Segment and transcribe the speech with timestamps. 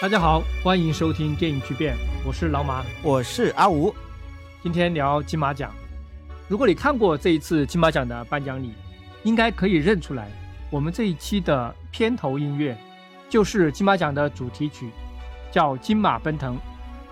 [0.00, 1.94] 大家好，欢迎收听电影巨变，
[2.24, 3.94] 我是老马，我是阿吴。
[4.62, 5.70] 今天聊金马奖。
[6.48, 8.72] 如果你看过这一次金马奖的颁奖礼，
[9.24, 10.30] 应该可以认出来，
[10.70, 12.74] 我们这一期的片头音乐
[13.28, 14.88] 就是金马奖的主题曲，
[15.52, 16.56] 叫《金马奔腾》。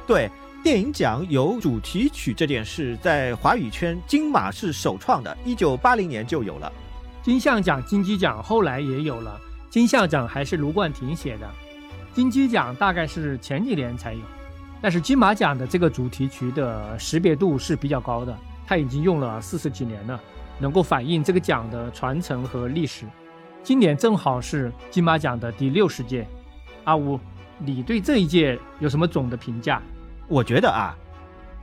[0.06, 0.30] 对，
[0.64, 6.72] 电影奖有主题曲这件事，在华语圈金马是首创的，一九八零年就有了。
[7.22, 11.46] 金像奖、金鸡奖后来也有了，金像奖还是卢冠廷写的。
[12.18, 14.20] 金鸡奖大概是前几年才有，
[14.82, 18.36] 但是金马奖的这个主题曲的识别度是比较高的，
[18.66, 20.20] 它已经用了四十几年了，
[20.58, 23.06] 能够反映这个奖的传承和历史。
[23.62, 26.26] 今年正好是金马奖的第六十届，
[26.82, 27.20] 阿五，
[27.56, 29.80] 你对这一届有什么总的评价？
[30.26, 30.98] 我觉得啊。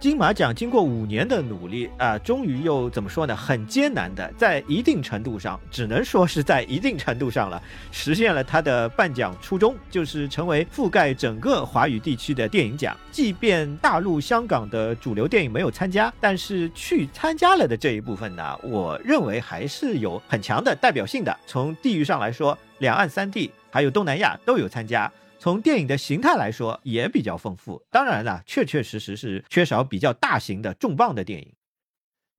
[0.06, 3.36] 金马奖经过五年的努力啊，终于又怎么说呢？
[3.36, 7.60] 很艰难的，在一定程度上，只能说是在一定程度上了，
[7.92, 12.96] 实现了他的颁奖初衷，就是成为覆盖整个华语地区的电影奖。
[13.12, 21.36] 即便大陆、香港的主流电影没有参加，但是去参加了的这一部分呢，我认为还是有很强的代表性的。
[21.48, 25.12] 从地域上来说，两岸三地还有东南亚都有参加。
[25.46, 27.86] 从电影的形态来说，也比较丰富。
[27.92, 31.54] 当然了，确确实实是缺少比较大型的重磅的电影，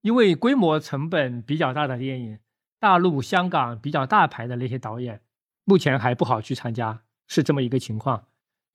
[0.01, 2.41] 因为规模成本比较大的电影，
[2.81, 5.21] 大陆、香港比较大牌的那些导演，
[5.63, 8.27] 目前还不好去参加，是这么一个情况。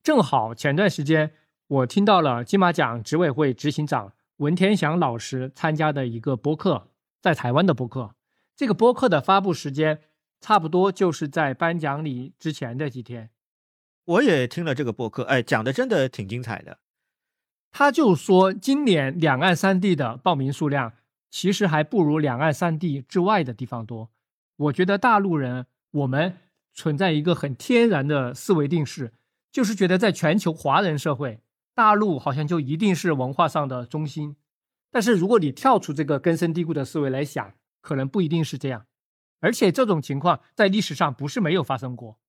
[0.01, 1.33] 正好前段时间
[1.67, 6.87] 我听到了金马奖执委会执行长文天祥老师参加的一个播客，
[7.21, 8.15] 在台湾的播客。
[8.55, 9.99] 这个播客的发布时间
[10.39, 13.29] 差不多就是在颁奖礼之前的几天。
[14.11, 16.79] 我也听了这个播客，哎，讲的真的挺精彩的。
[17.71, 20.91] 他就说，今年两岸三地的报名数量
[21.29, 24.09] 其实还不如两岸三地之外的地方多。
[24.57, 26.37] 我觉得大陆人我们
[26.73, 29.13] 存在一个很天然的思维定式，
[29.49, 31.39] 就是觉得在全球华人社会，
[31.73, 34.35] 大陆好像就一定是文化上的中心。
[34.91, 38.85] 但是如果你跳出这个根深蒂固的思维来想，可能不一定是这样。
[39.39, 42.19] 而且这种情况在历史上不是没有发生过。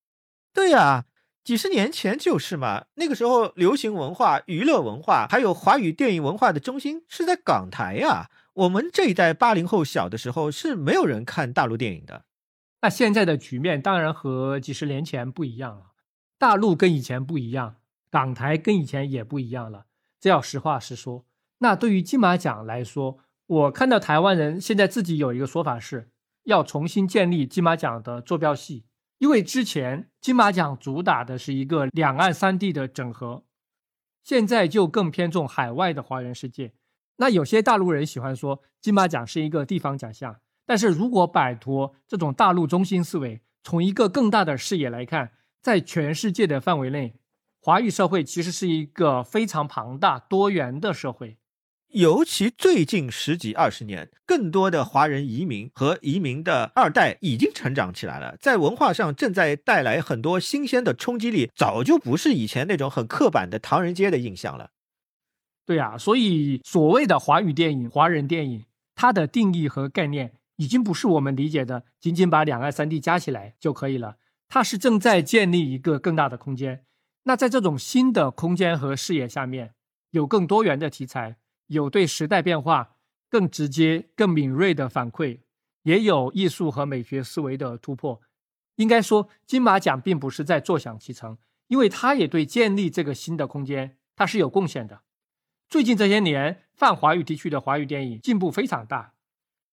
[0.53, 1.05] 对呀。
[1.43, 8.29] 几十年前就是嘛，那个时候流行文化、娱乐文化，还有华语电影文化的中心是在港台呀。
[8.53, 12.25] 我们这一代八零后小的时候是没有人看大陆电影的。
[12.81, 15.87] 那现在的局面当然和几十年前不一样了，
[16.37, 17.75] 大陆跟以前不一样，
[18.09, 19.85] 港台跟以前也不一样了。
[20.19, 21.25] 这要实话实说。
[21.59, 23.17] 那对于金马奖来说，
[23.47, 26.09] 我看到台湾人现在自己有一个说法是，
[26.43, 28.85] 要重新建立金马奖的坐标系。
[29.23, 33.45] 因为之前金马奖主打的是一个两岸三地的整合，
[34.21, 36.73] 现在就更偏重海外的华人世界。
[37.15, 47.15] 那有些大陆人喜欢说金马奖是一个地方奖项，但是如果摆脱这种大陆中心思维，从一个更大的视野来看，在全世界的范围内，
[47.61, 51.37] 华语社会其实是一个非常庞大多元的社会。
[51.93, 64.71] 尤其最近十几二十年，更多的华人移民和移民的二代已经成长起来了，在文化上正在带来很多新鲜的冲击力，早就不是以前那种很刻板的唐人街的印象了。
[65.67, 68.65] 对呀，所以所谓的华语电影、华人电影，
[68.95, 74.17] 它的定义和概念已经不是我们理解的仅仅把两岸三地加起来就可以了，
[74.49, 76.85] 它是正在建立一个更大的空间。
[77.25, 79.75] 那在这种新的空间和视野下面，
[80.09, 81.37] 有更多元的题材。
[81.67, 82.95] 有对时代变化
[83.29, 85.39] 更直接、更敏锐的反馈，
[85.83, 88.21] 也有艺术和美学思维的突破。
[88.75, 91.37] 应该说，金马奖并不是在坐享其成，
[91.67, 95.01] 因为它也对建立这个新的空间，它是有贡献的。
[95.69, 99.13] 最近这些年，泛华语地区的华语电影进步非常大，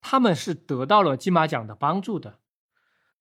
[0.01, 2.41] 他们是得到了金马奖的帮助的。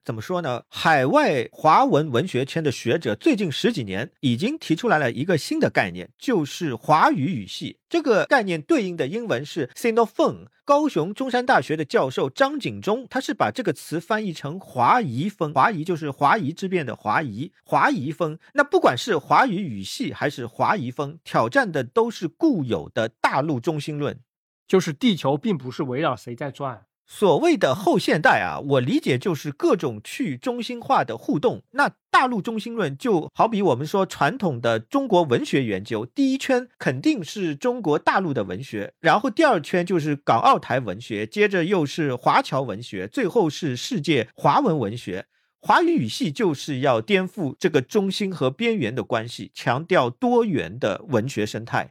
[0.09, 0.63] 怎么说呢？
[0.69, 7.77] 海外华文文学圈的学者最近十几年已经提出来了一个新的概念，就是华语语系。
[7.87, 10.47] 这个概念对应的英文是 Sinophone。
[10.65, 15.53] 高雄中山大学的教授张景忠，他是把这个词翻译成华夷风。
[15.53, 18.39] 华夷就是华夷之变的华夷，华夷风。
[18.55, 24.19] 那不管是华语语系还是华夷风，挑战的都是固有的大陆中心论，
[24.67, 26.87] 就是地球并不是围绕谁在转。
[27.11, 31.63] 所谓的后现代啊，我理解就是各种去中心化的互动。
[31.71, 45.25] 那大陆中心论就好比我们说传统的中国文学研究，第一圈肯定是中国大陆的文学，然后第二圈就是港澳台文学，接着又是华侨文学，最后是世界华文文学。
[45.59, 51.89] 华语语系就是要颠覆这个中心和边缘的关系，强调多元的文学生态。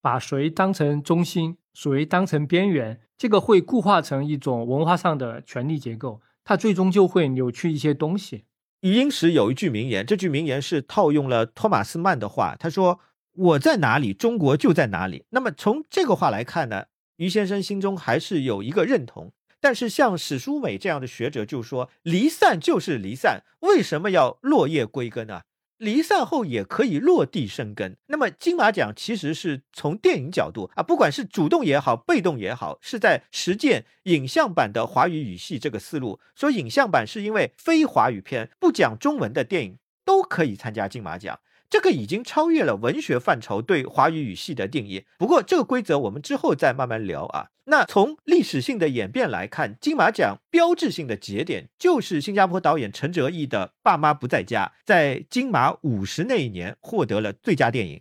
[0.00, 8.46] 把谁当成中心，属于当成边缘，这个会固化成一种文化上的权力结构，它最终就会扭曲一些东西。
[8.80, 12.98] 余英时有一句名言，这句名言是套用了托马斯曼的话，他说
[13.32, 16.86] ：“我在哪里，中国就在哪里。”那么从这个话来看呢，
[17.18, 19.32] 余先生心中还是有一个认同。
[19.60, 25.42] 但是像史书美这样的学者就说：“离散就是离散，为什么要落叶归根呢？”
[25.78, 27.96] 离散后也可以落地生根。
[28.06, 36.20] 那么金马奖其实是从电影角度啊，不管是主动也好，被动也好，是在实践影像版的华语语系这个思路。
[36.34, 41.40] 说影像版是因为非华语片不讲中文的电影都可以参加金马奖。
[41.70, 45.04] 这个已经超越了文学范畴对华语语系的定义。
[45.18, 47.48] 不过这个规则我们之后再慢慢聊啊。
[47.70, 58.00] 那从历史性的演变来看，金马奖标志性的节点就是新加坡导演陈哲艺的《爸妈不在家》在金马五十那一年获得了最佳电影。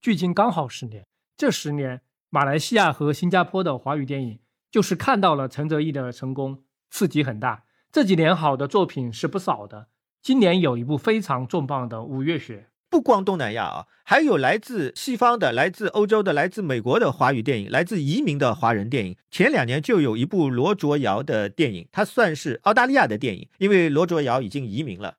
[0.00, 1.06] 距今刚好十年，
[1.36, 2.00] 这十年
[2.30, 4.38] 马来西亚和新加坡的华语电影
[4.70, 7.64] 就是看到了陈哲艺的成功，刺激很大。
[7.92, 9.88] 这几年好的作品是不少的，
[10.22, 12.68] 今年有一部非常重磅的《五月雪》。
[12.88, 19.16] 不光东南亚啊，还有来自西方的、来自欧洲的、来自美国的华语电影，来自移民的华人电影。
[19.30, 25.16] 前两年就有一部罗卓瑶的电影，它算是澳大利亚的电影，因为罗卓瑶已经移民了。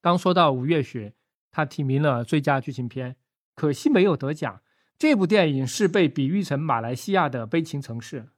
[0.00, 1.10] 刚说到《吴月雪》，
[1.52, 3.16] 他提名了最佳剧情片，
[3.54, 4.62] 可惜没有得奖。
[4.98, 8.30] 这部电影是被比喻成马来西亚的悲情城市。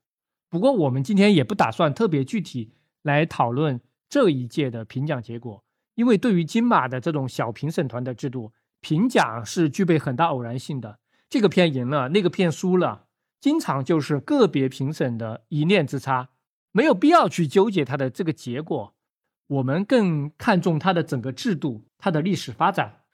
[0.51, 2.73] 不过我们今天也不打算特别具体
[3.03, 8.53] 来讨论这一届的评奖结果，因为对于金马的这种小评审团的制度。
[8.85, 10.99] 评奖是具备很大偶然性的，
[11.31, 13.07] 这个片赢了，那个片输了，
[13.41, 16.29] 经常就是个别评审的一念之差，
[16.71, 18.95] 没有必要去纠结它的这个结果。
[19.47, 23.05] 我们更看重它的整个制度，它的历史发展。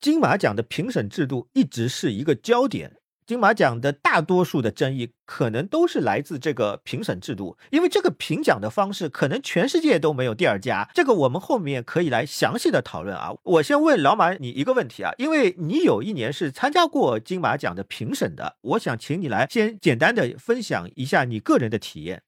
[0.00, 2.98] 金马奖的评审制度一直是一个焦点。
[3.26, 10.90] 金马奖的大多数的争议可能都是来自这个评审制度，因为这个评奖的方式可能全世界都没有第二家。
[10.92, 13.32] 这个我们后面可以来详细的讨论啊。
[13.42, 22.22] 我先问老马你一个问题啊，因为你有一年是参加过金马奖的评审的，我想请你来先简单的分享一下你个人的体验。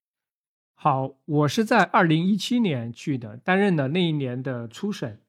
[0.75, 5.21] 好，我是在二零一七年去的，担任了那一年的初审。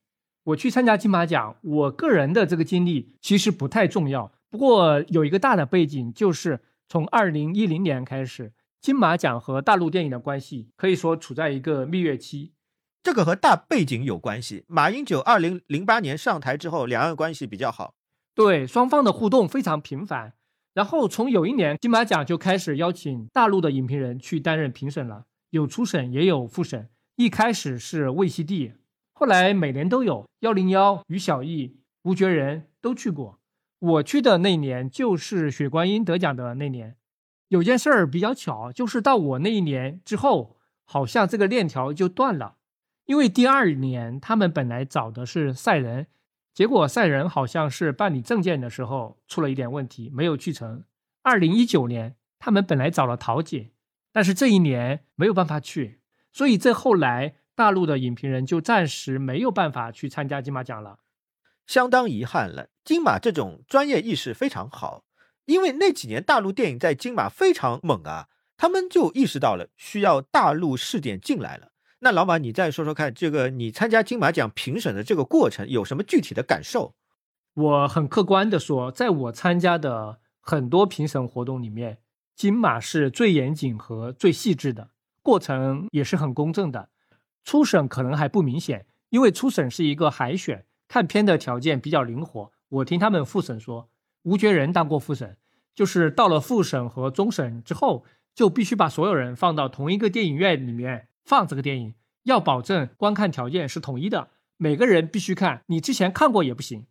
[0.44, 4.31] 我去参加金马奖，我个人的这个经历其实不太重要。
[4.49, 12.53] 不过有一个大的背景，就是从二零一零年开始，金马奖和大陆电影的关系可以说处在一个蜜月期。
[13.03, 14.65] 这个和大背景有关系。
[14.67, 17.94] 马英九二零零八年上台之后，两岸关系比较好，
[18.35, 20.33] 对双方的互动非常频繁。
[20.73, 26.89] 然后从有一年，金马奖就开始邀请大陆的影评人去担任评审了，有初审也有复审。
[27.15, 28.73] 一开始是魏西地，
[29.13, 33.39] 后来每年都有幺零幺、于小艺、吴觉仁都去过。
[33.79, 36.95] 我去的那年就是雪观音得奖的那年，
[37.50, 42.56] 有件事儿比较巧，就是到我那一年之后，好像这个链条就断了，
[43.06, 46.07] 因为第二年他们本来找的是赛人，
[46.53, 50.83] 结果赛人好像是办理证件的时候出了一点问题，没有去成。
[51.21, 53.69] 二零一九年他们本来找了陶姐，
[54.12, 56.00] 但是这一年没有办法去，
[56.31, 61.00] 所以这后来大陆的影评人就暂时没有办法去参加金马奖了。
[61.68, 65.04] 相当遗憾了，金马这种专业意识非常好，
[65.45, 71.74] 因为那几年大陆电影在金马非常猛啊，他们就意识到了需要大陆试点进来了。
[72.00, 76.94] 那老马，你再说说看，这个你参加金马奖评审的这个过程有什么具体的感受？
[77.56, 81.97] 我很客观的说，在我参加的很多评审活动里面，
[82.36, 84.92] 金马是最严谨和最细致的，
[85.24, 86.90] 过程也是很公正的。
[87.44, 90.67] 初审可能还不明显，因为初审是一个海选。
[90.87, 93.89] 看片的条件比较灵活，我听他们复审说，
[94.23, 95.37] 吴觉仁当过复审，
[95.75, 106.87] 就是到了复审和终审之后，就必须把所有人放到同一个电影院里面放这个电影，要保证观看条件是统一的，每个人必须看，你之前看过也不行，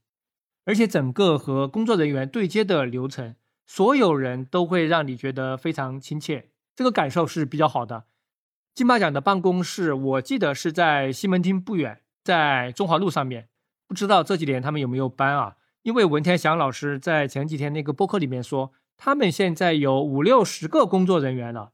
[0.65, 3.35] 而且整个和工作人员对接的流程，
[3.67, 8.05] 所有人都会让你觉得非常亲切，这个感受是比较好的。
[8.75, 13.49] 金马奖的办公室，我记得是在西门町不远，在中华路上面。
[13.89, 15.57] 不知道这几年他们有没有搬啊？
[15.83, 21.73] 因为文天祥老师在前几天那个播客里面说，他们现在有五六十个工作人员了，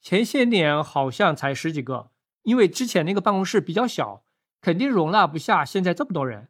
[0.00, 2.10] 前些年好像才十几个，
[2.42, 4.24] 因为之前那个办公室比较小，
[4.60, 6.48] 肯定容纳不下现在这么多人。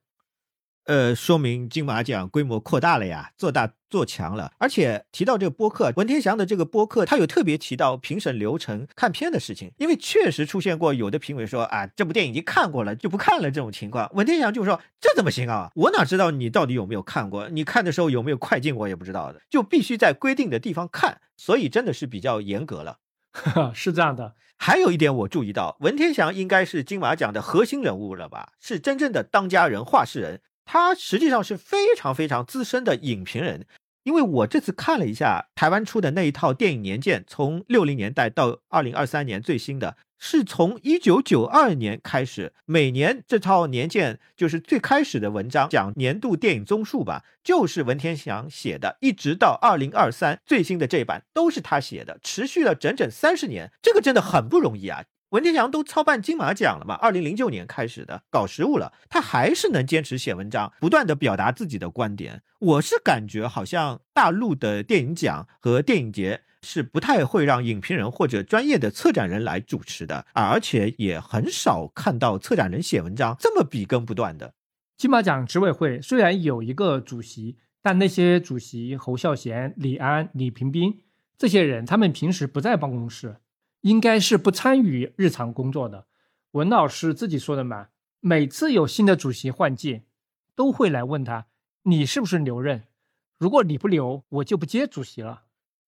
[0.86, 4.52] 呃，说明金马奖规模扩大了呀，做大做强了。
[4.58, 9.70] 而且提到这个播客，文天祥的这个播客，他有特别提到评审流程、看片的事情。
[9.78, 14.10] 因为确实出现过有的评委说啊，这部电影已经看过了就不看了这种情况。
[14.14, 15.70] 文天祥就说这怎么行啊？
[15.76, 17.48] 我哪知道你到底有没有看过？
[17.50, 21.20] 你看的时候有没有快进，我也不知道的，就必须在规定的地方看。
[21.36, 22.98] 所以真的是比较严格了。
[23.72, 24.34] 是这样的。
[24.56, 28.52] 还有一点我注意到，文天祥应该是金马奖的核心人物了吧？
[28.60, 30.40] 是真正的当家人、话事人。
[30.72, 33.66] 他实际上是非常非常资深的影评人。
[34.04, 55.04] 因为我这次看了一下台湾出的那一套电影年鉴，从六零年代到二零二三年最新的，是从一九九二年开始，每年这套年鉴就是最开始的文章讲年度电影综述吧，就是文天祥写的，一直到二零二三最新的这版都是他写的，持续了整整三十年，这个真的很不容易啊。
[55.32, 56.94] 文天祥都操办金马奖了嘛？
[56.94, 62.42] 二零零九年开始的搞实务了，他还是能坚持写文章，不断的表达自己的观点。
[62.58, 74.52] 我是感觉好像大陆的电影奖和电影节是不太会让影评人或者专业的策展人来主持的，而且也很少看到策展人写文章这么笔耕不断的。
[74.98, 81.00] 金马奖执委会虽然有一个主席，但那些主席侯孝贤、李安、李平斌
[81.38, 83.36] 这些人，他们平时不在办公室。
[83.82, 86.06] 应该是不参与日常工作的。
[86.52, 87.88] 文老师自己说的嘛，
[88.20, 90.02] 每次有新的主席换届，
[90.56, 91.46] 都会来问他，
[91.84, 92.84] 你是不是留任？
[93.38, 95.42] 如果你不留，我就不接主席了。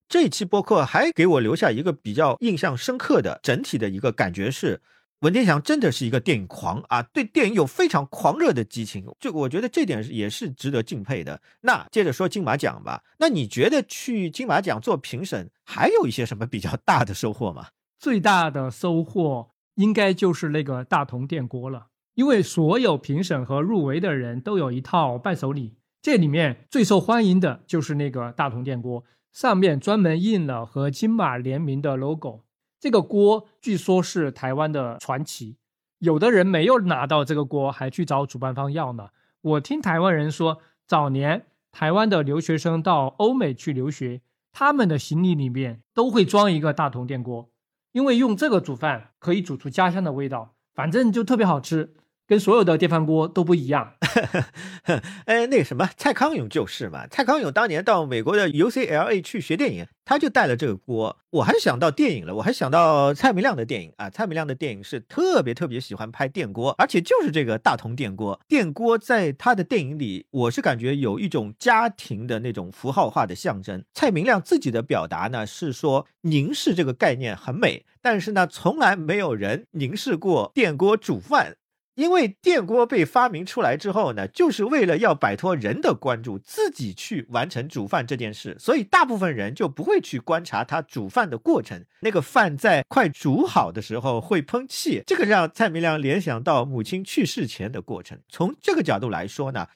[0.07, 4.81] 这一期播客还给我留下一个比较印象深刻的整体的一个感觉是，
[5.19, 9.05] 文天祥真的是一个电影狂啊，对电影有非常狂热的激情。
[9.19, 11.41] 这我觉得这点也是值得敬佩的。
[11.61, 17.69] 那接着说金马奖吧，那你觉得去金马奖做评审还有一些什么比较大的收获吗？
[18.05, 32.41] 最大的收获应该就是那个大同电锅了，因为所有评审和入围的人都有一套伴手礼，这里面最受欢迎的就是那个大同电锅，上面专门印了和金马联名的 logo。
[32.79, 35.57] 这个锅据说是台湾的传奇，
[35.97, 39.09] 有的人没有拿到这个锅，还去找主办方要呢。
[39.41, 44.21] 我听台湾人说，早年台湾的留学生到欧美去留学，
[44.51, 47.49] 他们的行李里面都会装一个大同电锅。
[47.95, 51.95] 因为用这个煮饭可以煮出家乡的味道，反正就特别好吃。
[52.27, 53.93] 跟所有的电饭锅都不一样。
[55.25, 57.05] 哎，那什么，蔡康永就是嘛。
[57.07, 61.17] 蔡康永当年到美国的 UCLA 去学电影，他就带了这个锅。
[61.31, 64.09] 我还想到电影了，我还想到蔡明亮的电影啊。
[64.09, 68.39] 蔡明亮的电影是特别特别喜欢拍电锅，而且就是这个大同电锅。
[68.47, 73.83] 电锅在他的电影里，我是感觉有一种家庭的那种符号化的象征。
[73.93, 81.57] 蔡明亮自己的表达呢是说，凝视这个概念很美，但是呢，从来没有人凝视过电锅煮饭。
[81.95, 91.85] 因为电锅被发明出来之后呢，就是为了要摆脱人的关注，自己去完成煮饭这件事，所以大部分人就不会去观察他煮饭的过程。
[92.01, 98.19] 那个饭在快煮好的时候会喷气，这个让蔡明亮联想到母亲去世前的过程。
[98.27, 99.67] 从这个角度来说呢，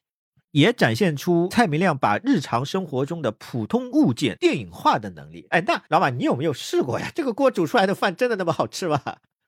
[0.52, 5.48] 也展现出蔡明亮把日常生活中的普通物件电影化的能力。
[5.52, 7.10] 哎，那老板，你有没有试过呀？
[7.16, 9.02] 这个锅煮出来的饭真的那么好吃吗？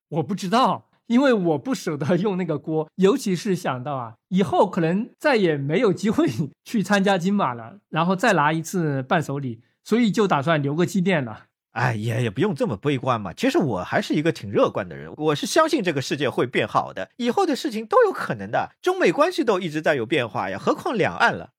[0.07, 0.90] 我不知道。
[1.11, 6.25] 因为我不舍得用那个锅，尤其是想到啊，以后可能再也没有机会
[6.63, 11.47] 去参加金马了，然后再拿一次伴手礼，所以就打算留个纪念了。
[11.71, 13.33] 哎，也也不用这么悲观嘛。
[13.33, 18.71] 其实我还是一个挺乐观的人，我是相信这个世界会变好的，以后的事情都有可能的。
[18.81, 21.49] 中美关系都一直在有变化呀，何况两岸了。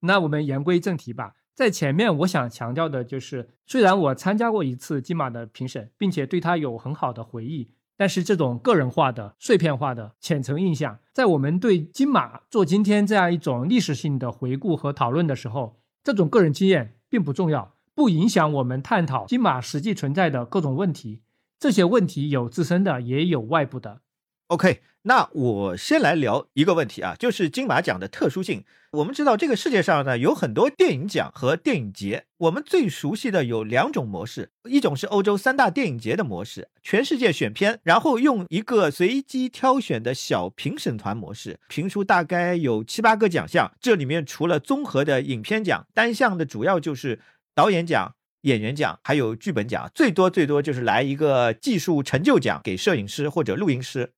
[0.00, 7.72] 那我们言归正题吧，在前面我想强调的就是，虽然我参加过一次金马的评审，并且对他有很好的回忆。
[7.96, 21.22] 但是这种个人化的、碎片化的浅层印象，在我们对金马做今天这样一种历史性的回顾和讨论的时候，这种个人经验并不重要，不影响我们探讨金马实际存在的各种问题。
[21.58, 24.00] 这些问题有自身的，也有外部的。
[24.48, 28.64] OK，那我先来聊一个问题啊，就是金马奖的特殊性。
[28.90, 43.72] 我们知道这个世界上呢有很多电影奖和电影节，我们最熟悉的有两种模式，一种是欧洲三大电影节的模式，全世界选片，然后用一个随机挑选的小评审团模式，评出大概有七八个奖项。
[43.80, 47.18] 这里面除了综合的影片奖，单项的主要就是
[47.54, 54.12] 导演奖、演员奖，还有剧本奖，最多最多就是来一个技术成就奖给摄影师或者录音师。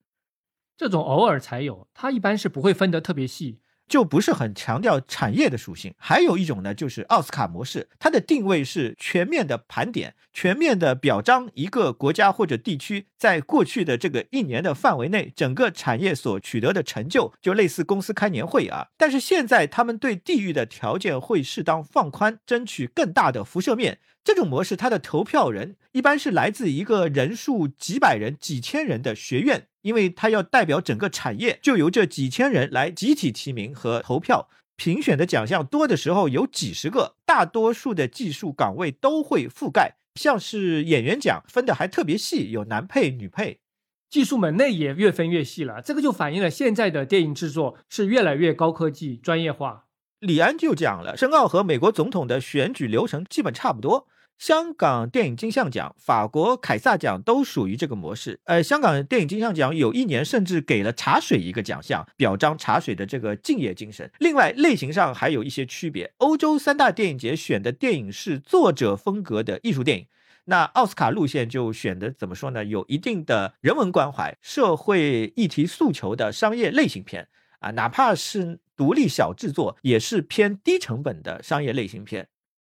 [0.76, 5.94] 这种偶尔才有，它一般是不会分得特别细，就不是很强调产业的属性。
[5.98, 18.88] 还有一种呢，就是奥斯卡模式，它的定位是全面的盘点，全面的表彰一个国家或者地区在过去的这个一年的范围内，整个产业所取得的成就，就类似公司开年会啊。
[18.96, 23.98] 但是现在他们对地域的条件会适当放宽，争取更大的辐射面。
[24.24, 29.68] 这种模式，它的投票人一般是来自一个人数几百人、几千人的学院。
[29.82, 34.48] 因为它要代表整个产业，就由这几千人来集体提名和投票。
[34.76, 39.96] 评选的奖项多的时候有几十个，大多数的技术岗位都会覆盖。
[40.14, 43.60] 像是演员奖分的还特别细，有男配、女配，
[44.08, 45.82] 技术门类也越分越细了。
[45.82, 49.84] 这个就反映了现在的电影制作是越来越高科技、专业化。
[50.20, 54.08] 李安就讲了，申奥和美国总统的选举流程基本差不多。
[54.38, 58.40] 香港电影金像奖、法国凯撒奖都属于这个模式。
[58.44, 64.10] 呃，香港电影金像奖有一年甚至给了茶水一个奖项，表彰茶水的这个敬业精神。
[64.18, 66.12] 另外，类型上还有一些区别。
[66.18, 70.06] 欧洲三大电影节选的电影是作者风格的艺术电影，
[70.46, 72.64] 那奥斯卡路线就选的怎么说呢？
[72.64, 77.28] 有一定的人文关怀、社会议题诉求的商业类型片
[77.60, 82.28] 啊，哪怕是独立小制作，也是偏低成本的商业类型片。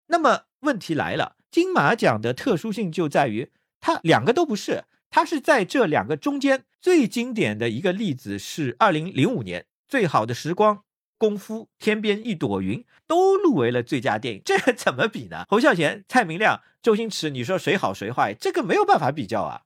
[0.07, 1.35] 那么问题来了。
[1.51, 10.75] 金马奖的特殊性就在于，它两个都不是，它是在这两个中间最经典的一个例子是二零零五年《最好的时光》
[11.17, 15.45] 《功夫》《天边一朵云》都入围了最佳电影，这怎么比呢？
[15.49, 18.33] 侯孝贤、蔡明亮、周星驰，你说谁好谁坏？
[18.33, 19.63] 这个没有办法比较啊。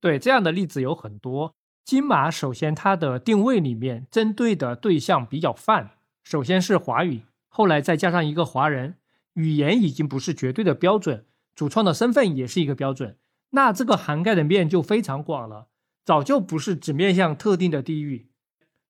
[0.00, 1.54] 对，这样的例子有很多。
[1.84, 5.90] 金马首先它的定位里面针对的对象比较泛，
[6.22, 8.96] 首先是华语，后来再加上一个华人。
[9.34, 13.18] 语言已经不是绝对的标准，主创的身份也是一个标准，
[13.50, 15.68] 那这个涵盖的面就非常广了，
[16.04, 18.30] 早就不是只面向特定的地域。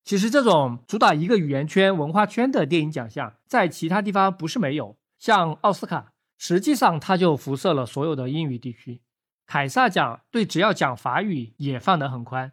[0.03, 9.03] 其实这种主打一个语言圈、文化圈的电影奖项，在其他地方不是没有，像奥斯卡，实际上它就辐射了所有的英语地区。
[9.47, 12.53] 凯撒奖对只要讲法语也放得很宽。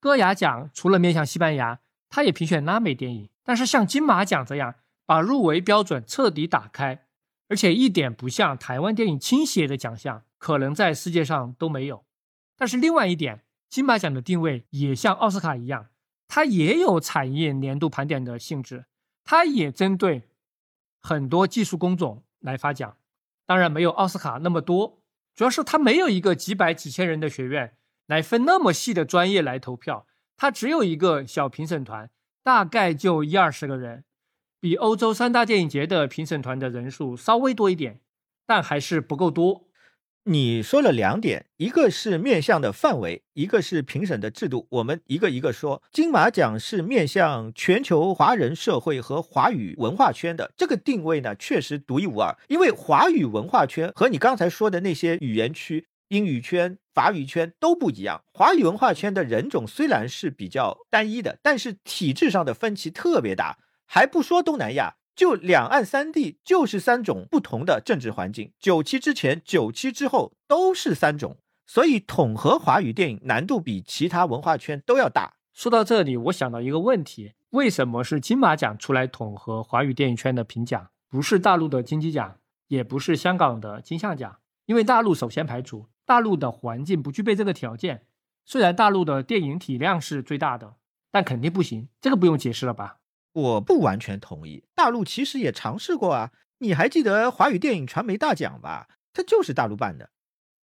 [0.00, 4.74] 戈雅奖除了面向西班牙，它也评选拉美电影，但是像金马奖这样
[5.06, 7.06] 把入围标准彻底打开。
[7.52, 12.06] 而且一点不像台湾电影倾斜的奖项，可能在世界上都没有。
[12.56, 15.88] 但是另外一点，金马奖的定位也像奥斯卡一样，
[16.26, 18.86] 它也有产业年度盘点的性质，
[19.22, 20.22] 它也针对
[21.02, 22.96] 很多技术工种来发奖。
[23.44, 25.02] 当然没有奥斯卡那么多，
[25.34, 30.06] 主要是它没有一个几百几千人的学院来分那么细的专业来投票，
[30.38, 32.08] 它只有一个小评审团，
[32.42, 34.04] 大概就一二十个人。
[34.62, 37.98] 比欧洲三大电影节的评审团的人数稍微多一点，
[38.46, 39.66] 但还是不够多。
[40.26, 44.68] 你说了两点，一个是面向的范围，一个是评审的制度。
[44.70, 45.82] 我们一个一个说。
[45.90, 52.38] 金马奖是面向全球华人社会和华语文化圈的，这个定位呢确实独一无二。
[52.46, 58.22] 因为华语文化圈和你刚才说的那些语言区，英语圈、法语圈都不一样。
[58.32, 63.58] 华语文化圈的人种虽然是比较单一的，但是体制上的分歧特别大。
[63.94, 68.50] 还不说东南亚，就两岸三地就是三种不同的政治环境。
[68.58, 75.34] 九七之前、九七之后都是三种，所以统合华语电影难度比其他文化圈都要大。
[75.52, 84.38] 说到这里，我想到一个问题：为什么是金马奖出来统合华语电影圈的评奖，不是大陆的金鸡奖，也不是香港的金像奖？
[84.64, 88.06] 因为大陆首先排除，大陆的环境不具备这个条件。
[88.46, 90.76] 虽然大陆的电影体量是最大的，
[91.10, 91.90] 但肯定不行。
[92.00, 92.96] 这个不用解释了吧？
[93.32, 96.30] 我不完全同意，大陆其实也尝试过啊。
[96.58, 98.88] 你还记得华语电影传媒大奖吧？
[99.12, 100.10] 它就是大陆办的。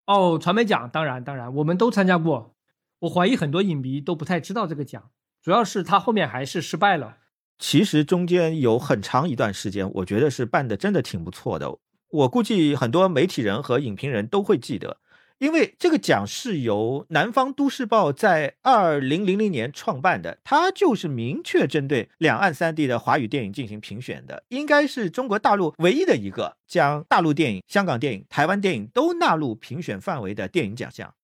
[0.06, 2.54] 哦，传媒奖，当然当然，我们都参加过。
[3.00, 5.10] 我怀疑很多影迷都不太知道这个奖，
[5.42, 7.18] 主要是他后面还是失败了。
[7.58, 11.78] 其实中间有很长一段时间，我觉得是办的真的挺不错的。
[12.10, 14.98] 我估计很多媒体人和影评人都会记得。
[15.38, 31.14] 因为这个奖是由南方都市报在二零零零年创办的，它就是明确针对两岸三地的华语电影进行评选的，应该是中国大陆唯一的一个将大陆电影、香港电影、台湾电影都纳入评选范围的电影奖项。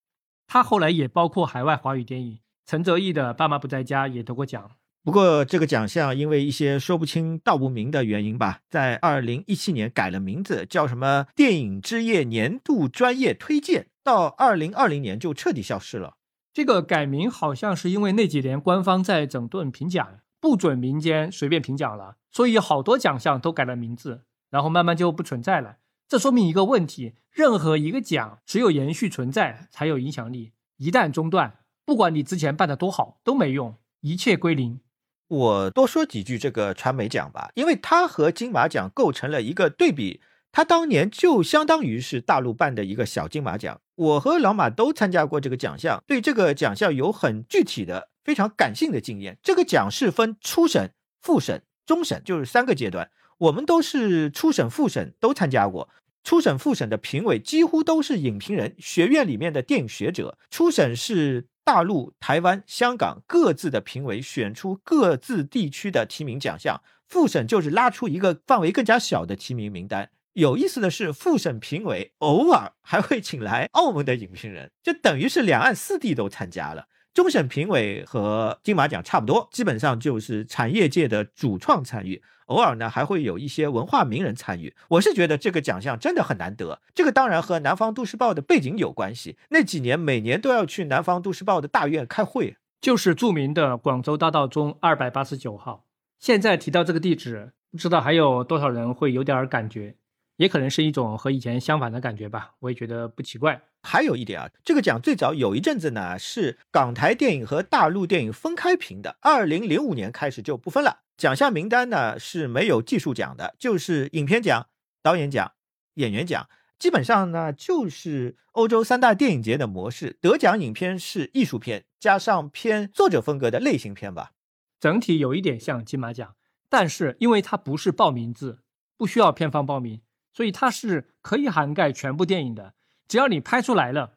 [0.46, 4.70] 它后来也包括海外华语电影，陈泽毅的《爸妈不在家》也得过奖。
[5.02, 13.88] 不过这个奖项因为一些说不清道不明的原因吧，在二零一七年改了名字，叫什么“电影之夜年度专业推荐”。
[14.04, 16.18] 到二零二零年就彻底消失了。
[16.52, 25.78] 这个改名好像是因为那几年官方在整顿评奖，不准民间随便评奖了，所以好多奖项都改了名字，然后慢慢就不存在了。
[26.06, 34.80] 这说明一个问题：任何一个奖只有延续存在才有影响力，一旦中断，不管你之前办的多好都没用，一切归零。
[35.26, 40.20] 我多说几句这个传媒奖吧，因为它和金马奖构成了一个对比。
[40.52, 49.38] 它当年就相当于是大陆办的一个小金马奖，我和老马都参加过这个奖项，对这个奖项有很具体的、非常感性的经验。
[49.42, 53.10] 这个奖是分初审、复审、终审，就是三个阶段。
[53.38, 55.88] 我们都是初审、复审都参加过。
[56.22, 60.38] 初审、复审的评委几乎都是影评人、学院里面的电影学者。
[60.50, 70.10] 初审是大陆、台湾、香港各自的评委选出各自地区的提名奖项，复审就是拉出一个范围更加小的提名名单。
[70.34, 76.86] 有意思的是，复审评委偶尔还会请来澳门的影评人，就等于是两岸四地都参加了。
[77.12, 84.74] 终审评委和金马奖差不多，基本上就是产业界的主创参与，偶尔呢还会有一些文化名人参与。
[84.88, 89.38] 我是觉得这个奖项真的很难得，这个当然和南方都市报的背景有关系。
[89.50, 95.86] 那几年每年都要去南方都市报的大院开会，就是著名的广州大道中二百八十九号。
[96.18, 99.94] 现在提到这个地址，不知道还有多少人会有点感觉。
[100.36, 103.62] 也可能是一种和以前相反的感觉吧，我也觉得不奇怪。
[103.82, 111.00] 还有一点啊，这个奖最早有一阵子呢是港台电影和大陆电影分开评的，二零零五年开始就不分了。
[111.16, 114.66] 奖项名单呢是没有技术奖的，就是影片奖、
[115.02, 115.52] 导演奖、
[115.94, 120.16] 演员奖，基本上呢就是欧洲三大电影节的模式。
[120.20, 124.32] 得奖影片是艺术片加上偏作者风格的类型片吧，
[124.80, 126.34] 整体有一点像金马奖，
[126.68, 128.58] 但是因为它不是报名制，
[128.96, 130.00] 不需要片方报名。
[130.34, 132.74] 所以它是可以涵盖全部电影的，
[133.06, 134.14] 只要你拍出来了，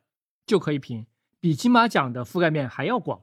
[0.48, 1.06] 就可以评，
[1.40, 3.22] 比金马奖的覆盖面还要广，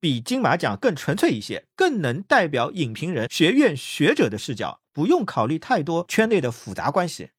[0.00, 7.30] 比金马奖更纯粹一些，更能代表影评人、学院学者的视角，不用考虑太多圈内的复杂关系。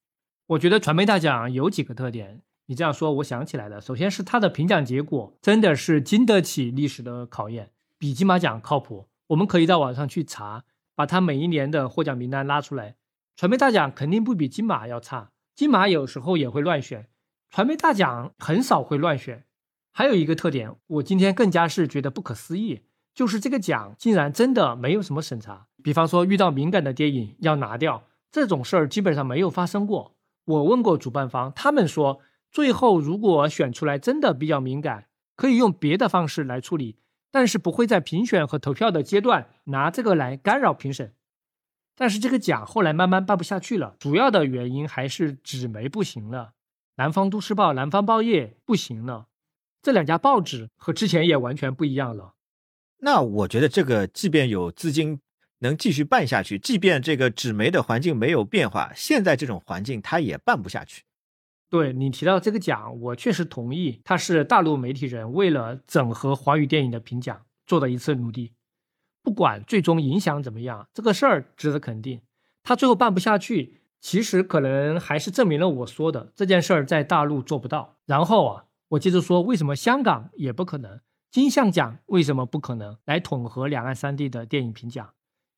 [0.48, 3.82] 我觉得传媒大奖有几个特点，你这样说，我想起来了。
[3.82, 9.10] 首先是它的评奖结果真的是经得起历史的考验，比金马奖靠谱。
[9.28, 10.63] 我们可以到网上去查，
[10.96, 12.96] 把它每一年的获奖名单拉出来。
[13.36, 17.10] 传媒大奖肯定不比金马要差，金马有时候也会乱选，
[17.50, 19.46] 传媒大奖很少会乱选。
[19.91, 25.67] 还有一个特点，我今天更加是觉得不可思议，就是这个奖竟然真的没有什么审查。
[25.84, 30.15] 比方说遇到敏感的电影要拿掉这种事儿，基本上没有发生过。
[30.46, 32.19] 我问过主办方，他们说
[32.52, 36.98] 最后如果选出来真的比较敏感，可以用别的方式来处理，
[37.32, 41.13] 但是不会在评选和投票的阶段拿这个来干扰评审。
[41.96, 46.54] 但是这个奖后来慢慢办不下去了，主要的原因还是纸媒不行了，
[46.96, 49.28] 南方都市报、南方报业不行了，
[49.82, 52.34] 这两家报纸和之前也完全不一样了。
[53.00, 55.20] 那我觉得这个即便有资金
[55.60, 61.04] 能继续办下去，即便这个纸媒的环境没有变化，现在这种环境它也办不下去。
[61.70, 68.54] 对你提到这个奖，我确实同意，它是大陆媒体人为了整合华语电影的评奖做的一次努力。
[69.24, 72.22] 不管最终影响怎么样，这个事儿值得肯定。
[72.62, 77.96] 他最后办不下去，其实可能还是证明了我说的这件事儿在大陆做不到。
[78.06, 81.00] 然后啊，我接着说，为什么香港也不可能？
[81.32, 85.14] 金像奖为什么不可能来统合两岸三地的电影评奖？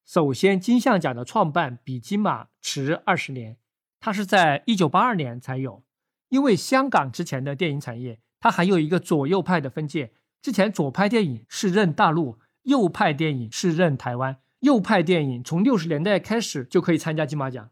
[0.05, 3.57] 首先，金像奖的创办比金马迟二十年，
[3.99, 5.83] 它是在一九八二年才有。
[6.29, 12.39] 因为香港之前的电影产业，它还有一个左右派的分界，之前左派电影是认大陆。
[12.65, 17.69] 右派电影是认台湾，右派电影从六十年代开始就可以参加金马奖，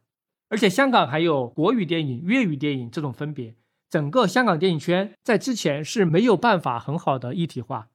[0.50, 3.56] 而且香港还有国语电影、粤语电影这种分别。
[3.90, 7.90] 整个香港电影圈在之前是没有办法很好的一体化，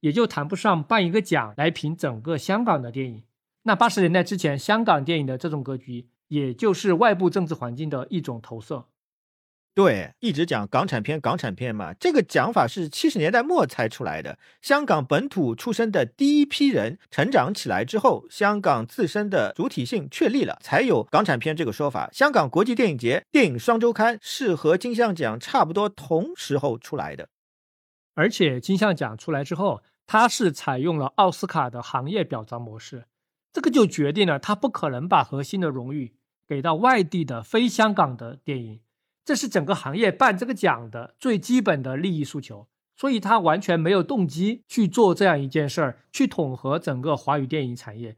[0.00, 3.22] 也就谈不上办一个奖来评整个香港的电影。
[3.64, 8.86] 那八十年代之前，香港电影的这种格局，也就是外部政治环境的一种投射。
[9.74, 14.38] 对，一直讲港产片，港产片嘛，这个讲法是七十年代末才出来的。
[14.62, 22.08] 香港本土出生的第一批人成长起来之后，香港自身的主体性确立了，才有港产片这个说法。
[22.12, 27.28] 香港国际电影节、电影双周刊是和金像奖差不多同时候出来的，
[28.14, 33.06] 而且金像奖出来之后，它是采用了奥斯卡的行业表彰模式，
[33.52, 36.14] 这个就决定了它不可能把核心的荣誉
[36.46, 38.80] 给到外地的非香港的电影。
[39.24, 48.16] 这是整个行业办这个奖的最基本的利益诉求，所以他完全没有动机去做这样一件事儿，去统合整个华语电影产业。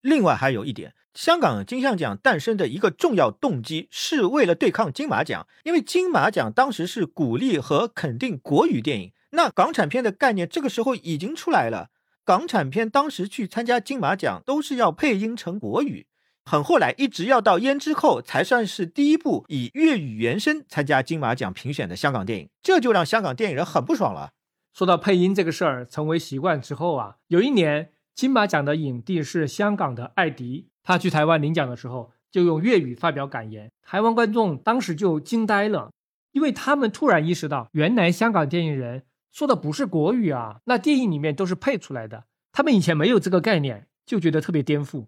[0.00, 11.90] 另外还有一点，香港金像奖诞生的一个重要动机是为了对抗金马奖，因为金马奖当时是鼓励和肯定国语电影，那港产片的概念这个时候已经出来了，
[12.24, 16.06] 港产片当时去参加金马奖都是要配音成国语。
[16.50, 24.32] 很后来，一直要到胭脂扣才算是第一部以粤语原声参加金马奖评选的香港电影，这就让香港电影人很不爽了。
[24.74, 35.92] 说到配音这个事儿，成为习惯之后啊，有一年金马奖的影帝是香港的艾迪，他去台湾领奖的时候就用粤语发表感言，台湾观众当时就惊呆了，
[36.32, 45.06] 因为他们突然意识到，原来香港电影人说的不是国语啊，那电影里面都是配出来的，他们以前没有这个概念，就觉得特别颠覆。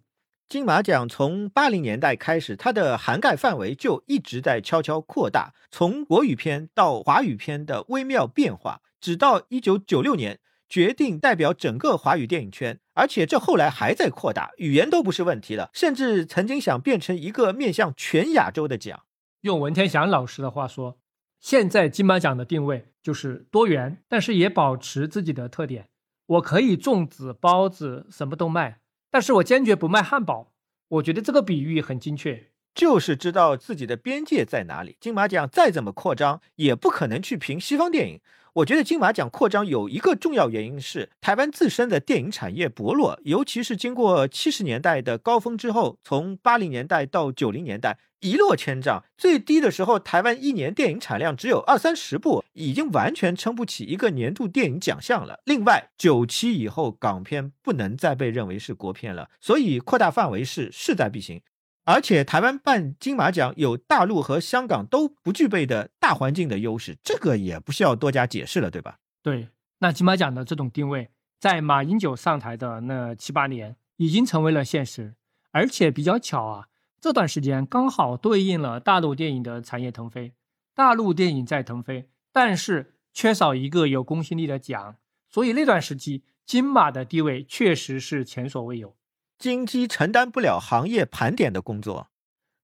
[0.53, 19.05] 金马奖从八零年代开始，它的涵盖范围就一直在悄悄扩大，从国语片到华语片的微妙变化，直到一九九六年决定代表整个华语电影圈，而且这后来还在扩大，语言都不是问题了，甚至曾经想变成一个面向全亚洲的奖。
[19.41, 20.99] 用文天祥老师的话说，
[21.41, 25.89] 现在金马奖的定位就是多元，但是也保持自己的特点。
[26.27, 28.81] 我可以粽子、包子什么都卖，
[29.13, 30.53] 但是我坚决不卖汉堡。
[30.89, 34.97] 我觉得这个比喻很精确，就是知道自己的边界在哪里。
[34.99, 38.21] 金马奖再怎么扩张，也不可能去评西方电影。
[38.57, 55.41] 我觉得金马奖扩张有一个重要原因是台湾自身的电影产业薄弱，尤其是经过七十年代的高峰之后，从八零年代到九零年代一落千丈，最低的时候台湾一年电影产量只有二三十部，已经完全撑不起一个年度电影奖项了。
[55.47, 61.41] 另外，九七以后港片不能再被认为是国片了，所以扩大范围是势在必行。
[61.85, 68.99] 而且台湾办金马奖有大陆和香港都不具备的大环境的优势，这个也不需要多加解释了，对吧？
[69.23, 75.15] 对，那金马奖的这种定位，在马英九上台的那七八年已经成为了现实，
[75.51, 76.69] 而且比较巧啊，
[77.01, 80.35] 这段时间刚好对应了大陆电影的产业腾飞，
[80.75, 84.97] 大陆电影在腾飞，但是缺少一个有公信力的奖，
[85.29, 88.97] 所以那段时期金马的地位确实是前所未有。
[89.43, 92.07] 金鸡承担不了行业盘点的工作，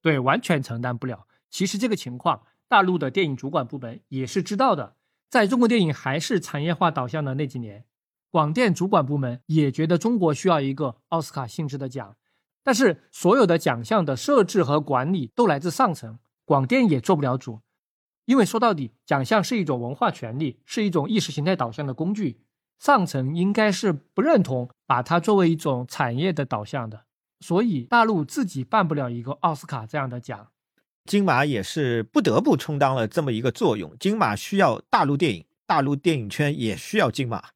[0.01, 1.27] 对，完全承担不了。
[1.51, 4.95] 其实这个情况，大陆的电影主管部门也是知道的。
[5.29, 7.85] 在中国电影还是产业化导向的那几年，
[8.31, 12.17] 广电主管部门也觉得中国需要一个奥斯卡性质的奖，
[12.63, 17.63] 但是所有的奖项的设置和管理都来自上层，广电也做不了主。
[18.27, 22.45] 因为说到底，奖项是一种文化权利，是一种意识形态导向的工具。
[22.79, 27.05] 上层应该是不认同把它作为一种产业的导向的，
[27.41, 30.49] 所以大陆自己办不了一个奥斯卡这样的奖，
[31.05, 33.97] 金马也是不得不充当了这么一个作用。
[33.99, 37.51] 金马需要大陆电影，大陆电影圈也需要金马，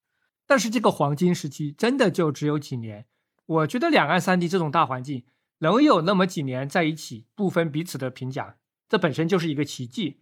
[0.47, 3.07] 但是这个黄金时期真的就只有几年。
[3.47, 5.25] 我觉得两岸三地这种大环境
[5.59, 8.55] 能有那么几年在一起不分彼此的评奖，
[8.89, 10.21] 这本身就是一个奇迹。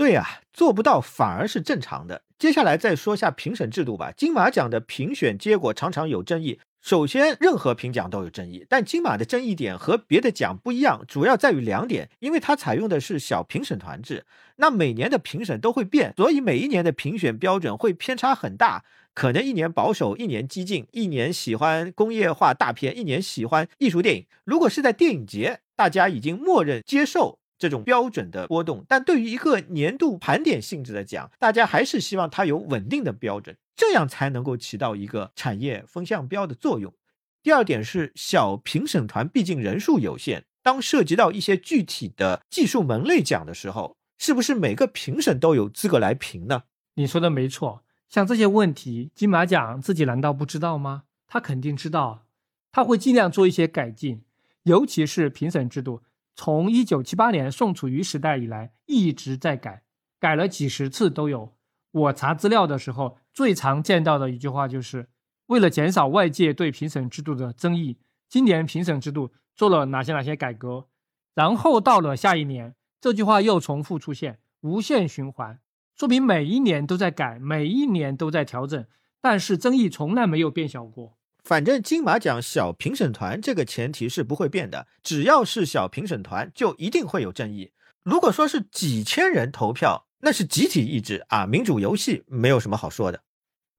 [0.00, 2.22] 对呀，做不到反而是正常的。
[2.38, 4.10] 接下来再说下评审制度吧。
[4.16, 6.58] 金马奖的评选结果常常有争议。
[6.80, 14.24] 首先，任何评奖都有争议，但金马的争议点和别的奖不一样，主要在于两点：因为它采用的是小评审团制，
[14.56, 18.82] 那每年的评审都会变，所以每一年的评选标准会偏差很大，
[19.12, 24.26] 可能一年保守，一年激进，一年喜欢工业化大片，一年喜欢艺术电影。
[24.46, 27.39] 如果是在电影节，大家已经默认接受。
[27.60, 36.92] 这种标准的波动，但对于一个年度盘点性质的奖，大家还是希望它有稳定的标准，这样才能够起到一个产业风向标的作用。
[37.42, 46.62] 第二点是，小评审团毕竟人数有限，当涉及到一些具体的技术门类奖的时候，是不是每个评审都有资格来评呢？
[46.94, 51.02] 你说的没错，像这些问题，金马奖自己难道不知道吗？
[51.26, 52.24] 他肯定知道，
[52.72, 54.22] 他会尽量做一些改进，
[54.62, 56.02] 尤其是评审制度。
[56.42, 59.82] 从一九七八年宋楚瑜时代以来，一直在改，
[60.18, 61.54] 改了几十次都有。
[61.90, 65.10] 我查资料的时候，最常见到的一句话就是：
[65.48, 70.86] 为了减少外界对评审制度的争议，今年评审制度做了哪些哪些改革。
[71.34, 75.60] 然后到了下一年，这句话又重复出现，无限循环，
[75.94, 78.86] 说明每一年都在改，每一年都在调整，
[79.20, 81.18] 但是争议从来没有变小过。
[81.42, 87.72] 反正金马奖小评审团这个前提是不会变的，只要是小评审团，就一定会有争议。
[88.02, 93.22] 如果说是几千人投票，那是集体意志啊，民主游戏没有什么好说的。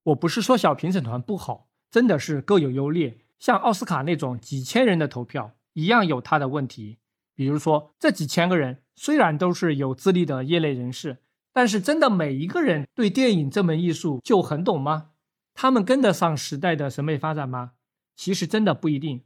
[0.04, 3.18] 我不是说小评审团不好，真的是各有优劣。
[3.38, 6.98] 像奥斯卡那种几千人的投票，一样有它的问题。
[7.34, 11.18] 比如说，这几千个人虽然都是有资历的业内人士，
[11.52, 15.11] 但是真的每一个人对电影这门艺术就很懂吗？
[15.54, 17.72] 他们跟得上时代的审美发展吗？
[18.14, 19.22] 其实真的不一定。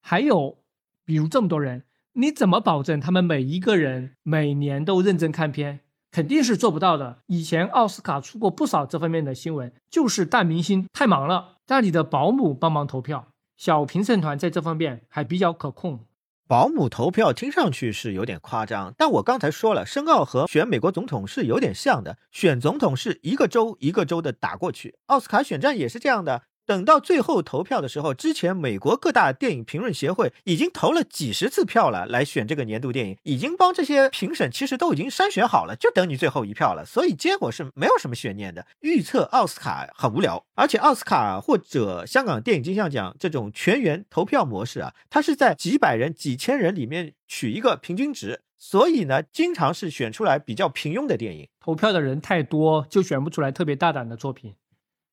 [0.00, 0.58] 还有，
[1.04, 5.80] 比如这么多人，你怎么保证他们每一个人每年都认真看片？
[6.12, 7.18] 肯定是做不到的。
[7.26, 16.06] 以前奥斯卡出过不少这方面的新闻，就是大明星太忙了，家里的保姆帮忙投票，小评审团在这方面还比较可控。
[16.48, 26.42] 保姆投票听上去是有点夸张，但我刚才说了，申奥和选美国总统是有点像的，选总统是一个州一个州的打过去，奥斯卡选战也是这样的。
[26.66, 36.84] 等到最后投票的时候，之前美国各大电影评论协会已经投了几十次票了，来选这个年度电影，已经帮这些评审其实都已经筛选好了，就等你最后一票了。
[36.84, 38.66] 所以结果是没有什么悬念的。
[38.80, 51.48] 预测奥斯卡很无聊，而且奥斯卡或者香港电影金像奖这种全员投票模式啊，它是在几百人、几千人里面取一个平均值，所以呢，经常是选出来比较平庸的电影。
[51.60, 54.54] 投票的人太多，就选不出来特别大胆的作品。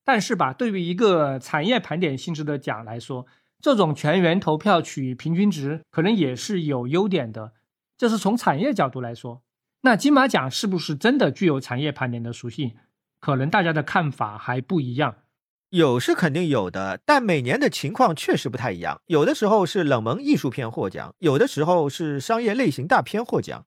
[0.03, 3.25] 但是吧，对于一个产业盘点性质的奖来说，
[3.61, 7.53] 这种全员投票取平均值可能也是有优点的。
[7.97, 9.43] 这是从产业角度来说，
[9.81, 12.75] 那金马奖是不是真的具有产业盘点的属性？
[13.19, 15.15] 可能大家的看法还不一样。
[15.69, 19.01] 有是肯定有的，但每年的情况确实不太一样。
[19.07, 23.65] 有的时候是冷门艺术片获奖，有的时候是商业类型大片获奖。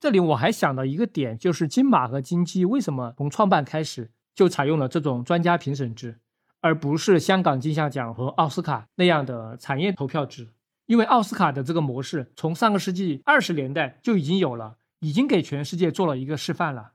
[0.00, 6.20] 这里我还想到一个点，就是金马和金鸡为什么从创办开始就采用了这种专家评审制，
[6.60, 10.50] 而不是香港金像奖和奥斯卡那样的产业投票制？
[10.86, 14.76] 因为奥斯卡的这个模式从上个世纪二十年代就已经有了。
[15.00, 16.90] 已经给全世界做了一个示范了，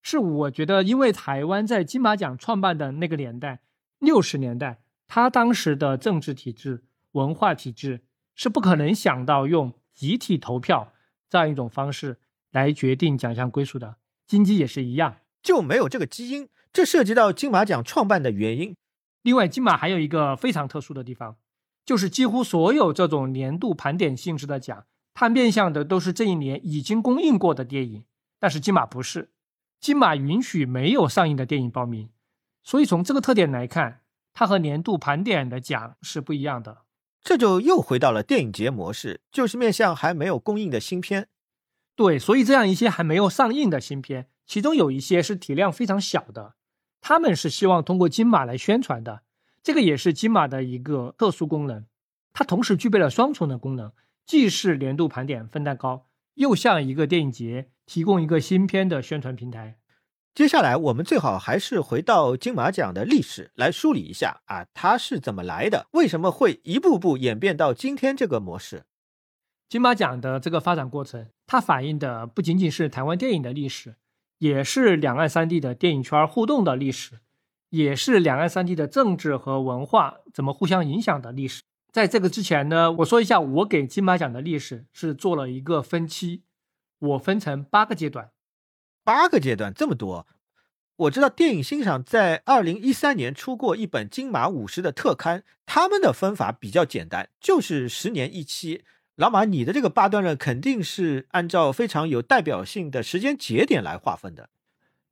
[0.00, 3.62] 是我觉得，因为台湾在金马奖创办的那个年代，
[3.98, 8.02] 六十年代，他当时的政治体制、文化体制
[8.36, 10.92] 是不可能想到用集体投票
[11.28, 12.18] 这样一种方式
[12.52, 13.96] 来决定奖项归属的。
[14.24, 18.74] 金鸡也是一样，就没有这个基因，这涉及到金马奖创办的原因。
[19.22, 21.36] 另外，金马还有一个非常特殊的地方，
[21.84, 24.86] 就是几乎所有这种年度盘点性质的奖。
[25.14, 28.04] 它面向的都是这一年已经公映过的电影，
[28.40, 29.30] 但是金马不是，
[29.78, 32.08] 金马允许没有上映的电影报名，
[32.62, 34.00] 所以从这个特点来看，
[34.32, 36.84] 它和年度盘点的奖是不一样的。
[37.22, 41.28] 这就又回到了电影节模式，就是面向还没有公映的新片。
[41.94, 46.54] 对，所以这样一些还没有上映的新片，其中有一些是体量非常小的，
[47.02, 49.22] 他们是希望通过金马来宣传的，
[49.62, 51.84] 这个也是金马的一个特殊功能，
[52.32, 53.92] 它同时具备了双重的功能。
[54.24, 59.78] 既是年度盘点分蛋糕，又像一个电影节提供一个新片的宣传平台。
[60.32, 65.88] 接下来，我们最好还是回到金马奖的历史来梳理一下啊，它是怎么来的？
[65.90, 68.84] 为什么会一步步演变到今天这个模式？
[69.68, 73.96] 金马奖的这个发展过程，它反映的不仅仅是台湾电影的历史，
[74.42, 77.20] 也是两岸三地的电影圈互动的历史，
[77.68, 81.62] 也是两岸三地的政治和文化怎么互相影响的历史。
[81.92, 86.42] 在这个之前呢，我说一下我给金马奖的历史是做了一个分期，
[86.98, 88.32] 我分成八个阶段，
[89.04, 90.26] 八个阶段这么多。
[90.96, 98.82] 我知道电影欣赏在二零一三年出过一本金马五十的特刊，他们的分法比较简单，就是十年一期。
[99.16, 104.48] 老马，你的这个八段论肯定是按照非常有代表性的时间节点来划分的，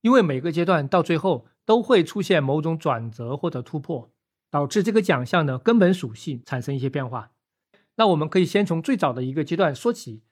[0.01, 4.11] 因为每个阶段到最后都会出现某种转折或者突破。
[4.53, 7.31] 导致这个奖项的根本属性产生一些变化。
[7.95, 10.23] 那我们可以先从最早的一个阶段说起，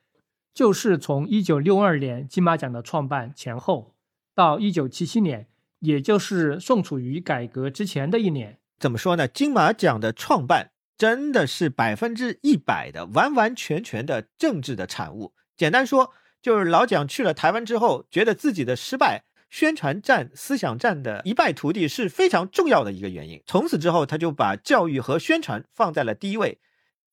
[0.52, 3.94] 就是从一九六二年金马奖的创办前后
[4.34, 5.46] 到一九七七年，
[5.78, 8.58] 也就是宋楚瑜改革之前的一年。
[8.80, 9.28] 怎么说呢？
[9.28, 15.32] 金马奖的创办真的是百分之一百的完完全全的政治的产物。
[15.56, 19.24] 简单说，就是老蒋去了台湾之后，觉得自己的失败。
[19.50, 23.42] 宣传战、思想战的一败涂地是非常重要的一个原因。
[23.46, 26.60] 从此之后，他就把教育和宣传放在了第一位。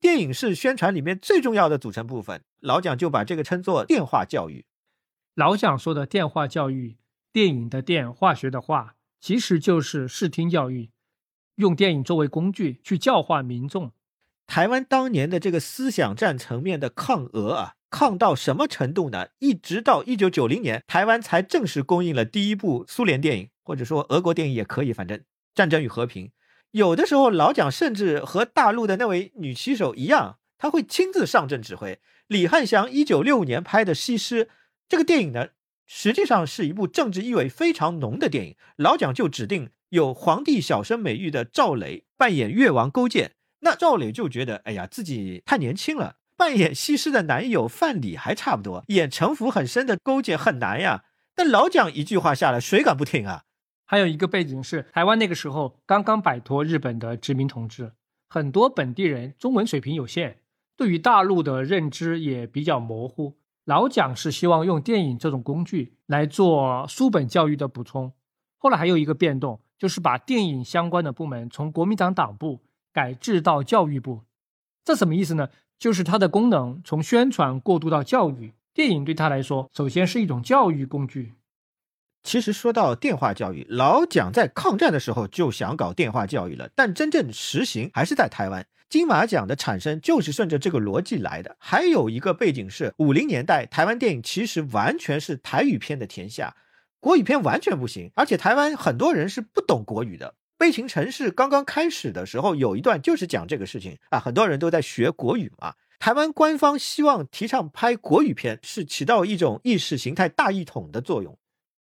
[0.01, 4.65] 电影是宣传里面最重要的组成部分，老蒋就把这个称作电话教育。
[5.33, 6.97] 老蒋说的电话教育，
[7.31, 10.91] 电影的电，化学的化，其实就是视听教育，
[11.55, 13.91] 用电影作为工具去教化民众。
[14.47, 17.73] 台湾当年的这个思想战层面的抗俄啊。
[17.91, 19.27] 抗到什么程度呢？
[19.39, 25.17] 一直到一九九零年，台湾才正式公映了第一部苏联电影，或者说俄国电影也可以，反正
[25.53, 26.25] 《战争与和平》。
[26.71, 31.99] 有的时候，老蒋甚至和大陆的那位女棋手一样，他会亲自上阵指挥。
[32.27, 34.45] 李汉祥一九六五年拍的《西施》
[34.89, 35.49] 这个电影呢，
[35.85, 38.55] 实际上是一部政治意味非常浓的电影。
[38.75, 43.31] 老蒋就指定有皇帝小生美誉的赵磊扮演越王勾践，
[43.61, 46.17] 那赵磊就觉得，哎呀，自己太年轻了。
[46.35, 51.05] 扮演西施的男友范蠡还差不多，演城府很深的勾践很难呀。
[51.33, 53.43] 但老蒋一句话下来，谁敢不听啊？
[53.85, 57.93] 还有一个背景是，台湾那个时候刚刚摆脱日本的殖民统治，
[58.27, 60.39] 很多本地人中文水平有限，
[60.75, 63.37] 对于大陆的认知也比较模糊。
[63.63, 68.11] 老蒋是希望用电影这种工具来做书本教育的补充。
[68.57, 72.61] 后来还有一个变动，就是把电影相关的部门从国民党党部
[72.93, 74.21] 改制到教育部。
[74.83, 75.49] 这什么意思呢？
[75.77, 81.33] 就是它的功能从宣传过渡到教育，电影对他来说，首先是一种教育工具。
[82.23, 88.65] 其实说到电话教育，老蒋在抗战的时候就想搞电话教育了，但真正实行还是在台湾。
[88.87, 91.55] 金马奖的产生就是顺着这个逻辑来的。
[91.59, 96.55] 还有一个背景是，五零年代台湾电影其实完全是台语片的天下，
[97.05, 100.33] 国语片完全不行，而且台湾很多人是不懂国语的。
[100.57, 105.75] 悲情城市刚刚开始的时候，有一段就是讲这个事情啊，很多人都在学国语嘛。
[105.99, 111.37] 台湾官方希望提倡拍国语片，是起到一种意识形态大一统的作用。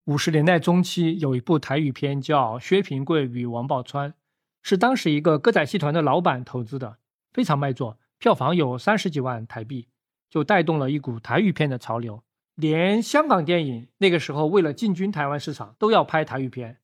[0.06, 4.08] 五十年代中期有一部台语片叫《薛平贵与王宝钏》，
[4.62, 6.96] 是当时一个歌仔戏团的老板投资的，
[7.30, 9.88] 非常卖座，票房有三十几万台币，
[10.30, 12.22] 就带动了一股台语片的潮流。
[12.60, 16.76] 连香港电影那个时候为了进军台湾市场都要拍台语片。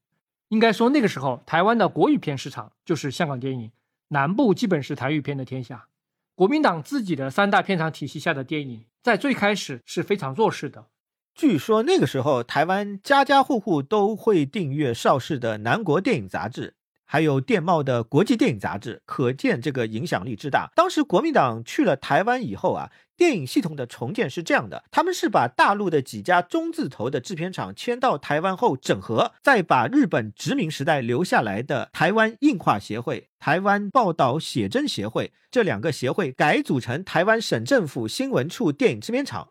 [0.48, 3.72] 应该说那个时候台湾的国语片市场就是香港电影，
[4.08, 5.88] 南部基本是台语片的天下。
[6.34, 10.86] 国民党自己的三大片场体系下的电影，在最开始是非常弱势的。
[11.34, 16.74] 据说那个时候，台湾家家户户都会订阅邵氏的南国电影杂志，
[17.06, 20.70] 还有电报的国际电影杂志，可见这个影响力之大。
[20.74, 39.50] 当时国民党去了台湾以后啊，电影系统的重建是这样的：他们是把大陆的几家中字头的制片厂迁到台湾后整合，再把日本殖民时代留下来的台湾映画协会、台湾报道写真协会这两个协会改组成台湾省政府新闻处电影制片厂。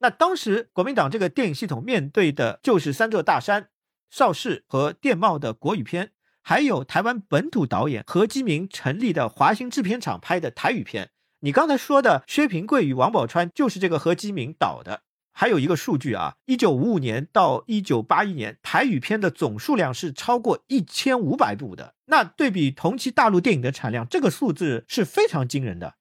[0.00, 3.68] 那当时国民党这个电影系统面对的就是三座大山：
[4.10, 6.10] 邵氏和电报的国语片，
[6.42, 11.10] 还有台湾本土导演何基明成立的华星制片厂拍的台语片。
[11.40, 15.02] 你刚才说的薛平贵与王宝钏就是这个何基明导的。
[15.34, 21.94] 还有一个数据啊，一九五五年到一九八一年，台语片的总数量是超过一千五百部的。
[22.06, 25.94] 那对比同期大陆电影的产量，这个数字是非常惊人的。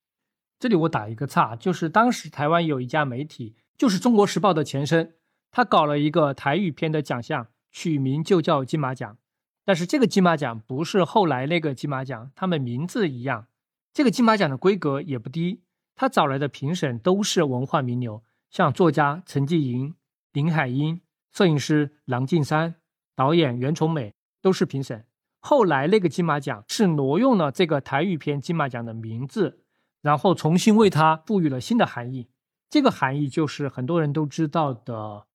[0.60, 3.56] 这里我打一个岔，就是当时台湾有一家媒体。
[3.78, 5.16] 就是《中国时报》的前身，
[5.50, 9.18] 他搞了一个台语片的奖项，取名就叫金马奖。
[9.64, 13.47] 但是这个金马奖不是后来那个金马奖，他们名字一样。
[13.93, 15.62] 这个金马奖的规格也不低，
[15.95, 19.95] 他找来的评审都是文化名流，像作家陈继莹、
[20.32, 21.01] 林海音、
[21.32, 22.76] 摄影师郎静山、
[23.16, 25.05] 导演袁崇美都是评审。
[25.39, 29.64] 后来那个金马奖是挪用了这个台语片金马奖的名字，
[30.01, 32.30] 然后重新为它赋予了新的含义。
[32.70, 35.28] 这个含义就是很多人都知道的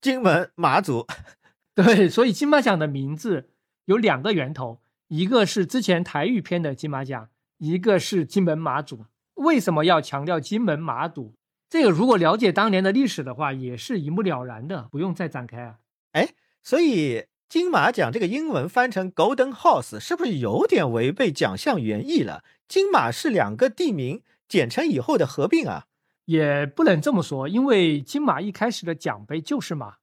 [0.00, 1.06] 金门马祖，
[1.74, 3.50] 对，所以金马奖的名字
[3.86, 7.28] 有两个源头，一个是之前台语片的金马奖，
[7.58, 9.06] 一个是金门马祖。
[9.34, 11.34] 为什么要强调金门马祖？
[11.68, 15.78] 这个如果了解当年的历史的话，也是一目了然的，不用再展开啊。
[16.12, 22.44] 哎，所以金马奖这个英文翻成 Golden Horse 是不是有点违背奖项原意了？
[22.68, 25.86] 金马是两个地名简称以后的合并啊。
[26.26, 29.96] 也不能这么说，因为金马一开始的奖杯就是马，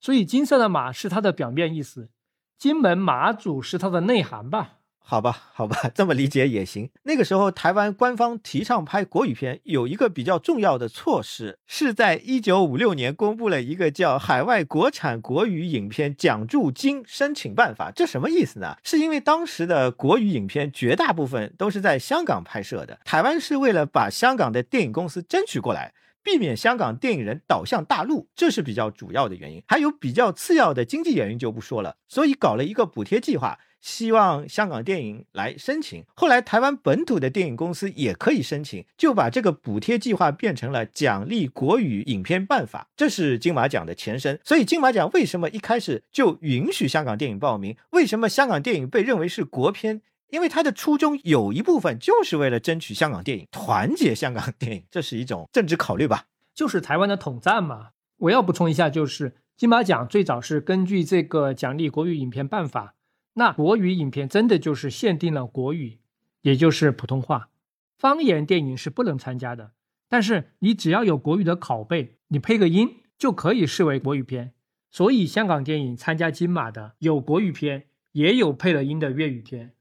[0.00, 2.10] 所以金色的马是它的表面意思，
[2.58, 4.78] 金门马祖是它的内涵吧。
[5.06, 6.88] 好吧，好吧， 这么理解也行。
[7.02, 17.90] 那个时候，台湾官方提倡拍国语片，有一个比较重要的措施，是在一九五六年公布了一个叫《海外国产国语影片奖助金申请办法》。
[17.94, 18.78] 这什么意思呢？
[18.82, 25.92] 是因为当时的国语影片绝大部分都是在香港拍摄的，台湾是为了把香港的电影公司争取过来，
[26.24, 29.62] 避免香港电影人倒向大陆，这是比较主要的原因。
[29.68, 33.58] 还有比较次要的经济原因就不说了，所以搞了一个补贴计划。
[33.80, 44.40] 希望香港电影来申请，后来台湾本土的电影公司也可以申请，就把这个补贴计划变成了奖励国语影片办法，这是金马奖的前身。
[44.42, 47.76] 所以金马奖为什么一开始就允许香港电影报名？
[47.90, 50.00] 为什么香港电影被认为是国片？
[50.30, 56.26] 因为他的初衷有一部分就是为了争取香港电影，团结香港电影，这是一种政治考虑吧？
[56.54, 57.90] 就是台湾的统战嘛。
[58.18, 62.94] 我要补充一下，就是金马奖最早是根据这个奖励国语影片办法。
[63.34, 65.98] 那国语影片真的就是限定了国语，
[66.42, 67.50] 也就是普通话，
[67.98, 69.72] 方言电影是不能参加的。
[70.08, 74.54] 但是你只要有国语的拷贝，你配个音就可以视为国语片。
[74.90, 79.73] 所以香港电影参加金马的有国语片，也有配了音的粤语片。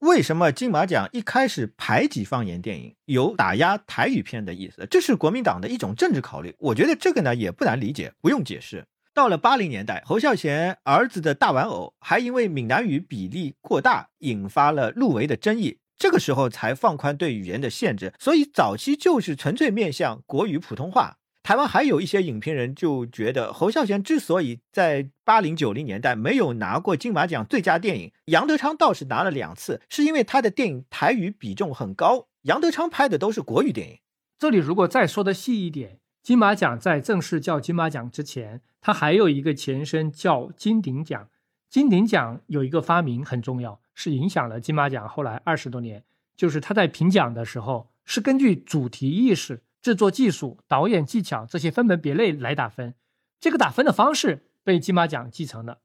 [0.00, 4.86] 为什么金马奖一开始排挤方言电影，有打压台语片的意思？
[4.88, 6.54] 这是国民党的一种政治考虑。
[6.60, 8.86] 我觉得这个呢也不难理解，不用解释。
[9.12, 15.78] 到了八零年代，侯孝贤儿子的大玩偶还因为闽南语比例过大，引发了入围的争议。
[15.98, 21.17] 这个时候才放宽对语言的限制，所以早期就是纯粹面向国语普通话。
[21.48, 33.98] 台湾还有一些影评人就觉得，侯孝贤之所以在八零九零年代没有拿过金马奖最佳电影，杨德昌倒是拿了两次，是因为他的电影台语比重很高，杨德昌拍的都是国语电影。
[34.38, 36.00] 这里如果再说的细一点。
[36.22, 41.30] 金马奖在正式叫金马奖之前，它还有一个前身叫金鼎奖。
[41.70, 46.04] 金鼎奖有一个发明很重要，是影响了金马奖后来二十多年。
[46.36, 52.94] 就是他在评奖的时候，是根据主题意识、制作技术、导演技巧这些分门别类来打分。
[53.40, 55.80] 这个打分的方式被金马奖继承了。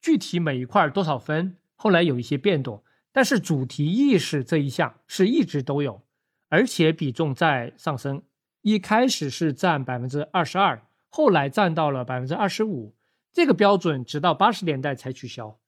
[0.00, 6.02] 具体每一块多少分，后来有一些变动，但是主题意识这一项是一直都有，
[6.48, 8.22] 而且比重在上升。
[8.62, 12.94] 一开始是占百分之二十二，后来占到了百分之二十五。
[13.32, 15.58] 这个标准直到八十年代才取消。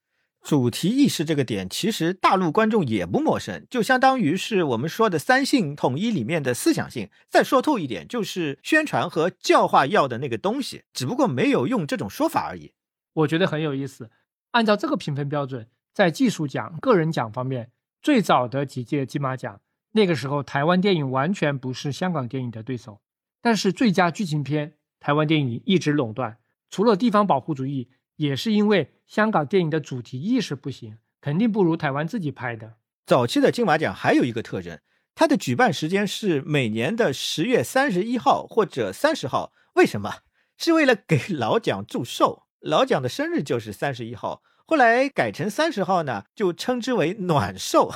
[0.43, 7.11] 主题意识这个点，其实大陆观众也不陌生，就相当于是我们说的三性统一里面的思想性。
[7.29, 12.73] 再说透一点，就是宣传和教化要的那个东西，只不过没有用这种说法而已。
[13.13, 14.11] 我觉得很有意思。
[14.53, 17.71] 按照这个评分标准，在技术奖、个人奖方面，
[18.01, 19.61] 最早的几届金马奖，
[19.93, 23.01] 那个时候台湾电影完全不是香港电影的对手。
[23.43, 26.39] 但是最佳剧情片，台湾电影一直垄断。
[26.71, 27.91] 除了地方保护主义，
[28.21, 32.75] 也是因为香港电影的主题意识不行，肯定不如台湾自己拍的。
[33.07, 34.79] 早期的金马奖还有一个特征，
[35.15, 39.55] 它的举办时间是每年的十月三十一号或者三十号。
[39.77, 40.17] 为什么？
[40.59, 42.43] 是为了给老蒋祝寿。
[42.61, 47.91] 老蒋的生日就是三十一号，后来改成三十号呢，就称之为暖寿。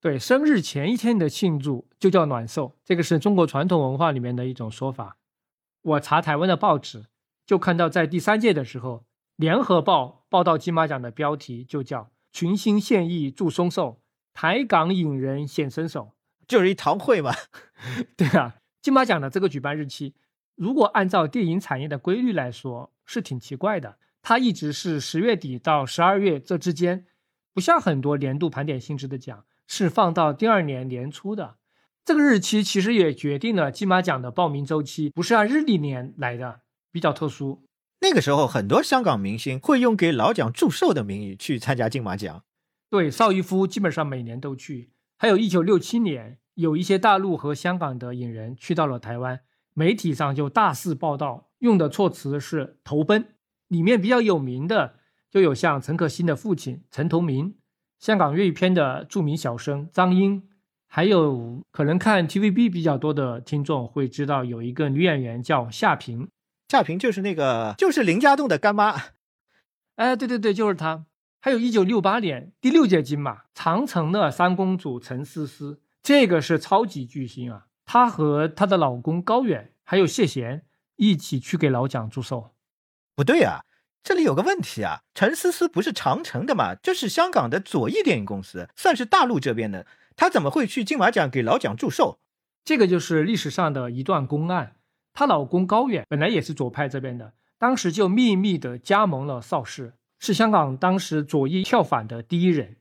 [0.00, 5.18] 对，生日前一天的庆祝就叫暖寿，这个是中国传统文化里面的一种说法。
[5.82, 7.04] 我查台湾的报纸，
[7.46, 8.96] 就看到在第三届的时候，
[9.36, 14.00] 《联合报》报道金马奖的标题就叫“群星献艺祝松寿，
[14.32, 16.12] 台港影人显身手”，
[16.46, 17.32] 就是一堂会嘛。
[18.16, 20.14] 对啊，金马奖的这个举办日期，
[20.54, 23.96] 如果按照电影产业的规律来说，是挺奇怪的。
[24.22, 27.06] 它一直是十月底到十二月这之间，
[27.52, 29.44] 不像很多年度盘点性质的奖。
[29.68, 31.56] 是放到第二年年初的，
[32.04, 36.60] 这个日期其实也决定了金马奖的报名周期不是按日历年来的，
[36.90, 37.64] 比较特殊。
[38.02, 42.42] 那个时候，很多香港明星会用给老蒋祝寿的名义去参加金马奖。
[42.90, 44.90] 对，邵逸夫基本上每年都去。
[45.16, 49.40] 还有一九六七年，有一些大陆和香港的影人去到了台湾，
[49.72, 53.24] 媒体上就大肆报道，用的措辞是投奔。
[53.68, 54.96] 里面比较有名的
[55.30, 57.54] 就有像陈可辛的父亲陈同明。
[58.00, 60.42] 香港粤语片的著名小生张英，
[60.88, 66.28] 还有可能看 TVB 比较多的听众会知道，有一个女演员叫夏萍，
[66.72, 68.98] 夏萍就是那个就是林家栋的干妈，
[69.96, 71.04] 哎，对对对，就是她。
[71.38, 80.64] 还有一九六八年第六届金马，长城的三公主陈思思，这个是超级巨星啊，她和她的老公高远还有谢贤
[80.96, 82.54] 一起去给老蒋祝寿，
[83.14, 83.66] 不对啊。
[84.02, 86.74] 这里有个问题啊，陈思思不是长城的嘛？
[86.74, 92.18] 就是香港的左翼电影公司，算是大陆这边的，她怎么会去金马奖给老蒋祝寿？
[92.64, 94.76] 这个就是历史上的一段公案。
[95.12, 102.76] 她老公高远本来也是左派这边的，当时就秘密的加盟了邵氏，是香港当时左翼跳反的第一人。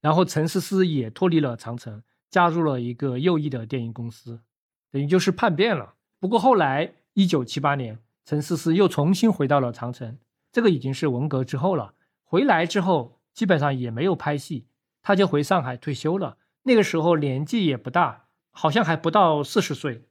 [0.00, 4.40] 然后陈思思也脱离了长城，加入了一个右翼的电影公司，
[4.90, 5.94] 等于就是叛变了。
[6.18, 10.18] 不过后来一九七八年，陈思思又重新回到了长城。
[10.50, 11.94] 这个已经是文革之后了，
[12.24, 14.66] 回来之后基本上也没有拍戏，
[15.02, 16.36] 他就回上海退休了。
[16.64, 20.02] 那个时候年纪也不大，好像还不到四十岁。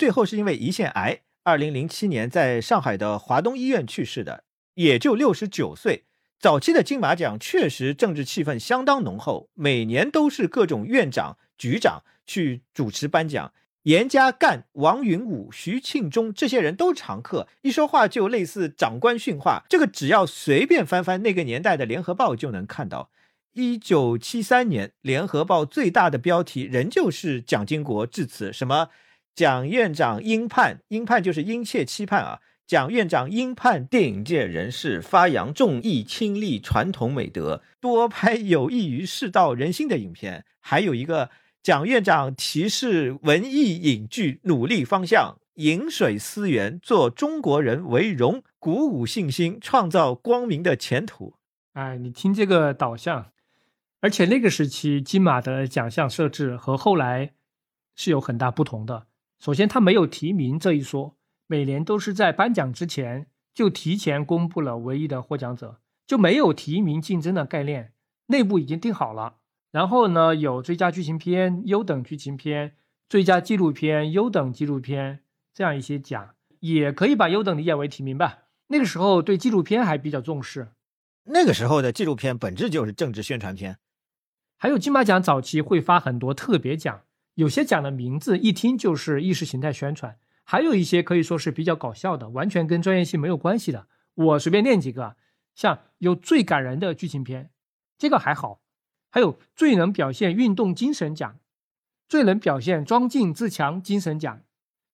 [0.00, 4.44] 最后是因为胰腺癌，二零零七年在上海的华东医院去世的，
[4.76, 6.04] 也就六十九岁。
[6.38, 13.52] 早期的金马奖确实政治气氛相当浓厚，每年都是各种院长、局长去主持颁奖。
[13.82, 19.64] 严家淦、王云武、徐庆忠这些人都常客，一说话就类似长官训话。
[19.68, 23.10] 这个只要随便翻翻那个年代的《联合报》就能看到。
[23.52, 28.88] 一九七三年，《联合报》最大的标题仍旧是蒋经国致辞，什么
[29.34, 32.40] 蒋院长应盼，应盼就是殷切期盼啊。
[32.66, 40.44] 蒋院长应盼电影界人士发扬重义亲历传统美德，多拍有益于世道人心的影片。
[40.60, 41.30] 还有一个。
[41.62, 51.34] 蒋院长提示文艺影剧努力方向：饮水思源，做中国人为荣，鼓舞信心，创造光明的前途。
[51.74, 53.32] 哎，你听这个导向，
[54.00, 57.32] 而且那个时期金马的奖项设置和后来
[57.94, 59.08] 是有很大不同的。
[59.40, 61.16] 首先，他没有提名这一说，
[61.46, 67.94] 每年都是在颁奖之前就提前公布了唯一的获奖者，就没有提名竞争的概念，
[68.26, 69.38] 内部已经定好了。
[69.70, 72.76] 然后呢，有最佳剧情片、优等剧情片、
[73.08, 75.20] 最佳纪录片、优等纪录片
[75.54, 78.40] 这样一些奖，也可以把优等理解为提名吧。
[78.66, 80.72] 那个时候对纪录片还比较重视，
[81.24, 83.78] 那个时候的纪录片本质就是政治宣传片。
[84.58, 87.04] 还有金马奖早期会发很多特别奖，
[87.40, 93.86] 有些奖的名字一听就是意识形态宣传，还有一些可以说是比较搞笑的，完全跟专业性没有关系的。
[94.12, 95.16] 我随便念几个，
[95.54, 97.50] 像有最感人的剧情片，
[97.96, 98.60] 这个还好。
[99.08, 101.38] 还有最能表现运动精神奖，
[102.10, 104.42] 最能表现装进自强精神奖，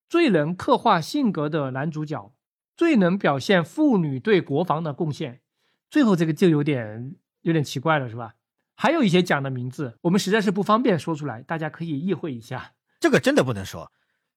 [0.08, 2.32] 最能刻画性格的男主角，
[2.76, 5.40] 最能表现妇女对国防的贡献。
[5.90, 8.36] 最后这个就有点有点奇怪了，是吧？
[8.76, 12.74] 还有一些奖的名字，我们实在是不方便说出来，大家可以意会一下。
[13.00, 13.90] 这个真的不能说。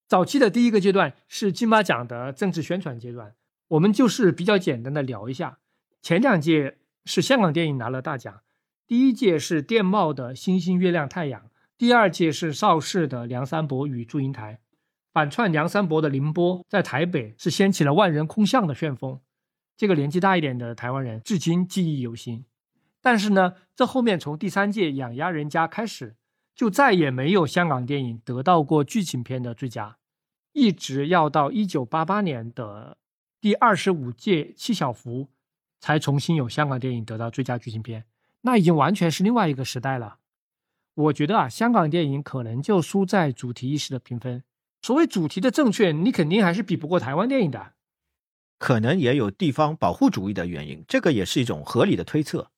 [0.08, 3.36] 早期的第一个阶段是金马奖的政治宣传阶段，
[3.68, 5.60] 我们就是比较简单的聊一下。
[6.02, 6.78] 前两届。
[7.06, 8.42] 是香港电影拿了大奖。
[8.86, 11.42] 第一届是电懋的《星星月亮太阳》，
[11.76, 14.56] 第二届是邵氏的《梁山伯与祝英台》，
[15.12, 19.20] 反串梁山伯的凌波在台北是掀起了万人空巷的旋风。
[19.76, 22.46] 这个年纪大一点的台湾人至今记忆犹新。
[23.02, 26.16] 但是呢，这后面从第三届《养鸭人家》开始，
[26.54, 29.98] 就再也没有香港电影得到过剧情片的最佳，
[30.52, 32.98] 一直要到一九八八年的
[33.40, 35.30] 第二十五届七小福，
[35.80, 38.04] 才重新有香港电影得到最佳剧情片。
[38.42, 40.18] 那已经完全是另外一个时代了。
[40.96, 44.44] 我觉得啊，香港电影可能就输在主题意识的评分。
[44.82, 47.74] 所谓主题的正确，你肯定还是比不过台湾电影的。
[48.58, 52.52] 可能也有地方保护主义的原因，这个也是一种合理的推测。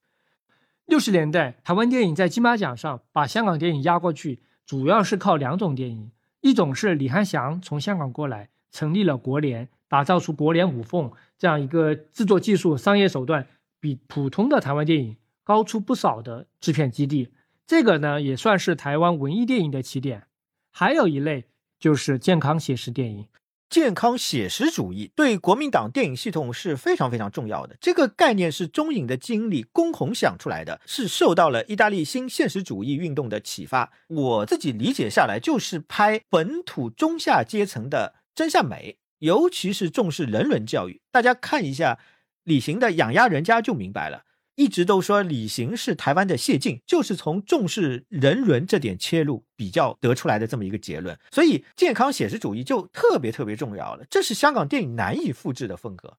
[0.91, 6.11] 六十年代，台湾电影在金马奖上把香港电影压过去，主要是靠两种电影：
[6.41, 13.47] 一种是李汉祥从香港过来，成立了国联，打造出国联五凤这样一个制作技术、商业手段
[13.79, 15.15] 比普通的台湾电影。
[15.45, 17.29] 高出不少的制片基地，
[17.65, 20.27] 这个呢也算是台湾文艺电影的起点。
[20.71, 21.45] 还有一类
[21.79, 23.27] 就是健康写实电影，
[23.72, 27.78] 健康写实主义对国民党电影系统是非常非常重要的。
[27.80, 33.93] 这个概念是中影的经理龚宏想出来的，是受到了意大利新现实主义运动的启发。
[34.07, 40.99] 我自己理解下来，就是拍本土中下阶层的真善美，尤其是重视人伦教育。
[41.09, 41.97] 大家看一下
[42.43, 44.26] 李行的《养鸭人家》就明白了。
[44.56, 51.18] 一直都说李行是台湾的谢晋，就是从重视人伦这点切入比较得出来的这么一个结论。
[51.32, 56.18] 所以健康写实主义就特别特别重要了，这是香港电影难以复制的风格。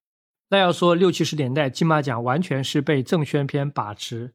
[0.49, 4.33] 那要说六七十年代金马奖完全是被正宣片把持，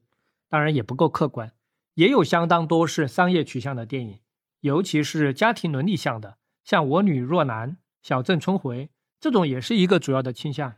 [0.49, 1.51] 当然也不够客观，
[1.95, 4.19] 也有相当多是商业取向的电影，
[4.61, 7.69] 尤其是家庭伦理向的，像《我女若男》
[8.01, 8.85] 《小镇春回》
[9.19, 10.75] 这种也是一个主要的倾向。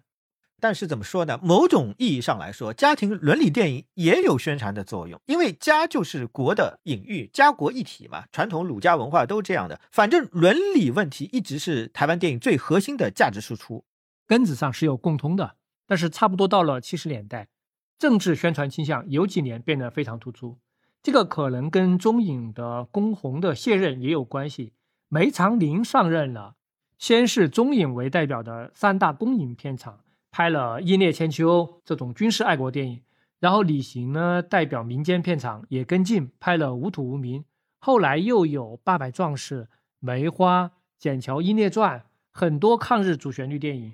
[0.61, 1.39] 但是怎么说呢？
[1.41, 8.25] 某种意义上来说，家庭伦理电影也有宣传的作用，因为家就是国的隐喻，家国一体嘛。
[8.31, 9.81] 传统儒家文化都这样的。
[9.91, 13.83] 反正伦理问题一直是台湾电影最核心的价值输出，
[14.27, 15.55] 根子上是有共通的。
[15.87, 17.49] 但是差不多到了七十年代，
[17.97, 20.59] 政治宣传倾向有几年变得非常突出。
[21.01, 24.73] 这个可能跟中影的龚宏的卸任也有关系。
[25.09, 26.53] 梅长林上任了，
[26.99, 30.01] 先是中影为代表的三大公影片厂。
[30.31, 33.01] 拍了《英烈千秋》这种军事爱国电影，
[33.39, 37.41] 然后李行呢代表民间片场也跟进拍了《无土无民》，
[37.79, 39.63] 后来又有《八百壮士》
[39.99, 40.63] 《梅花》
[41.01, 41.99] 《笕桥英烈传》，
[42.31, 43.93] 很多抗日主旋律电影。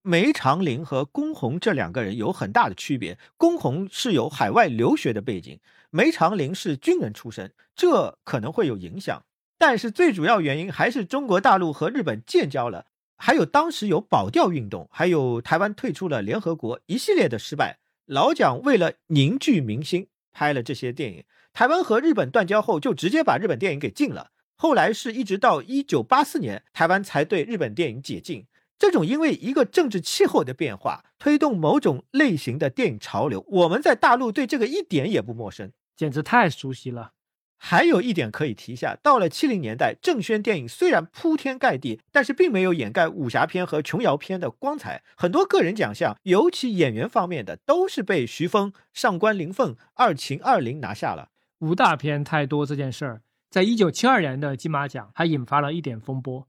[0.00, 5.58] 梅长林和龚宏这两个人有很大的区别，龚宏是有海外留学的背景，
[5.90, 9.24] 梅长林是军人出身，这可能会有影响。
[9.58, 12.86] 但是最主要原因还是中国大陆和日本建交了。
[13.16, 17.78] 还有当时有保钓运动，还有台湾退出了联合国，一系列的失败。
[18.04, 21.24] 老蒋为了凝聚民心，拍了这些电影。
[21.52, 24.30] 台湾和日本断交后，就直接把日本电影给禁了。
[24.56, 28.46] 后来是一直到一九八四年，台湾才对日本电影解禁。
[28.78, 37.12] 这种因为一个政治气候的变化，推动某种类型的电影潮流，我们在大陆对这个一点也不陌生，简直太熟悉了。
[37.58, 45.02] 还有一点可以提下，到了七零年代，正宣电影虽然铺天盖地，但是并没有掩盖武侠片和琼瑶片的光彩。
[45.16, 51.30] 很多个人奖项，尤其演员方面的，都是被徐峰、上官灵凤、二秦二林拿下了。
[51.60, 56.46] 武大片太多这件事儿，在一九七二年的金马奖还引发了一点风波。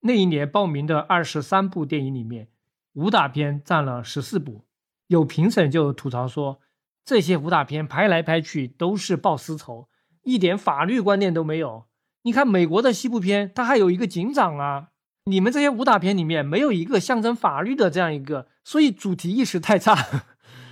[0.00, 2.48] 那一年报名的二十三部电影里面，
[2.92, 4.64] 武打片占了十四部。
[5.08, 6.60] 有评审就吐槽说，
[7.04, 9.88] 这些武打片拍来拍去都是报私仇。
[10.22, 11.86] 一点法律观念都没有。
[12.22, 14.88] 你看美国的西部片，它还有一个警长啊。
[15.24, 19.94] 你们这些武打片里面没有一个象征法律的这样一个，所以主题意识太差。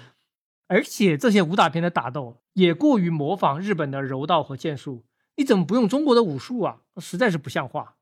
[0.69, 5.05] 而且这些武打片的打斗也过于模仿日本的柔道和剑术，
[5.37, 6.79] 你怎么不用中国的武术啊？
[6.99, 7.97] 实在是不像话。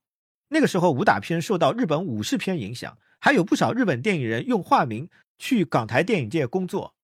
[0.48, 6.94] 那个时候武打片受到日本武士片影响，还有不少日本电影人用化名去港台电影界工作。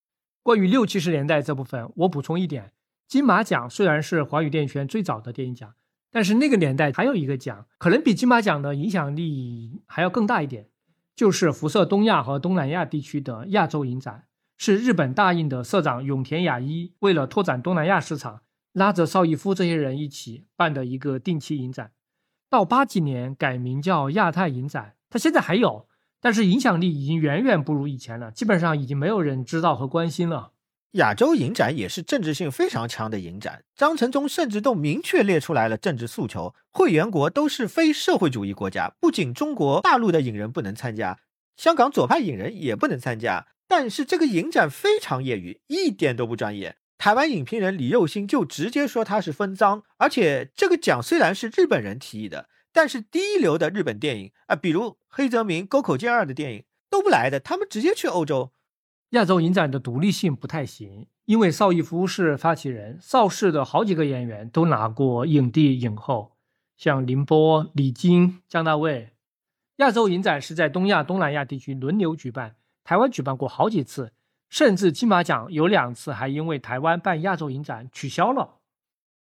[0.43, 2.73] 关于六七十年代这部分，我补充一点。
[3.09, 5.75] 金马奖虽然是华语电影圈最早的电影奖，
[6.11, 10.69] 但是那个年代还有一个奖，可能比金马奖的影响力还要更大一点，
[11.15, 14.25] 就是辐射东亚和东南亚地区的亚洲影展，
[14.57, 18.43] 是日本大映的社长永田雅一为了拓展东南亚市场，
[18.73, 21.93] 拉着邵逸夫这些人一起办的一个定期影展。
[22.49, 25.87] 到八几年改名叫亚太影展，它现在还有，
[26.21, 30.53] 但是影响力已经远远不如以前了，基本上已经没有人知道和关心了。
[30.93, 36.55] 亚洲影展也是政治性非常强的影展，章程中甚至都明确列出来了政治诉求。
[36.71, 41.19] 会员国都是非社会主义国家，不仅中国大陆的影人不能参加，
[41.57, 43.47] 香港左派影人也不能参加。
[43.67, 46.77] 但是这个影展非常业余，一点都不专业。
[46.99, 58.53] 台湾影评人李佑星就直接说他是分赃，而且这个奖虽然是日本人提议的，但是第一流的日本电影啊，比如黑泽明、沟口健二的电影都不来的，他们直接去欧洲。
[59.13, 66.33] 亚洲影展的独立性不太行，因为邵逸夫是发起人，邵氏的好几个演员都拿过影帝、影后，
[66.79, 69.11] 像凌波、李菁、姜大卫。
[69.77, 74.13] 亚洲影展是在东亚、东南亚地区轮流举办，台湾举办过好几次。
[74.49, 78.61] 甚至金马奖有两次还因为台湾办亚洲影展取消了，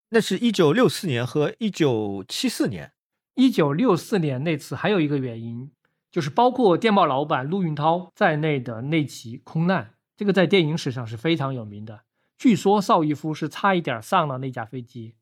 [0.09, 2.93] 那是一九六四年和一九七四年。
[3.35, 5.71] 一九六四年那次还有一个原因，
[6.11, 12.01] 就是包括电报老板陆运涛在内的那起空难，这个在电影史上是非常有名的。
[12.37, 15.15] 据说邵逸夫是差一点上了那架飞机。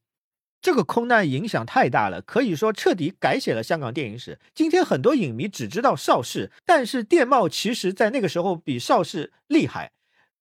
[0.61, 4.39] 这个空难影响太大了，可以说彻底改写了香港电影史。
[4.53, 9.93] 今天很多影迷只知道邵氏，但是电报其实在那个时候比邵氏厉害。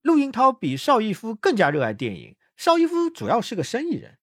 [0.02, 2.34] 陆运涛比邵逸夫更加热爱电影。
[2.56, 4.18] 邵逸夫主要是个生意人，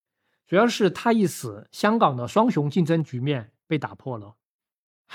[0.46, 4.36] 主要是他一死，香港的双雄竞争局面被打破了。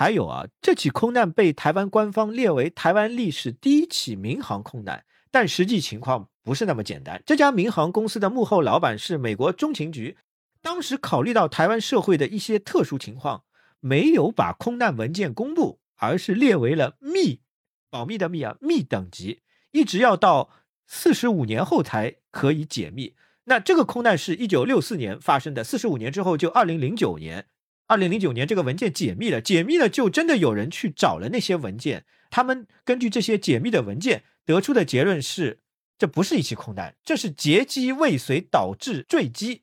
[0.01, 7.23] 还有啊，这起空难被台湾官方列为台湾历史第一起民航空难，但实际情况不是那么简单。
[7.27, 10.17] 这家民航公司的幕后老板是美国中情局，
[10.63, 13.45] 当时考虑到台湾社会的一些特殊情况，
[13.81, 17.43] 没有把空难文件公布，而是列为了密，
[17.91, 19.43] 保密的密啊，密等级，
[19.73, 20.49] 一直要到。
[20.87, 23.15] 四十五年后才可以解密。
[23.45, 27.47] 那这个空难是一九六四年发生的，四十五年之后就二零零九年，
[27.91, 32.05] 二零零九年这个文件解密了，解密了就真的有人去找了那些文件。
[32.31, 35.59] 他们根据这些解密的文件得出的结论是，
[35.99, 39.63] 这不是一起空难，这是劫机未遂导致坠机。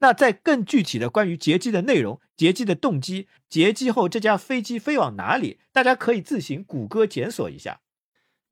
[0.00, 7.80] 那在更具体的关于劫机的内容、劫机的动机、劫机后这架飞机飞往哪里，大家可以自行谷歌检索一下。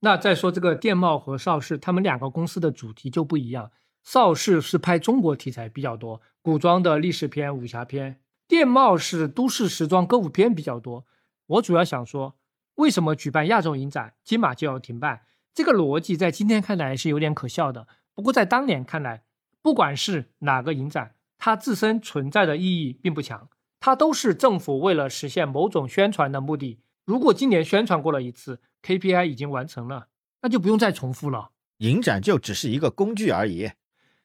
[0.00, 3.72] 那再说这个电报和邵氏，他们两个公司的主题就不一样。
[4.02, 8.14] 邵氏是拍中国题材比较多，古装的历史片、武侠片；
[8.52, 11.06] 电贸是都市时装歌舞片比较多。
[11.46, 12.36] 我主要想说，
[12.74, 15.22] 为什么举办亚洲影展，金马就要停办？
[15.54, 17.88] 这个逻辑在今天看来是有点可笑的。
[18.12, 19.22] 不过在当年看来，
[19.62, 23.48] 不管是哪个影展，它自身存在的意义并不强，
[23.80, 26.82] 它都是政府为了实现某种宣传的目的。
[27.06, 28.60] 如果今年宣传过了一次。
[28.82, 30.08] KPI 已经完成了，
[30.42, 31.52] 那就不用再重复了。
[31.78, 33.70] 影展就只是一个工具而已。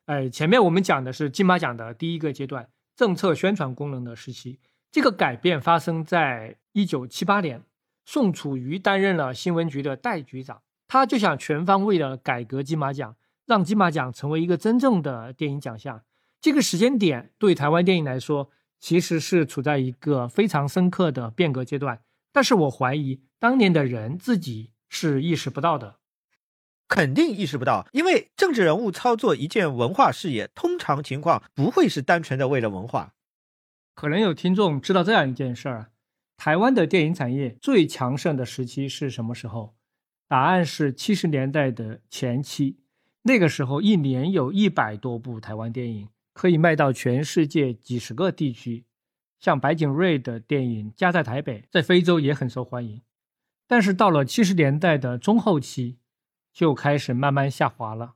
[0.07, 2.67] 哎，前面我们讲的是金马奖的第一个阶段，
[2.97, 4.59] 政策宣传功能的时期。
[4.91, 7.63] 这个改变发生在一九七八年，
[8.03, 16.01] 宋楚瑜担任了新闻局的代局长，他就想全方位的改革金马奖，让金马奖成为一个真正的电影奖项。
[16.41, 22.01] 这个时间点对台湾电影来说，其实是处在一个非常深刻的变革阶段。
[22.33, 23.21] 但是我怀疑。
[23.39, 25.97] 当年的人自己是意识不到的，
[26.87, 33.13] 肯定意识不到，因为政治人物操作一件文化事业，通常情况不会是单纯的为了文化。
[33.93, 35.91] 可能有听众知道这样一件事儿：
[36.37, 39.75] 台湾的电影产业最强盛的时期是什么时候？
[40.27, 42.79] 答案是七十年代的前期，
[43.23, 48.85] 那个时候一年有一百多部台湾电影，可以卖到全世界几十个地区。
[49.39, 53.01] 像白景瑞的电影《家在台北》在非洲也很受欢迎。
[53.67, 55.97] 但是到了七十年代的中后期，
[56.57, 58.15] 就开始慢慢下滑了，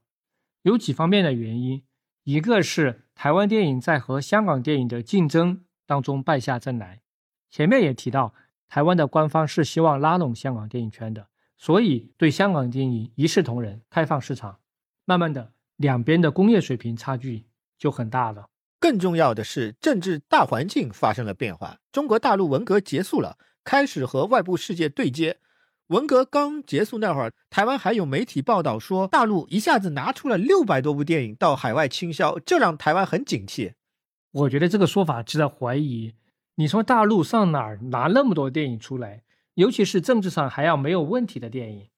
[0.63, 1.83] 有几方面的原因，
[2.23, 7.03] 一个是台湾电影在和香港电影的竞争当中败下阵来。
[7.51, 8.33] 前面也提到，
[8.67, 14.57] 台湾的官方是希望拉拢香港电影圈的，所以对香港电影一视同仁，开放市场。
[15.05, 17.45] 慢慢的，两边的工业水平差距
[17.77, 18.47] 就很大了。
[18.79, 23.37] 更重要的是，政治大环境发生了变化，中国大陆文革结束了。
[23.63, 25.37] 开始和外部世界对接。
[25.91, 33.73] 文革刚结束那会儿，台湾还有媒体报道说，大陆一下子拿出了六百多部电影到海外倾销，这让台湾很警惕。
[34.31, 36.13] 我觉得这个说法值得怀疑。
[36.55, 39.23] 你说大陆上哪儿拿那么多电影出来？
[39.55, 41.89] 尤其是政治上还要没有问题的电影？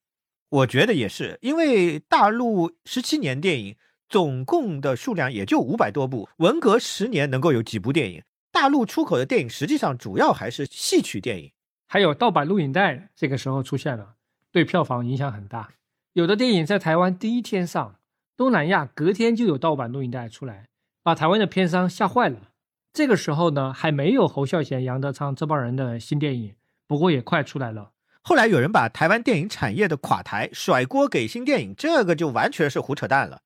[0.48, 3.76] 我觉得也是，因为大陆十七年电影
[4.08, 8.24] 总共的数量也就五百多部，文革十年能够有几部电影？
[8.50, 11.52] 大陆出口的电影实际上主要还是戏曲电影，
[11.94, 14.16] 还有盗版录影带，这个时候出现了，
[14.50, 15.74] 对票房影响很大。
[16.14, 18.00] 有的电影在台湾第一天上，
[18.36, 20.66] 东南亚隔天就有盗版录影带出来，
[21.04, 22.50] 把台湾的片商吓坏了。
[22.92, 26.56] 这个时候呢，还没有侯孝贤、杨德昌这帮人的新电影，
[26.88, 27.92] 不过也快出来了。
[28.22, 33.42] 后来有人把台湾电影产业的垮台甩锅给新电影，这个就完全是胡扯淡了。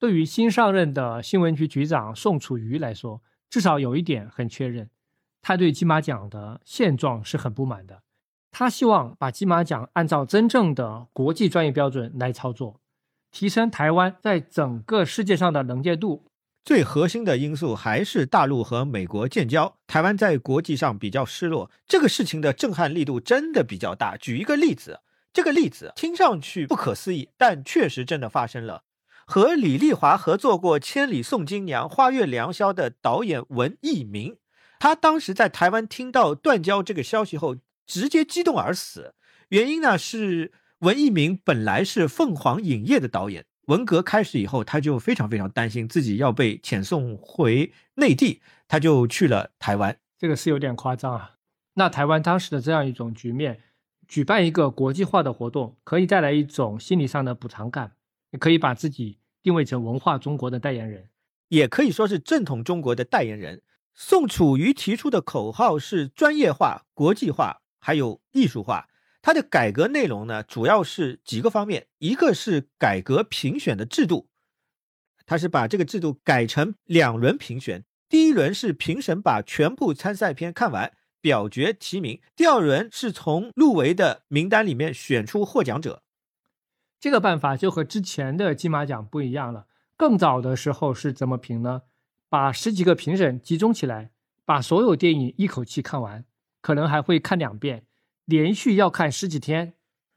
[0.00, 4.90] 对于新上任的新闻局局长宋楚瑜来说，至少有一点很确认，
[5.46, 8.00] 他对金马奖的现状是很不满的。
[8.50, 12.80] 他希望把金马奖按照真正的国际专业标准来操作，
[13.30, 16.24] 提升台湾在整个世界上的能见度。
[16.64, 24.16] 最核心的因素还是大陆和美国建交，台湾在国际上比较失落，这个事情的震撼力度真的比较大。
[24.16, 28.84] 举一个例子，这个例子听上去不可思议，但确实真的发生了。
[29.26, 34.36] 和李丽华合作过《千里送金娘》《花月良宵》的导演文艺明，
[34.84, 37.56] 他当时在台湾听到断交这个消息后。
[37.86, 39.14] 直接激动而死，
[39.48, 49.98] 原因呢是文艺明本来是凤凰影业的导演，文革开始以后，他就非常非常担心自己要被遣送回内地，他就去了台湾。
[50.18, 51.32] 这个是有点夸张啊。
[51.74, 53.60] 那台湾当时的这样一种局面，
[54.08, 57.92] 举办一个国际化的活动，可以带来一种心理上的补偿感，
[58.30, 61.10] 也可以把自己定位成文化中国的代言人，
[61.48, 63.60] 也可以说是正统中国的代言人。
[63.94, 67.62] 宋楚瑜提出的口号是专业化、国际化。
[67.78, 68.88] 还有艺术化，
[69.20, 74.30] 它的改革内容呢，主要是几个方面，一个是改革评选的制度，
[75.26, 86.02] 它是把这个制度改成两轮评选，第一轮是评审把全部参赛片看完，表决提名，第二轮是从入围的名单里面选出获奖者。
[86.98, 89.66] 这个办法就和之前的金马奖不一样了，
[89.98, 91.82] 更早的时候是怎么评呢？
[92.34, 94.10] 把十几个评审集中起来，
[94.44, 96.24] 把所有电影一口气看完。
[96.60, 97.86] 可能还会看两遍，
[98.24, 99.74] 连续要看十几天，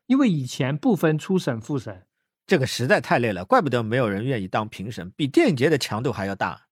[0.07, 2.07] 因为以前不分初审复审，
[2.47, 6.69] 这个实在太累了，怪不得没有人愿意当评审，比电影节的强度还要大。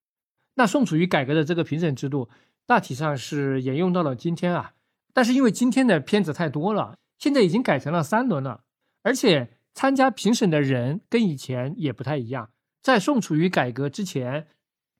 [0.56, 2.28] 那宋楚瑜改革的这个评审制度，
[2.66, 4.72] 大体上是沿用到了今天啊，
[5.14, 8.64] 但是因为今天的片子太多了，现在已经改成了三轮了，
[9.04, 12.50] 而且参加评审的人跟以前也不太一样。
[12.82, 14.48] 在宋楚瑜改革之前，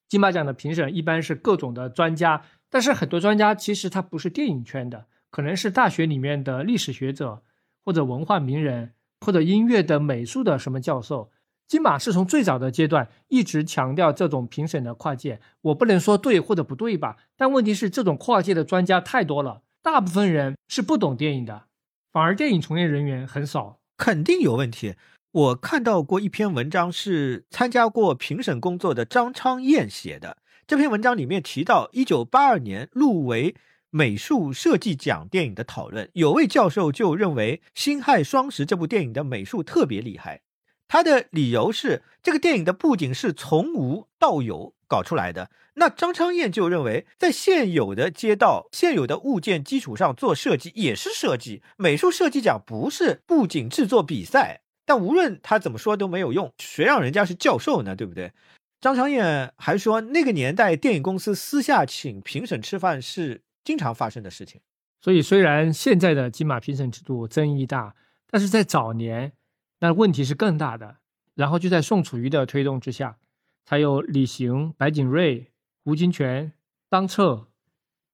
[0.09, 2.43] 金马奖的评审一般是各种的专家。
[2.69, 7.43] 但是很多专家其实他不是电影圈的，可能是大学里面的历史学者，
[7.85, 11.31] 或者文化名人，或者音乐的、美术的什么教授。
[11.69, 17.17] 金马是从最早的阶段一直强调这种评审的跨界，我不能说对或者不对吧？
[17.37, 21.65] 但问题是这种跨界的专家太多了，大部分人是不懂电影的，
[22.13, 24.95] 反而电影从业人员很少，肯定有问题。
[25.33, 30.39] 我看到过一篇文章，是参加过评审工作的张昌燕写的。
[30.67, 33.55] 这篇文章里面提到，一九八二年入围
[33.91, 40.41] 美术设计奖电影的讨论，有位教授就认为《辛亥双十》这部电影的美术特别厉害。
[40.89, 45.51] 他的理由是，这个电影的布景是从无到有搞出来的。
[45.75, 51.63] 那张昌燕就认为，在现有的街道、现有的物件基础上做设计也是设计。
[51.77, 54.63] 美术设计奖不是布景制作比赛。
[54.87, 57.95] 但无论他怎么说都没有用，谁让人家是教授呢？
[57.95, 58.33] 对不对？
[58.81, 64.61] 张长燕还说，那个年代电影公司私下请评审吃饭是经常发生的事情。
[65.01, 67.95] 所以，虽然现在的金马评审制度争议大，
[68.31, 69.33] 但是在早年，
[69.81, 70.97] 那问题是更大的。
[71.35, 73.19] 然后就在宋楚瑜的推动之下，
[73.65, 75.51] 才有李行、白景瑞、
[75.85, 76.53] 胡金铨、
[76.91, 77.49] 张彻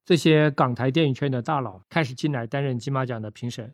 [0.05, 3.73] 这些港台电影圈的大佬开始进来担任金马奖的评审。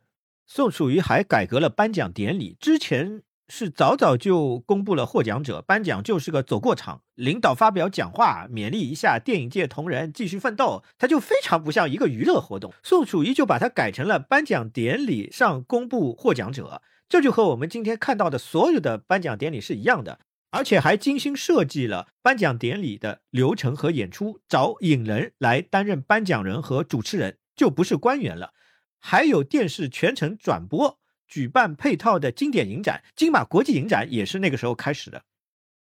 [0.52, 3.22] 宋楚瑜还改革了颁奖典礼，之前。
[3.52, 12.72] 是早早就公布了获奖者，颁奖就是个走过场，领导发表讲话，勉励一下电影界同仁继续奋斗，他就非常不像一个娱乐活动。
[12.84, 20.20] 宋楚瑜就把它改成了颁奖典礼上公布获奖者，这就和我们今天看到的所有的颁奖典礼是一样的，
[20.52, 28.54] 而且还精心设计了颁奖典礼的流程和演出，找影人来担任颁奖人和主持人，就不是官员了，
[29.00, 31.00] 还有电视全程转播。
[31.28, 35.22] 举办配套的经典影展，金马国际影展也是那个时候开始的。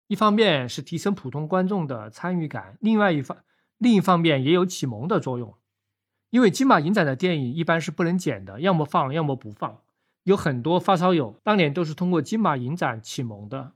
[0.07, 3.39] 一方面是提升普通观众的参与感，另外一方
[3.79, 5.55] 另一方面也有启蒙的作用。
[6.29, 9.81] 因为金马影展的电影一般是不能剪的，要么放，要么不放。
[10.25, 13.73] 有很多发烧友当年都是通过金马影展启蒙的。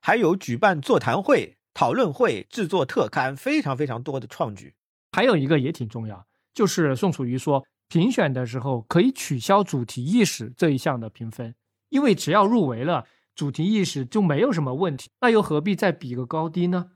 [0.00, 4.74] 还有举办座谈会、讨论会、制作特刊，非常非常多的创举。
[5.12, 7.66] 还有一个也挺重要，就是宋楚瑜说。
[7.88, 11.54] 评选的时候可以取消主题意识这一项的评分，
[11.88, 16.90] 因为只要入围了，主题意识就没有什么问题，那又何必再比个高低呢？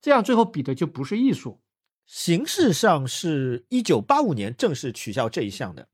[0.00, 1.60] 这样最后比的就不是艺术。
[2.06, 5.88] 形式上是一九八五年正式取消这一项的，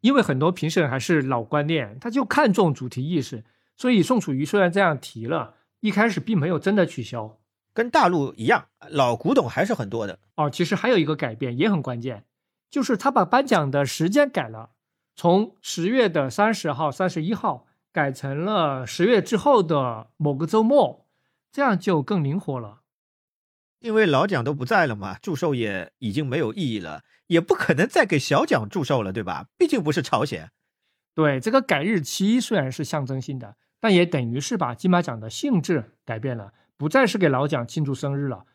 [0.00, 3.44] 因为很多评审还是老观念，他就看重主题意识，
[3.76, 7.38] 所以宋楚瑜虽然这样提了，一开始并没有真的取消，
[7.74, 10.18] 跟大陆一样，老古董还是很多的。
[10.36, 12.24] 哦，其实还有一个改变也很关键。
[12.70, 14.70] 就是他把颁奖的时间改了，
[15.16, 21.06] 从十月的三十号、三十一号改成了十月之后的某个周末，
[21.50, 22.80] 这样就更灵活了。
[23.80, 29.46] 因为老蒋都不在了嘛，祝寿也已经没有意义了，也不可能再给小蒋祝寿了，对吧？
[29.56, 30.50] 毕竟不是朝鲜。
[31.14, 38.46] 对，这个改日期虽然是象征性的，但也等于是把金马奖的性质改变了，不再是给老蒋庆祝生日了，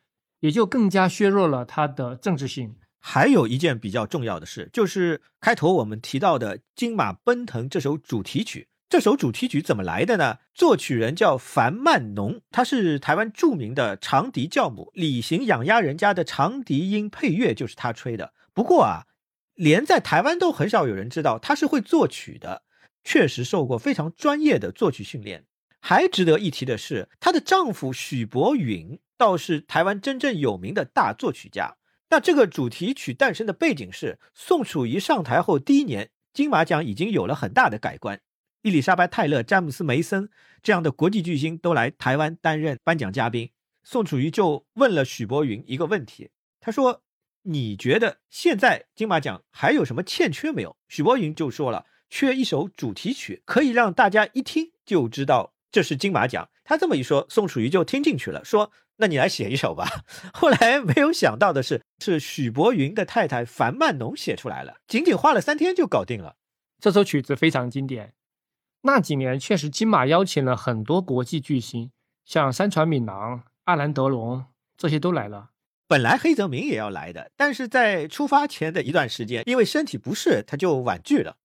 [0.41, 2.75] 也就更加削弱了他的政治性。
[3.05, 8.69] 还有一件比较重要的事，就是开头我们提到的《金马奔腾》这首主题曲。
[8.87, 10.37] 这首主题曲怎么来的呢？
[10.53, 18.31] 作曲人叫樊曼农，他是台湾著名的长笛教母，李行养鸭人家的长笛音配乐就是他吹的。
[18.53, 19.03] 不过啊，
[19.55, 22.63] 连在台湾都很少有人知道他是会作曲的，
[23.03, 25.43] 确实受过非常专业的作曲训练。
[25.81, 31.75] 还值得一提的是，她的丈夫许伯允倒是台湾真正有名的大作曲家。
[32.13, 38.21] 那这个主题曲诞生的背景是，宋楚瑜上台后第一年，金马奖已经有了很大的改观。
[38.61, 40.29] 伊丽莎白·泰勒、詹姆斯·梅森
[40.61, 43.49] 这样的国际巨星都来台湾担任颁奖嘉宾。
[43.81, 47.01] 宋楚瑜就问了许博云一个问题，他说
[47.49, 59.87] ：“你觉得现在金马奖还有什么欠缺没有？”许博云就说了：“缺一首主题曲，可以让大家一听就知道这是金马奖。”他这么一说，宋楚瑜就听进去了，说：“那你来写一首吧。
[60.33, 66.35] ”后来没有想到的是，是许博云的太太樊曼农写出来了，仅仅花了三天就搞定了。
[66.79, 68.13] 这首曲子非常经典。
[68.81, 71.91] 那几年确实，金马邀请了很多国际巨星，
[72.25, 75.51] 像山川敏郎、阿兰德龙这些都来了。
[75.87, 81.37] 本来黑泽明也要来的，但是在出发前的一段时间，因为身体不适，他就婉拒了。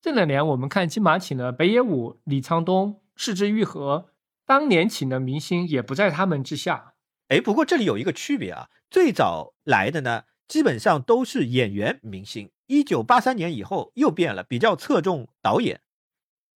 [0.00, 4.10] 这两年我们看金马请了北野武、李沧东、柿之愈合，
[4.48, 6.94] 当年请的明星也不在他们之下。
[7.28, 12.50] 哎，不过这里有一个区别啊，最早来的呢，基本上都是演员明星。
[12.66, 15.82] 一九八三年以后又变了，比较侧重导演。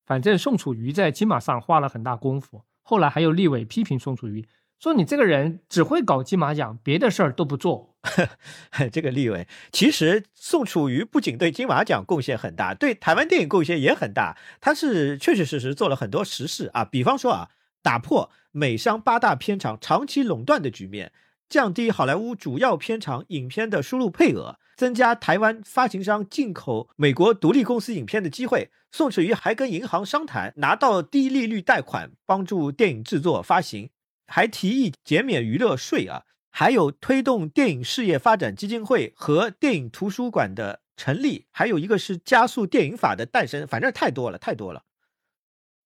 [0.06, 7.94] 反正宋楚瑜在金马上花了很大功夫，后来还有立委批评宋楚瑜，说你这个人只会搞金马奖，别的事儿都不做。
[8.90, 14.38] 这个立委其实宋楚瑜不仅对金马奖贡献很大，对台湾电影贡献也很大。
[14.62, 17.50] 他是确确实实做了很多实事啊，比方说啊，
[17.82, 21.12] 打破美商八大片厂长期垄断的局面，
[21.48, 24.58] 降低好莱坞主要片场影片的输入配额。
[24.74, 33.90] 增加台湾发行商进口美国独立公司影片的机会，宋楚瑜还跟银行商谈拿到低利率贷款，帮助电影制作发行，
[34.26, 44.82] 还提议减免娱乐税啊，还有推动电影事业发展基金会和电影图书馆的成立，还有一个是加速电影法的诞生，反正太多了，太多了。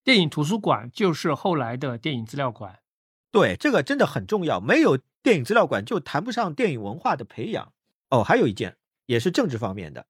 [0.07, 2.79] 电影图书馆就是后来的电影资料馆，
[3.29, 7.73] 对，这个真的很重要，没有电影资料馆就谈不上电影文化的培养。
[8.09, 8.77] 哦，还有一件。
[9.07, 10.07] 也是政治方面的，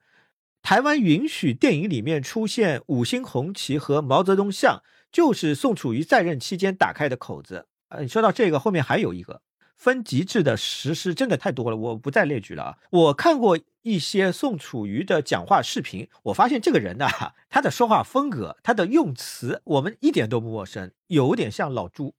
[0.61, 7.65] 台湾允许电影里面出现五星红旗和毛泽东像，就是宋楚瑜在任期间打开的口子。
[7.89, 9.41] 呃，你说到这个，后面还有一个
[9.77, 12.77] 分级制的实施，真的太多了，我不再列举了啊。
[12.89, 17.07] 我看过一些宋楚瑜的讲话视频，我发现这个人呢，
[17.47, 22.15] 他的说话风格，他的用词，我们一点都不陌生，有点像老朱。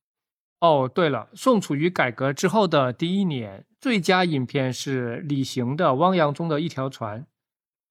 [0.61, 7.21] 哦，对了，宋楚瑜改革之后的第一年，最佳影片是李行的《汪洋中的一条船》，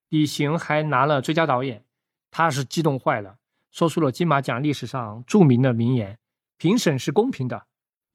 [0.08, 1.84] 李行还拿了最佳导演，
[2.30, 3.36] 他是激动坏了，
[3.70, 6.18] 说出了金马奖历史上著名的名言
[6.58, 7.67] ：“评审是公平的，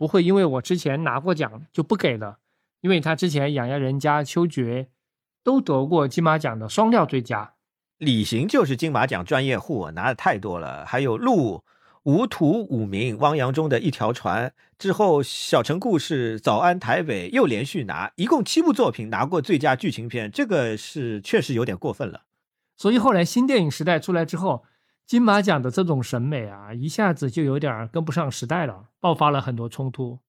[0.04, 2.40] 不会因为我之前拿过奖就不给了。”
[2.84, 4.84] 因为他之前《养鸭人家》《秋决》
[5.46, 7.54] 都得过金马奖的双料最佳。
[8.00, 11.64] 李行就是金马奖专业户，拿的太多了，还有路。
[12.04, 22.24] 无图五名，汪洋中的一条船之后，小城故事、早安台北又连续拿，一共七部作品拿过最佳剧情片，这个是确实有点过分了。
[22.76, 24.66] 所以后来新电影时代出来之后，
[25.06, 30.20] 金马奖的这种审美啊，一下子就有点跟不上时代了，爆发了很多冲突。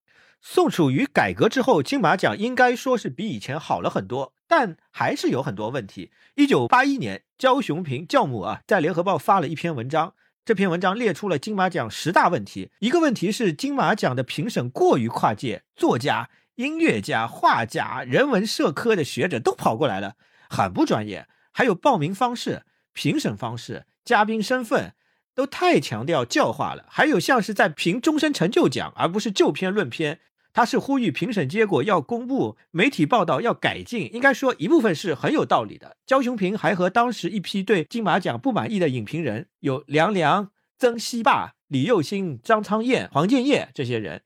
[0.41, 6.11] 宋楚瑜改革之后，金马奖应该说是比以前好了很多，但还是有很多问题。
[6.35, 10.15] 一九八一年，焦雄平教母啊，在联合报发了一篇文章。
[10.45, 12.71] 这篇文章列出了金马奖十大问题。
[12.81, 20.17] 一个问题是金马奖的评审过于跨界，作家、音乐家、画家、人文社科的学者都跑过来了，
[20.51, 21.27] 很不专业。
[21.53, 24.95] 还有报名方式、评审方式、嘉宾身份
[25.35, 26.87] 都太强调教化了。
[26.89, 30.21] 还有像是在评终身成就奖，而不是就片论片。
[30.53, 34.09] 他是呼吁评审结果要公布，媒体报道要改进。
[34.15, 35.97] 应该说一部分是很有道理的。
[36.07, 44.23] 焦雄平还和当时一批对金马奖不满意的影评人，有梁良、曾希霸、李佑兴、张苍燕、黄建业这些人，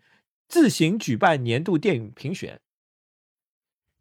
[0.47, 2.61] 自行举办年度电影评选。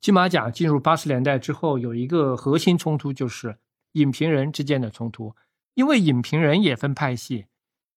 [0.01, 3.57] 金马奖进入八十年代之后，有一个核心冲突就是
[3.93, 5.33] 影评人之间的冲突，
[5.77, 7.45] 因为影评人也分派系。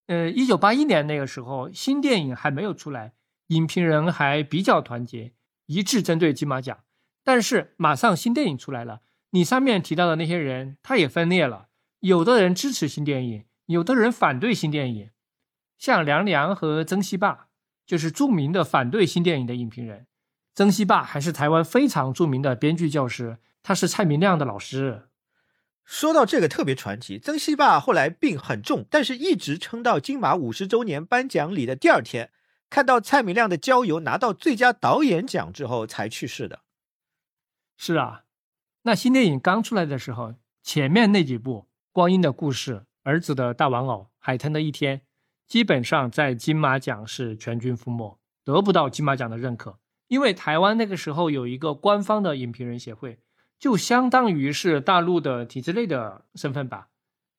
[0.07, 3.14] 呃，一九八一年那个时候，新电影还没有出来。
[3.47, 5.33] 影评人还比较团结，
[5.64, 6.81] 一致针对金马奖。
[7.24, 9.01] 但是马上新电影出来了，
[9.31, 11.68] 你上面提到的那些人，他也分裂了，
[12.01, 15.11] 有的人支持新电影，有的人反对新电影。
[15.78, 17.47] 像梁良和曾希霸，
[17.87, 20.07] 就是著名的反对新电影的影评人。
[20.55, 25.09] 曾希霸还是台湾非常著名的编剧教师，他是蔡明亮的老师。
[25.91, 32.30] 说到这个特别传奇，曾希霸后来病很重，但是一直撑到金马五十周年颁奖礼的第二天，
[32.70, 36.61] 看到蔡明亮的《郊游》拿到最佳导演奖之后才去世的。
[37.76, 38.22] 是啊，
[38.82, 44.99] 那新电影刚出来的时候，前面那几部《光阴的故事》《儿子的大玩偶》《海滩的一天》，
[45.49, 49.80] 基本上在金马奖是全军覆没，得不到金马奖的认可。
[50.07, 53.18] 因为台湾那个时候有一个官方的影评人协会，
[53.61, 56.88] 就相当于是大陆的体制内的身份吧，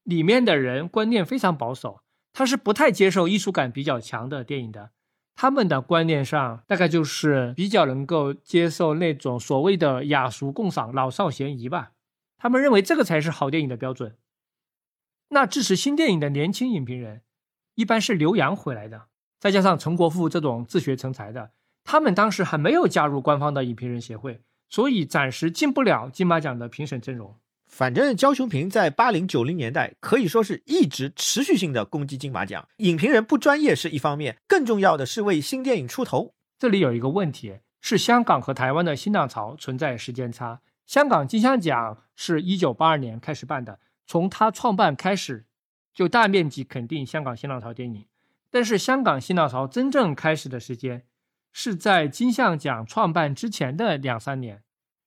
[0.03, 2.01] 里面的人观念非常保守，
[2.31, 4.91] 他是不太接受艺术感比较强的电影的。
[5.33, 11.93] 他们的观念上，大概就是比较能够接受那种所谓的雅俗共赏、老少咸宜吧。
[12.37, 14.17] 他们认为这个才是好电影的标准。
[15.29, 17.23] 那支持新电影的年轻影评人，
[17.73, 19.07] 一般是留洋回来的，
[19.39, 21.51] 再加上陈国富这种自学成才的，
[21.83, 27.35] 他们当时还没有加入官方的影评人协会，所以暂时进不了金马奖的评审阵容。
[27.67, 36.33] 反正焦雄平在八零九零年代可以说是一直持续性的攻击金马奖，影评人不专业是一方面，更重要的是为新电影出头。
[36.57, 40.61] 这里有一个问题是，香港和台湾的新浪潮存在时间差。
[40.85, 45.45] 香港金像奖是一九八二年开始办的，从它创办开始
[45.93, 48.05] 就大面积肯定香港新浪潮电影，
[48.49, 51.03] 但是香港新浪潮真正开始的时间
[51.51, 54.63] 是在金像奖创办之前的两三年。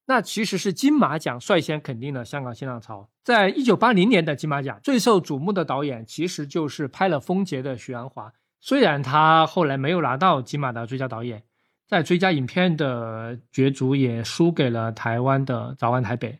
[0.06, 3.08] 那其实是金马奖率先肯定了香港新浪潮。
[3.22, 8.30] 在一九八零年的金马奖，最受瞩目的导演其实就是拍了《风杰》的许鞍华。
[8.60, 11.42] 虽然他后来没有拿到金马的最佳导演，
[11.86, 16.32] 在最佳影片的角逐也输给了台湾的《早安台北》。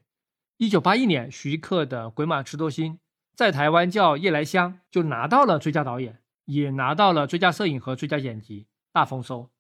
[0.59, 2.93] 一九八一年，徐克的《鬼马智多星》
[3.35, 9.54] 在台湾叫《夜来香》，就拿到了最佳导演，也拿到了最佳摄影和最佳剪辑，大丰收。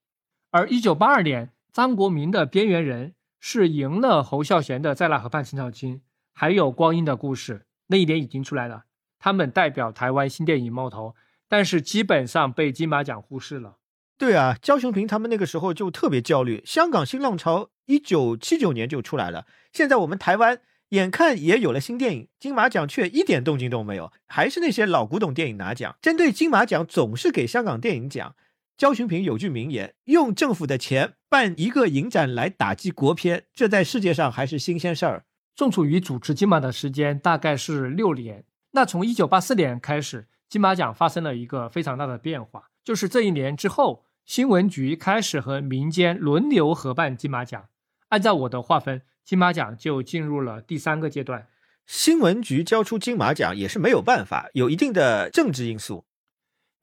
[0.54, 3.08] 而一九八二年，张国民的《边缘人》。
[3.40, 5.96] 是赢了侯孝贤的《在那河畔陈小青》，
[6.32, 8.84] 还有《光阴的故事》那一年已经出来了，
[9.18, 11.14] 他们代表台湾新电影冒头，
[11.46, 13.76] 但是基本上被金马奖忽视了。
[14.16, 16.62] 对啊，焦雄平他们那个时候就特别焦虑。
[16.64, 25.94] 香港新浪潮一九七九年就出来了，现在我们台湾眼看也有了新电影，金马奖却一点动静都没有，还是那些老古董电影拿奖。
[26.00, 28.34] 针对金马奖总是给香港电影奖。
[28.76, 38.44] 焦雄平有句名言：“用政府的钱办一个影展来打击国片，这在世界上还是新鲜事儿。”宋楚瑜主持金马的时间大概是六年。
[38.72, 47.66] 那从一九八四年开始，金马奖发生了一个非常大的变化，就是这一年之后，新闻局开始和民间轮流合办金马奖。
[48.08, 51.46] 按照我的划分，金马奖就进入了第三个阶段。
[51.86, 56.04] 新闻局交出金马奖也是没有办法，有一定的政治因素。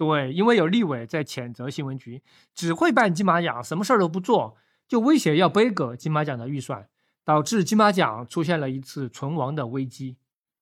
[0.01, 2.23] 对，因为有立委在谴责新闻局
[2.55, 6.87] 只会办金马奖，什么事儿都不做，就威胁要背个金马奖的预算，
[7.23, 10.17] 导致金马奖出现了一次存亡的危机。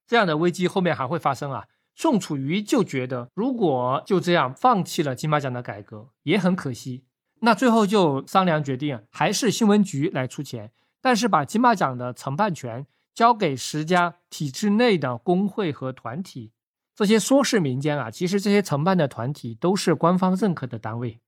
[0.06, 1.68] 这样的危机后面还会发生啊？
[1.96, 7.06] 宋楚瑜就觉得，如果就这样放弃了金马奖的改革，也很可惜。
[7.40, 12.86] 那最后就商量决定，还是新闻局来出钱，但是把金马奖的承办权
[13.16, 16.52] 交给十家体制内的工会和团体。
[17.00, 21.22] 这些说是民间啊，其实这些承办的团体都是官方认可的单位，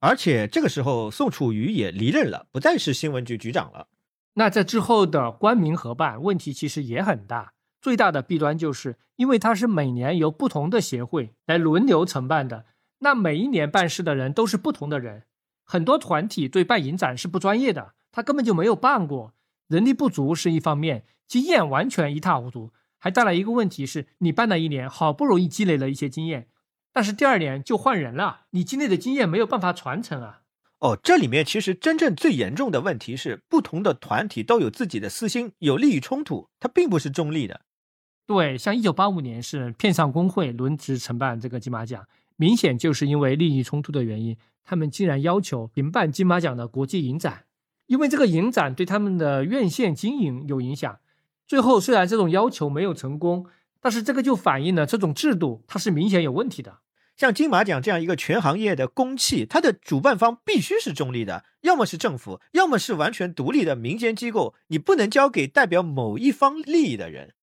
[0.00, 3.86] 而且这个时候宋楚瑜也离任了，不再是新闻局局长了。
[4.32, 12.64] 那在之后的官民合办问题其实也很大，最大的弊端就是因为它是每年由不同的协会来轮流承办的，
[12.98, 15.22] 那每一年办事的人都是不同的人，
[15.62, 19.32] 很多团体对办影展是不专业的，他根本就没有办过，
[19.68, 22.72] 人力不足是一方面，经验完全一塌糊涂。
[23.04, 26.48] 还带来一个问题是，你办了一年，好不容易积累了一些经验，
[26.90, 30.40] 但是第二年就换人了，你积累的经验没有办法传承啊。
[30.78, 37.60] 哦，这里面其实真正最严重的问题是，不同的团体都有自己的私心，有利益冲突，它并不是中立的。
[38.26, 42.06] 对，像一九八五年是片上工会轮值承办这个金马奖，
[42.36, 47.44] 明显就是因为利益冲突的原因，他们竟然要求停办金马奖的国际影展，
[47.84, 51.00] 因为这个影展对他们的院线经营有影响。
[51.46, 53.46] 最后，虽然这种要求没有成功，
[53.80, 56.78] 但是这个就反映了这种制度它是明显有问题的。
[57.16, 67.34] 像金马奖这样一个全行业的公器，它的主办方必须是中立的，要么是政府，要么是完全独立的民间机构，你不能交给代表某一方利益的人。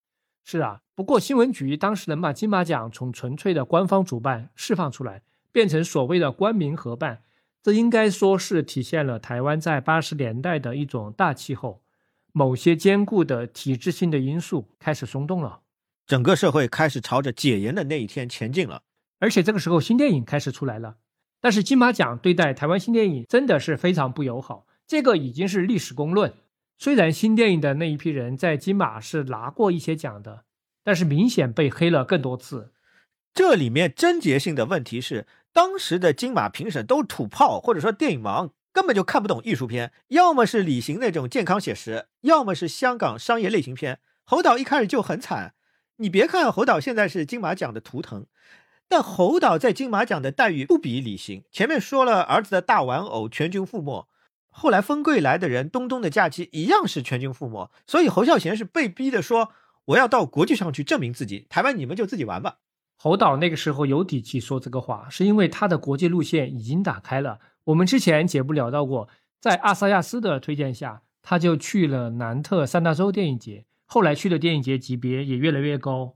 [0.44, 5.22] 是啊，不过新闻局当时能把金马奖从纯粹的官方主办释放出来，
[5.54, 7.22] 变成所谓的官民合办，
[7.64, 11.82] 这应该说是体现了台湾在八十年代的一种大气候，
[12.34, 15.62] 某些坚固的体制性的因素开始松动了，
[16.06, 18.84] 整个社会开始朝着解严的那一天前进了。
[19.20, 20.98] 而且这个时候新电影开始出来了，
[21.40, 26.34] 但是金马奖对待台湾新电影真的是非常不友好，这个已经是历史公论。
[26.78, 30.46] 虽然新电影的那一批人在金马是拿过一些奖的，
[30.84, 32.72] 但是明显被黑了更多次。
[33.34, 44.00] 这里面症结性的问题是，当时的金马评审都土炮，或者说电影盲，根本就看不懂艺术片，要么是李行那种健康写实，要么是香港商业类型片。
[44.24, 45.56] 侯导一开始就很惨，
[45.98, 48.28] 你别看侯导现在是金马奖的图腾，
[48.88, 51.44] 但侯导在金马奖的待遇不比李行。
[51.52, 54.08] 前面说了，儿子的大玩偶全军覆没。
[54.50, 59.52] 后来风贵来的人，东东的假期一样是全军覆没，所以侯孝贤是被逼的说
[59.86, 62.58] ：“我要到国际上去证明自己，台湾你们就自己玩吧。”
[62.98, 67.40] 侯导那个时候有底气说这个话，是因为他的国际路线已经打开了。
[67.66, 69.08] 我们之前节目聊到过，
[69.40, 76.16] 在阿萨亚斯的推荐下，他就去了南特三大洲电影节，后来去的电影节级别也越来越高。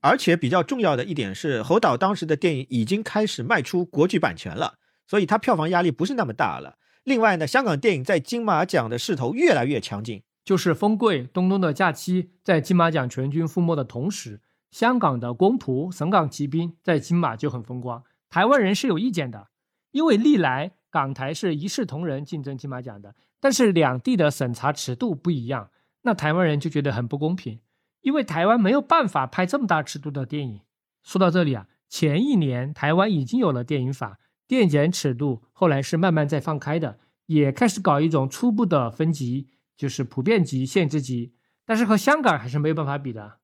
[0.00, 4.74] 而且比较重要的一点是，侯导当时的电影已经开始卖出国际版权了，
[5.06, 6.78] 所以他票房压力不是那么大了。
[7.02, 10.22] 另外呢，香港电影在金马奖的势头越来越强劲。
[10.44, 14.40] 就是《风贵》《东东的假期》在金马奖全军覆没的同时，
[14.70, 18.04] 香港的《公仆》《省港奇兵》在金马就很风光。
[18.30, 19.48] 台湾人是有意见的，
[19.96, 25.70] 因为历来港台是一视同仁竞争金马奖的，但是两地的审查尺度不一样，
[26.02, 27.60] 那台湾人就觉得很不公平，
[28.02, 30.60] 因为台湾没有办法拍这么大尺度的电影。
[31.02, 34.18] 说到这里啊，前一年台湾已经有了电影法。
[34.46, 39.48] 电检尺度后来是慢慢在放开的，也开始搞一种初步的分级，
[39.78, 41.32] 就是普遍级、限制级，
[41.64, 43.38] 但是和香港还是没有办法比的。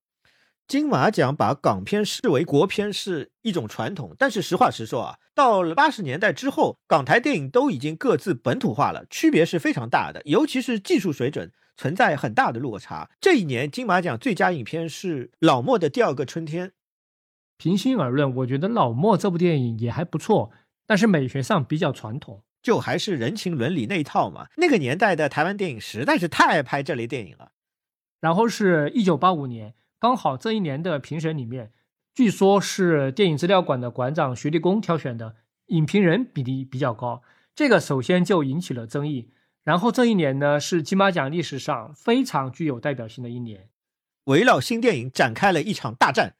[0.68, 13.10] 金马奖把港片视为国片是一种传统，但是实话实说啊，到了八十年代之后，港台电影都已经各自本土化了，区别是非常大的，尤其是技术水准存在很大的落差。
[13.20, 16.68] 这一年金马奖最佳影片是老莫的《第二个春天》。
[17.58, 20.50] 平心而论，我觉得老莫这部电影也还不错。
[20.86, 24.48] 但是美学上比较传统，就还是人情伦理那一套嘛。
[24.56, 27.52] 那个年代的台湾电影实在是太爱拍这类电影了。
[28.20, 31.70] 然后是一九八五年，刚好这一年的评审里面，
[32.12, 37.22] 据说是电影资料馆的馆长徐立功挑选的，影评人比例比较高。
[37.54, 39.30] 这个首先就引起了争议。
[39.62, 43.68] 然后这一年呢，是金马奖历史上非常具有代表性的一年，
[44.24, 46.34] 围绕新电影展开了一场大战。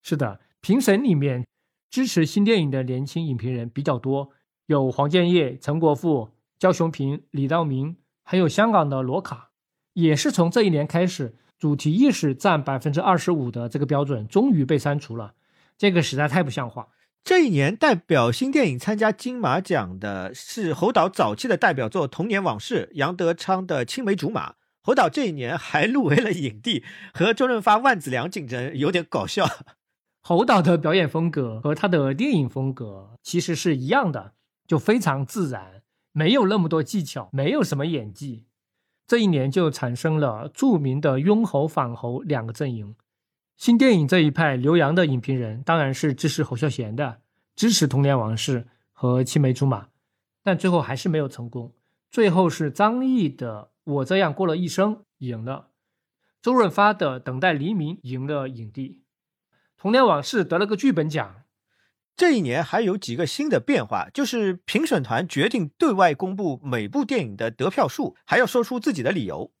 [0.00, 1.44] 是的，评审里面。
[1.90, 4.30] 支持新电影的年轻影评人比较多，
[4.66, 9.50] 有黄建业、陈国富、焦雄平、李道明，还有香港的罗卡。
[9.94, 15.34] 也是从这一年开始，主题意识占百分之二十五的这个标准终于被删除了，
[15.76, 16.88] 这个实在太不像话。
[17.24, 24.50] 这一年代表新电影参加金马奖的是侯导早期的代表作《童年往事》，杨德昌的《青梅竹马》。
[24.80, 26.82] 侯导这一年还入围了影帝，
[27.12, 29.46] 和周润发、万梓良竞争，有点搞笑。
[30.22, 34.32] 侯导的表演风格和他的电影风格其实是一样的，
[34.66, 35.82] 就非常自然，
[36.12, 38.46] 没有那么多技巧，没有什么演技。
[39.08, 42.94] 这一年就产生了著名的拥侯反侯两个阵营。
[43.56, 47.22] 新电影这一派，刘洋的影评人当然是支持侯孝贤的，
[47.56, 48.60] 支持《童年往事》
[48.92, 49.84] 和《青梅竹马》，
[50.44, 51.72] 但最后还是没有成功。
[52.10, 55.70] 最后是张译的《我这样过了一生》赢了，
[56.42, 59.02] 周润发的《等待黎明》赢了影帝。
[59.78, 61.44] 《童年往事》得了个剧本奖。
[62.18, 69.52] 这一年还有几个新的变化，就是评审团决定对外公布每部电影的得票数，还要说出自己的理由。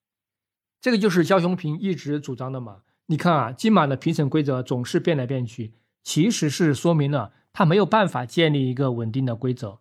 [0.80, 2.78] 这个就是焦雄平一直主张的嘛。
[3.06, 9.78] 你看啊，金马的评审规则总是变来变去，其实是说明了他没有办法建立一个稳定的规则。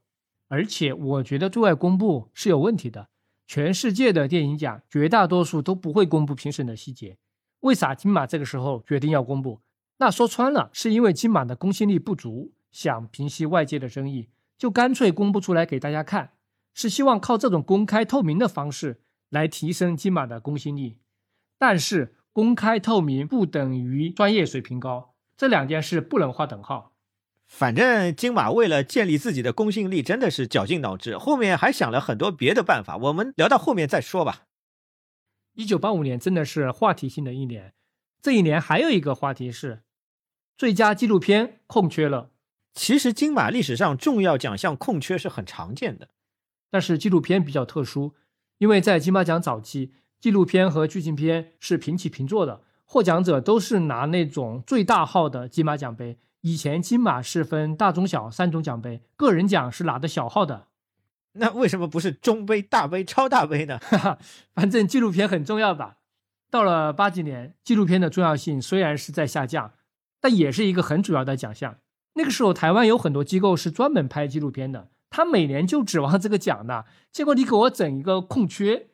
[0.48, 3.10] 而且我觉得对外公布是有问题的。
[3.48, 7.18] 全世界的电影奖绝大多数都不会公布评审的细节，
[7.62, 9.62] 为啥金马这个时候决定要公布？
[9.98, 16.34] 那说穿了，是因为金马的公信力不足，想平息外界的争议，就干脆公布出来给大家看，
[16.76, 21.00] 是希望靠这种公开透明的方式来提升金马的公信力。
[21.58, 26.94] 但是，公开透明不等于专业水平高，这两件事不能划等号。
[27.48, 34.44] 反正金马为了建立自己的公信力，真的是绞尽脑汁，后面还想了很多别的办法，我们聊到后面再说吧。
[35.56, 37.74] 一九八五年真的是话题性的一年，
[38.22, 39.82] 这一年还有一个话题是。
[40.56, 42.30] 最佳纪录片空缺了。
[42.78, 46.10] 其实金马历史上重要奖项空缺是很常见的，
[46.70, 48.14] 但是纪录片比较特殊，
[48.60, 56.20] 因为在金马奖早期，纪录片和剧情片是平起平坐的，获奖者都是拿那种最大号的金马奖杯。
[56.42, 60.68] 以前金马是分大中小三种奖杯，个人奖是拿的小号的。
[61.34, 63.80] 那为什么不是中杯、大杯、超大杯呢？
[63.80, 64.20] 哈哈，
[64.54, 65.98] 反正纪录片很重要吧。
[66.52, 69.74] 到了八几年，纪录片的重要性虽然是在下降，
[70.22, 71.78] 但也是一个很主要的奖项。
[72.18, 76.86] 那个时候，台湾有很多机构是专门拍纪录片的，他每年就指望这个奖的。
[77.12, 78.88] 结果你给我整一个空缺，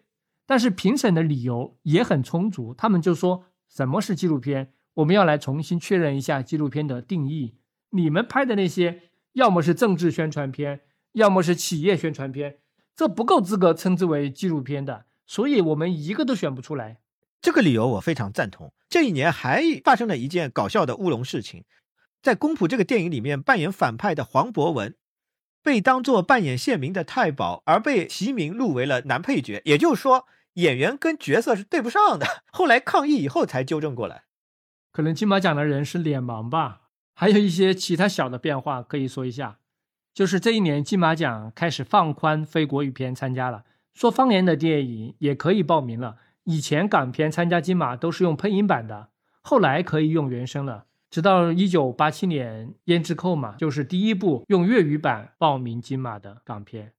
[0.45, 7.55] 但是评审的理由也很充足，他们就说什么是纪录片，我们要来重新确认一下纪录片的定义。
[7.91, 10.81] 你们拍的那些，要么是政治宣传片，
[11.13, 12.57] 要么是企业宣传片，
[12.95, 16.97] 这不够资格称之为纪录片的，所以我们一个都选不出来。
[17.41, 18.73] 这个理由我非常赞同。
[18.89, 21.65] 这一年还发生了一件搞笑的乌龙事情，
[22.23, 24.95] 在《公仆》这个电影里面扮演反派的黄博文，
[25.61, 32.25] 被当作扮演县民的太保而被提名入围了男配角，也就是说演员跟角色是对不上的。
[32.49, 34.23] 后来抗议以后才纠正过来。
[34.93, 36.83] 可能金马奖的人是脸盲吧？
[37.13, 39.59] 还有一些其他小的变化可以说一下，
[40.13, 46.15] 就是这一年金马奖开始放宽非国语片参加了，说方言的电影也可以报名了。
[46.45, 49.09] 以前港片参加金马都是用配音版的，
[49.41, 50.85] 后来可以用原声了。
[51.13, 56.93] 直到一九八七年，《胭脂扣》嘛，就是第一部用粤语版报名金马的港片。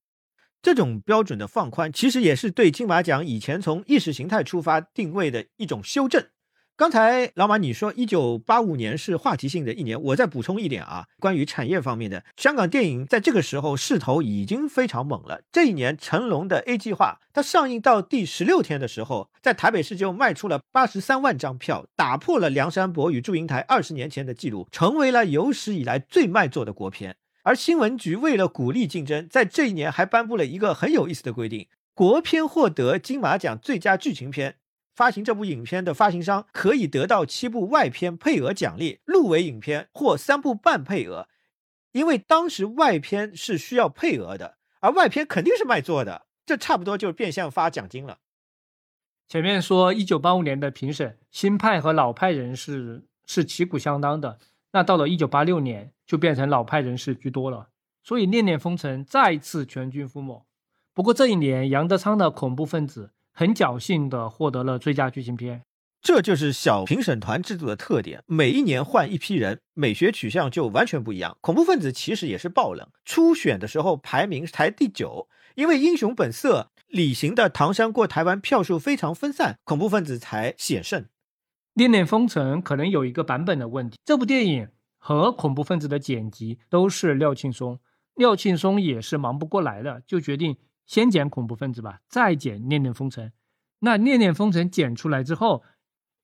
[0.62, 6.24] 这种标准的放宽，其实也是对金马奖以前从意识形态出发定位的一种修正。
[6.76, 15.42] 刚才老马你说一九八五年是话题性的一年，我再补充一点啊，关于产业方面的，香港电影在这个时候势头已经非常猛了。
[15.52, 27.14] 这一年成龙的 A 计划，它上映到第十六天的时候，在台北市就卖出了八十三万张票，打破了梁山伯与祝英台二十年前的记录，成为了有史以来最卖座的国片。
[27.44, 34.56] 而新闻局为了鼓励竞争，在这一年还颁布了一个很有意思的规定：国片获得金马奖最佳剧情片。
[34.94, 41.28] 发行这部影片的发行商可以得到七部外片配额奖励，入围影片或三部半配额。
[41.90, 48.18] 因为当时外片是需要配额的，而外片肯定是卖座的，这差不多就是变相发奖金了。
[49.28, 54.38] 前面说一九八五年的评审，新派和老派人士是旗鼓相当的，
[54.72, 57.68] 那到了一九八六年就变成老派人士居多了，
[58.02, 60.44] 所以《念念风尘》再次全军覆没。
[60.92, 63.06] 不过这一年，杨德昌的《恐怖分子》。
[63.34, 65.60] 很侥幸地获得了最佳剧情片，
[66.00, 68.22] 这就是小评审团制度的特点。
[68.26, 71.36] 每一年换一批人，美学取向就完全不一样。
[71.40, 81.04] 恐怖分子其实也是爆冷，初选的时候排名才第九，因为英雄本色、李行的唐山过台湾票数非常分散，恐怖分子才险胜。
[81.72, 87.80] 恋恋风尘可能有一个版本的问题，这部电影和恐怖分子的剪辑都是廖庆松，
[88.14, 90.56] 廖庆松也是忙不过来的，就决定。
[90.86, 93.32] 先剪恐怖分子吧，再剪念念风尘。
[93.80, 95.62] 那念念风尘剪出来之后，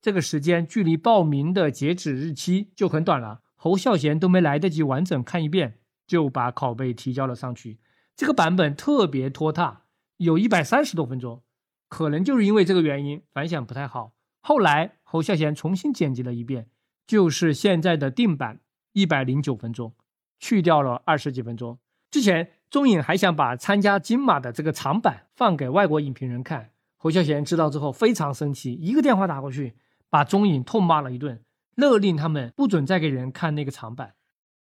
[0.01, 3.43] 这个时间距离报名的截止日期就很短了。
[3.57, 7.78] 侯孝贤都没来得及完整看一遍，就把拷贝提交了上去。
[8.16, 9.82] 这个版本特别拖沓，
[10.16, 11.43] 有一百三十多分钟，
[11.89, 14.15] 可能就是因为这个原因反响不太好。
[14.41, 16.69] 后来侯孝贤重新剪辑了一遍，
[17.07, 18.61] 就是现在的定版，
[18.93, 19.95] 一百零九分钟，
[20.39, 21.78] 去掉了二十几分钟。
[22.11, 22.53] 之前。
[22.71, 29.75] 中影还想把参加金马的这个长版放给外国影评人看，侯孝贤知道之后非常生气，一个电话打过去，
[30.09, 31.43] 把钟影痛骂了一顿，
[31.75, 34.15] 勒令他们不准再给人看那个长版。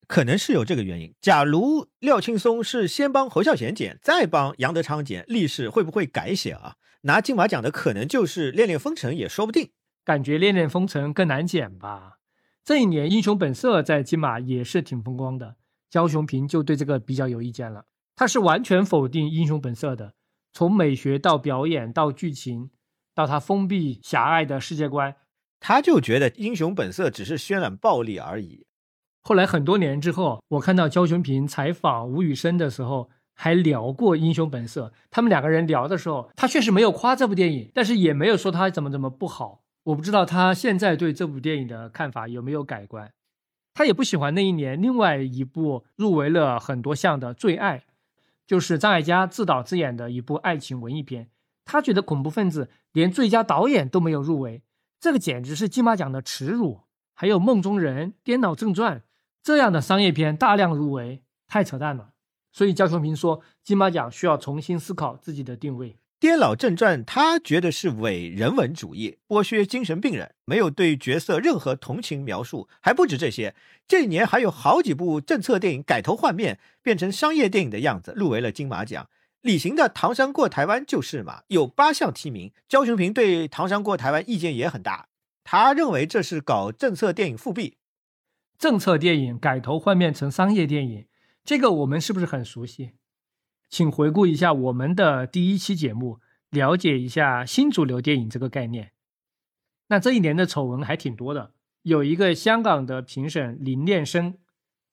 [0.08, 1.16] 可能是有这个原因。
[1.20, 6.76] 假如廖青松是先帮侯孝贤剪，再帮杨德昌剪，历史会不会改写啊？
[7.02, 9.72] 拿金马奖的可能就是《恋恋风尘》也说不定。
[10.04, 12.20] 感觉《恋恋风尘》更难剪吧？
[12.64, 15.56] 这一年《英雄本色》在金马也是挺风光的，
[15.90, 17.86] 焦雄平就对这个比较有意见了。
[18.16, 20.14] 他是完全否定《英雄本色》的，
[20.54, 22.70] 从美学到表演到剧情，
[23.14, 25.16] 到他封闭狭隘的世界观，
[25.60, 28.66] 他就觉得《英雄本色》只是渲染暴力而已。
[29.22, 34.88] 后来很多年之后，我看到焦雄平采访吴宇森的时候，还聊过《英雄本色》。
[35.10, 39.64] 他们两个人聊的时候，他确实没有夸这部电影，但是也没有说他怎么怎么不好。
[39.84, 43.12] 我不知道他现在对这部电影的看法有没有改观。
[43.74, 47.80] 他也不喜欢那一年另外一部入围了很多项的《最爱》。
[48.48, 51.30] 就是张艾嘉自导自演的一部爱情文艺片，
[51.66, 54.64] 他觉得恐怖分子连最佳导演都没有入围，
[55.00, 56.82] 这个简直是金马奖的耻辱。
[57.14, 59.00] 还有《梦中人》《颠倒正传》
[59.42, 62.12] 这样的商业片大量入围，太扯淡了。
[62.52, 65.92] 所以焦雄平说，金马奖需要重新思考自己的定位。
[66.18, 72.68] 《颠老正传》，他觉得是伪人文主义，剥削精神病人，没有对角色任何同情描述。
[72.82, 73.54] 还不止这些，
[73.88, 79.10] 这一年还有好几部政策电影改头换面，变成商业电影的样子，入围了金马奖。
[79.42, 82.52] 李行的《唐山过台湾》就是嘛，有八项提名。
[82.68, 85.10] 焦雄平对《唐山过台湾》意见也很大，
[85.44, 87.78] 他认为这是搞政策电影复辟。
[88.58, 91.06] 政策电影改头换面成商业电影，
[91.44, 92.94] 这个我们是不是很熟悉？
[93.76, 98.94] 请回顾一下我们的第一期节目，了解一下新主流电影这个概念。
[99.88, 104.38] 那这一年的丑闻还挺多的，有一个香港的评审林念生，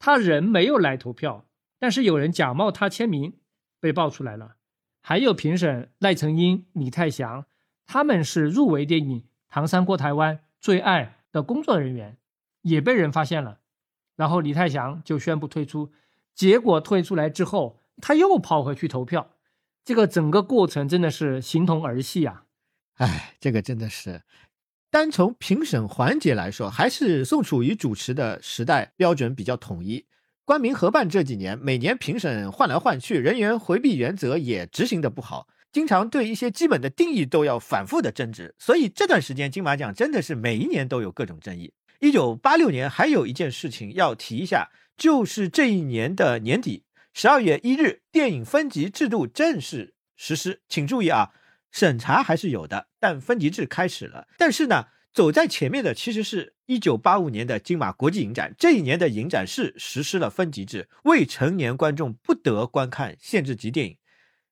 [0.01, 1.47] 他人没有来投票，
[1.79, 3.35] 但是有人假冒他签名，
[3.79, 4.57] 被爆出来了。
[5.01, 7.47] 还有评审赖成英、李泰祥，
[7.87, 12.17] 他们是入围电影《唐山过台湾》最爱的工作人员，
[12.63, 13.61] 也被人发现了。
[14.17, 15.93] 然后李泰祥就宣布退出，
[16.35, 19.31] 结果退出来之后，他又跑回去投票，
[19.85, 22.45] 这个整个过程真的是形同儿戏啊！
[22.95, 24.23] 哎，这个真的是。
[24.91, 30.07] 单从评审环节来说，还是宋楚瑜主持的时代标准比较统一。
[30.45, 38.55] 官民合办这几年，每年评审换来换去，人员回避原则也执行的不好，经常对一些基本的定义都要反复的争执。
[38.59, 41.73] 所以这段时间金马奖真的是每一年都有各种争议。
[42.01, 46.83] 一九八六年还有一件事情要提一下，就是这一年的年底，
[47.13, 50.63] 十二月一日，电影分级制度正式实施。
[50.69, 51.33] 请注意啊。
[51.71, 54.29] 审查还是有的，但分级制开始了。
[54.37, 58.55] 但是呢，走在前面的其实是一九八五年的金马国际影展。
[58.59, 63.97] 这一年的影展是实施了分级制，未成年观众不得观看限制级电影。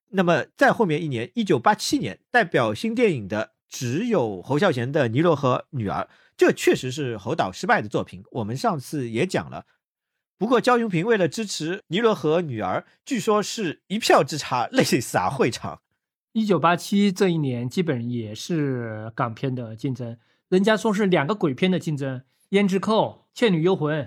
[0.09, 8.23] 那么在后面一年，一九八七年，代表新电影的只有侯孝贤的《尼罗河女儿》，这确实是侯导失败的作品。
[8.31, 9.67] 我们上次也讲了。
[10.41, 15.81] 不过焦雄平为了支持《尼罗河女儿》，据说是一票之差，泪洒会场。
[16.31, 20.17] 一九八七这一年，基本也是港片的竞争。
[20.49, 22.23] 人家说是两个鬼片的竞争，
[22.57, 23.07] 《胭脂扣》
[23.39, 24.03] 《倩女幽魂》，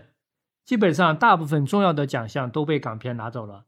[0.64, 3.66] 基本上大部分重要的奖项都被港片拿走了。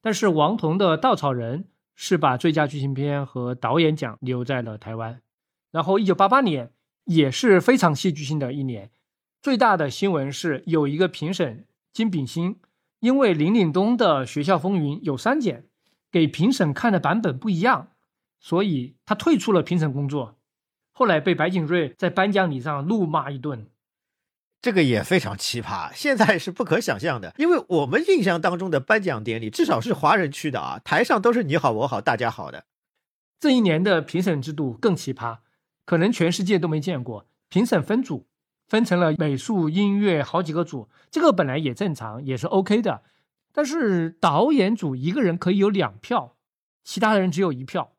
[0.00, 1.64] 但是王童的《稻草人》
[1.96, 5.20] 是把最佳剧情片和导演奖留在了台湾。
[5.72, 6.70] 然后一九八八年
[7.06, 8.92] 也是非常戏剧性的一年，
[9.42, 12.56] 最大的新闻是有一个评审金炳新，
[12.98, 15.68] 因为林岭东的《学校风云》有删减，
[16.10, 17.92] 给评审看的版本不一样。
[18.40, 20.36] 所以他退出了评审工作，
[20.90, 23.68] 后来被白景瑞在颁奖礼上怒骂一顿，
[24.60, 27.32] 这个也非常奇葩，现在是不可想象的。
[27.38, 32.64] 因为我们印象当中的颁奖典礼，至少是华人区的啊，台上都是你好我好大家好的。
[33.38, 35.38] 这一年的评审制度更奇葩，
[35.84, 37.28] 可能全世界都没见过。
[37.48, 38.26] 评审分组，
[38.66, 43.02] 分成了美术、音乐好几个组，这个本来也正常，也是 OK 的。
[43.52, 46.36] 但是导演组一个人可以有两票，
[46.82, 47.92] 其他的人只有一票。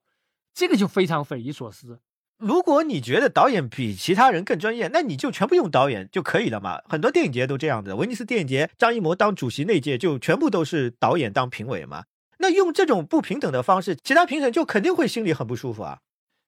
[0.53, 1.99] 这个就非常匪夷所思。
[2.37, 6.81] 如果你觉得导演比其他人更专业，那你就全部用导演就可以了嘛。
[6.89, 12.03] 很多电影节都这样的，威尼斯电影节张艺谋当主席那届就全部都是导演当评委嘛。
[12.39, 15.99] 那用这种不平等的方式，其他评审就肯定会心里很不舒服啊。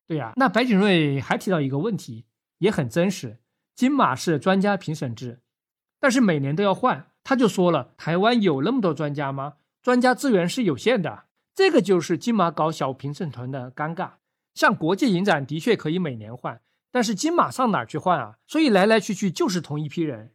[0.06, 2.26] 对呀，那白景瑞还提到一个问题，
[2.58, 3.38] 也很真实。
[3.78, 5.40] 金马是专家评审制，
[6.00, 7.12] 但是每年都要换。
[7.24, 9.58] 他就说了，台湾有那么多专家吗？
[9.84, 11.26] 专家资源是有限的。
[11.54, 14.14] 这个就是金马搞小评审团的尴尬。
[14.56, 16.60] 像国际影展的确可以每年换，
[16.92, 18.38] 但是金马上哪儿去换啊？
[18.48, 20.32] 所以来来去去就是同一批人，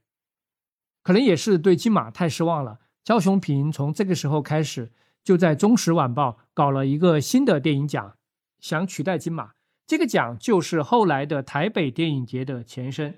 [1.03, 2.79] 可能也是对金马太失望了。
[3.03, 4.93] 焦雄平从这个时候开始
[5.25, 8.17] 就在《中时晚报》搞了一个新的电影奖，
[8.61, 9.55] 想取代金马。
[9.85, 13.13] 这个奖就是后来的台北电影节的前身。《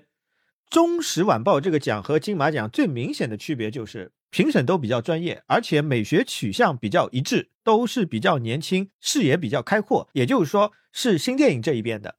[0.69, 4.11] 中时晚报》这个奖和金马奖最明显的区别就是。
[4.31, 12.15] 评审都比较专业，而且美学取向比较一致，都是比较年轻，视野比较开阔，也就是说是新电影这一边的。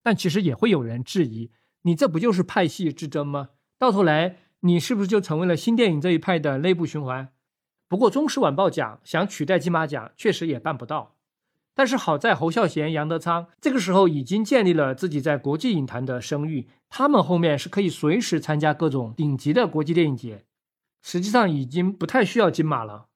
[0.00, 1.50] 但其实也会有人质疑，
[1.82, 3.48] 你这不就是派系之争吗？
[3.80, 7.32] 到头来你是不是就成为了新电影这一派的内部循环？
[7.88, 11.16] 不过《中时晚报》奖想取代金马奖，确实也办不到。
[11.80, 20.44] 但是好在侯孝贤、杨德昌这个时候已经建立了自己在国际影坛的声誉，他们后面是可以随时参加各种顶级的国际电影节。
[21.02, 23.06] 实际上已经不太需要金马了。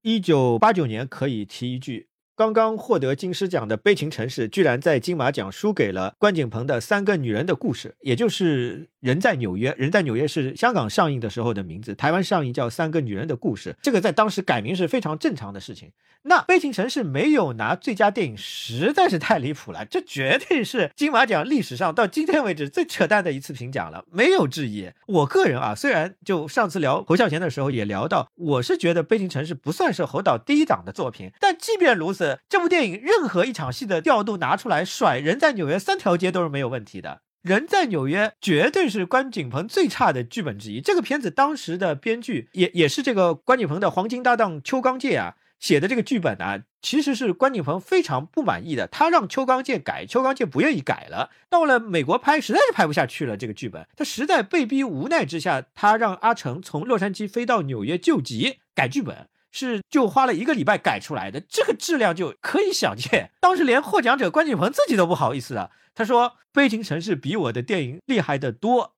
[0.00, 2.08] 一九八九年可以提一句。
[2.34, 9.70] 刚刚获得金狮奖的《悲情城市》，居然在金马奖输给了关锦鹏的《三个女人的故事》，也就是《人在纽约》。
[9.78, 13.70] 《人在纽约》是香港上映的时候的名字，台湾上映叫《三个女人的故事》。
[13.82, 15.92] 这个在当时改名是非常正常的事情。
[16.22, 19.84] 那《悲情城市》没有拿最佳电影，实在是太离谱了。
[19.84, 24.90] 这绝对是金马奖历史上到今天为止最扯淡的一次评奖了，没有质疑。
[25.06, 32.40] 我个人啊，虽然就上次聊侯孝贤的时候也聊到，我是觉得《悲情城市》不算是侯导第一档的作品，但即便如此。
[32.48, 37.20] 这部电影任何一场戏的调度拿出来甩，人在纽约三条街都是没有问题的。
[37.46, 40.80] 人在纽约绝对是关锦鹏最差的剧本之一。
[40.80, 48.88] 这个片子当时的编剧也也是这个关锦鹏的黄金搭档邱刚介啊写的这个剧本啊，其实是关锦鹏非常不满意的。
[48.88, 51.30] 他让邱刚介改，邱刚介不愿意改了。
[51.48, 53.36] 到了美国拍，实在是拍不下去了。
[53.36, 59.28] 这个剧本，他实在被逼无奈之下，他让阿成从洛杉矶飞到纽约救急改剧本。
[59.56, 63.30] 是就花了一个礼拜改出来的，这个质量就可以想见。
[63.40, 68.92] 当时连获奖者关锦鹏自己都不好意思了，他说《悲情城市》比我的电影厉害得多。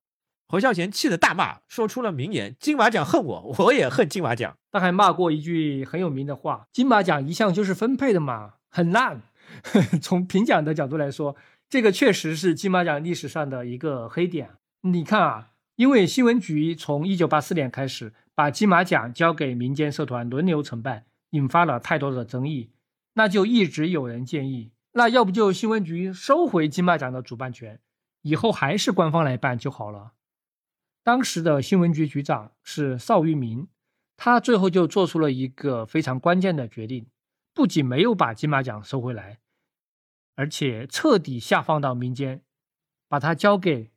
[0.48, 9.20] 侯孝贤气得大骂，说出了名言：“金马奖恨我，我也恨金马奖。”他还骂过一句很有名的话：“金马奖一向就是分配的嘛，很烂。
[10.02, 11.36] ”从评奖的角度来说，
[11.68, 14.52] 这个确实是金马奖历史上的一个黑点。
[14.80, 22.70] 你看啊，因为新闻局从一九八四年开始把金马奖交给民间社团轮流承办，引发了太多的争议，
[23.15, 27.81] 那就一直有人建议，那要不就新闻局收回金马奖的主办权，
[28.23, 30.12] 以后还是官方来办就好了。
[31.02, 33.66] 当时的新闻局局长是邵玉明，
[34.16, 37.09] 他最后就做出了一个非常关键的决定，
[37.52, 39.40] 不仅没有把金马奖收回来，
[40.36, 42.43] 而且彻底下放到民间，
[43.09, 43.90] 把它交给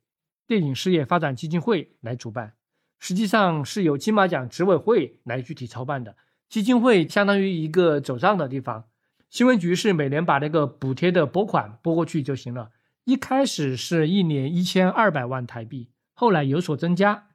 [0.48, 2.56] 电影事业发展基金会来主办。
[3.02, 6.14] 实际上是由金马奖执委会来具体操办的，
[6.48, 8.84] 基金会相当于一个走账的地方，
[9.28, 12.70] 新闻局是每年把那个补贴的拨款拨过去就行了。
[13.02, 15.88] 一开始是一年一千二百万台币。
[16.14, 17.30] 后来有所增加，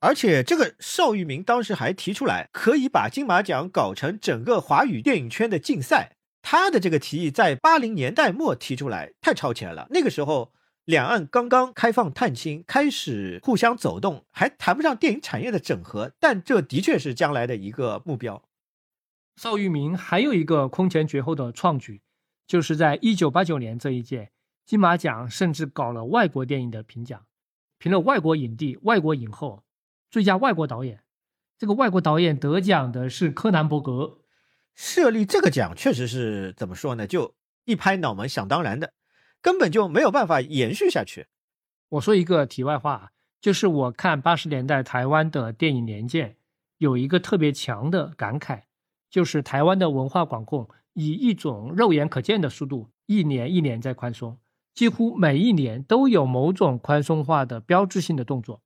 [0.00, 6.16] 而且这个邵玉明当时还提出来，可以把金马奖搞成整个华语电影圈的竞赛。
[6.40, 9.88] 他的这个提议在八零年代末提出来，太超前了。
[9.90, 10.54] 那个时候
[10.86, 18.44] 两岸刚刚开放探亲，开始互相走动，还谈不上电影产业的整合，但这的确是将来的一个目标。
[19.34, 22.02] 邵玉明还有一个空前绝后的创举，
[22.46, 24.30] 就是在一九八九年这一届
[24.64, 27.26] 金马奖，甚至搞了外国电影的评奖。
[27.78, 29.64] 评了外国影帝、外国影后、
[30.08, 31.02] 最佳外国导演，
[31.58, 34.20] 这个外国导演得奖的是柯南·伯格。
[34.76, 37.08] 设立这个奖确实是怎么说呢？
[37.08, 37.34] 就
[37.64, 38.92] 一拍脑门，想当然的，
[39.46, 41.28] 根本就没有办法延续下去。
[41.90, 46.34] 我说一个题外话，就是我看八十年代台湾的电影年鉴，
[46.78, 48.62] 有一个特别强的感慨，
[49.08, 54.36] 就是台湾的文化管控以一种肉眼可见的速度，一年一年在宽松。
[54.74, 58.62] 几乎每一年都有某种宽松化的标志性的动作，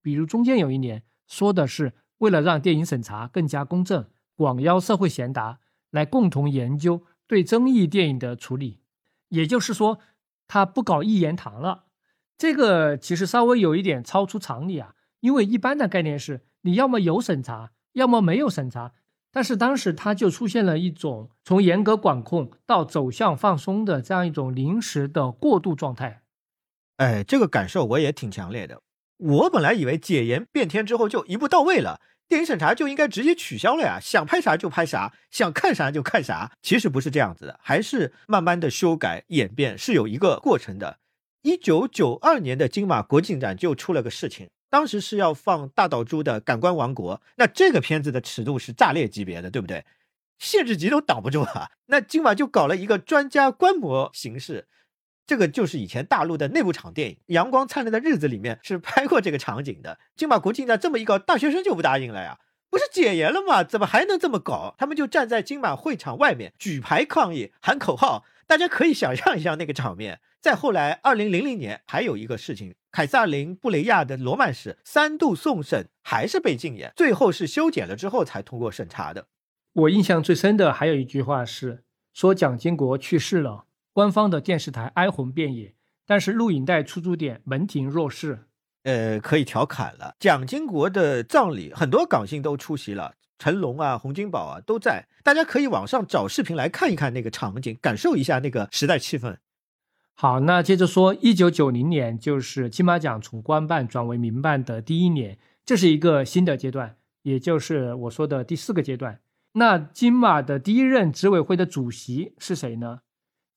[0.00, 5.58] 比如中间有一年说的是为了让电影审查更加公正，广邀社会贤达
[5.90, 8.78] 来共同研究对争议电影的处理，
[9.30, 9.98] 也就是说，
[10.52, 11.84] 他不搞一言堂了。
[12.36, 18.92] 这个其实稍微有一点超出常理啊，因为一般的概念是你要么有审查，要么没有审查。
[19.30, 26.22] 但是当时他就出现了一种从严格管控到走向放松的这样一种临时的过渡状态，
[26.96, 28.82] 哎，这个感受我也挺强烈的。
[29.18, 32.00] 我本来以为解严变天之后就一步到位了，
[32.30, 36.52] 电影审查就应该直接取消了呀，想拍啥就拍啥，想看啥就看啥。
[36.62, 40.98] 其实不是这样子的，还是慢慢的修改演变是有一个过程的。
[41.42, 44.48] 一九九二年的金马国庆展就出了个事情。
[44.68, 49.84] 当时是要放大岛渚的《感官王国》，那这个片子的尺度是炸裂级别的，对不对？
[50.38, 51.68] 限制级都挡不住啊！
[51.86, 54.68] 那今晚就搞了一个专家观摩形式，
[55.30, 60.00] 这个就是以前大陆的内部场电影《阳光灿烂的日子》里面是拍过这个场景的。
[60.16, 62.40] 金马国庆在这么一搞，大学生就不答应了呀！
[62.68, 63.62] 不是解严了吗？
[63.62, 64.74] 怎么还能这么搞？
[64.76, 68.24] 他们就站在金马会场外面举牌抗议，喊口号。
[68.48, 70.18] 大家可以想象一下那个场面。
[70.40, 79.28] 再后来，二零零零年还有一个事情，凯撒琳·布雷亚的《罗曼史》三度送审还是被禁演，最后是修剪了之后才通过审查的。
[79.74, 85.74] 我印象最深的还有一句话是说蒋经国去世了，官方的电视台哀鸿遍野，
[86.06, 88.46] 但是录影带出租点门庭若市。
[88.84, 90.14] 呃，可以调侃了。
[90.18, 99.36] 蒋经国的葬礼，很多港星都出席了，成龙啊、洪金宝啊都在，大家可以网上找视频来看一看那个场景，感受一下那个时代气氛。
[100.14, 109.20] 好，那接着说，一九九零年就是金马奖从官办转为民办的第一年，这是一个新的阶段，也就是我说的第四个阶段。
[109.52, 113.00] 那金马的第一任执委会的主席是谁呢？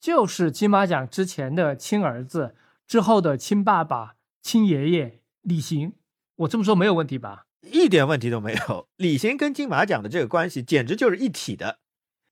[0.03, 2.55] 就是金马奖之前的亲儿子，
[2.85, 5.93] 之后的亲爸爸、亲爷爷李行。
[6.35, 7.45] 我这么说没有问题吧？
[7.71, 8.89] 一点问题都没有。
[8.97, 11.79] 李行跟金马奖的这个关系简直就是一体的。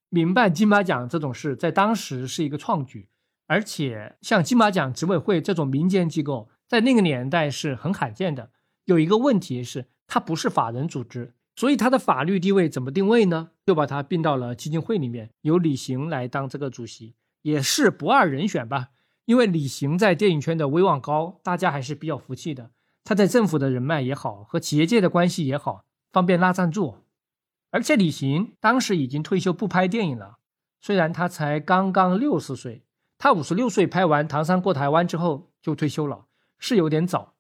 [0.10, 3.08] 民办金马奖这种事，在当时是一个创举。
[3.48, 8.52] 而且像金马奖执委会这种民间机构，在那个年代是很罕见的。
[8.84, 13.52] 有一个问题是，它不是法人组织，所以它的法律地位怎么定位呢？
[13.66, 18.90] 就把它并到了基金会里面，由李行来当这个主席，也是不二人选吧。
[19.26, 22.72] 因为李行在电影圈的威望高，大家还是比较服气的。
[23.04, 26.98] 他在政府的人脉也好，和企业界的关系也好，方便拉赞助。
[27.70, 30.38] 而且李行当时已经退休不拍电影了，
[30.82, 32.84] 虽然他才刚刚六十岁。
[33.18, 36.26] 他五十六岁拍完《唐山过台湾》之后就退休了，
[36.58, 37.36] 是有点早。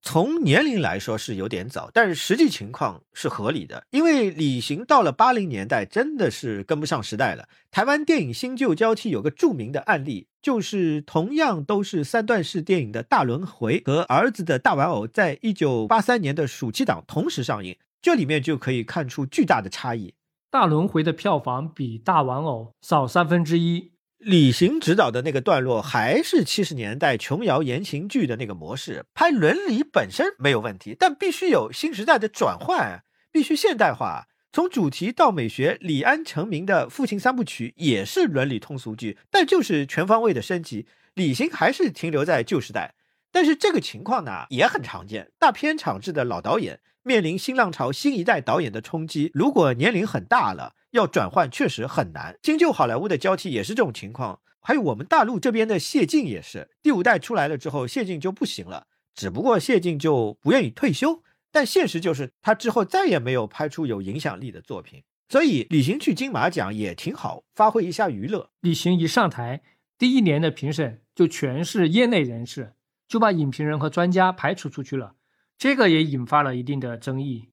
[0.00, 7.48] 从年龄来说是有点早，但是实际情况是合理的，因为李行到了八零年代真的是跟不上时代了。
[7.70, 20.14] 台湾电影新旧交替，有个著名的案例，就是同样都是三段式电影的大轮回和儿子的大玩偶，在一九八三年的暑期档同时上映，这里面就可以看出巨大的差异。
[20.50, 23.92] 大轮回的票房比大玩偶少三分之一。
[24.18, 34.26] 李行执导的那个段落还是七十年代琼瑶言情剧的那个模式，拍伦理本身没有问题，但必须有新时代的转换，必须现代化。
[34.50, 40.88] 从主题到美学，李安成名的父亲三部曲也是伦理通俗剧，但就是全方位的升级。
[41.14, 42.94] 李行还是停留在旧时代，
[43.30, 50.74] 但是这个情况呢也很常见，大片场制的老导演面临新浪潮新一代导演的冲击，如果年龄很大了。
[50.92, 54.40] 要转换确实很难，新旧好莱坞的交替也是这种情况。
[54.60, 58.86] 还有我们大陆这边的谢晋也是，第五代出来了之后，谢晋就不行了。
[59.14, 65.02] 只不过谢晋就不愿意退休，但现实就是他之后再也没有拍出有影响力的作品。
[65.28, 68.50] 所以李行去金马奖也挺好，发挥一下娱乐。
[68.60, 69.62] 李行一上台，
[69.98, 72.74] 第一年的评审就全是业内人士，
[73.06, 75.14] 就把影评人和专家排除出去了，
[75.58, 77.48] 这个也引发了一定的争议。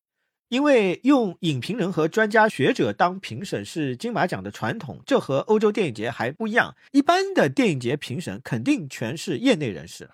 [0.49, 6.75] 因为用影评人和专家学者当评审是金马奖的传统，这和欧洲电影节还不一样。
[6.91, 10.09] 一般的电影节评审肯定全是业内人士。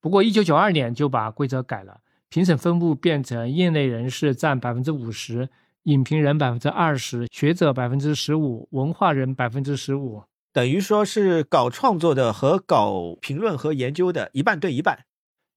[0.00, 5.48] 不过，一九九二年就把规则改了，评审分布变成业内人士占百分之五十，
[5.84, 15.04] 影评人百分之二十，学者百分之十五，文化人百分之十五，等于说是搞创作的和搞评论和研究的一半对一半。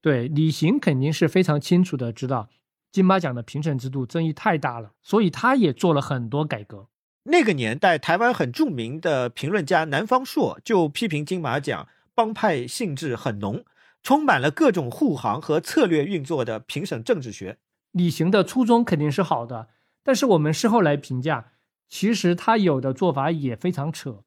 [0.02, 2.48] 对，李行肯定是非常清楚的知道。
[2.91, 6.88] 金马奖的评审制度争议太大了，所以他也做了很多改革。
[7.24, 13.64] 那个年代，台湾很著名的评论家南方朔就批评金马奖帮派性质很浓，
[14.02, 17.60] 充满了各种护航和策略运作的评审政治学。
[17.91, 19.68] 李行的初衷肯定是好的，
[20.03, 21.52] 但是我们事后来评价，
[21.88, 24.24] 其实他有的做法也非常扯。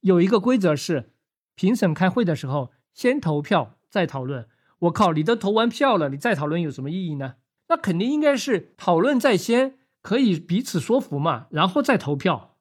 [0.00, 1.12] 有一个规则是，
[1.54, 4.46] 评审开会的时候先投票再讨论。
[4.80, 7.34] 我靠，你都投完票了，你再讨论有什么意义呢？
[7.74, 12.56] 那肯定应该是讨论在先，可以彼此说服嘛，然后再投票。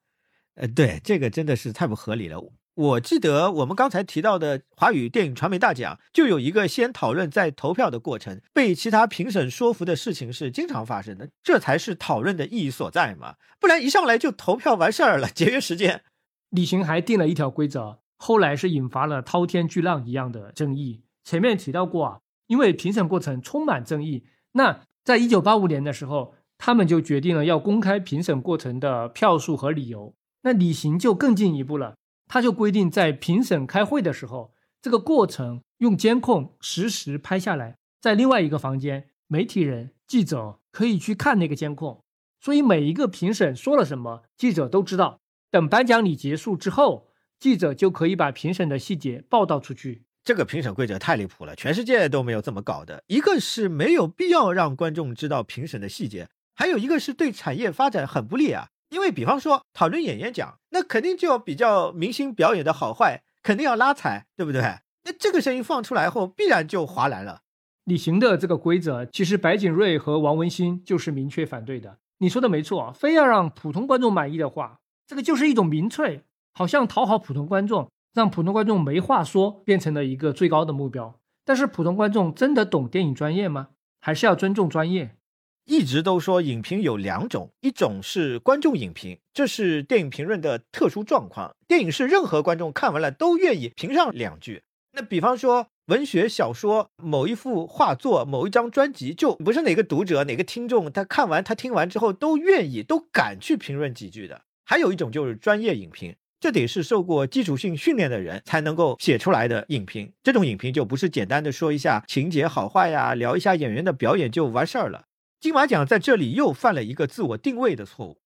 [0.56, 2.52] 呃，对，这个真的是太不合理了。
[2.74, 13.36] 我记得我们刚才提到的华语电影传媒大奖，就有一个先讨论再投票的过程，被其他评审说服的事情是经常发生的，这才是讨论的意义所在嘛。
[13.60, 16.02] 不然一上来就投票完事儿了，节约时间。
[16.50, 21.04] 李行还定了一条规则，后来是引发了滔天巨浪一样的争议。
[21.24, 24.82] 前面提到过啊，因为评审过程充满争议，那。
[25.04, 30.14] 在一九八五年的时候，他们就决定了要公开评审过程的票数和理由。
[30.44, 31.96] 那李行就更进一步了，
[32.28, 42.02] 他就规定在评审开会的时候，这个过程用监控实时拍下来，在另外一个房间，媒体人、记者可以去看那个监控，
[42.40, 45.20] 所以每一个评审说了什么，记者都知道。
[45.52, 47.08] 等颁奖礼结束之后，
[47.40, 50.04] 记者就可以把评审的细节报道出去。
[50.24, 53.04] 这个评审规则太离谱了，全世界都没有这么搞的。
[53.08, 58.70] 一个是没有必要让观众知道评审的细节，还有一个是对产业发展很不利啊。
[58.90, 64.62] 因为比方说讨论演员奖，那肯定就要比较明星表演的好坏，肯定要拉踩，对不对？
[65.04, 67.42] 那这个声音放出来后，必然就哗然了。
[67.84, 71.98] 李行的这个规则，其实白景瑞和王文兴就是明确反对的。
[72.20, 76.24] 你说的没错，非要让普通观众满意的话，这个就是一种民粹，
[76.54, 77.92] 好像讨好普通观众。
[78.14, 81.20] 让普通观众没话说，变成了一个最高的目标。
[81.44, 83.70] 但是普通观众真的懂电影专业吗？
[84.00, 85.18] 还是要尊重专业？
[85.66, 91.56] 一直都说影评有两种，一种是观众影评，这是电影评论的特殊状况。
[91.68, 94.64] 电影是任何观众看完了都愿意评上两句。
[94.92, 104.42] 那比方说文学小说、某一幅画作、某一张专辑，就不是哪个读者、哪个听众他看完他听完之后都愿意、都敢去评论几句的。
[104.66, 106.16] 还有一种就是专业影评。
[106.44, 115.06] 这得是受过基础性训练的人才能够写出来的影评，这种影评就不是简单的说一下情节好坏呀，聊一下演员的表演就完事儿了。
[115.40, 118.20] 金马奖在这里又犯了一个自我定位的错误。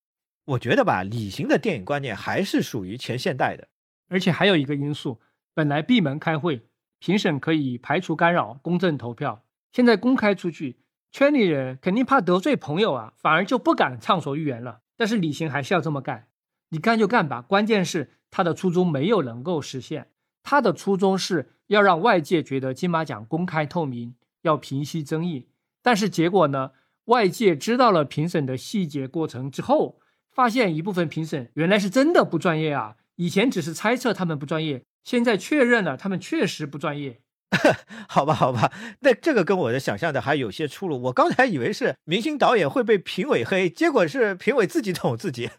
[0.46, 3.68] 我觉得吧，李行的电影观念还是属于前现代的，
[4.10, 5.22] 而且还有一个因素，
[5.54, 6.64] 本来闭门开会，
[6.98, 10.80] 评审可以排除干扰，公正投票，现在公开出去，
[11.12, 14.80] 圈里人肯定怕得罪朋友啊，反而就不敢畅所欲言了。
[14.98, 16.26] 但是李行还是要这么干。
[16.70, 20.08] 你干就干吧，关键是他的初衷没有能够实现。
[20.44, 25.48] 他的初衷是要让外界觉得金马奖公开透明，要平息争议。
[25.82, 26.72] 但是结果呢？
[27.06, 32.98] 外界知道了评审的细节过程之后，发现一部分评审原来是真的不专业啊！
[33.16, 37.22] 以前只是猜测他们不专业，现在确认了他们确实不专业。
[38.10, 41.02] 好吧，好吧，那这个跟我的想象的还有些出入。
[41.04, 45.50] 我刚才以为是明星导演会被评委黑，结果是评委自己捅自己。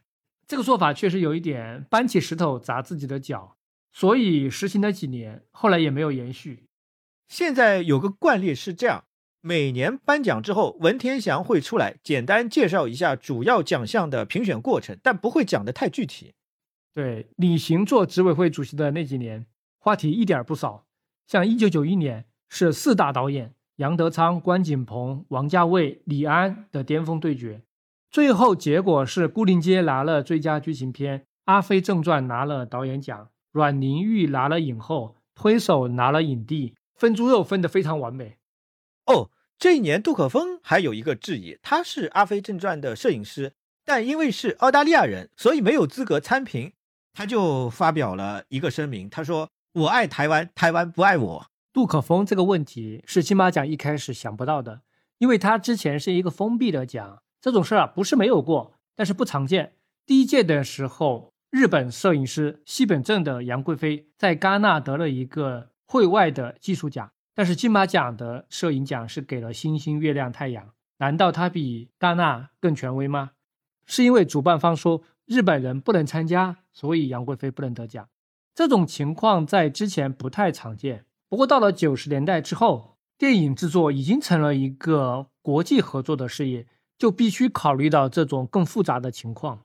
[0.48, 3.58] 这个做法确实有一点搬起石头砸自己的脚，
[3.92, 6.64] 所以实行了几年，后来也没有延续。
[7.28, 9.04] 现在有个惯例是这样：
[9.42, 16.32] 每年颁奖之后，文天祥会出来简单介绍一下主要奖项的评选过程，但不会讲得太具体。
[16.94, 19.44] 对，李行做执委会主席的那几年，
[19.78, 20.86] 话题一点不少。
[21.26, 27.60] 像一九九一年是四大导演杨德昌、关锦鹏、王家卫、李安的巅峰对决，
[28.10, 38.38] 最后结果是《牯岭街》拿了最佳剧情片，《阿飞正传》拿了导演奖，阮玲玉拿了影后，《推手》拿了影帝，分猪肉分得非常完美。
[39.06, 43.52] 哦，这一年杜可风还有一个质疑，他是《阿飞正传》的摄影师，
[43.84, 46.72] 但因为是澳大利亚人，所以没有资格参评，
[47.12, 49.48] 他就发表了一个声明，他说。
[49.72, 51.46] 我爱台湾，台湾不爱我。
[51.72, 54.80] 杜可风这个问题是金马奖一开始想不到的，
[55.18, 59.74] 因为他之前是一个封闭的奖，这种事儿啊不是没有过，但是不常见。
[60.04, 73.32] 第一届的时候，日本摄影师西本正的杨贵妃在戛纳得了一个会外的技术奖，但是金马奖的摄影奖是给了星星、月亮、太阳，难道他比戛纳更权威吗？
[73.86, 78.08] 是因为主办方说日本人不能参加，所以杨贵妃不能得奖。
[78.54, 86.66] 这种情况在之前不太常见，不过到了九十年代之后，电影制作已经成了一个国际合作的事业，
[86.98, 89.64] 就必须考虑到这种更复杂的情况。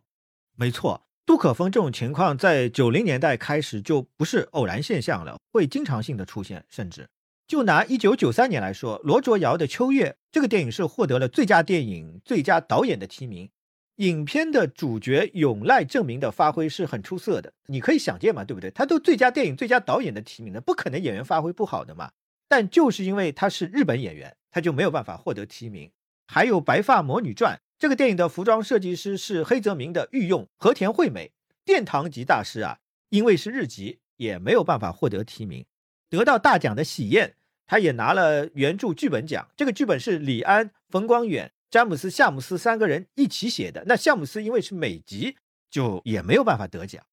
[0.55, 6.64] 没错，杜可风这种情况在九零年代开始就不是偶然现象了，会经常性的出现。
[6.69, 7.10] 甚至
[7.47, 13.49] 就拿一九九三年来说，罗卓瑶的《秋月》这个电影是获得了最佳电影、最佳导演的提名。
[13.97, 18.72] 影片的主角永濑正明的发挥是很出色的，你可以想见嘛，对不对？
[18.72, 22.11] 他都最佳电影、最佳导演的提名了，不可能演员发挥不好的嘛。
[22.47, 25.91] 但就是因为他是日本演员，他就没有办法获得提名。
[26.34, 31.31] 还有《白发魔女传》这个电影的服装设计师是黑泽明的御用和田惠美，
[31.64, 32.80] 殿堂级大师啊，
[33.10, 35.64] 因为是日籍，也没有办法获得提名。
[36.10, 37.35] 得到大奖的喜宴，
[37.68, 41.51] 他也拿了原著剧本奖，这个剧本是李安、冯光远。
[41.69, 43.84] 詹姆斯、夏姆斯三个人一起写的。
[43.85, 45.38] 那夏姆斯因为是美籍，
[45.69, 47.03] 就也没有办法得奖。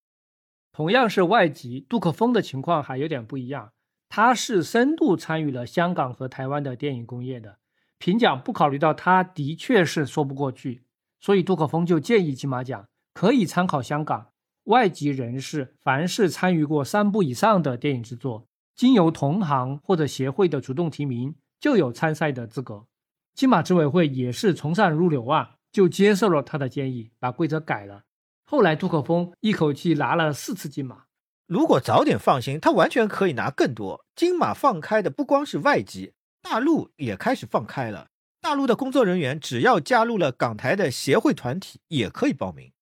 [0.73, 3.75] 同样是外籍，杜可风的情况还有点不一样。
[4.09, 7.59] 他是深度参与了香港和台湾的电影工业的，
[8.01, 10.83] 评奖不考虑到他的确是说不过去，
[11.21, 14.29] 所以杜可风就建议金马奖可以参考香港
[14.65, 22.87] 外籍人士，凡是参与过三部以上的电影制作，经由同行或者协会的主动提名，就有参赛的资格。
[23.35, 28.05] 金马执委会也是从善如流啊，就接受了他的建议，把规则改了。
[28.47, 31.05] 后来杜可风一口气拿了四次金马。
[31.47, 34.07] 如果早点放心，他完全可以拿更多。
[34.17, 38.09] 金马放开的不光是外籍，大陆也开始放开了。
[38.41, 42.73] 大陆的工作人员只要加入了港台的协会团体，也可以报名。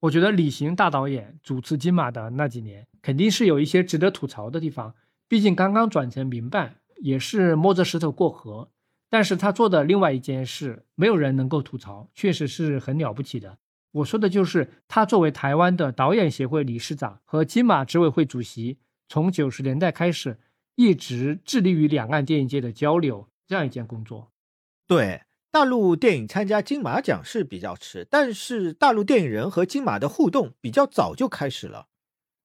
[0.00, 4.94] 我觉得李行大导演主持金马的那几年，肯定是有一些值得吐槽的地方。
[5.28, 8.70] 毕竟刚刚转成民办，也是摸着石头过河。
[9.08, 13.58] 但是他做的另外一件事，没有人能够吐槽，确实是很了不起的。
[13.92, 20.38] 我说的就是他作为台湾的导演协会理事长和金马执委会主席，从九十年代开始，
[20.74, 24.32] 一直致力于两岸电影界的交流这样一件工作。
[24.86, 31.88] 对，大陆电影参加金马奖是比较迟，但是大陆电影人和金马的互动比较早就开始了。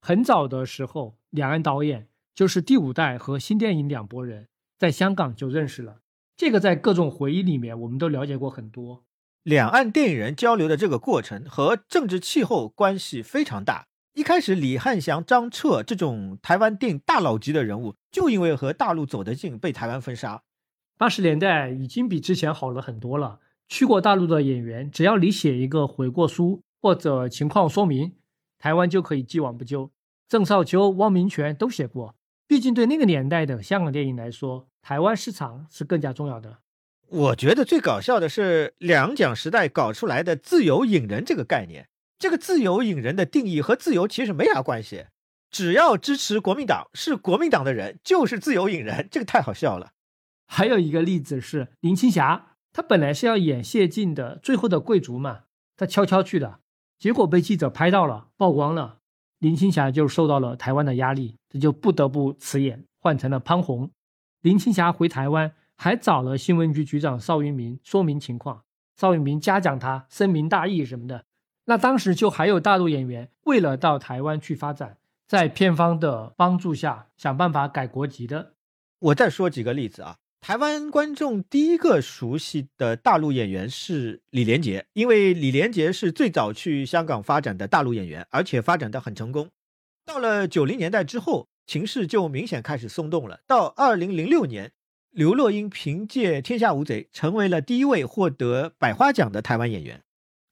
[0.01, 4.47] 很早的时候，两岸导演就是第五代和新电影两拨人，
[4.77, 6.01] 在香港就认识了。
[6.35, 9.03] 这个在各种回忆里面，我们都了解过很多。
[9.43, 13.86] 两岸电影人交流的这个过程和政治气候关系非常大。
[14.17, 20.41] 一开始，李汉祥、张彻这种台湾电影大佬级的人物，就因为和大陆走得近，被台湾封杀。
[20.97, 23.39] 八十年代已经比之前好了很多了。
[23.69, 28.13] 去过大陆的演员，只要你写一个悔过书或者情况说明，
[28.57, 29.91] 台湾就可以既往不咎。
[30.27, 32.15] 郑少秋、汪明荃都写过。
[32.47, 36.57] 毕竟，对那个年代的香港电影来说，台湾市场是更加重要的。
[37.07, 41.87] 我觉得最搞笑的是两蒋时代搞出来的“自由引人”这个概念。
[42.19, 45.05] 这个“自由引人”的定义和自由其实没啥关系，
[45.51, 49.91] 只要支持国民党是国民党的人就是自由引人，这个太好笑了。
[50.47, 55.41] 还有一个例子是林青霞，她本来是要演谢晋的《最后的贵族》嘛，
[55.75, 56.59] 她悄悄去的，
[56.97, 58.97] 结果被记者拍到了，曝光了。
[59.39, 63.91] 林青霞就受到了台湾的压力，这就不得不辞演，换成了潘虹。
[64.41, 68.63] 林青霞回台湾，还找了新闻局局长邵云明说明情况，
[68.95, 71.25] 邵云明嘉奖他深明大义什么的。
[71.69, 78.53] 那当时就还有大陆演员为了到台湾去发展，在片方的帮助下想办法改国籍的。
[78.99, 80.15] 我再说几个例子啊。
[80.39, 89.49] 台湾观众第一个熟悉的大陆演员是李连杰，因为李连杰是最早去香港发展的大陆演员，而且发展的很成功。
[90.05, 93.41] 到了九零年代之后，情势就明显开始松动了。
[93.45, 94.71] 到二零零六年，
[95.11, 100.01] 刘若英凭借《天下无贼》成为了第一位获得百花奖的台湾演员。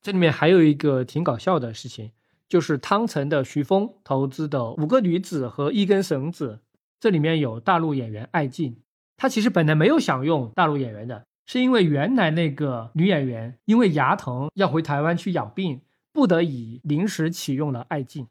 [0.06, 2.11] 这里面还有一个挺搞笑的事情，
[2.48, 6.60] 就是汤臣的徐峰投资的《五个女子和一根绳子》，
[6.99, 8.77] 这里面有大陆演员艾静。
[9.18, 15.82] 他其实本来没有想用大陆演员的，是因为原来那个女演员因为牙疼要回台湾去养病，
[16.14, 18.27] 不得已临时启用了艾静，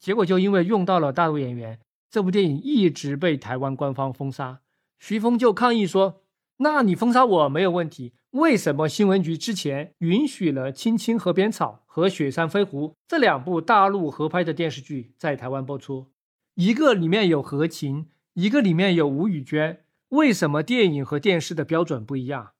[0.00, 1.78] 结果就因为用到了大陆演员，
[2.10, 4.62] 这部电影一直被台湾官方封杀。
[4.98, 6.22] 徐峰就抗议说
[6.58, 16.10] ：“那你封杀我没有问题，为什么新闻局之前允许了《青青河边草》和《雪山飞狐》这两部大陆合拍的电视剧在台湾播出？
[16.54, 22.54] 一个里面有何晴，一个里面有吴宇娟。”为什么电影和电视的标准不一样？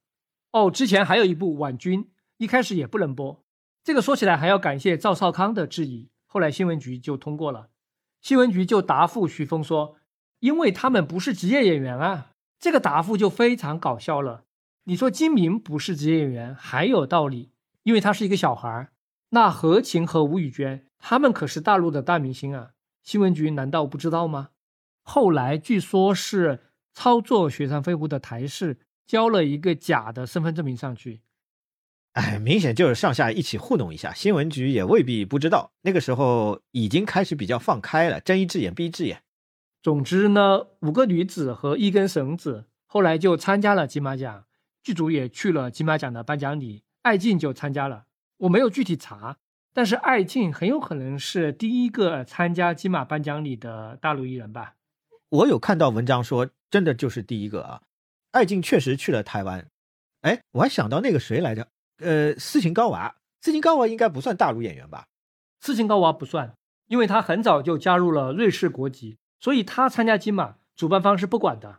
[0.53, 2.05] 哦，之前还有一部《婉君》，
[2.37, 3.45] 一开始也不能播。
[3.83, 7.71] 这个说起来还要感谢赵少康的质疑，后来新闻局就通过了。
[8.21, 9.97] 新闻局就答复徐峰说
[10.39, 12.31] ：“因为他们不是职业演员啊。”
[12.61, 14.45] 这个答复就非常搞笑了。
[14.85, 17.51] 你说金明不是职业演员还有道理，
[17.82, 18.93] 因为他是一个小孩儿。
[19.31, 22.70] 那何晴和吴宇娟他们可是大陆的大明星啊，
[23.02, 24.51] 新闻局难道不知道吗？
[25.02, 26.61] 后来据说是。
[26.97, 31.23] 操作雪山飞狐的台式交了一个假的身份证明上去，
[32.12, 34.15] 哎，明显就是上下一起糊弄一下。
[34.15, 39.24] 新闻局也未必不知道，那个时候已经开始比较放开了，睁一只眼闭一只眼。
[39.82, 44.44] 总之呢，五个女子和一根绳子后来就参加了金马奖，
[44.85, 48.05] 剧组也去了金马奖的颁奖礼，艾静就参加了。
[48.36, 49.39] 我没有具体查，
[49.73, 54.77] 但是艾静很有可能是第一个参加金马颁奖礼的大陆艺人吧。
[55.31, 56.51] 我有看到文章说。
[56.70, 57.82] 真的就是第一个啊！
[58.32, 59.69] 艾静确实去了台湾。
[60.23, 61.69] 哎，我还想到那个谁来着？
[61.98, 63.15] 呃，斯琴高娃。
[63.43, 65.06] 斯琴高娃应该不算大陆演员吧？
[65.61, 66.52] 斯琴高娃不算，
[66.89, 71.78] 因为他很早就加入了瑞士国籍，所以他参加金马，主办方是不管的。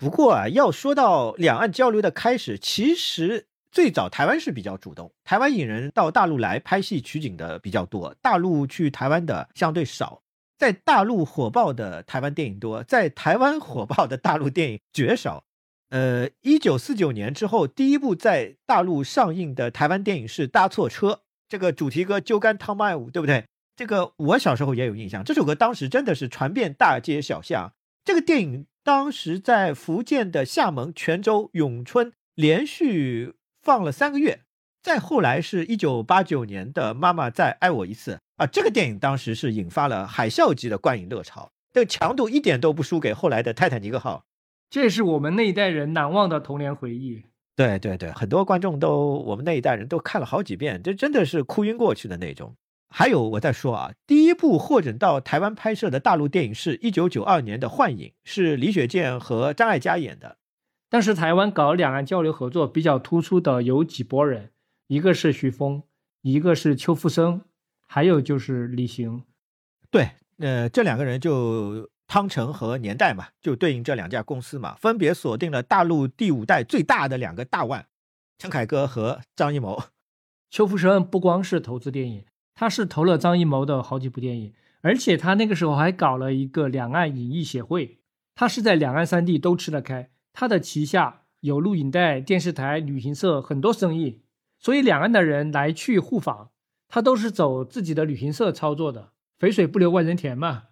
[0.00, 10.22] 不过啊，要说到两岸交流的开始，其实最早台湾是比较主动，台湾影人到大陆来拍戏取景的比较多，大陆去台湾的相对少。
[10.56, 15.44] 在大陆火爆的台湾电影多，在台湾火爆的大陆电影绝少。
[15.90, 21.08] 呃，一九四九年之后，第一部在大陆上映的台湾电影是《搭错车》，
[21.46, 23.44] 这个主题歌《酒干倘卖无》，对不对？
[23.76, 27.72] 这个我小时候也有印象，这首歌当时真的是传遍大街小巷。
[28.04, 34.40] 这个电影当时在福建的厦门、泉州、永春连续放了三个月。
[34.82, 38.12] 再后来是一九八九年的《妈妈再爱我一次》。
[38.36, 44.16] 啊，这个电影当时是引发了海啸级的观影热潮，这个强度一点都不输给后来的《泰坦尼克号》，
[44.70, 47.22] 这是我们那一代人难忘的童年回忆。
[47.54, 52.56] 对对对，很多观众都我们那一代人都看了好几遍，这真的是哭晕过去的那种。
[52.90, 60.38] 还有我在说啊，第一部获准到台湾拍摄的大陆电影是一九九二年的《幻影》，是李雪健和张艾嘉演的。
[60.88, 64.50] 当时台湾搞两岸交流合作比较突出的有几拨人，
[64.88, 65.84] 一个是徐峰，
[66.22, 67.42] 一个是邱福生。
[67.92, 69.24] 还有就是李行，
[69.90, 77.84] 对，呃，这两个人就汤臣和年代嘛，就对应这两家公司嘛，分别锁定了大陆第五代最大的两个大腕，
[78.38, 79.82] 陈凯歌和张艺谋。
[80.50, 82.24] 邱福生不光是投资电影，
[82.60, 88.00] 他是投了张艺谋的好几部电影，而且他那个时候还搞了一个两岸影艺协会，
[88.34, 94.20] 他是在两岸三地都吃得开，他的旗下有录影带、电视台、旅行社很多生意，
[94.58, 96.50] 所以两岸的人来去互访。
[96.86, 100.64] 他都是走自己的旅行社操作的，肥水不流外人田嘛。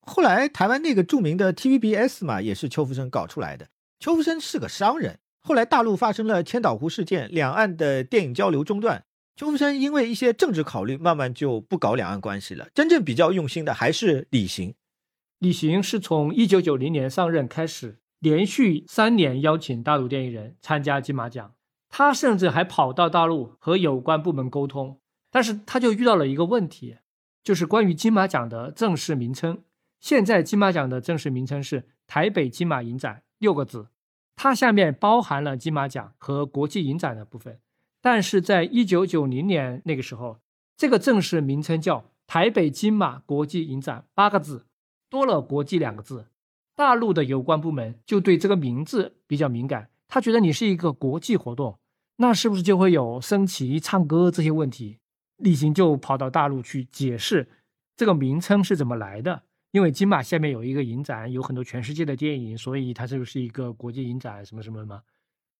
[0.00, 3.68] 后来台湾那个著名的 TVBS 嘛，也是邱福生搞出来的。
[4.00, 9.04] 邱福生是个商人，后来大陆发生了千岛湖事件，两岸的电影交流中断，
[9.36, 12.68] 邱福生因为一些政治考虑，慢慢就不搞两岸关系了。
[12.74, 14.74] 真正比较用心的还是李行。
[15.38, 21.52] 李行是从一九九零年上任开始，连续三年邀请大陆电影人参加金马奖，
[21.90, 24.98] 他甚至还跑到大陆和有关部门沟通。
[25.30, 26.96] 但是他就遇到了一个问题，
[27.44, 29.58] 就是关于金马奖的正式名称。
[30.00, 33.88] 现在金马奖的正式名称是台北金马影展六个字，
[34.34, 37.60] 它下面包含了金马奖和国际影展的部分。
[38.06, 40.38] 但是在一九九零年那个时候，
[40.76, 44.66] 这个正式名称叫台北金马国际影展八个字，
[45.10, 46.26] 多了“国际”两个字。
[46.76, 51.80] 大陆的有关部门就对这个名字比较敏感，他觉得你是一个国际活动，
[52.18, 55.00] 那是不是就会有升旗、唱歌这些问题？
[55.38, 57.48] 李行就跑到大陆去解释
[57.96, 59.42] 这个名称是怎么来的，
[59.72, 65.02] 因为金马下面有一个影展，有很多全世界的电影，所以它这就是一个国际影展，什么什么嘛。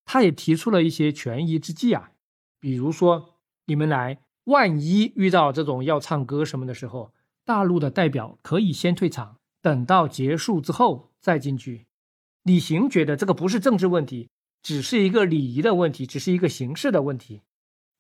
[0.05, 2.12] 他也提出了一些权宜之计啊，
[2.61, 7.12] 比如说你们来，万一遇到这种要唱歌什么的时候，
[7.45, 11.87] 大陆的代表可以先退场，等到结束之后再进去。
[12.43, 14.31] 李行觉得这个不是政治问题，
[14.62, 17.43] 只是一个礼仪的问题，只是一个形式的问题。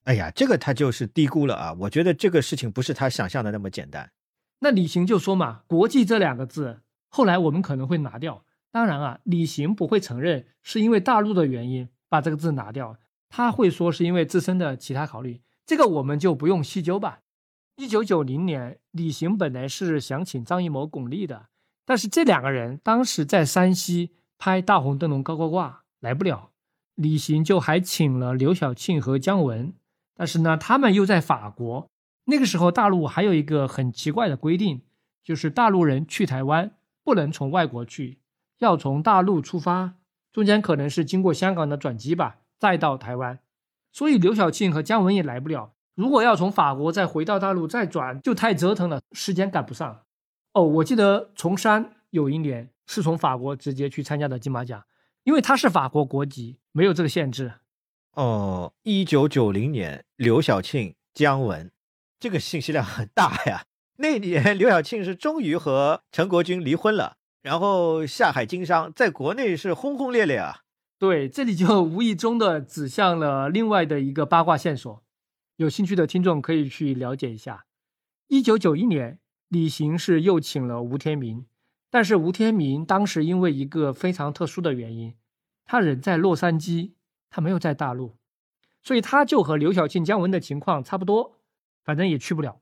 [0.04, 1.72] 哎呀，这个他就是低估了啊！
[1.80, 4.12] 我觉得这个事情不是他想象的那么简单。
[4.60, 8.44] 那李行就说嘛，“国际”这两个字，后来我们可能会拿掉。
[8.70, 12.96] 当然啊，李行不会承认是因为大陆的原因把这个字拿掉，
[13.28, 15.40] 他会说是因为自身的其他考虑。
[15.64, 17.20] 这个我们就不用细究吧。
[17.76, 21.48] 一九九零年，李行本来是想请张艺谋、巩俐的，
[21.84, 25.68] 但是这两个人当时在山西拍《大红灯笼高高挂》，
[26.00, 26.50] 来不了。
[26.94, 29.74] 李行就还请了刘晓庆和姜文，
[30.14, 31.86] 但是呢，他们又在法国。
[32.24, 34.80] 那个时候，大陆还有一个很奇怪的规定，
[35.22, 36.72] 就是大陆人去台湾
[37.04, 38.20] 不能从外国去，
[38.58, 39.96] 要从大陆出发，
[40.32, 43.38] 中间可能是经过香港的转机吧，再到台湾。
[43.92, 45.72] 所以刘晓庆和姜文也来不了。
[45.94, 50.02] 如果要从法国再回到大陆再转，就太折腾了，时间赶不上。
[50.52, 54.84] 哦，我记得崇山有一年是从法国直接去参加的金马奖，
[55.24, 57.54] 因为他是法国国籍，没有这个限制。
[58.12, 61.70] 哦，一九九零年，刘晓庆、姜文。
[62.18, 63.64] 这个信息量很大呀！
[63.96, 70.60] 那年 刘晓庆是终于和陈国军离婚了，然后下海经商，在国内是轰轰烈烈啊。
[70.98, 75.04] 对，这里就无意中的指向了另外的一个八卦线索，
[75.56, 77.66] 有兴趣的听众可以去了解一下。
[78.28, 81.46] 一九九一年，李行是又请了吴天明，
[81.90, 85.14] 但是吴天明当时因为一个非常特殊的原因，
[85.64, 86.92] 他人在洛杉矶，
[87.28, 88.16] 他没有在大陆，
[88.82, 91.36] 所以他就和刘晓庆、姜文的情况差不多。
[91.84, 92.60] 反正也去不了。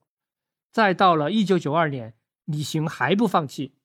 [0.70, 3.77] 再到了一九九二年，李行还不放弃，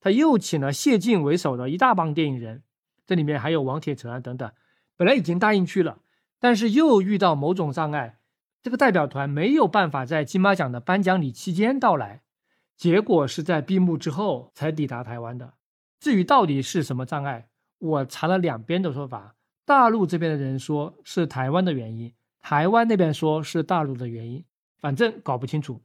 [0.00, 2.62] 他又请了谢晋为首的一大帮电影人，
[3.08, 4.48] 这里面还有王铁成啊等等。
[4.96, 5.98] 本来已经答应去了，
[6.38, 8.18] 但是又遇到某种障碍，
[8.62, 12.22] 这个代表团没有办法在金马奖的颁奖礼期间到来，
[12.76, 15.54] 结果是在闭幕之后才抵达台湾的。
[15.98, 17.48] 至于到底是什么障碍，
[17.78, 24.44] 我查了两边的说法，大陆这边的人说是台湾的原因，台湾那边说是大陆的原因。
[24.80, 25.82] 反正搞不清楚，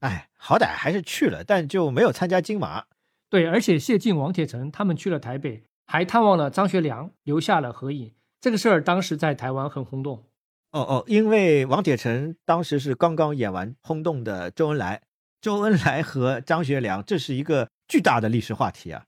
[0.00, 2.86] 哎，好歹还是去了，但就没有参加金马。
[3.28, 8.14] 对，而且谢晋、王铁成他们去了台北，还探望了张学良，留下了合影。
[8.40, 10.24] 这个事儿当时在台湾很轰动。
[10.72, 15.02] 哦哦，因为王铁成当时是刚刚演完轰动的周恩来，
[15.40, 19.06] 周恩来和张学良，这是一个巨大的历史话题啊。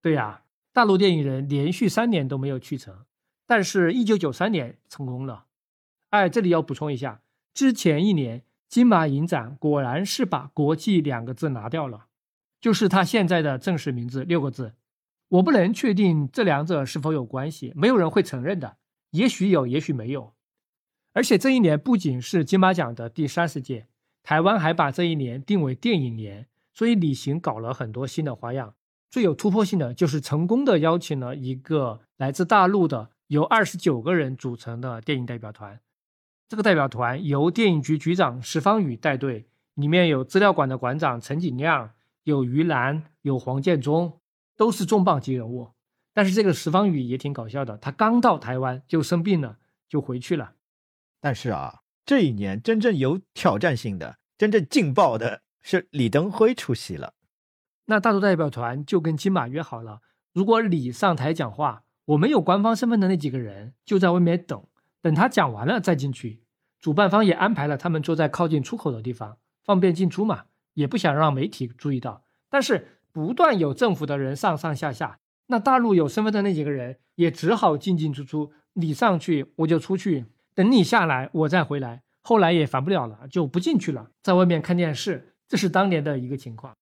[0.00, 3.04] 对呀，大陆电影人连续三年都没有去成，
[3.46, 5.46] 但是一九九三年成功了。
[6.10, 7.20] 哎，这里要补充一下。
[7.52, 12.06] 之前一年，金马影展果然是把“国际”两个字拿掉了，
[12.60, 14.74] 就是他现在的正式名字六个字。
[15.34, 18.76] 我不能确定这两者是否有关系，没有人会承认的。
[19.10, 20.32] 也许有，也许没有。
[21.12, 23.88] 而且这一年不仅是金马奖的第三十届，
[24.22, 28.74] 台湾还把这一年定为电影年，所以李行搞了很多新的花样。
[29.10, 35.80] 最有突破性的就是成功的邀请了一个来自大陆的由二十九个人组成的电影代表团。
[36.48, 41.90] 这个代表团由电影局局长石方宇带队，里面有资料馆的馆长陈景亮，
[42.22, 44.20] 有于兰，有黄建中，
[44.56, 45.72] 都是重磅级人物。
[46.12, 49.58] 但是这个石方宇也挺搞笑的，他刚到台湾就生病了，
[49.88, 50.54] 就回去了。
[51.20, 57.14] 但是啊，这一年真正有挑战性的、真正劲爆的是李登辉出席了。
[57.86, 60.00] 那大陆代表团就跟金马约好了，
[60.32, 64.64] 如果李上台讲话，我们有官方身份的那几个人就在外面等。
[65.02, 66.42] 等他讲完了再进去，
[66.80, 72.24] 主办方也安排了他们坐在靠近出口的地方，方便进出嘛，也不想让媒体注意到。
[72.48, 82.02] 但是不断有政府的人上上下下，那大陆有身份的那几个人也只好进进出出，你上去我就出去，等你下来我再回来。
[82.22, 85.34] 后来也烦不了了，就不进去了，在外面看电视。
[85.46, 86.74] 这是当年的一个情况。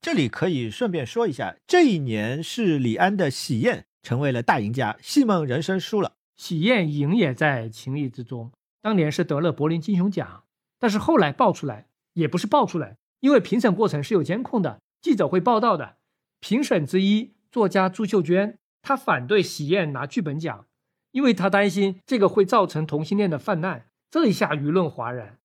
[0.00, 6.12] 这里可以顺便说一下，这一年是李安的《喜宴》成为了大赢家，戏梦人生输了。
[6.36, 8.50] 喜宴赢也在情理之中，
[8.80, 10.44] 当年是得了柏林金熊奖，
[10.78, 15.96] 但是后来爆出来也不是爆出来，因为评审过程是有监控的，记者会报道的。
[16.40, 20.66] 评审之一作家朱秀娟，她反对喜宴拿剧本奖，
[21.10, 23.86] 因为她担心这个会造成同性恋的泛滥。
[24.10, 25.38] 这一下舆论哗然。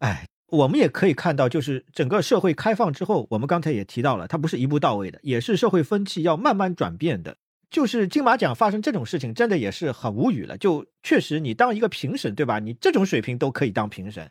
[0.00, 7.36] 哎，我们也可以看到，就是整个社会开放之后，我们刚才也提到了，它不是一步到位的，也是社会风气要慢慢转变的。
[7.70, 10.56] 就是金马奖发生这种事情，真的也是很无语了。
[10.56, 12.58] 就确实，你当一个评审，对吧？
[12.58, 14.30] 你这种水平都可以当评审。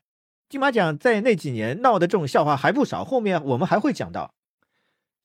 [0.50, 4.34] 金马奖在那几年闹的这种笑话还不少，后面我们还会讲到。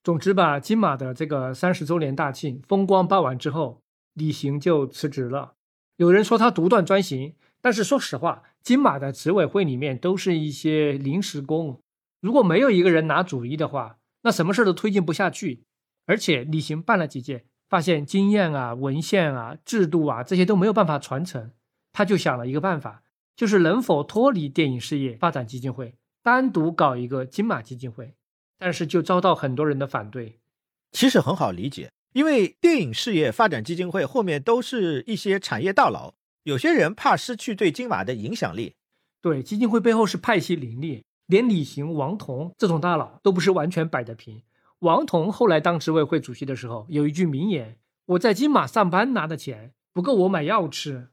[0.03, 3.83] 总之吧，金马的这个三十周年大庆风光办完之后，
[4.15, 5.55] 李行就辞职了。
[5.97, 11.81] 有人说他独断专行，但是说实话，金马的执委会里面都是一些临时工，
[12.20, 15.62] 如果没有一个人拿主意的话，那什么事都推进不下去。
[16.07, 21.53] 而且李行办了几届，发现经验啊、文献啊、制度啊这些都没有办法传承，
[21.93, 23.05] 他就想了一个办法，
[23.37, 28.16] 就是能否脱离电影事业发展基金会，单独搞一个金马基金会。
[28.62, 30.39] 但是就遭到很多人的反对。
[30.93, 36.14] 其实很好理解，因为电影事业发展基金会后面都是一些产业大佬，
[36.44, 38.76] 有些人怕失去对金马的影响力。
[39.20, 44.43] 对，基金会背后是派系林立，连李行、王彤这种大佬都不是完全摆得平。
[44.78, 51.09] 王彤后来当执委会主席的时候，有一句名言：“我在金马上班拿的钱不够我买药吃。”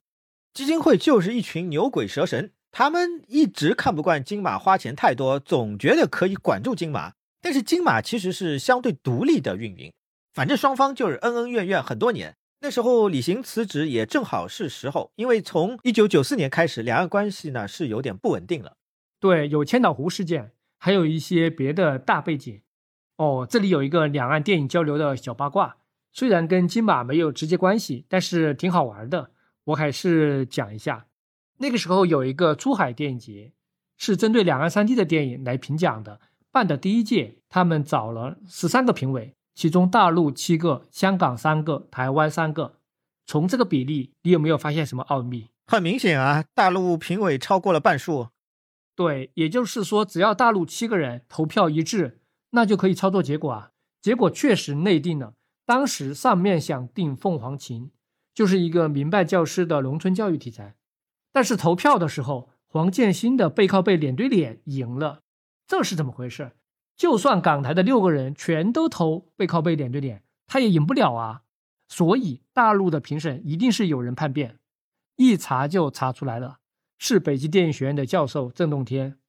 [0.53, 7.13] 基金会就是一群牛鬼蛇神，他们一直看不惯金马花钱太多，总觉得可以管住金马。
[7.41, 9.93] 但是金马其实是相对独立的运营，
[10.33, 12.35] 反正双方就是恩恩怨怨很多年。
[12.61, 18.75] 那时候李行辞职也正好是时候，因为从一九九四年开始，两岸关系呢是有点不稳定了。
[19.21, 22.61] 对，有千岛湖事件，还有一些别的大背景。
[23.15, 25.77] 哦，这里有一个两岸电影交流的小八卦，
[26.11, 29.31] 虽然跟金马没有直接关系，但是挺好玩的，
[29.63, 31.05] 我还是讲一下。
[31.59, 33.53] 那个时候有一个珠海电影节，
[33.97, 36.19] 是针对两岸三地的电影来评奖的。
[36.51, 42.75] 办的第一届，他们找了十三个评委，其中大陆七个，香港三个，台湾三个。
[43.25, 45.49] 从这个比例，你有没有发现什么奥秘？
[45.67, 48.29] 很明显啊，大陆评委超过了半数。
[48.95, 52.19] 对，也就是说，只要大陆七个人投票一致，
[52.49, 53.71] 那就可以操作结果啊。
[54.01, 55.33] 结果确实内定了。
[55.65, 57.83] 当时上面想定《凤凰琴》，
[58.33, 60.75] 就是一个民办教师的农村教育题材，
[61.31, 65.21] 但是投票的时候，黄建新的背靠背脸对脸赢了。
[65.69, 66.53] 这是怎么回事？
[66.95, 71.43] 就算港台的六个人全都投背靠背脸对脸，他也赢不了啊！
[71.87, 74.57] 所以大陆的评审一定是有人叛变，
[75.15, 76.57] 一查就查出来了，
[76.97, 79.19] 是北京电影学院的教授郑洞天。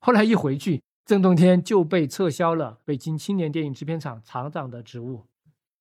[0.00, 5.26] 后来一回去，郑洞天就被撤销了北京青年电影制片厂厂长的职务。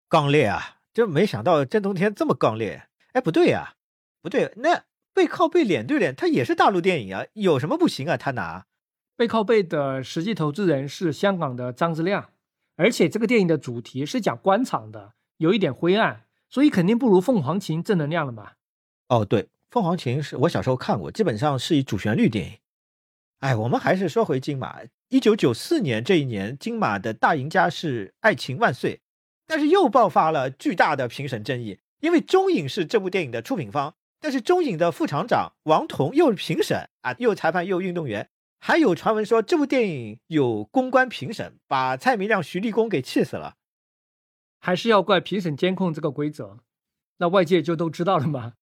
[0.07, 0.77] 刚烈啊！
[0.93, 2.87] 真没想到郑洞天这么刚烈。
[3.13, 3.73] 哎，不对呀，
[4.21, 4.83] 不对，那
[5.15, 8.15] 背靠背脸对脸，他也是大陆电影啊，有什么不行啊？
[8.15, 8.67] 他拿？
[9.17, 12.31] 背靠背的实际投资人是香港的张之亮，
[12.75, 18.51] 而且这个电影的主题是讲官场的，有一点灰暗，所以肯定不如《凤凰琴》正能量了嘛。
[19.07, 22.57] 哦，对，《凤凰琴》是我小时候看过，基本上是以主旋律电影。
[23.39, 24.81] 哎，我们还是说回金马。
[25.07, 28.95] 一九九四年这一年，金马的大赢家是《爱情万岁》，
[29.47, 38.29] 但是又爆发了巨大的评审争议，因为中影是这部电影的出品方，但是中影的副厂长王彤又是评审啊，又裁判又运动员。
[38.67, 43.57] 还有传闻说这部电影有公关评审，把蔡明亮、徐立功给气死了。
[44.59, 46.57] 还是要怪评审监控这个规则，
[47.17, 48.53] 那外界就都知道了吗？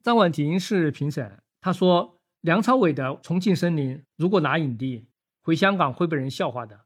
[0.00, 5.08] 张婉婷是评审，她说梁朝伟的《重庆森林》如果拿影帝，
[5.42, 6.82] 回香港会被人笑话的。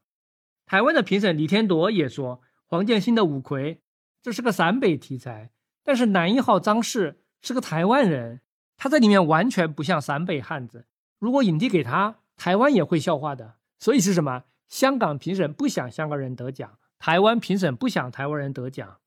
[0.65, 3.75] 台湾的评审李天铎也说，黄建新的《五魁》
[4.23, 5.51] 这是个陕北题材，
[5.83, 8.41] 但是男一号张氏是个台湾人，
[8.75, 10.87] 他在里面完全不像陕北汉子，
[11.19, 12.21] 如果影帝给他。
[12.35, 14.43] 台湾也会笑话的，所以是什么？
[14.67, 18.97] 香港评审不想香港人得奖，台湾评审不想台湾人得奖。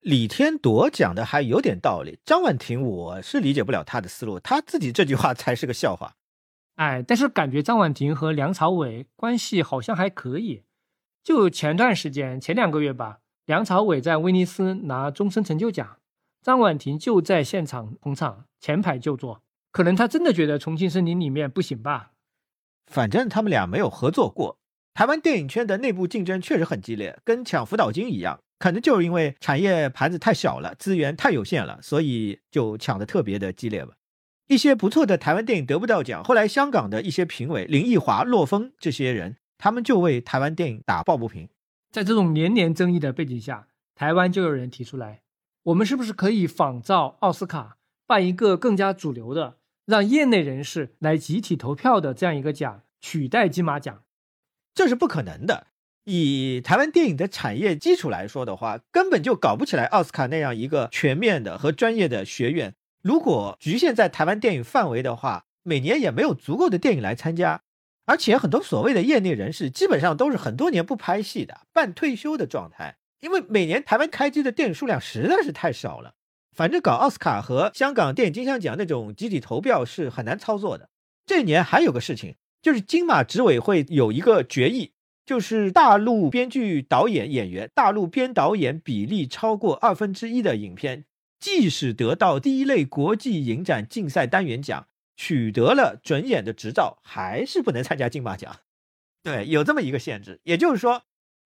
[0.00, 6.14] 李天铎讲的还有点道理，张婉婷我是理解不了他的思路，他自己这句话才是个笑话。
[6.76, 10.62] 哎，但是感觉张婉婷和梁朝伟关系好像还可以。
[11.24, 15.98] 就前段时间，前两个月吧，梁朝伟在威尼斯拿终身成就奖，
[16.42, 19.42] 张婉婷就在现场捧场，前排就坐。
[19.72, 22.12] 可能他真的觉得《重庆森林》里面不行吧。
[22.88, 24.58] 反正他们俩没有合作过。
[24.94, 28.40] 台湾电影圈的内部竞争确实很激烈，跟抢辅导金一样。
[28.58, 33.92] 可能就是因为产业盘子太小了，资源太有限了，所以就抢得特别的激烈吧。
[34.48, 41.48] 一些不错的台湾电影得不到奖，后来香港的一些评委林奕华、洛风这些人，他们就为台湾电影打抱不平。
[41.92, 45.20] 在这种年年争议的背景下，台湾就有人提出来：
[45.62, 49.58] 我们是不是可以仿照奥斯卡，办一个更加主流的？
[49.88, 54.02] 让业内人士来集体投票的这样一个奖取代金马奖，
[54.74, 55.68] 这是不可能的。
[56.04, 62.74] 以台湾电影的产业基础来说的话，根本就搞不起来奥斯卡那样一个全面的和专业的学院。
[63.00, 67.62] 如果局限在台湾电影范围的话，每年也没有足够的电影来参加。
[68.04, 76.12] 而且很多所谓的业内人士，基本上都是很多年不拍戏的半退休的状态，因为每年台湾开机的电影数量实在是太少了。
[76.58, 80.90] 反正搞奥斯卡和香港电影金像奖那种集体投票是很难操作的。
[81.24, 84.90] 这年还有个事情，就是金马执委会有一个决议，
[85.24, 91.04] 就是大陆编剧、导演、演员，大陆编导演比例超过二分之一的影片，
[91.38, 98.56] 即使得到第一类国际影展竞赛单元奖，取得了准演的执照，还是不能参加金马奖。
[99.22, 100.40] 对，有这么一个限制。
[100.42, 101.02] 也就是说，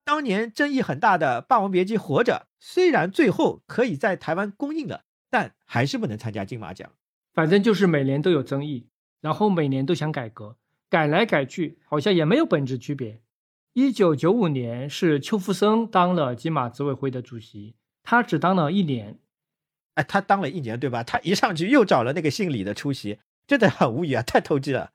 [0.07, 6.93] 当年争议很大的《霸王别姬》活着，虽然最后可以在台湾公映了，但还是不能参加金马奖。
[7.35, 8.87] 反正就是每年都有争议，
[9.21, 10.57] 然后每年都想改革，
[10.89, 13.21] 改来改去，好像也没有本质区别。
[13.73, 17.75] 一九九五年是邱福生当了金马执委会的主席，
[18.05, 19.19] 他只当了一年。
[19.95, 21.03] 哎，他当了一年，对吧？
[21.03, 24.93] 他一上去又找了那个姓李的出席，真的很无语啊，太投机了。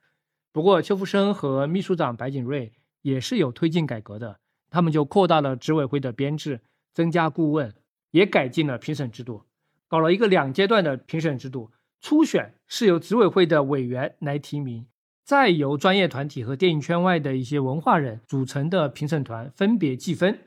[0.52, 2.72] 不过邱福生和秘书长白景瑞
[3.02, 4.40] 也是有推进改革的，
[4.70, 6.62] 他们就扩大了执委会的编制，
[6.92, 7.74] 增加顾问，
[8.10, 9.44] 也改进了评审制度，
[9.86, 11.70] 搞了一个两阶段的评审制度。
[12.00, 14.86] 初选是由执委会的委员来提名，
[15.24, 20.38] 再由专业团体和电影圈外的一些文化人组成的评审团分别计分。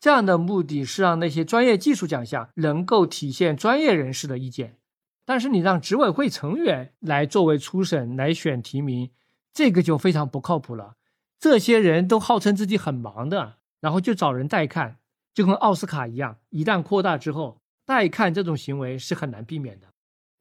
[0.00, 4.76] 这样的目的是让那些专业技术奖项能够体现专业人士的意见。
[5.24, 9.10] 但是你让执委会成员来作为初审来选提名，
[9.52, 10.96] 这个就非常不靠谱了。
[11.38, 14.98] 这些人都号称自己很忙的，然后就找人代看，
[15.36, 19.88] 就跟奥斯卡一样，一旦扩大之后，代看这种行为是很难避免的。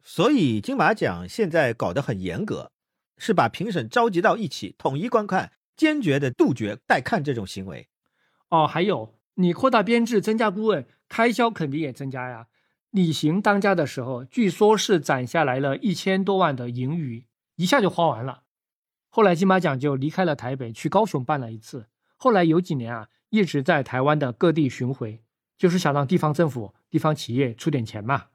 [0.02, 2.72] 所以金马奖现在搞得很严格，
[3.18, 7.90] 是把评审召集到一起，统一观看，坚决的杜绝代看这种行为。
[8.48, 12.48] 哦，还有你扩大编制、增加顾问，开销肯定也增加呀。
[12.92, 17.26] 李行当家的时候，据说是攒下来了一千多万的盈余，
[17.58, 18.44] 一下就花完了。
[19.10, 21.88] 后来金马奖就离开了台北，去高雄办了一次。
[22.16, 25.22] 后来有几年啊，一直在台湾的各地巡回，
[25.58, 28.28] 就是想让地方政府、地方企业出点钱嘛。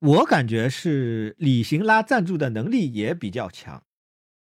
[0.00, 3.82] 我感觉是李行拉赞助的能力也比较强。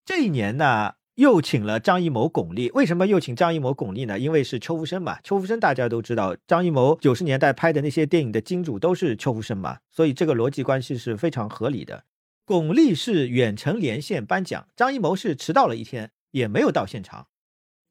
[0.04, 2.72] 这一年呢，又请了张艺谋、巩俐。
[2.72, 4.18] 为什么又请张艺谋、巩俐呢？
[4.18, 5.20] 因为是邱福生嘛。
[5.22, 12.04] 邱福生大家都知道，张艺谋九十年代拍的那些电影的金主都是邱福生嘛，所以这个逻辑关系是非常合理的。
[12.44, 17.28] 巩俐是远程连线颁奖，张艺谋是迟到了一天，也没有到现场。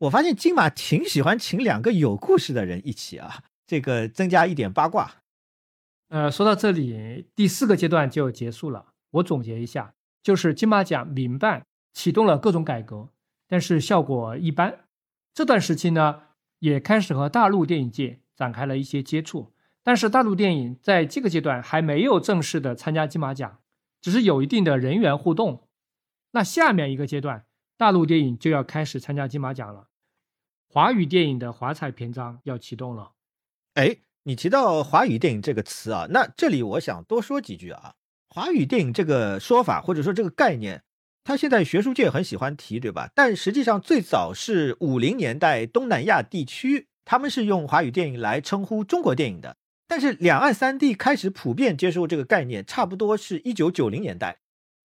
[0.03, 5.23] 我发现金马挺喜欢请两个有故事的人一起啊，这个增加一点八卦。
[6.09, 8.87] 呃，说到这里，第四个阶段就结束了。
[9.11, 13.09] 我总结一下，就是金马奖民办启动了各种改革，
[13.47, 14.79] 但是效果一般。
[15.33, 16.23] 这段时期呢，
[16.59, 19.53] 也开始和大陆电影界展开了一些接触，
[19.83, 23.59] 但是大陆电影在这个阶段还没有正式的参加金马奖，
[24.01, 25.69] 只是有一定的人员互动。
[26.31, 27.45] 那下面一个阶段，
[27.77, 29.87] 大陆电影就要开始参加金马奖了，
[30.73, 33.11] 华语电影的华彩篇章要启动了。
[33.75, 33.97] 哎。
[34.25, 37.95] 你提到华语电影这个词啊，那这里我想多说几句啊。
[38.29, 40.81] 华语电影这个说法或者说这个概念，
[41.25, 43.11] 它现在学术界很喜欢提，对吧？
[43.13, 49.57] 但实际上最早是五零年代东南亚地区，他们是用华语电影来称呼中国电影的。
[49.89, 54.37] 但是两岸三地开始普遍接受这个概念，差不多是一九九零年代，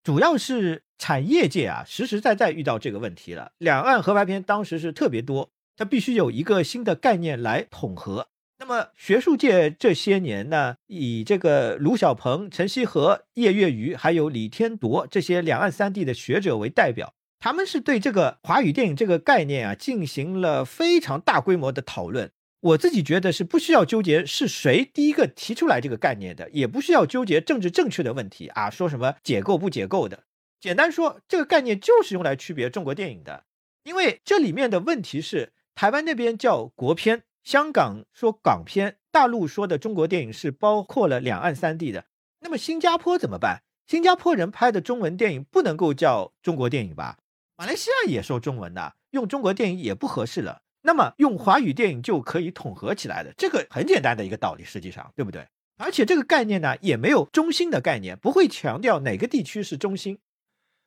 [0.02, 3.52] 主要是产业界啊实实在在遇到这个问题了。
[3.58, 8.26] 两岸合拍片当时是特别多，它必须有一个新的概念来统合。
[8.58, 22.32] 那么学术界这些年呢，以这个卢小鹏、陈锡和、叶月余，还有李天铎这些两岸三地的学者为代表，他们是对这个华语电影这个概念啊进行了非常大规模的讨论。
[22.60, 30.24] 我自己觉得是不需要纠结是谁第一个提出来这个概念的，也不需要纠结政治正确的问题啊，说什么解构不解构的。
[30.60, 33.44] 简单说，这个概念就是用来区别中国电影的，
[33.84, 37.22] 因为这里面的问题是台湾那边叫国片。
[37.44, 42.06] 香港说港片，大陆说的中国电影是包括了两岸三地的。
[42.40, 43.62] 那么新加坡怎么办？
[43.86, 47.18] 新加坡人拍的中文电影不能够叫中国电影吧？
[47.56, 50.62] 马来西亚也说中文的，用中国电影也不合适了。
[50.82, 55.46] 那么用华语电影就可以统合起来的，这个很简单的一个道理，实际上对不对？
[55.76, 60.18] 而且这个概念呢，也没有中心的概念，不会强调哪个地区是中心。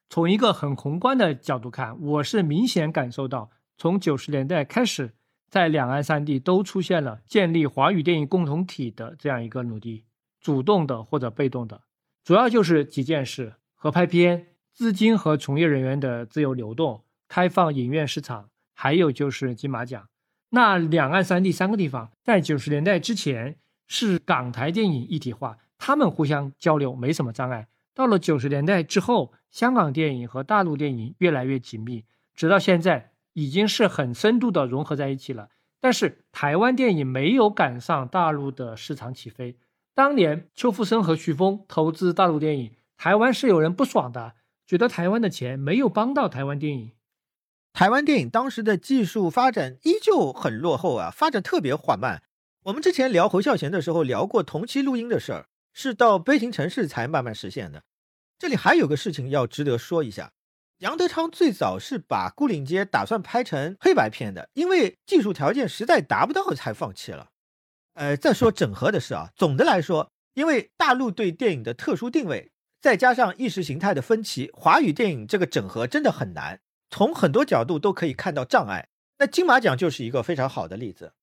[0.10, 3.50] 从一个很宏观的角度看，我是明显感受到，
[3.82, 5.14] 从九十年代开始。
[5.50, 10.06] 在两岸三地都出现了建立华语电影共同体的这样一个努力，
[10.40, 11.82] 主动的或者被动的，
[12.24, 20.08] 主要就是几件事：合拍片、资金和从业人员的自由流动、开放影院市场，还有就是金马奖。
[20.52, 27.68] 那两岸三地三个地方在九十年代之前是港台电影一体化，他们互相交流没什么障碍。
[27.94, 32.06] 到了九十年代之后，香港电影和大陆电影越来越紧密，
[32.36, 33.11] 直到现在。
[33.34, 35.50] 已经是很深度的融合在一起了，
[35.80, 39.58] 但是台湾电影没有赶上大陆的市场起飞。
[39.94, 44.34] 当年邱富生和徐峰投资大陆电影，台湾是有人不爽的，
[44.66, 46.92] 觉得台湾的钱没有帮到台湾电影。
[47.74, 52.24] 台湾电影当时的技术发展依旧很落后啊，发展特别缓慢。
[52.64, 57.84] 我们之前聊侯孝贤的时候聊过同期录音的事儿，是到《悲情城市》才慢慢实现的。
[58.38, 60.32] 这里还有个事情要值得说一下，
[60.82, 67.30] 杨德昌最早是把《牯岭街》打算拍成黑白片的，因为技术条件实在达不到才放弃了。
[67.94, 72.52] 呃，再说整合的事啊，总的来说，因为大陆对电影的特殊定位，
[72.82, 76.60] 再加上意识形态的分歧，华语电影这个整合真的很难，
[76.90, 78.90] 从很多角度都可以看到障碍。
[79.20, 81.14] 那金马奖就是一个非常好的例子。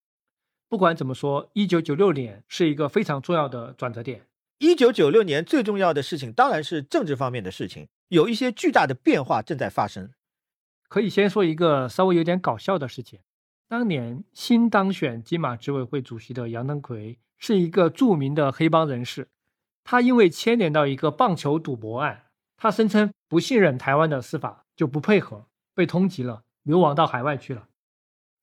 [0.69, 4.23] 不管怎么说，一九九六年是一个非常重要的转折点。
[4.59, 10.11] 一九九六年最重要的事情当然是政治方面的事情，有一些巨大的变化正在发生。
[10.89, 13.21] 可以先说一个稍微有点搞笑的事情：
[13.69, 19.29] 当年新当选金马执委会主席的杨登魁是一个著名的黑帮人士，
[19.85, 22.25] 他因为牵连到一个棒球赌博案，
[22.57, 27.69] 他声称不信任台湾的司法，就不配合，被通缉了，流亡到海外去了。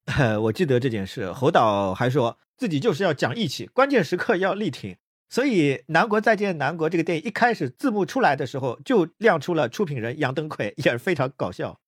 [0.44, 4.96] 我记得这件事，侯导还说自己就是要讲义气，关键时刻要力挺。
[5.36, 11.82] 所以《南国再见南国》这个电影一开始字幕出来的时候，就亮出了出品人杨登魁，也是非常搞笑。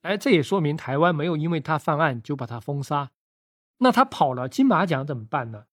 [0.00, 3.10] 哎，这也说明台湾没有因为他犯案就把他封杀。
[3.80, 5.64] 那他跑了金马奖怎么办呢？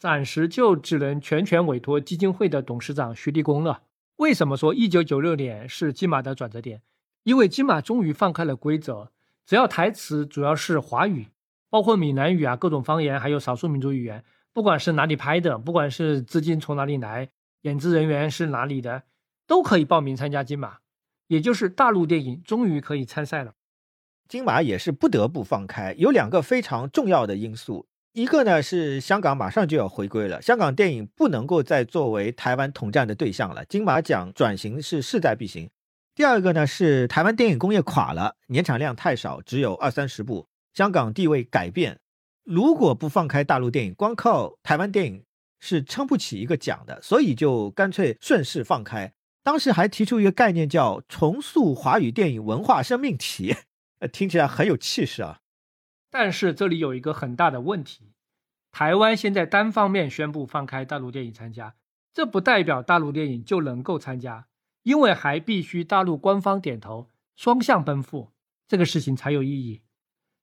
[0.00, 3.82] 暂时就只能全权委托基金会的董事长徐立功了。
[4.16, 6.82] 为什么说一九九六年是金马的转折点？
[7.22, 9.12] 因为金马终于放开了规则，
[9.46, 11.28] 只要台词主要是华语，
[11.70, 14.24] 包括闽南语啊、各种方言，还有少数民族语言。
[14.54, 17.30] 不管是哪里拍的，不管是资金从哪里来，
[17.62, 19.04] 演职人员是哪里的，
[19.46, 20.78] 都可以报名参加金马，
[21.26, 23.54] 也就是大陆电影终于可以参赛了。
[24.28, 35.70] 金马也是不得不放开，有两个非常重要的因素，一个呢是香港马上就要回归了，香港电影不能够再作为台湾统战的对象了，金马奖转型是势在必行。
[36.14, 42.00] 第二个呢是台湾电影工业垮了，年产量太少，只有二三十部，香港地位改变。
[42.44, 45.24] 如果不放开大陆电影，光靠台湾电影
[45.60, 49.14] 是撑不起一个奖的，所以就干脆顺势放开。
[49.44, 53.56] 当时还提出一个概念叫“重塑华语电影文化生命体”，
[53.98, 55.40] 呃， 听起来很有气势啊。
[56.10, 58.12] 但是这里有一个很大的问题：
[58.70, 61.74] 台湾现在单方面宣布放开大陆电影参加，
[62.12, 64.46] 这不代表大陆电影就能够参加，
[64.82, 68.30] 因为还必须大陆官方点头，双向奔赴，
[68.68, 69.82] 这个事情才有意义。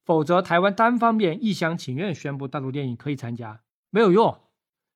[0.10, 3.61] 否则，台湾单方面一厢情愿宣布大陆电影可以参加
[3.91, 4.40] 没有用。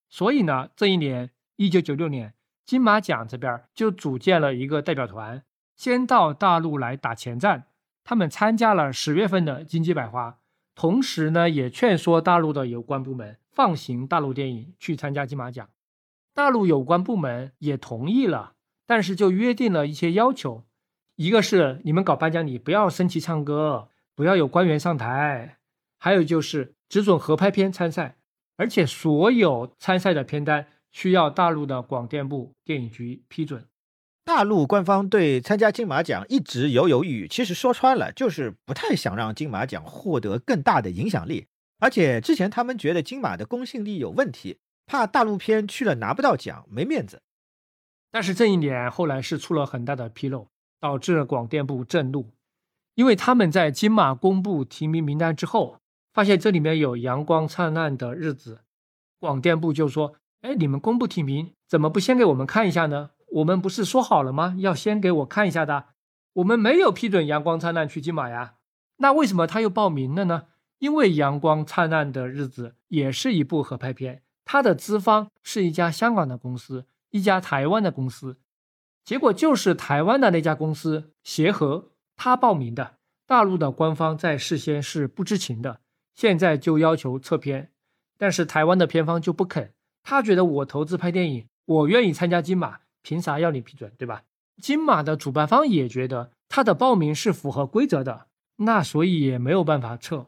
[0.10, 2.34] 所以呢，这一年，一九九六年，
[2.66, 5.44] 金马奖这边就组建了一个代表团，
[5.76, 7.66] 先到大陆来打前站。
[8.04, 10.40] 他们参加了十月份的金鸡百花，
[10.74, 15.70] 同时呢，也劝说大陆的有关部门放行大陆电影去参加金马奖。
[16.34, 18.54] 大陆有关部门也同意了，
[18.88, 20.64] 但是就约定了一些要求，
[21.18, 23.90] 一个是你们搞颁奖礼不要升旗唱歌。
[24.16, 25.58] 不要有官员上台，
[26.00, 28.18] 还有就是只准合拍片参赛，
[28.58, 33.66] 而且所有参赛的片单需要大陆的广电部电影局批准。
[34.26, 41.48] 大陆官方对参加金马奖一直犹犹豫豫，其实说穿了就是不太想让金马奖获得更大的影响力，
[41.80, 47.22] 而且之前他们觉得金马的公信力有问题，怕大陆片去了拿不到奖没面子。
[48.12, 50.48] 但是这一点后来是出了很大的纰漏，
[50.80, 52.30] 导致广电部震怒。
[52.96, 55.78] 因为他们在金马公布提名名单之后，
[56.14, 58.56] 发现这里面有《阳光灿烂的日子》，
[59.20, 63.12] 广电部就说：“哎，你们公布提名，怎么不先给我们看一下呢？
[63.32, 64.56] 我们不是说好了吗？
[64.60, 65.86] 要先给我看一下的。
[66.34, 68.56] 我们没有批准《阳光灿烂》去金马呀。
[68.98, 70.44] 那为什么他又报名了呢？
[70.78, 78.38] 因为《阳光灿烂的日子》也是一部合拍片，它的资方是一家香港的公司，一家台湾的公司，
[79.04, 85.82] 结果就是台湾的那家公司协和。”他报名的，大陆的官方在事先是不知情的，
[86.14, 87.72] 现在就要求测片，
[88.18, 89.74] 但是台湾的片方就不肯，
[90.04, 94.24] 他觉得我投资拍电影，我愿意参加金马，凭啥要你批准，对吧？
[94.62, 98.28] 金马的主办方也觉得他的报名是符合规则的，
[98.58, 100.28] 那所以也没有办法撤，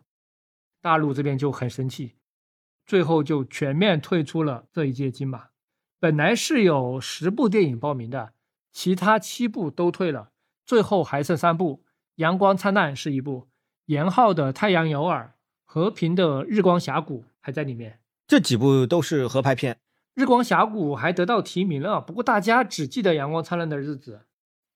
[0.82, 2.16] 大陆这边就很生气，
[2.86, 5.49] 最后就全面退出了这一届金马，
[5.99, 8.34] 本来是有十部电影报名的，
[8.72, 10.32] 其他七部都退了。
[10.66, 11.84] 最后还剩三部，
[12.16, 13.48] 《阳光灿烂》是一部，
[13.86, 18.00] 严浩的《太阳有耳》，和平的《日光峡谷》还在里面。
[18.28, 19.76] 这几部都是合拍片，
[20.16, 24.22] 《日光峡谷》还得到提名了，不过大家只记得《阳光灿烂的日子》。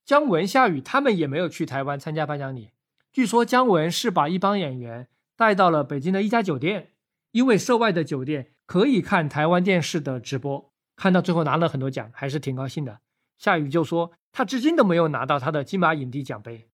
[0.05, 2.69] 姜文、夏雨他们也没有去台湾参加颁奖礼。
[3.11, 6.91] 据说姜文是把一帮演员带到了北京的一家酒店，
[7.31, 12.99] 因为涉外的酒店可以看台湾电视的直播，看到最后拿了很多奖，还是挺高兴的。
[13.39, 14.11] 夏雨就说。
[14.31, 16.67] 他至今都没有拿到他的金马影帝奖杯。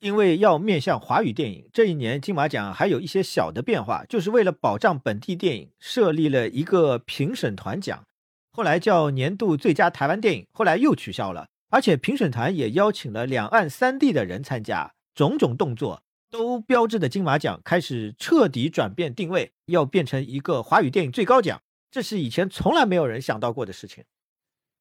[0.00, 8.02] 因为要面向华语电影，这一年金马奖还有一些小的变化，就是为了保障本地电影，设立了一个评审团奖，
[8.50, 21.60] 后来叫年度最佳台湾电影，后来又取消了，而且评审团也邀请了两岸三地的人参加，种种动作都标志着金马奖开始彻底转变定位，要变成一个华语电影最高奖，
[21.90, 24.02] 这是以前从来没有人想到过的事情。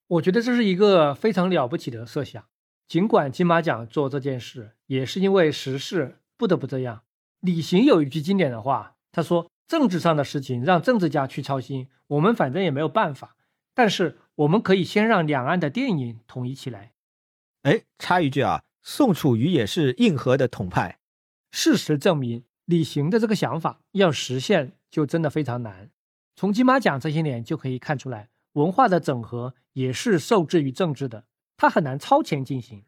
[0.07, 2.45] 我觉得这是一个非常了不起的设想。
[2.87, 7.01] 尽管金马奖做这件事，也是因为时事不得不这样。
[7.39, 13.35] 李行有一句经典的话，他说：“政治上的事情让政治家去操心，我们反正也没有办法。
[13.73, 16.93] 但是我们可以先让两岸的电影统一起来。”
[17.63, 20.99] 哎，插一句啊，宋楚瑜也是硬核的统派。
[21.51, 25.89] 事实证明，李行的这个想法要实现就真的非常难。
[26.35, 31.23] 从金马奖这些年就可以看出来，文化的整合也是受制于政治的。
[31.55, 32.83] 它很难超前进行。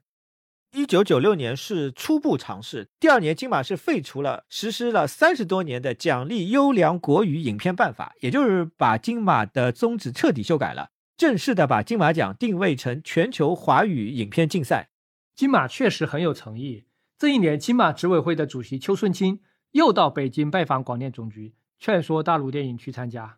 [0.73, 14.89] 一九九六年是初步尝试，第二年金马是废除了实施了三十多年的奖励优良国语影片办法，也就是把金马的宗旨彻底修改了，正式的把金马奖定位成全球华语影片竞赛。
[15.33, 16.83] 金马确实很有诚意。
[17.17, 19.39] 这一年，金马执委会的主席邱顺清
[19.71, 23.37] 又到北京拜访广电总局，劝说大陆电影去参加，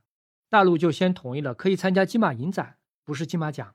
[0.50, 2.78] 大陆就先同意了，可以参加金马影展，
[3.10, 3.74] 不是金马奖。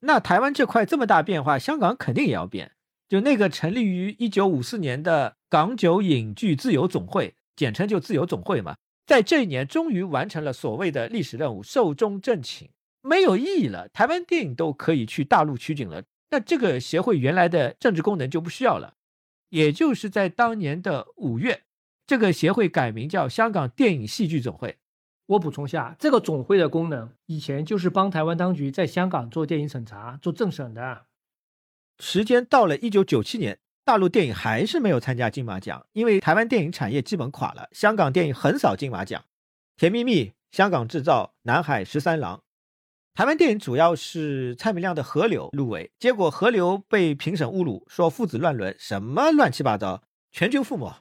[0.00, 2.72] 那台湾这块这么大变化，香港肯定也要变。
[3.08, 12.68] 就那个成立于一九五四年的港九影剧自由总会，简称就自由总会嘛，在这一年终于完成了所谓的历史任务，寿终正寝，
[13.00, 13.88] 没有意义了。
[13.88, 18.92] 台湾电影都可以去大陆取景了，那这个协会原来的政治功能就不需要了。
[19.48, 21.62] 也就是在当年的五月，
[22.06, 24.76] 这个协会改名叫香港电影戏剧总会。
[25.26, 31.06] 我补充下，这个总会的功能以前就是帮台湾当局在香港做电影审查、做政审的。
[31.98, 39.18] 时间到了一九九七年，大陆电影还是没有参加金马奖，因为台湾电影产业基本垮了，香港电影横扫金马奖，
[39.78, 42.42] 《甜蜜蜜》、香港制造、南海十三郎。
[43.14, 50.02] 台湾电影主要是蔡明亮的《河流》入围，结果《河流》被评审侮辱，说父子乱伦，什么乱七八糟，
[50.32, 50.92] 全军覆没。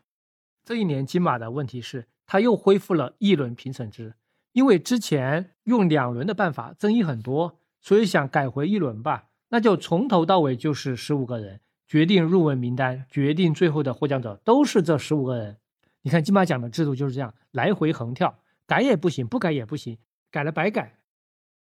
[0.64, 2.06] 这一年金马的问题是。
[2.34, 4.16] 他又恢复了一轮评审制，
[4.54, 9.26] 因为之前用两轮的办法争议很多，所以想改回一轮吧。
[9.50, 15.58] 那就从头到尾就是十五个人决定入围名单，决定最后的获奖者都是这十五个人。
[16.02, 20.00] 你看金马奖的制度就是这样，来回横跳，改也不行，不改也不行，
[20.32, 20.98] 改了白改。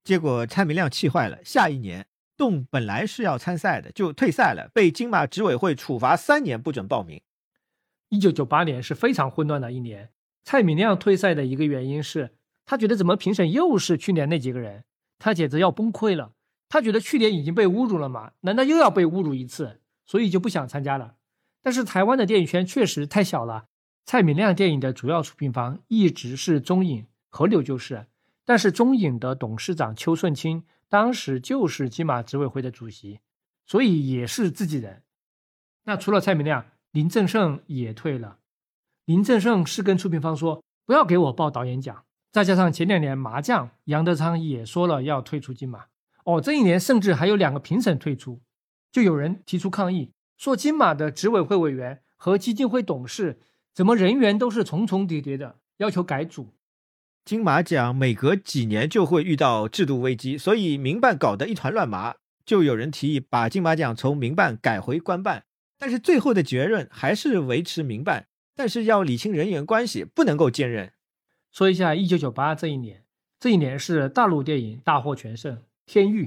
[0.03, 7.21] 结果蔡明亮气坏了，下一年动本来是要参赛的，就退赛了，被金马执委会处罚三年不准报名。
[8.09, 10.09] 一九九八年是非常混乱的一年。
[10.43, 14.83] 蔡明亮退赛的一个原因是他觉得怎么评审又是去年那几个人，
[15.19, 16.33] 他简直要崩溃了。
[16.69, 19.79] 他觉得去年已经被侮辱了嘛，难道又要被侮辱一次？
[20.05, 21.15] 所以就不想参加了。
[21.61, 23.65] 但是台湾的电影圈确实太小了，
[24.05, 28.07] 蔡明亮电影的主要出品方一直是中影，河流就是。
[28.43, 33.19] 但是中影的董事长邱顺清当时就是金马执委会的主席，
[33.65, 35.03] 所以也是自己人。
[35.85, 38.39] 那除了蔡明亮，林正盛也退了。
[39.05, 45.85] 林正盛是跟出品方说不要给我报导演奖，再加上前两年麻将杨德昌也说了要退出金马，
[46.23, 48.41] 哦，这一年甚至还有两个评审退出，
[48.91, 53.39] 就有人提出抗议，说金马的执委会委员和基金会董事
[53.73, 56.53] 怎么人员都是重重叠叠的，要求改组。
[57.25, 62.15] 金马奖每隔几年就会遇到制度危机，所以民办搞得一团乱麻，
[62.45, 65.43] 就有人提议把金马奖从民办改回官办，
[65.77, 68.27] 但是最后的结论还是维持民办。
[68.55, 70.93] 但是要理清人员关系，不能够兼任。
[71.51, 73.03] 说一下一九九八这一年，
[73.39, 75.55] 这一年是大陆电影大获全胜，
[75.85, 76.25] 《天域》。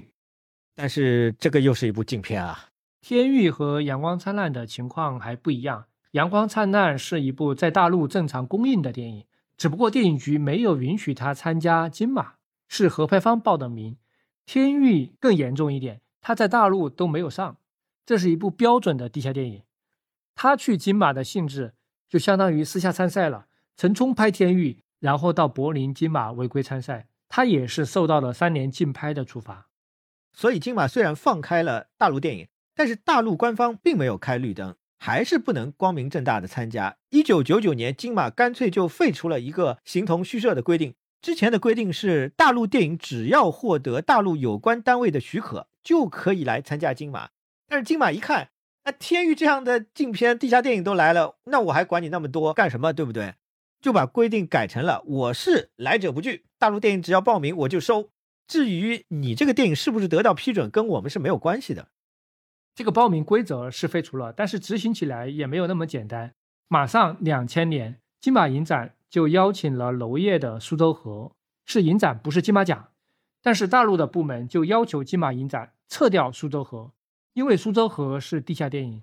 [0.74, 2.68] 但是这个又是一部禁片啊，
[3.08, 5.82] 《天域》和《阳光灿烂》的情况还不一样，
[6.12, 9.24] 《阳光灿烂》是一部在大陆正常公映的电影，
[9.56, 12.34] 只不过电影局没有允许他参加金马，
[12.68, 13.94] 是合拍方报的名。
[14.44, 17.56] 《天域》更严重一点，他在大陆都没有上，
[18.04, 19.62] 这是一部标准的地下电影。
[20.34, 21.72] 他去金马的性质。
[22.08, 23.46] 就相当于私下参赛了。
[23.76, 29.68] 陈冲拍《天域》，然后到柏林金马违规参赛，他也是受到了三年禁拍的处罚。
[30.32, 36.96] 所以金马虽然放开了大陆电影，但是大陆官方并没有开绿灯，还是不能光明正大的参加。
[37.10, 40.94] 一九九九年，金马干脆就废除了一个形同虚设的规定。
[41.20, 47.30] 之前的规定是，大陆电影只要获得大陆有关单位的许可，就可以来参加金马。
[47.68, 48.50] 但是金马一看。
[48.86, 52.92] 那天域这样的禁片、地下电影都来了，那我还管你那么多干什么？
[52.92, 53.34] 对不对？
[53.80, 58.10] 就把规定改成了：我是来者不拒，大陆电影只要报名我就收。
[58.46, 61.88] 至于你这个电影是不是得到批准，跟我们是没有关系的。
[62.76, 66.34] 这个报名规则是废除了，但是执行起来也没有那么简单。
[66.68, 71.10] 马上两千年，金马影展就邀请了娄烨的《苏州河》，
[71.64, 72.92] 是影展，不是金马奖。
[73.42, 76.78] 但是大陆的部门就要求金马影展撤掉《苏州河》，
[77.36, 79.02] 因为《苏州河》是地下电影。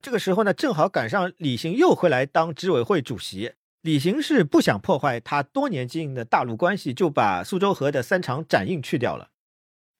[0.00, 3.52] 这个时候呢，正好赶上李行又回来当执委会主席。
[3.82, 9.28] 李行是不想破坏他多年经营的大陆关系，就把《苏州河》的三场展映去掉了。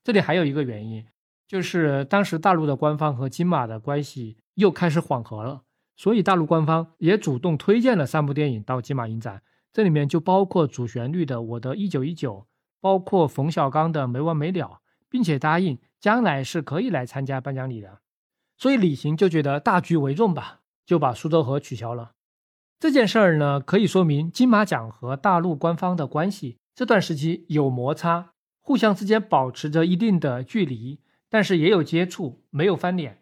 [0.03, 1.05] 这里还有一个原因，
[1.47, 5.65] 就是当时大陆的官方和金马的关系又开始缓和了，
[5.99, 9.43] 所以大陆官方也主动推荐了三部电影到金马影展。
[9.71, 12.37] 这里面就包括主旋律的《我的一九一九》，
[12.81, 14.67] 包括冯小刚的《没完没了》，
[15.11, 17.99] 并且答应将来是可以来参加颁奖礼的。
[18.57, 22.13] 所以李行就觉得大局为重吧，就把苏州河取消了。
[22.79, 33.20] 这件事儿呢，可以说明金马奖和大陆官方的关系这段时期有摩擦，互相之间保持着一定的距离，但是也有接触，没有翻脸。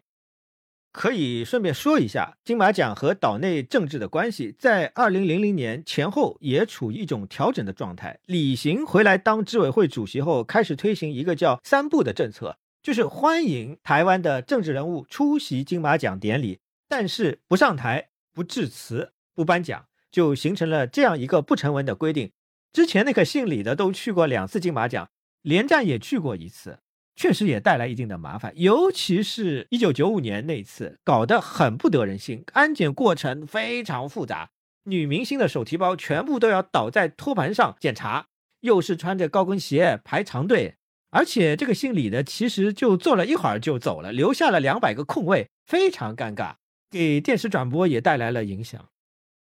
[0.91, 8.19] 可以顺便说一下，金马奖和岛内政治的关系在二零零零年前后也处于一种调整的状态。
[8.25, 12.57] 李行回来当执委会主席后，开始推行一个叫“三不”的政策。
[12.81, 22.31] 就是欢迎台湾的政治人物出席金马奖典礼，但是不上台、不致辞、不颁奖，就形成了这样一个不成文的规定。
[22.71, 25.09] 之前那个姓李的都去过两次金马奖，
[25.41, 26.79] 连战也去过一次，
[27.19, 28.53] 确实也带来一定的麻烦。
[28.55, 34.51] 尤其是一九九五年那次，搞得很不得人心，安检过程非常复杂，
[34.85, 38.27] 女明星的手提包全部都要倒在托盘上检查，
[38.61, 40.77] 又是穿着高跟鞋排长队。
[41.09, 46.53] 而且这个姓李的其实就坐了一会儿就走了，留下了两百个空位，非常尴尬，
[46.89, 48.87] 给电视转播也带来了影响。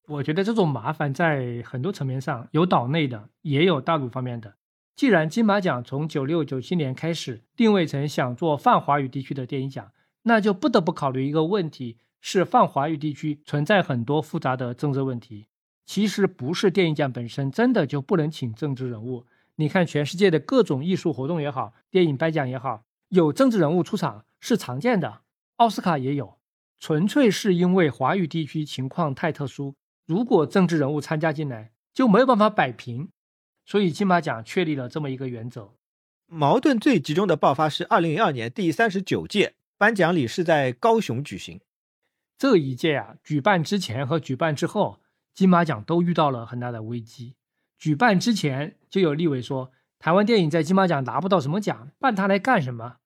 [0.09, 4.55] 我觉得这种麻烦在很多层面上有岛内的，也有大陆方面的。
[4.97, 9.93] 既然金马奖从九六九七年开始定位成想做泛华语地区的电影奖，
[10.23, 15.47] 那就不得不考虑一个问题：是泛华语地区存在很多复杂的政治问题。
[15.87, 19.25] 其实不是电影奖本身真的就不能请政治人物。
[19.57, 25.23] 你看，全世界的各种艺术活动也好，电影颁奖也好，有政治人物出场是常见的，
[25.57, 26.39] 奥斯卡也有，
[26.79, 29.75] 纯粹是因为华语地区情况太特殊，
[30.07, 33.09] 如果政治人物参加进来，就没有办法摆平，
[33.71, 35.71] 所以金马奖确立了这么一个原则。
[36.27, 41.61] 矛盾最集中的爆发是二零零二年第三十九届颁奖礼是在高雄举行，
[42.37, 44.99] 这一届啊，举办之前和举办之后，
[45.33, 47.37] 金马奖都遇到了很大的危机。
[47.79, 49.71] 举办之前就有立委说，
[50.01, 52.97] 台湾电影在金马奖拿不到什么奖，办它来干什么？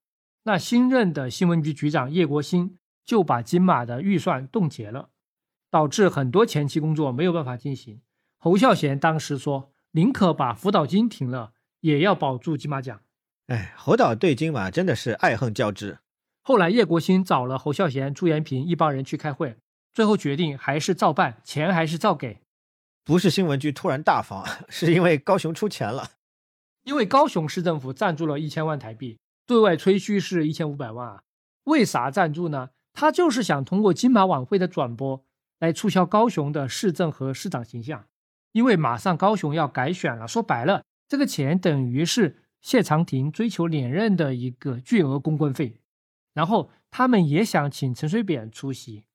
[0.44, 5.10] 那新任的新闻局局长叶国新就把金马的预算冻结了，
[5.70, 8.00] 导致很多前期工作没有办法进行。
[8.38, 13.00] 侯孝贤当时说，宁可把辅导金停了，也要保住金马奖。
[13.46, 15.98] 哎，侯导对金马真的是爱恨交织。
[16.42, 19.56] 后来叶国新找了侯孝贤、朱延平一帮人去开会，
[19.92, 22.40] 最后决定还是照办，钱还是照给。
[23.04, 26.10] 不是新闻局突然大方， 是因为高雄出钱了。
[26.82, 31.22] 因为高雄市政府赞助了一千万台币，对外吹嘘是一千五百万啊。
[31.64, 32.70] 为啥赞助呢？
[32.92, 35.24] 他就是想通过金马晚会的转播
[35.60, 38.06] 来促销高雄的市政和市长形象。
[38.54, 45.80] 因为马上高雄要改选了，说白了，这个钱等于是谢长廷追求连任的一个巨额公关费。
[46.32, 49.06] 然后他们也想请陈水扁出席，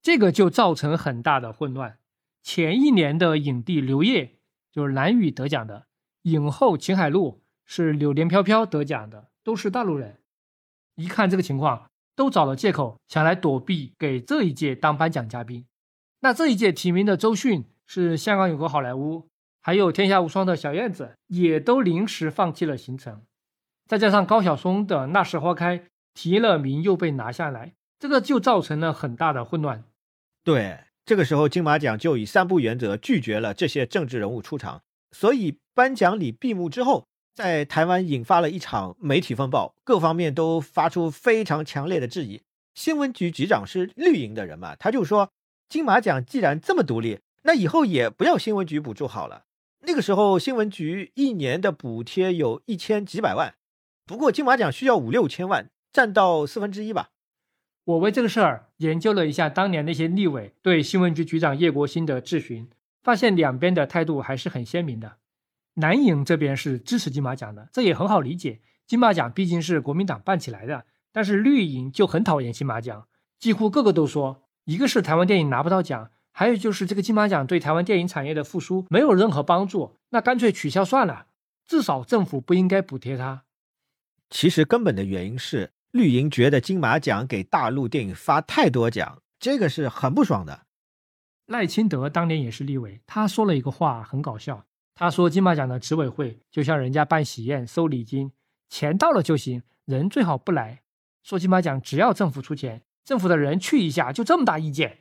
[0.00, 1.98] 这个就造成很大的混乱。
[2.42, 4.38] 前一年的影帝刘烨
[4.72, 5.86] 就是蓝宇得奖的，
[6.22, 10.20] 影后秦海璐是柳莲飘飘得奖的，都是大陆人。
[10.94, 15.66] 一看这个情况，都找了借口想来躲避给这一届当颁奖嘉宾。
[16.20, 19.26] 那这一届提名的周迅是香港有个好莱坞，
[19.60, 23.22] 还有天下无双的小燕子也都临时放弃了行程。
[23.88, 25.82] 再加上高晓松的那时花开
[26.14, 29.82] 提了名又被拿下来，这个就造成了很大的混乱。
[30.44, 30.78] 对。
[31.08, 42.42] 这个时候，金马奖就以三不原则拒绝了这些政治人物出场，所以颁奖礼闭幕之后，在台湾引发了一场媒体风暴，各方面都发出非常强烈的质疑。
[42.74, 45.30] 新闻局局长是绿营的人嘛，他就说，
[45.70, 49.46] 金马奖既然这么独立，那以后也不要新闻局补助好了。
[49.80, 53.54] 那个时候，新闻局一年的补贴有一千几百万，
[54.04, 57.08] 不过金马奖需要五六千万，占到四分之一吧。
[57.84, 62.68] 我为这个事儿研究了一下当年那些立委对新闻局局长叶国新的质询，
[63.02, 65.16] 发现两边的态度还是很鲜明的。
[65.76, 70.84] 南营这边是支持金马奖的，这也很好理解，金马奖毕竟是国民党办起来的。
[71.12, 73.08] 但是绿营就很讨厌金马奖，
[73.38, 81.26] 几乎个个都说，一个是台湾电影拿不到奖，还有就是这个金马奖对台湾电影产业的复苏没有任何帮助，那干脆取消算了，
[81.66, 83.42] 至少政府不应该补贴他。
[84.30, 85.72] 其实根本的原因是。
[85.90, 90.66] 绿营觉得金马奖给大陆电影发太多奖，这个是很不爽的。
[91.46, 98.30] 赖清德当年也是立委，他说了一个话很搞笑，他说金马奖的执委会就像人家办喜宴收礼金，
[98.68, 100.82] 钱到了就行，人最好不来。
[101.24, 104.98] 说金马奖只要政府出钱，政府的人去一下就这么大意见。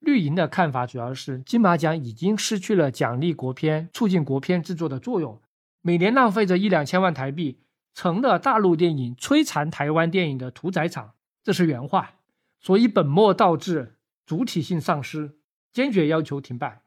[0.00, 5.40] 绿营的看法主要是金马奖已经失去了奖励国片、促进国片制作的作用，
[5.82, 7.60] 每年浪费着一两千万台币，
[7.94, 11.12] 成了大陆电影摧残台湾电影的屠宰场。
[11.42, 12.16] 这是原话，
[12.60, 15.38] 所以本末倒置，主体性丧失。
[15.72, 16.80] 坚决要求停办。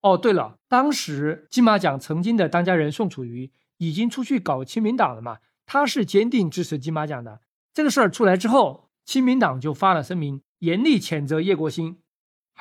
[0.00, 5.38] 哦，对了，当时金马奖曾经的当家人宋楚瑜已经出去搞亲民党了嘛？
[5.64, 7.40] 他是坚定支持金马奖的。
[7.72, 11.98] 这个事儿出来之后，亲民党就发了声明，严厉谴责叶国兴，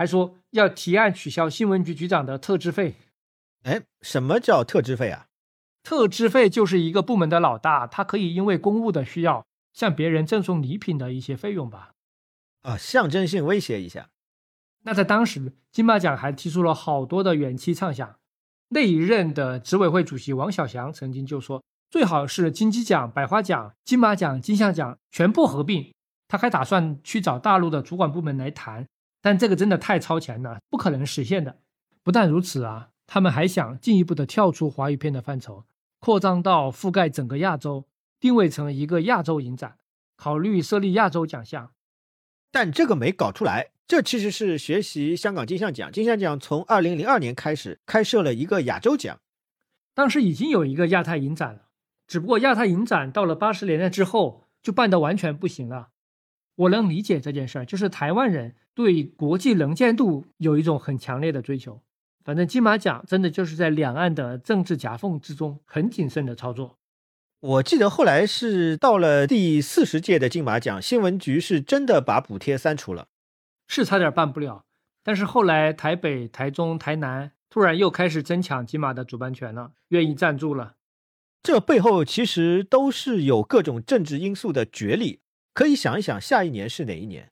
[0.02, 2.96] 还说要提案取消新闻局局长的特支费。
[3.62, 5.28] 哎，什么叫特支费啊？
[5.84, 11.92] 特支费就是一个部门的老大，他可以因为公务的需要向别人赠送礼品的一些费用吧？
[12.64, 14.10] 啊，象征性威胁一下。
[14.86, 18.16] 那在当时，金马奖还提出了好多的远期畅想。
[18.70, 25.94] 那一任的执委会主席王小祥曾经就说，最好是金鸡奖、百花奖、金马奖、金像奖全部合并。
[26.28, 28.88] 他还打算去找大陆的主管部门来谈，
[29.22, 31.60] 但这个真的太超前了，不可能实现的。
[32.04, 35.66] 不但如此啊，他们还想进一步的跳出华语片的范畴，
[36.00, 37.86] 扩张到覆盖整个亚洲，
[38.20, 39.78] 定位成一个亚洲影展，
[40.16, 41.72] 考虑设立亚洲奖项。
[42.52, 43.70] 但这个没搞出来。
[43.88, 49.20] 这其实是学习香港金像奖，金像奖从二零零二年开始开设了一个亚洲奖，
[49.94, 51.68] 当时已经有一个亚太影展了，
[52.08, 55.90] 只不过亚太影展到了八十年代之后就办得完全不行了。
[56.56, 61.82] 我能理解这件事儿，就是台湾人对国际能见度有一种很强烈的追求。
[62.24, 66.78] 反正金马奖真的就是在两岸的政治夹缝之中很谨慎的操作。
[67.40, 73.08] 我记得后来是到了第四十届的金马奖，新闻局是真的把补贴删除了。
[73.68, 74.66] 是差点办不了，
[75.04, 80.76] 但是后来台北、台中、台南突然又开始争抢金马的主办权了，愿意赞助了。
[81.42, 85.22] 这背后其实都是有各种政治因素的角力。
[85.56, 87.31] 可以想一想，下一年是哪一年？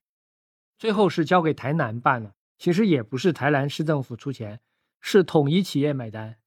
[0.79, 2.31] 最后是交给台南办了。
[2.57, 4.59] 其实也不是台南市政府出钱，
[4.99, 6.37] 是统一企业买单。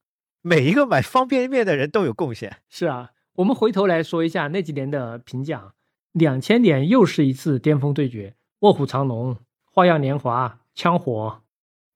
[0.41, 2.57] 每一个买方便面的人都有贡献。
[2.67, 5.73] 是啊，我们回头来说一下那几年的评奖。
[6.11, 9.37] 两千年又是一次巅峰对决，卧虎藏龙。
[9.63, 11.41] 花样年华、枪火，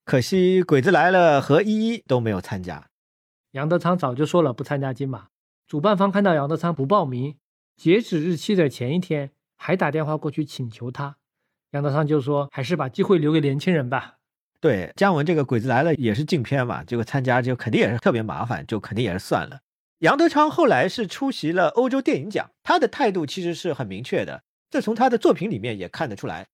[0.04, 2.90] 可惜鬼子来了和一一都没有参加。
[3.52, 5.28] 杨德昌早就说了不参加金马，
[5.68, 7.38] 主办方看到杨德昌不报名，
[7.76, 11.18] 截止日期的前一天还打电话过去请求他，
[11.72, 14.16] 杨德昌就说还是把机会留给年轻人吧。
[14.60, 19.60] 对，姜文这个鬼子来了也是禁片嘛，结果参加就肯定也是特别麻烦，就肯定也是算了。
[20.00, 26.48] 杨德昌后来是出席了欧洲电影奖，他的态度其实是很明确的，这从他的作品里面也看得出来。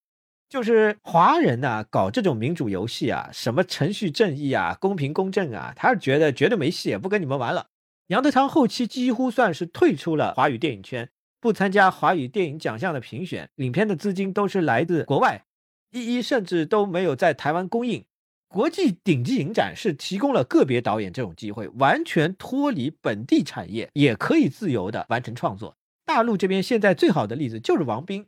[0.50, 7.68] 就是华人呐，搞这种民主游戏啊，什么程序正义啊、公平公正啊，他是觉得绝对没戏，也不跟你们玩了。
[8.08, 11.10] 杨德昌后期几乎算是退出了华语电影圈，
[11.44, 15.44] 不参加华语电影奖项的评选，影片的资金都是来自国外，
[15.92, 18.06] 一一甚至都没有在台湾公映。
[18.48, 25.76] 国际顶级影展是提供了个别导演这种机会，完全脱离本地产业，也可以自由的完成创作。
[26.06, 28.26] 大陆这边现在最好的例子就是王斌。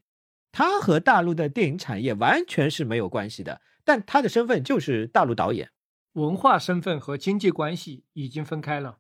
[0.52, 5.70] 他和大陆的电影产业完全是没有关系的，但他的身份就是大陆导演，
[6.16, 8.98] 文化身份和经济关系已经分开了。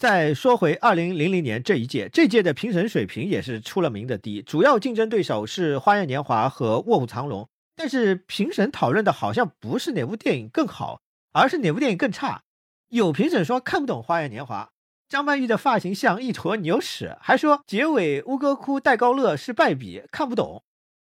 [0.00, 7.42] 再说回二零零零年这一届，这届的评审水平也是出了名的低，主要竞争对手是《花样年华》和《卧虎藏龙》，
[7.76, 11.02] 但是评审讨论的好像不是哪部电影更好，
[11.34, 12.40] 而是哪部电影更差。
[12.88, 14.64] 有评审说看不懂《花样年华》，
[15.06, 20.62] 张曼玉的发型像一坨牛屎，还说结尾乌哥窟戴高乐是败笔，看不懂。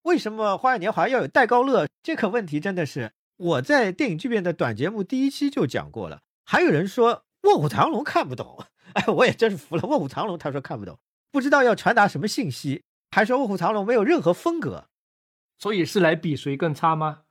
[0.01, 1.85] 为什么《花样年华》要有戴高乐？
[2.01, 6.21] 这个问题真的是我在电影巨变的短节目第一期就讲过了。
[6.43, 8.57] 还有人说《卧虎藏龙》看不懂，
[8.93, 9.81] 哎，我也真是服了。
[9.87, 10.97] 《卧虎藏龙》他说看不懂，
[11.31, 14.87] 不知道要传达什么信息，还说《卧虎藏龙》没有任何风格，
[15.57, 17.21] 所以是来比谁更差吗？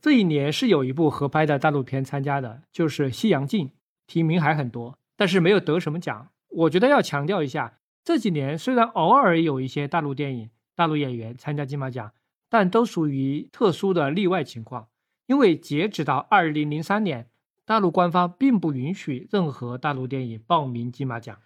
[0.00, 3.68] 这一年是有一部合拍的大陆片参加的，就是《西洋镜》，
[4.06, 6.28] 提名还很多，但是没有得什么奖。
[6.48, 10.50] 我觉得要强调一下，这几年虽然偶尔有一些大陆电影。
[10.76, 12.12] 大陆演员参加金马奖，
[12.50, 14.88] 但都属于特殊的例外情况，
[15.24, 17.30] 因为截止到二零零三年，
[17.66, 21.36] 大陆官方并不允许任何大陆电影报名金马奖，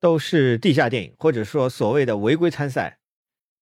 [0.00, 2.98] 都是地下电影，或者说所谓的违规参赛。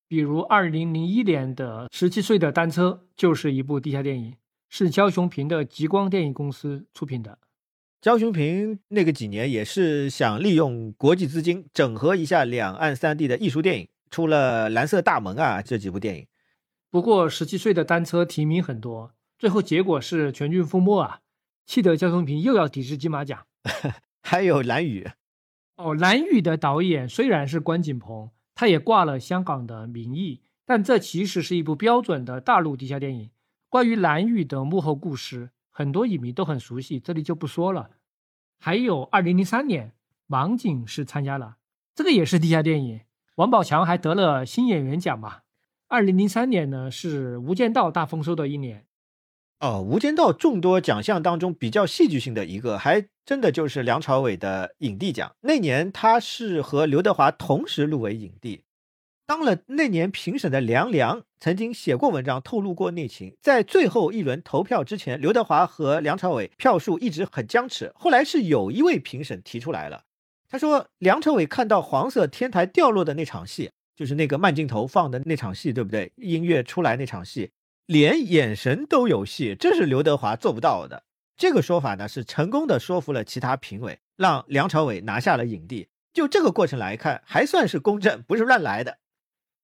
[0.07, 4.36] 比如二零零一年的《十七岁的单车》就是一部地下电影，
[4.68, 7.39] 是焦雄平的极光电影公司出品的。
[8.01, 13.89] 焦雄平那个几年也是想利用国际资金整合一下两岸三地的艺术电影。
[14.10, 16.28] 出了《蓝色大门》啊这几部电影。
[16.89, 21.18] 不过十七岁的单车提名很多，最后结果是全军覆没啊！
[21.67, 23.47] 气得焦松平又要抵制金马奖。
[24.23, 25.07] 还有蓝宇，
[25.76, 33.31] 哦，蓝宇的导演虽然是关锦鹏，他也挂了香港的名义，但这其实是一部标准的大陆地下电影。
[33.68, 37.91] 关于蓝宇的幕后故事，很多影迷都很熟悉，这里就不说了。
[38.59, 39.93] 还有二零零三年，
[40.28, 41.57] 王景是参加了，
[41.94, 43.01] 这个也是地下电影，
[43.34, 45.41] 王宝强还得了新演员奖嘛。
[45.89, 48.86] 二零零三年呢，是《无间道》大丰收的一年。
[49.60, 55.34] 哦，《无间道》众多奖项当中比较戏剧性的一个，还真的就是梁朝伟的影帝奖。
[55.41, 58.62] 那年他是和刘德华同时入围影帝。
[59.26, 67.91] 当了那年评审的梁梁曾经写过文章透露过内情，在最后一轮投票之前，刘德华和梁朝伟票数一直很僵持。
[67.94, 70.02] 后来是有一位评审提出来了，
[70.50, 76.12] 他说梁朝伟看到黄色天台掉落的那场戏，就是那个慢镜头放的那场戏，对不对？
[76.16, 77.50] 音乐出来那场戏。
[77.86, 81.04] 连眼神都有戏，这是刘德华做不到的。
[81.36, 85.88] 这个说法呢，是成功的说服了其他评委，让梁朝伟拿下了影帝。
[86.12, 88.98] 就这个过程来看，还算是公正，不是乱来的。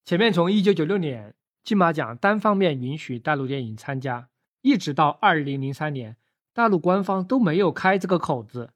[0.04, 4.28] 前面从一九九六年金马奖单方面允许大陆电影参加，
[4.62, 6.16] 一直到二零零三年，
[6.52, 8.70] 大陆官方都没有开这个口子，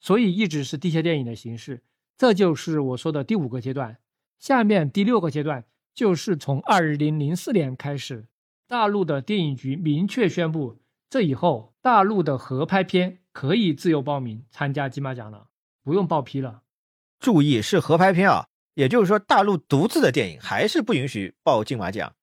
[0.00, 1.82] 所以一直是地下电影的形式。
[2.16, 3.98] 这就是我说的第五个阶段。
[4.38, 8.26] 下面第六个阶段就是从二零零四年开始。
[8.68, 15.48] 大陆的电影局明确宣布，这以后大陆的合拍片可以自由报名参加金马奖了，
[15.82, 16.64] 不用报批了。
[17.18, 22.14] 注意是合拍片啊，也就是说大陆独自的电影还是不允许报金马奖。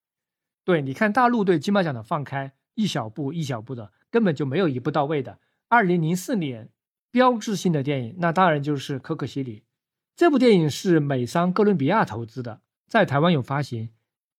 [0.63, 5.39] 对，你看大陆对金马奖的放开，一小步一小步的，根本就没有一步到位的。
[5.67, 6.69] 二零零四年
[7.09, 9.61] 标志性的电影，那当然就是《可可西里》。
[10.15, 13.89] 这部电影是美商哥伦比亚投资的，在台湾有发行，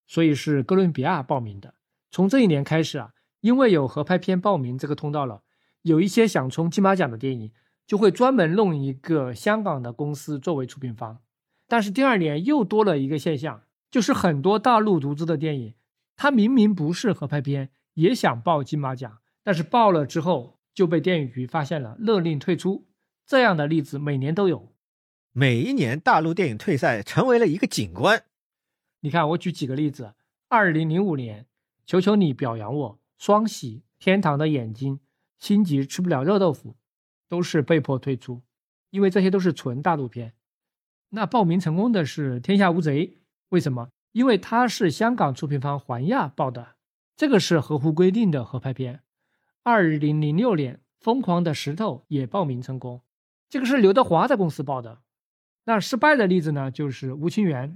[0.06, 1.74] 所以是哥伦比亚报名的。
[2.10, 5.42] 从这一年开始啊，因为有合拍片报名这个通道了，
[5.82, 7.52] 有一些想冲金马奖的电影
[7.86, 11.20] 就会专门弄一个香港的公司作为出品方。
[11.68, 15.74] 但是第二年又多了一个现象，就是很多大陆独资的电影，
[16.16, 22.86] 它明明不是合拍片，也想报金马奖，但是报了之后就被电影局发现了，勒令退出。
[23.26, 24.72] 这样的例子每年都有，
[25.32, 28.22] 每一年大陆电影退赛成为了一个景观。
[29.00, 30.14] 你看，我举几个例子，
[30.48, 31.46] 二零零五年。
[31.86, 33.00] 求求你表扬我！
[33.16, 35.00] 双喜、天堂的眼睛、
[35.38, 36.76] 心急吃不了热豆腐，
[37.28, 38.42] 都是被迫退出，
[38.90, 40.34] 因为这些都是纯大陆片。
[41.10, 43.06] 那报名成功的是《天下无贼》，
[43.50, 43.90] 为什么？
[44.10, 46.74] 因为它是香港出品方环亚报的，
[47.16, 49.02] 这个是合乎规定的合拍片。
[49.62, 53.02] 二零零六年，《疯狂的石头》也报名成功，
[53.48, 55.02] 这个是刘德华的公司报的。
[55.64, 57.72] 那失败的例子呢，就是《吴清源》，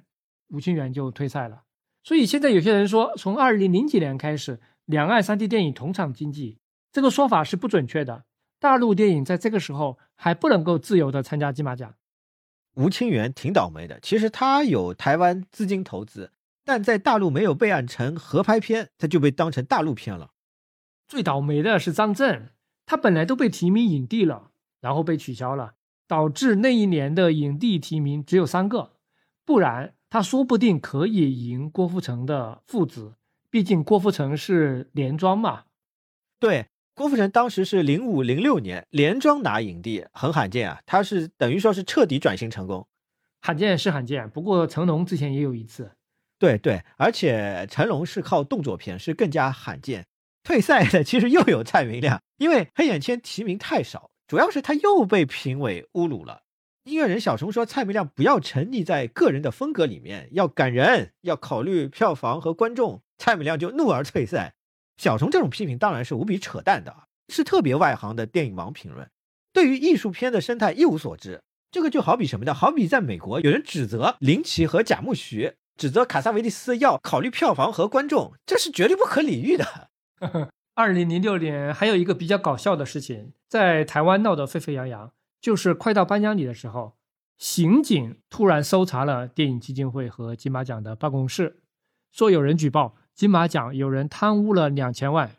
[0.48, 1.62] 吴清源就退赛了。
[2.03, 6.59] 所以现在有些人说，从二零零几年开始，两岸三地电影同场竞技，
[6.91, 8.25] 这个说法是不准确的。
[8.59, 11.95] 大陆电影在这个时候还不能够自由的参加金马奖。
[12.75, 16.33] 吴清源挺倒霉的，其实他有台湾资金投资，
[16.65, 20.31] 但在大陆没有备案成合拍片，他就被当成大陆片了。
[21.07, 22.51] 最倒霉的是张震，
[22.87, 25.75] 他本来都被提名影帝了，然后被取消了，
[26.07, 28.93] 导致那一年的影帝提名只有三个，
[29.45, 29.95] 不然。
[30.10, 33.14] 他说不定可以赢郭富城的父子，
[33.48, 35.64] 毕竟郭富城是连庄嘛。
[36.40, 40.80] 对，郭富城当时是零五零六年连庄拿影帝，很罕见啊。
[40.84, 42.89] 他是等于说是彻底转型成功，
[43.40, 44.28] 罕见是罕见。
[44.28, 45.92] 不过成龙之前也有一次。
[46.40, 50.06] 对对，而且成龙是靠动作片，是更加罕见。
[50.42, 56.42] 退赛的其实又有蔡明亮，因为黑眼圈提名太少，主要是他又被评委侮辱了。
[56.91, 64.55] 音乐人小虫说：“蔡明亮不要沉溺在个人的风格里面，要感人，要考虑票房和观众。”蔡明亮就怒而退赛。
[64.97, 69.09] 小虫这种批评当然是无比扯淡的，是特别外行的电影盲评论，
[69.52, 71.41] 对于艺术片的生态一无所知。
[71.70, 72.52] 这个就好比什么呢？
[72.52, 79.91] 好比在美国有人指责林奇和贾木许，指责卡萨维蒂斯要考虑票房和观众，这是绝对不可理喻的。
[80.75, 85.12] 二零零六年还有一个比较搞笑的事情，在台湾闹得沸沸扬扬。
[85.41, 86.94] 就是快到颁奖礼的时候，
[87.39, 91.62] 刑警突然搜查了电影基金会和金马奖的办公室，
[92.12, 95.36] 说有人举报金马奖有人贪污了两千万。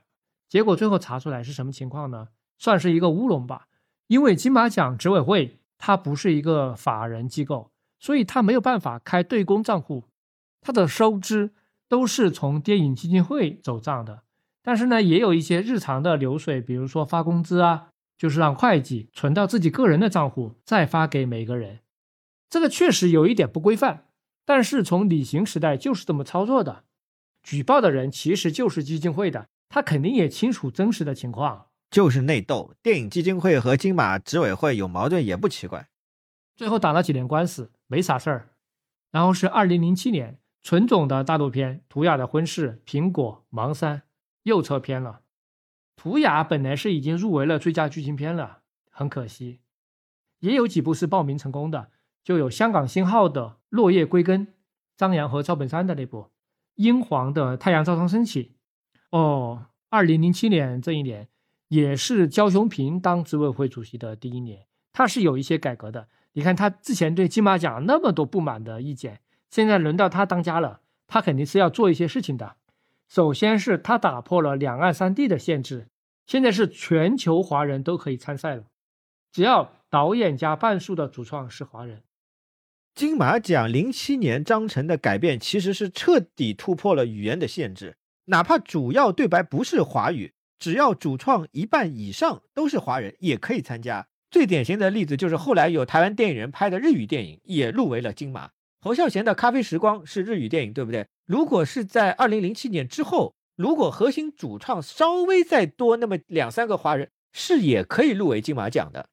[0.49, 2.29] 结果最后查出来是什么情况呢？
[2.57, 3.67] 算是一个乌龙吧。
[4.07, 10.05] 因为金马奖执委会它不是一个法人机构，所以它没有办法开对公账户，
[10.59, 11.51] 它的收支
[11.87, 14.23] 都是从电影基金会走账的。
[14.63, 17.90] 但是呢，也有一些日常的流水，比如说发工资啊。
[18.21, 21.79] 就是让会计存到自己个人的账户，再发给每个人，
[22.51, 24.09] 这个确实有一点不规范。
[24.45, 26.83] 但是从李行时代就是这么操作的，
[27.41, 32.75] 举报的人其实就是基金会的，他肯定也清楚真实的情况，就是内斗。
[32.83, 35.89] 电影基金会和金马执委会有矛盾也不奇怪。
[36.55, 38.49] 最后打了几年官司，没啥事儿。
[39.09, 44.03] 然后是二零零七年，纯种的大陆片《图雅的婚事》，苹果盲山
[44.43, 45.21] 又撤片了。
[46.01, 49.59] 图雅本来是已经入围了最佳剧情片了，很可惜。
[50.39, 51.91] 也有几部是报名成功的，
[52.23, 54.47] 就有香港新号的《落叶归根》，
[54.97, 56.31] 张扬和赵本山的那部；
[56.73, 58.55] 英皇的《太阳照常升起》。
[59.15, 61.27] 哦，二零零七年这一年
[61.67, 66.07] 也是焦雄平当执委会主席的第一年，他是有一些改革的。
[66.33, 69.19] 你看他之前对金马奖那么多不满的意见，
[69.51, 72.55] 现在轮到他当家了，他肯定是要做一些事情的。
[73.11, 75.89] 首先是他打破了两岸三地的限制，
[76.25, 78.63] 现在是全球华人都可以参赛了，
[79.33, 82.03] 只要导演加半数的主创是华人。
[82.95, 94.07] 金马奖零七年章程的改变其实是彻底突破了语言的限制，哪怕主要对白不是华语，只要主创一半以上都是华人也可以参加。
[94.29, 98.51] 最典型的例子就是后来有台湾电影人拍的日语电影也入围了金马。
[98.83, 101.07] 侯孝贤的《咖啡时光》是日语电影，对不对？
[101.27, 109.07] 如果是在二零零七年之后，如果核心主创稍微再多那么两三个华人，是也可以入围金马奖的。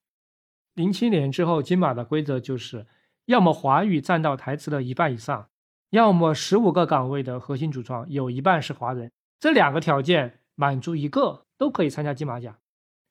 [0.73, 2.87] 零七年之后，金马的规则就是，
[3.27, 5.51] 要么华语占到台词的一半以上，
[5.91, 12.57] 要么十五个岗位的核心主创有一半是华人，这两个条件满足一个都可以参加金马奖。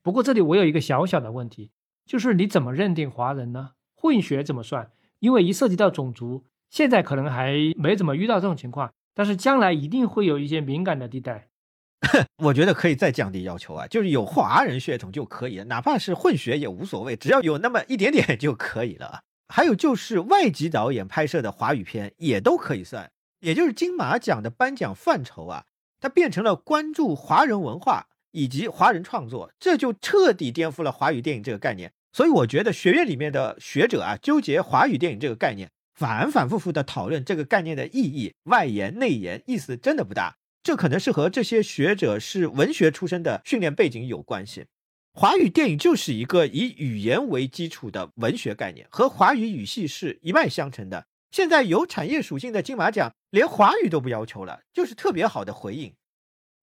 [0.02, 1.72] 不过这里我有一个小小的问题。
[2.08, 3.72] 就是你怎么认定华人呢？
[3.94, 4.90] 混血怎么算？
[5.20, 11.50] 因为一涉及到种族，现在可能还没怎么遇到这种情况，但是将来一定会有一些敏感的地带。
[12.44, 19.22] 我觉得可以再降低要求啊，就是有华人血统就可以了，哪怕是混血也无所谓，只要有那么一点点就可以了。
[19.50, 25.66] 还有就是外籍导演拍摄的华语片也都可以算，也就是金马奖的颁奖范畴啊，
[26.00, 31.94] 它变成了关注华人文化以及华人创作，这就彻底颠覆了华语电影这个概念。
[32.18, 40.36] 所以我觉得学院里面的学者啊，纠结华语电影这个概念，反反复复的讨论这个概念的意义，外延内延，意思真的不大。
[40.64, 44.66] 这可能是和这些学者是文学出身的训练背景有关系。
[45.14, 51.06] 华语电影就是一个以语言为基础的文学概念，和华语语系是一脉相承的。
[51.30, 55.94] 现在有产业属性的金马奖，连华语都不要求了，就是特别好的回应。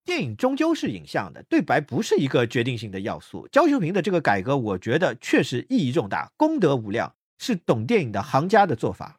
[0.04, 3.48] 电影终究是影像的，对白不是一个决定性的要素。
[3.48, 9.18] 焦秀平的这个改革，我觉得确实意义重大，功德无量，是懂电影的行家的做法。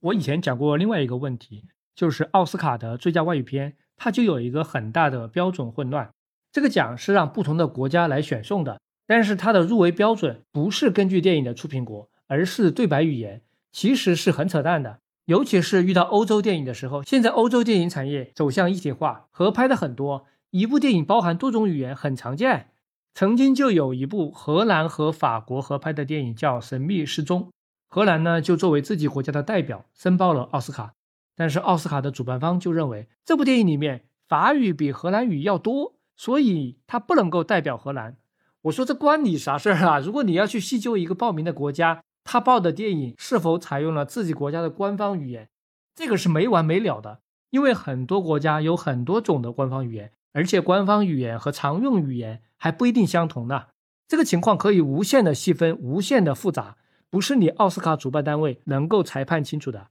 [0.00, 6.10] 我以前讲过另外一个问题，就是奥斯卡的最佳外语片，它就有一个很大的标准混乱。
[6.52, 13.42] 这个奖是让不同的国家来选送的，但是它的入围标准不是根据电影的出品国，而是对白语言，
[13.72, 15.00] 其实是很扯淡的。
[15.26, 22.68] 尤其是遇到欧洲电影的时候，现在欧洲电影产业走向一体化，合拍的很多，一部电影包含多种语言很常见。
[23.12, 27.42] 曾经就有一部荷兰和法国合拍的电影叫《神秘失踪》，
[27.88, 30.92] 荷兰呢就作为自己国家的代表申报了奥斯卡，
[31.34, 38.16] 但是奥斯卡的主办方就认为这部电影里面法语比荷兰语要多，所以它不能够代表荷兰。
[38.62, 39.98] 我说这关你啥事儿啊？
[39.98, 42.04] 如果你要去细究一个报名的国家。
[42.26, 45.48] 他报的电影是否采用了自己国家的官方语言，
[45.94, 53.66] 这个是没完没了的，因为很多国家有很多种的官方语言，而且官方语言和常用语言还不一定相同呢。
[54.08, 56.76] 这个情况可以无限的细分，无限的复杂，
[57.08, 59.88] 不是你奥斯卡主办单位能够裁判清楚的。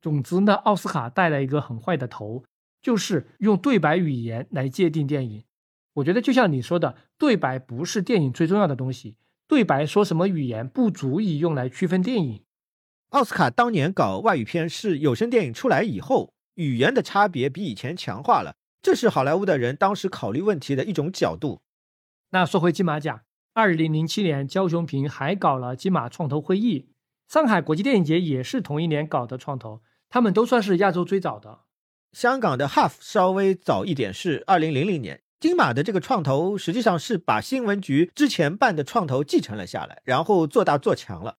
[0.00, 2.44] 总之呢，奥斯卡带来一个很坏的头，
[2.82, 5.44] 就是用对白语言来界定电影。
[5.94, 9.16] 我觉得就像你说的，对白不是电影最重要的东西。
[9.48, 12.44] 对白说什么语言不足以用来区分电影。
[13.08, 21.62] 奥斯卡当年搞外语片是有声电影出来以后，语言的差别比以前强化了，这是好莱坞的人当时考虑问题的一种角度。
[22.30, 23.22] 那说回金马奖，
[23.54, 26.90] 二零零七年焦雄平还搞了金马创投会议，
[27.26, 31.60] 上海国际电影节也是同一年搞的创投，他们都算是亚洲最早的。
[32.12, 35.22] 香港的 Half 稍微早一点，是二零零零年。
[35.40, 41.36] 金马的这个创投实际上是把新闻局之前办的创投继承了下来，然后做大做强了，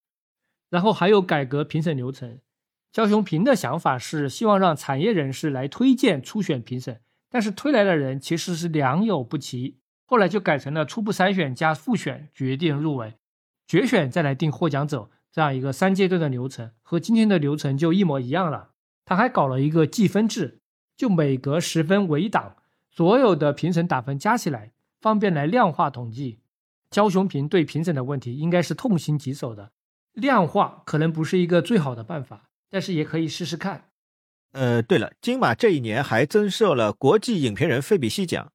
[0.70, 2.40] 然后还有改革评审流程。
[2.94, 13.16] 焦雄平的想法是希望让产业人士来推荐初选评审，但是推来的人其实是良莠不齐，后来就改成了初步筛选加复选决定入围，
[13.68, 18.70] 决选再来定获奖者这样一个三阶段的流程，和今天的流程就一模一样了。
[19.04, 20.62] 他还搞了一个计分制，
[20.96, 22.56] 就每隔十分为一档。
[23.00, 26.40] 所有的评审打分加起来，方便来量化统计。
[26.92, 29.72] 焦雄平对评审的问题应该是痛心疾首的，
[30.12, 33.92] 量化可能不是一个最好的办法，但是也可以试试看。
[34.52, 38.52] 呃，对了，金马这一年还增设了国际影评人费比西奖，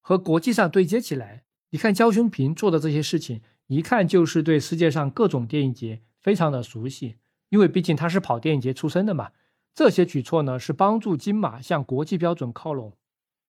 [0.00, 1.44] 和国际上对接起来。
[1.70, 7.18] 你看焦雄平做的这些事情，一看就是对世界上各种电影节非常的熟悉，
[7.50, 9.30] 因为毕竟他是跑电影节出身的嘛。
[9.72, 12.92] 这些举措呢，是帮助金马向国际标准靠拢。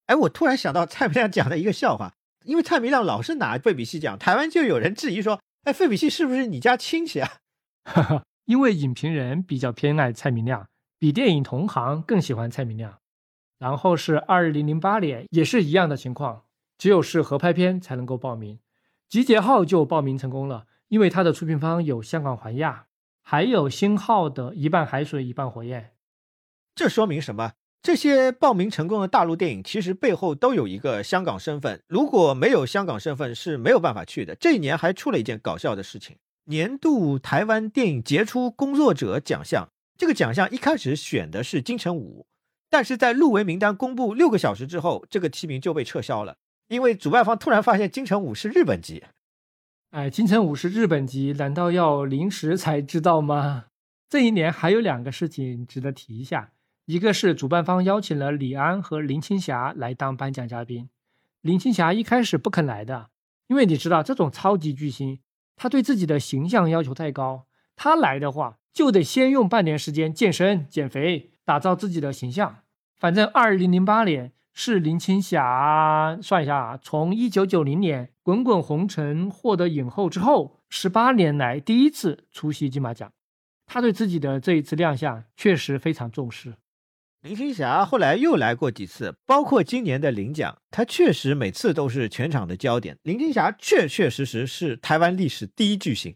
[0.07, 7.37] 哎，我突然想到蔡明亮讲的一个笑话，因为蔡明亮老是拿费比西讲，台湾就有人质疑说，哎，费比西是不是你家亲戚啊？
[7.83, 10.67] 哈哈，因为影评人比较偏爱蔡明亮。
[10.97, 12.99] 比电影同行更喜欢蔡明亮，
[13.59, 16.45] 然后是二零零八年也是一样的情况，
[16.77, 18.59] 只有是合拍片才能够报名，
[19.09, 22.85] 集结号就报名成功了，因为它的出品方有香港环亚，
[23.21, 25.91] 还有星号的一半海水一半火焰。
[26.73, 27.51] 这说明什么？
[27.85, 34.33] 这些报名成功的大陆电影其实背后都有一个香港身份，如果没有香港身份是没有办法去的。
[34.33, 36.15] 这一年还出了一件搞笑的事情，
[36.45, 39.69] 年度台湾电影杰出工作者奖项。
[39.99, 42.25] 这个奖项一开始选的是金城武，
[42.71, 46.37] 但是在入围名单公布六个小时之后，这个提名就被撤销了，
[46.69, 49.03] 因为主办方突然发现金城武是日本籍。
[49.91, 53.65] 哎，金城武是日本籍，难道要临时才知道吗？
[54.09, 56.51] 这一年还有两个事情值得提一下，
[56.85, 60.89] 一个是主办方邀请了李安和林青霞来当颁奖嘉宾，
[61.41, 63.09] 林青霞一开始不肯来的，
[63.47, 65.19] 因为你知道这种超级巨星，
[65.55, 68.57] 他对自己的形象要求太高，他来的话。
[68.75, 72.57] 就得先用半年时间健身减肥，打造自己的形象。
[72.97, 83.09] 反正二零零八年是林青霞，算一下啊，从一九九零年《滚滚红尘》获得影后之后，十八年来第一次出席金马奖。
[83.65, 86.55] 她对自己的这一次亮相确实非常重视。
[87.25, 92.99] 林青霞后来又来过几次，包括今年的领奖，她确实每次都是全场的焦点。
[93.01, 96.15] 林青霞确确实实是台湾历史第一巨星。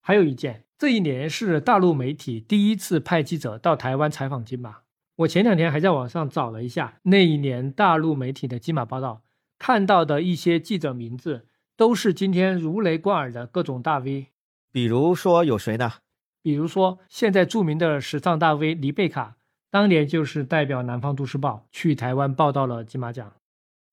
[0.00, 0.62] 还有一件。
[0.78, 4.82] 这一年是大陆媒体第一次派记者到台湾采访金马。
[5.16, 9.22] 我前两天还在网上找了一下那一年大陆媒体的金马报道，
[9.58, 14.26] 看到的一些记者名字都是今天如雷贯耳的各种大 V。
[14.70, 15.94] 比如说有谁呢？
[16.42, 19.35] 比如说现在著名的时尚大 V 黎贝卡，
[19.76, 23.34] 当年就是代表南方都市报去台湾报道了金马奖。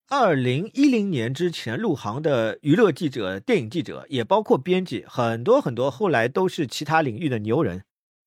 [0.08, 7.84] 二零一零年之前入行的娱乐记者、电影记者，也包括编辑，很多很多，后来都是其他领域的牛人。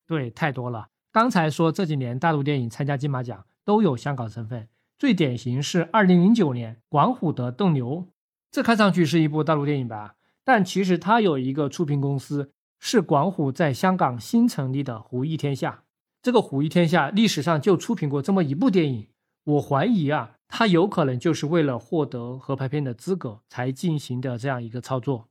[0.06, 0.88] 对，太多了。
[1.10, 4.68] 刚才说这几年大陆电影参加金马奖都有香港身份，
[4.98, 8.02] 最典型是二零零九年广虎的《斗牛》，
[8.50, 10.16] 这看上去是一部大陆电影吧？
[10.44, 15.84] 但其实它有一个出品公司，是广虎在香港新成立的虎翼天下。
[16.26, 19.06] 这个虎翼天下历史上就出品过这么一部电影，
[19.44, 20.38] 我怀疑啊。
[20.48, 25.28] 他有可能就是为了获得合拍片的资格才进行的这样一个操作。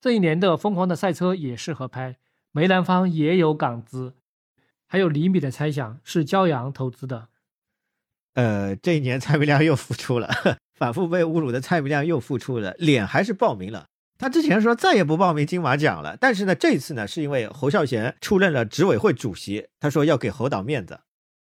[0.00, 2.18] 这一年的《疯狂的赛车》也是合拍，
[2.52, 4.14] 梅兰芳也有港资，
[4.86, 7.26] 还有李米的猜想是骄阳投资的。
[8.34, 10.30] 呃，这一年蔡明亮又复出了，
[10.78, 13.88] 反复被侮辱的蔡明亮又复出了，脸还是报名了。
[14.18, 21.00] 他之前说再也不报名金马奖了，但是呢，这次呢，是因为侯孝贤出任了执委会主席，他说要给侯导面子。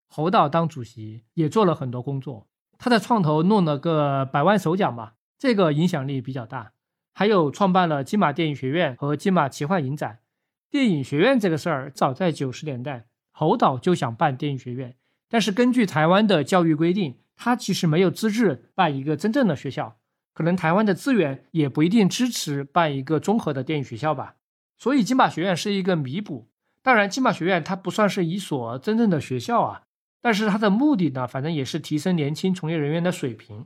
[0.08, 2.48] 侯导当主席也做了很多工作。
[2.78, 6.72] 他在创投弄了个百万首奖吧，这个影响力比较大。
[7.14, 10.18] 还有创办了金马电影学院和金马奇幻影展。
[10.70, 14.96] 电影学院这个事儿，早在九十年代，侯导就想办电影学院，
[15.28, 19.96] 但是根据台湾的教育规定，他其实没有资质办一个真正的学校，
[20.36, 24.34] 可能台湾的资源也不一定支持办一个综合的电影学校吧。
[24.76, 26.46] 所以金马学院是一个弥补。
[26.82, 29.84] 当然，金马学院它不算是一所真正的学校啊。
[30.20, 33.64] 但是它的目的呢，反正也是提升年轻从业人员的水平。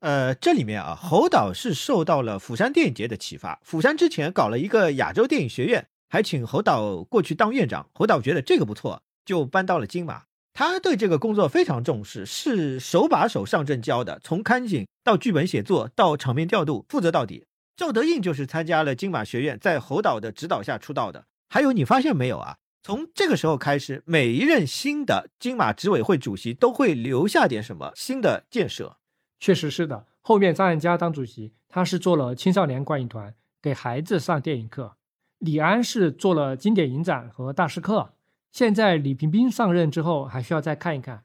[0.00, 3.58] 呃，这里面啊，侯导是受到了釜山电影节的启发。
[3.64, 7.88] 釜山之前搞了一个亚洲电影学院，还请侯导过去当院长。
[7.94, 10.24] 侯导觉得这个不错，就搬到了金马。
[10.60, 17.46] 他对这个工作非常重视，是手把手上阵教的，从看景到剧本写作到场面调度，负责到底。
[17.74, 21.24] 赵德胤就是参加了金马学院，在侯导的指导下出道的。
[21.48, 22.58] 还有，你发现没有啊？
[22.82, 28.98] 从这个时候开始，每一任新的金马执委会主席都会留下点什么新的建设。
[29.38, 34.96] 确实是的，后面张艾嘉当主席，他是做了青少年观影团，给孩子上电影课；
[35.38, 38.12] 李安是做了经典影展和大师课。
[38.52, 41.24] 现在李平冰上任之后，还需要再看一看。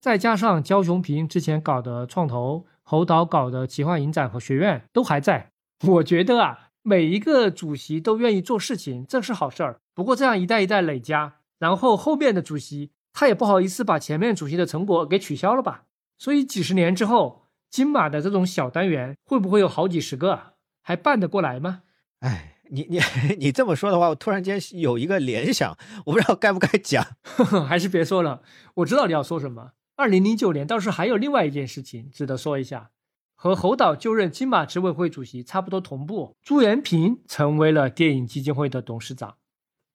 [0.00, 5.52] 再加上焦雄平之前搞的创投，侯导搞的奇幻影展和学院都还在。
[5.86, 6.66] 我觉得啊。
[6.82, 9.80] 每一个主席都愿意做事情，这是好事儿。
[9.94, 15.84] 不过这样一代一代累加，然后后面的主席他也不好意思把前面主席的成果给取消了吧？
[16.16, 20.54] 所以几十年之后，金马的这种小单元会不会有好几十个？
[20.80, 21.82] 还办得过来吗？
[22.20, 23.00] 哎，你你
[23.38, 25.76] 你这么说的话，我突然间有一个联想，
[26.06, 27.04] 我不知道该不该讲，
[27.68, 28.42] 还是别说了。
[28.74, 29.72] 我知道你要说什么。
[29.96, 32.90] 二零零九年倒是还有另外一件事情值得说一下，
[33.34, 39.36] 和侯导就任金马执委会主席差不多同步，朱延平成为了电影基金会的董事长。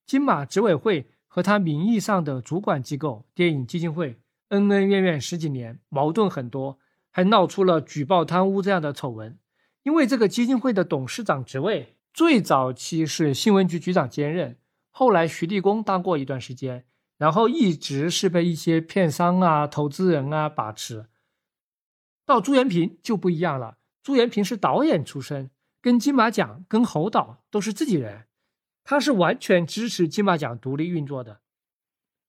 [0.06, 6.78] 金马执委会和他名义上的主管机构电影基金会恩恩怨怨十几年，矛盾很多，
[7.10, 9.40] 还闹出了举报贪污这样的丑闻。
[9.82, 14.58] 因为这个基金会的董事长职位，最早期是新闻局局长兼任，
[14.90, 16.86] 后来徐立功当过一段时间，
[17.18, 21.08] 然后一直是被一些片商啊、投资人啊把持。
[22.26, 28.28] 到朱延平就不一样了，朱延平是导演出身，跟金马奖、跟侯导都是自己人。
[28.86, 31.42] 他是完全支持金马奖独立运作的，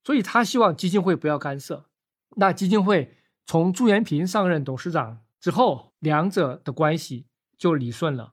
[0.02, 1.88] 所以他希望基金会不要干涉。
[2.34, 8.32] 那基金会从朱延平上任董事长之后，两者的关系就理顺了，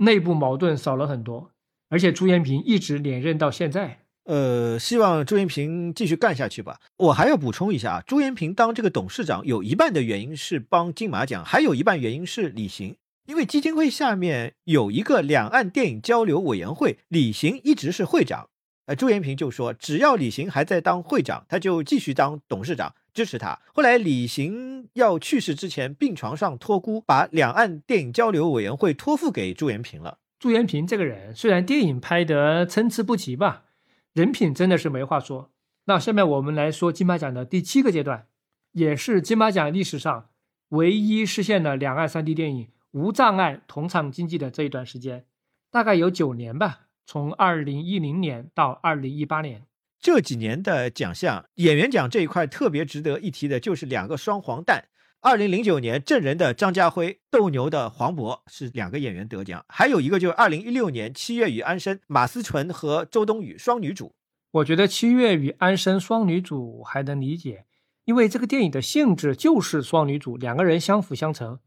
[0.00, 1.50] 内部矛盾少了很多，
[1.88, 4.00] 而且朱延平一直连任到现在。
[4.24, 6.78] 呃，希望朱延平继续干下去吧。
[6.98, 12.96] 我还要补充一下啊，朱延平当这个董事长有一半的原因是帮金马奖，还有一半原因是李行。
[13.26, 18.48] 因为基金会下面有一个两岸电影交流委员会，李行一直是会长。
[18.86, 23.58] 呃，朱延平就说，只要李行还在当会长，他就继续当董事长，支持他。
[23.74, 30.18] 后来李行要去世之前，病床上托孤，把两岸电影交流委员会托付给朱延平了。
[30.38, 33.64] 朱延平这个人，虽然电影拍得参差不齐吧，
[34.12, 35.50] 人品真的是没话说。
[35.84, 38.26] 那下面我们来说金马奖的第七个阶段，
[38.72, 40.28] 也是金马奖历史上
[40.70, 42.68] 唯一实现了两岸三地电影。
[42.92, 45.24] 无障碍同场竞技的这一段时间，
[45.70, 49.62] 大概有九年吧，从二零一零年到二零一八年，
[50.00, 54.86] 这几年的奖项，演员奖这一块特别值得一提的，就是两个双黄蛋。
[55.20, 64.14] 二零零九年证人的张家辉，斗牛的黄渤是两个演员得奖，还有一个就是二零一六年七月与安生，马思纯和周冬雨双女主。
[64.52, 67.66] 我觉得七月与安生双女主还能理解，
[68.06, 71.58] 因为这个电影的性质就是双女主，两个人相辅相成。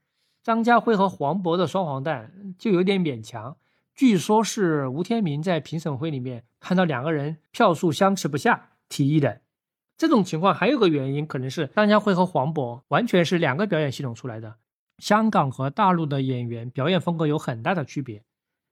[0.41, 3.55] 张家辉和黄渤的双黄蛋就有点勉强，
[3.93, 9.41] 据说是吴天明在评审会里面看到两个人票数相持不下提议的。
[9.97, 14.55] 这种情况还有个原因，可能是张家辉和黄渤完全是两个表演系统出来的，
[14.97, 18.23] 香港和大陆的演员表演风格有很大的区别。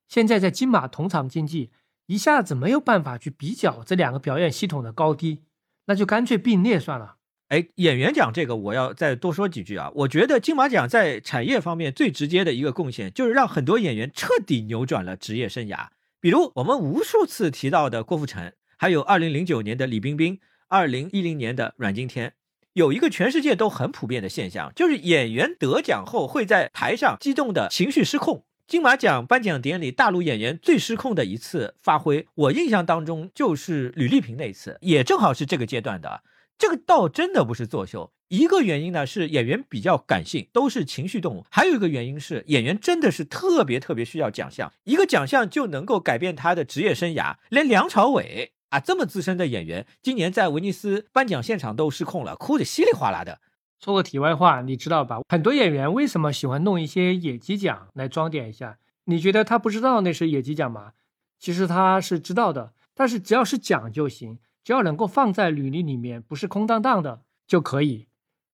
[0.08, 1.72] 现在在金马同场竞技，
[2.06, 5.44] 一下子没有办法去比较这两个表演系统的高低，
[5.86, 7.18] 那就干脆并列算了。
[7.50, 9.92] 哎，演员奖这个我要再多说几句啊！
[9.96, 15.88] 我觉得金马奖在产业方面最直接的一个贡献，就是让很多演员彻底扭转了职业生涯。
[16.22, 22.36] 比如我们无数次提到的郭富城，还有2009年的李冰冰，2010年的阮经天，
[22.74, 28.46] 有一个全世界都很普遍的现象，就是演员得奖后会在台上激动的情绪失控。
[28.68, 36.22] 金马奖颁奖典礼，大陆演员最失控的一次发挥，我印象当中就是吕丽萍那次，也正好是这个阶段的。
[36.60, 47.36] 这个倒真的不是作秀，一个原因呢是演员比较感性，都是情绪动物；还有一个原因是演员真的是特别特别需要奖项，一个奖项就能够改变他的职业生涯。
[47.50, 53.42] 连梁朝伟啊这么资深的演员，今年在威尼斯颁奖现场都失控了，哭得稀里哗啦的。
[53.84, 55.20] 说个题外话，你知道吧？
[55.28, 58.78] 很多演员为什么喜欢弄一些野鸡奖来装点一下？
[59.04, 60.94] 你觉得他不知道那是野鸡奖吗？
[61.38, 64.40] 其实他是知道的，但是只要是奖就行。
[64.64, 68.08] 只要能够放在履历里面，不是空荡荡的就可以。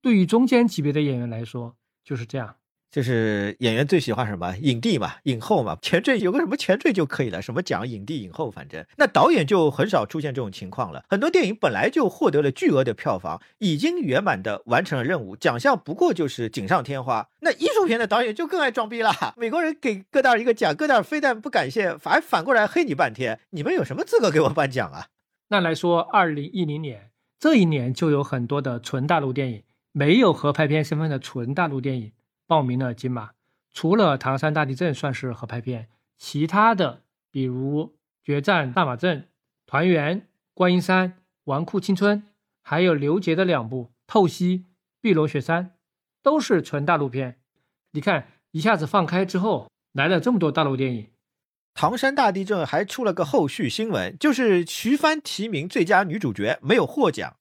[0.07, 2.55] 对于中间级别的演员来说，就是这样。
[2.89, 11.03] 就是演员最喜欢什么影帝嘛，影后嘛，前缀有个什么前缀就可以了，什么奖影帝影后，反正那导演就很少出现这种情况了。
[11.09, 17.27] 很多电影本来就获得了巨额的票房，已经圆满的完成了任务，奖项不过就是锦上添花。
[17.41, 25.07] 那艺术片的导演就更爱装逼了，美国人给戈达尔一个奖，戈达尔非但不感谢，反而反过来黑你半天，你们有什么资格给我颁奖啊？
[25.49, 29.63] 那来说，二零一零年这一年就有很多的纯大陆电影，
[29.97, 32.11] 没有合拍片身份的纯大陆电影
[32.45, 33.31] 报名了金马。
[33.73, 37.01] 除了唐山大地震算是合拍片，其他的
[37.31, 37.83] 比如
[38.23, 39.21] 《决战大马镇》
[39.65, 40.21] 《团圆》
[40.53, 41.09] 《观音山》
[41.45, 42.21] 《纨绔青春》，
[42.61, 44.59] 还有刘杰的两部《透析》
[45.01, 45.65] 《碧螺雪山》，
[46.21, 47.39] 都是纯大陆片。
[47.93, 51.07] 你看，一下子放开之后，来了这么多大陆电影。
[51.73, 57.37] 唐山大地震还出了个后续新闻，就是徐帆提名最佳女主角没有获奖，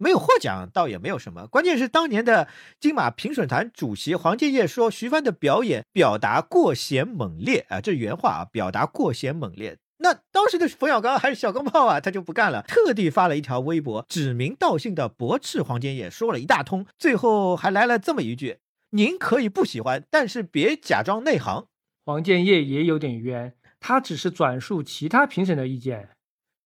[0.00, 2.48] 没有获奖倒也没有什么，关键是当年的
[2.80, 9.76] 金马评审团主席黄建业说徐帆的表演表达过显猛烈啊，这原话啊，表达过显猛烈。
[9.98, 18.56] 那当时的冯小刚还是小钢炮啊，他就不干了，特地发了一条微博，指名道姓的驳斥黄建业，说了一大通，最后还来了这么一句：
[18.92, 21.66] 您可以不喜欢，但是别假装内行。
[22.06, 23.54] 黄建业也有点冤。
[23.78, 26.10] 他只是转述其他评审的意见，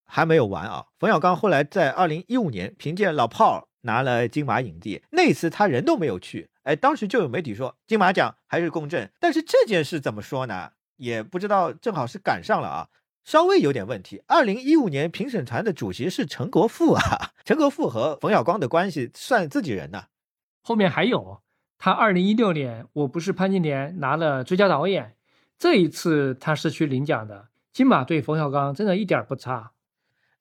[0.05, 0.85] 还没有完啊。
[0.97, 6.49] 冯小刚后来在二零一五年凭借《老炮儿》拿了金马影帝，那次他人都没有去。
[6.63, 10.71] 哎，当时就有媒体说金马奖还是公正，但是这件事怎么说呢？
[10.97, 12.87] 也不知道，正好是赶上了啊，
[13.23, 14.23] 稍微有点问题。
[14.27, 20.05] 二零一五年评审团的主席是陈国富啊， 陈国富和冯小刚的关系算自己人呢。
[20.61, 21.41] 后面还有，
[21.77, 25.15] 他二零一六年我不是潘金莲拿了最佳导演，
[25.59, 27.49] 这一次他是去领奖的。
[27.71, 29.73] 金马对冯小刚真的一点不差。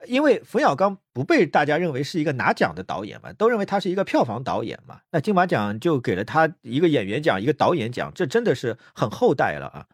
[0.06, 5.00] 因为冯小刚不被大家认为是一个拿奖的导演嘛，都认为他是一个票房导演嘛。
[5.10, 9.86] 那金马奖就给了他一个演员奖，一个导演奖，这真的是很厚待了啊。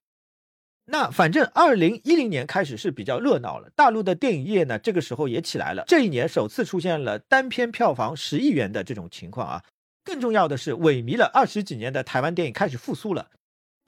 [0.86, 5.84] 那反正二零一零年开始是比较热闹了，大陆的电影业呢，这个时候也起来了。
[5.86, 9.62] 这一年首次出现了单片票房十亿元的这种情况啊。
[10.02, 13.28] 更重要的是，萎靡了二十几年的台湾电影开始复苏了。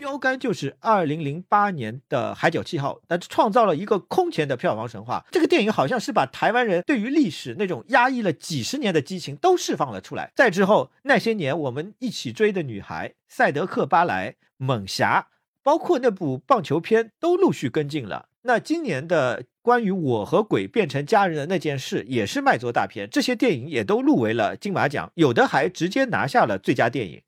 [0.02, 5.24] 标杆就是二零零八年的《海角七号》，那创造了一个空前的票房神话。
[5.30, 10.32] 这个电影好像是把台湾人对于历史那种压抑了几十年的激情都释放了出来。
[10.34, 15.28] 再之后，那些年我们一起追的女孩、《赛德克·巴莱》、《猛侠》，
[15.62, 18.26] 包括那部棒球片都陆续跟进了。
[18.42, 27.22] 那今年的关于我和鬼变成家人的那件事也是卖座大片，这些电影也都入围了金马奖，有的还直接拿下了最佳电影。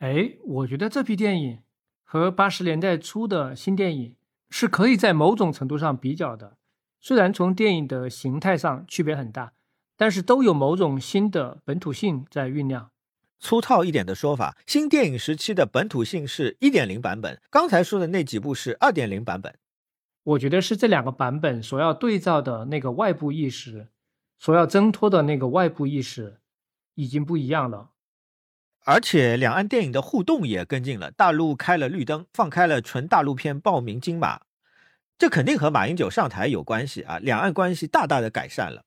[0.00, 1.60] 哎，我觉得这批电影。
[2.12, 4.16] 和八十年代初的新电影
[4.48, 6.56] 是可以在某种程度上比较的，
[6.98, 9.52] 虽然从电影的形态上区别很大，
[9.96, 12.90] 但是都有某种新的本土性在酝酿。
[13.38, 19.54] 粗糙一点的说法，新电影时期的本土性是一点零版本，刚才说的那几部是二点零版本。
[20.24, 23.86] 我觉得是这两个版本所要对照的那个外部意识，
[24.36, 26.40] 所要挣脱的那个外部意识
[26.96, 27.89] 已经不一样了。
[28.84, 34.40] 而且两岸电影的互动也跟进了，大陆开了绿灯，放开了纯大陆片报名金马，
[35.18, 37.18] 这肯定和马英九上台有关系啊！
[37.18, 38.84] 两岸关系大大的改善了。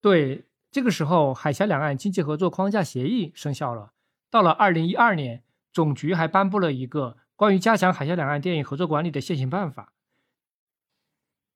[0.00, 3.92] 对，这个时候海峡两岸经济合作框架协议生效了。
[4.28, 9.92] 到了二零一二年，总局还颁布了一个关于加强海峡两岸电影合作管理的现行办法。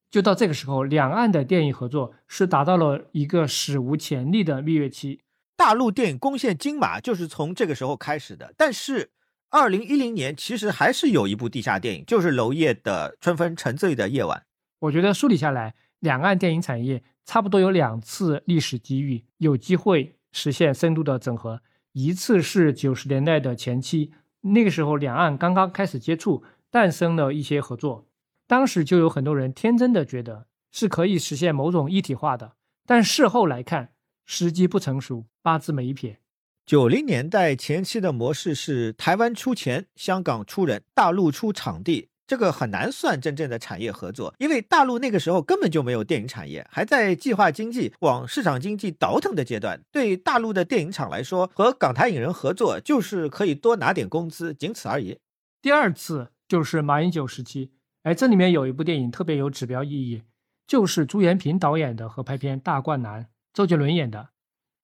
[0.08, 5.23] 就到这个时候，两岸的电影合作是达到了一个史无前例的蜜月期。
[5.56, 9.10] 大陆电影攻陷金马就是从这个时候开始的，但是
[9.50, 14.38] 二零一零年其实还是有一部地下电影，就是娄烨的《春风沉醉的夜晚》。
[14.80, 21.62] 我觉得梳理下来，两岸电影产业差不多有两次历史机遇，有机会实现深度的整合。
[21.92, 28.08] 一次是九十年代的前期，那个时候两岸刚刚开始接触，诞生了一些合作，
[28.48, 33.93] 当时就有很多人天真的觉得是可以实现某种一体化的，但事后来看。
[34.24, 36.18] 时机不成熟，八字没一撇。
[36.66, 49.78] 九零年代前期的模式是台湾出钱，香港出人，大陆出场地，这个很难算真正的产业合作，因为大陆那个时候根本就没有电影产业，还在计划经济往市场经济倒腾的阶段。
[49.92, 55.18] 对大陆的电影厂来说，和港台影人合作就是可以多拿点工资，仅此而已。
[55.60, 57.72] 第二次就是马英九时期，
[58.04, 60.22] 哎，这里面有一部电影特别有指标意义，
[60.66, 63.22] 就是朱延平导演的合拍片《大灌篮》。
[63.54, 64.30] 周杰伦演的，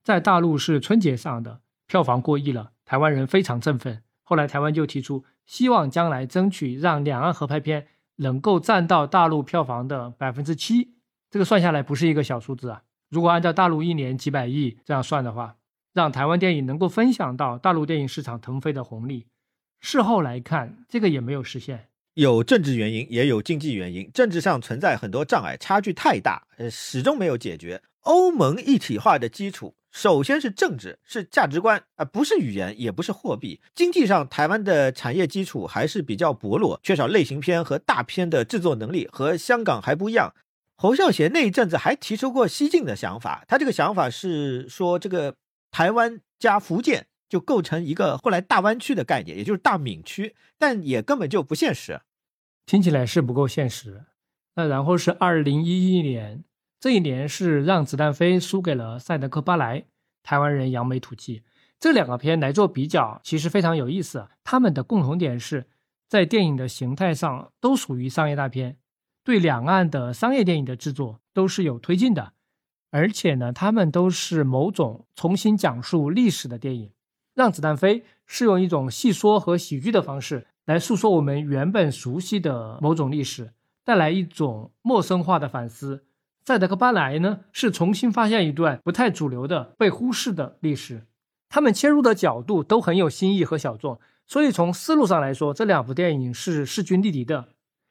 [0.04, 4.04] 在大陆是春节上的，票房过亿了，台湾人非常振奋。
[4.22, 10.94] 后来台湾就提出，希望将来争取让两岸合拍片能够占到大陆票房的百分之七，
[11.28, 12.84] 这个算下来不是一个小数字啊。
[13.08, 15.56] 如果按照大陆一年几百亿这样算的话，
[15.92, 19.26] 让台湾电影能够分享到大陆电影市场腾飞的红利，
[19.80, 21.88] 事后来看，这个也没有实现。
[22.20, 24.10] 有政治原因，也有经济原因。
[24.12, 27.80] 政治上存在很多障碍，差距太大，呃，始终没有解决。
[28.00, 33.58] 欧盟一体化的基础，首先是政治，是价值观，啊不是语言，也不是货币。
[33.74, 40.34] 经济上，台湾的产业基础还是比较薄弱，缺少类型片和大片的制作能力，和香港还不一样。
[40.76, 45.34] 侯孝贤那一阵子还提出过西进的想法，他这个想法是说，这个
[45.70, 51.98] 台湾加福建就构成一个后来大湾区的概念，也就是大闽区，但也根本就不现实。
[52.70, 54.04] 听起来是不够现实。
[54.54, 56.44] 那然后是二零一一年。
[56.78, 59.86] 这一年是让子弹飞输给了赛德克巴莱，
[60.22, 61.42] 台湾人扬眉吐气。
[61.80, 64.28] 这两个片来做比较，其实非常有意思。
[64.44, 65.66] 他们的共同点是
[66.08, 68.76] 在电影的形态上都属于商业大片，
[69.24, 72.34] 对两岸的商业电影的制作都是有推进的。
[72.92, 76.92] 而且呢，他们都是某种重新讲述历史的电影。
[77.34, 83.50] 让子弹飞是用一种戏说和喜剧的方式来诉说我们原本熟悉的某种历史，
[83.84, 86.04] 带来一种陌生化的反思。
[86.44, 91.08] 赛德克巴莱呢，是重新发现一段不太主流的、被忽视的历史。
[91.48, 97.48] 他们切入的角度都很有新意和小众，所以从思路上来说，这两部电影是势均力敌的。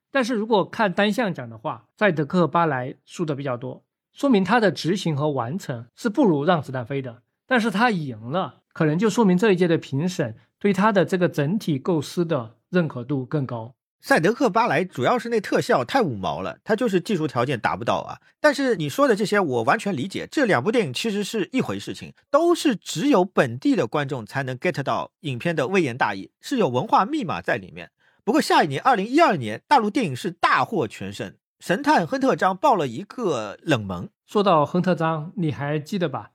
[0.09, 3.83] 但是如果看单项奖的话，赛德克·巴莱输的比较多，
[4.13, 7.23] 说明他的执行和完成是不如让子弹飞的。
[7.45, 13.75] 但是他赢了，可能就说明这一届的评审对他的这个整体构思的认可度更高。
[14.01, 18.21] 赛德克·巴莱主要是那特效太五毛了，他就是技术条件达不到啊。
[18.39, 27.91] 但是你说的这些我完全理解，这两部电影其实是一回事情，都是只有本地的观众才能 get 到影片的微言大义，是有文化密码在里面。
[28.23, 34.09] 不过下一年，二零一二年，大陆电影是大获全胜，神探亨特张爆了一个冷门。
[34.25, 36.31] 说到亨特张，你还记得吧？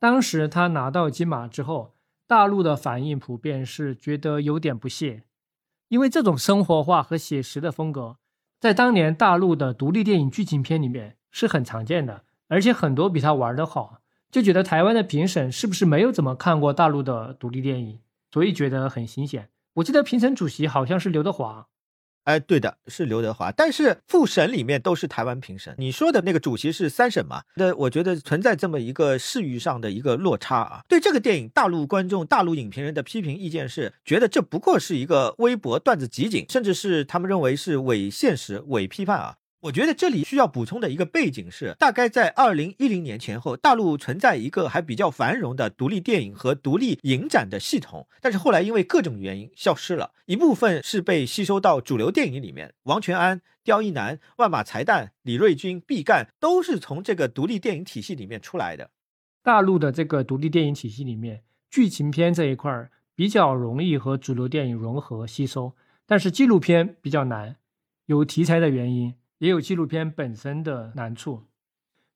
[0.00, 1.94] 当时他拿到金马之后，
[2.26, 5.22] 大陆的反应普遍是觉得有点不屑。
[5.88, 8.16] 因为这种生活化和写实的风格，
[8.60, 14.00] 在当年大陆的独立电影剧情片里面是很常见的，而且很多比他玩的好，
[14.30, 18.00] 就觉得台湾的评审是不是没有怎么看过大陆的独立电影，
[18.30, 19.48] 所以觉得很新鲜。
[19.74, 21.68] 我记得评审主席好像是刘德华。
[22.28, 25.74] 哎，对的，是刘德华，但是复审里面都是台湾评审。
[25.78, 27.40] 你说的那个主席是三审嘛？
[27.56, 30.80] 那我觉得存在这么一个视域上的一个落差啊。
[30.86, 39.36] 对这个电影，大陆观众、大陆影评人的批评意见是，觉得这不过是一个微博段子集锦，甚至是他们认为是伪现实、伪批判啊。
[39.60, 58.90] 我觉得这里需要补充的一个背景是，大概在二零一零年前后，大陆存在一个还比较繁荣的独立电影和独立影展的系统，但是后来因为各种原因消失了，一部分是被吸收到主流电影里面，王全安、刁亦男、万马才旦、李瑞军、毕赣都是从这个独立电影体系里面出来的。
[59.42, 65.74] 大陆的这个独立电影体系里面，剧情片这一块比较容易和主流电影融合吸收，
[66.06, 67.56] 但是纪录片比较难，
[68.06, 69.14] 有题材的原因。
[69.38, 71.44] 也有纪录片本身的难处，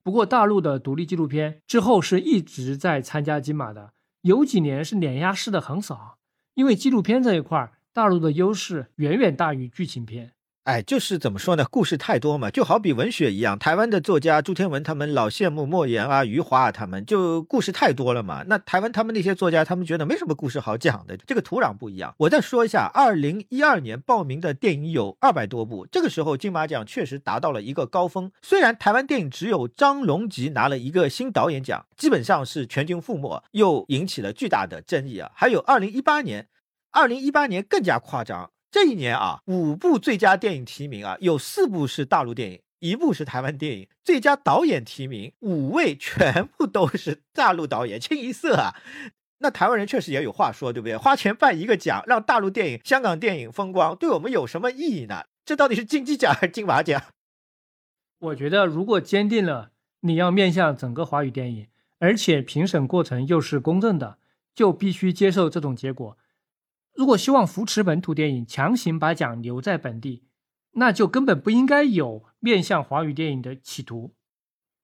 [0.02, 3.92] 不过大陆的独立纪录片之后是一直在参加金马的，
[4.23, 6.18] 有几年是碾压式的横扫，
[6.55, 10.33] 因为纪录片这一块大陆的优势远远大于剧情片。
[10.65, 11.66] 哎，就是怎么说呢？
[11.68, 13.58] 故事太多嘛，就好比文学一样。
[13.58, 18.44] 台湾的作家朱天文他们老羡慕莫言啊、余华啊，他们就故事太多了嘛。
[18.47, 22.15] 那台湾他们那些作家，他们觉得没什么故事好讲的，这个土壤不一样。
[22.16, 28.31] 我再说一下，二零一二年报名的电影有二百多部，这个时候金马奖确实达到了一个高峰。
[28.41, 35.32] 虽然台湾电影只有张龙吉拿了一个新导演奖，基本上是全军覆没，又引起了巨大的争议啊。
[35.34, 36.47] 还有二零一八年，
[36.92, 38.52] 二零一八年更加夸张。
[38.73, 43.89] 这一年啊，五部最佳电影提名啊，有四部是大陆电影，一部是台湾电影。
[44.02, 48.75] 最佳导演提名五位全部都是大陆导演，清一色啊。
[49.41, 50.97] 那台湾人确实也有话说，对不对？
[50.97, 55.25] 花钱办一个奖，让大陆电影、香港电影风光，对我们有什么意义呢？
[55.44, 57.02] 这到底是金鸡奖还是金马奖？
[58.20, 61.67] 我觉得，如果坚定了你要面向整个华语电影，
[61.99, 64.17] 而且评审过程又是公正的，
[64.55, 66.17] 就必须接受这种结果。
[66.95, 70.25] 如果希望扶持本土电影，强行把奖留在本地，
[70.73, 74.15] 那就根本不应该有面向华语电影的企图，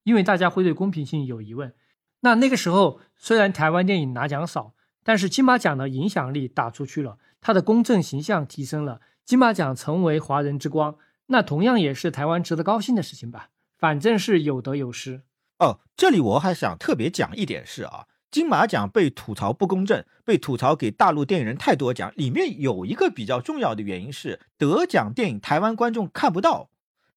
[0.03, 1.73] 因为大家会对公平性有疑问。
[2.21, 4.73] 那那个时候，虽然台湾电影拿奖少，
[5.03, 10.97] 但是金马奖的影响力打出去了，它的公正形象提升了，金马奖成为华人之光，
[11.27, 13.51] 那同样也是台湾值得高兴的事情吧。
[13.77, 15.21] 反正是有得有失。
[15.59, 18.07] 哦，这里我还想特别讲一点是啊。
[18.31, 26.69] 金马奖被吐槽不公正，被吐槽给大陆电影人太多奖，里面有一个比较重要的原因是得奖电影台湾观众看不到，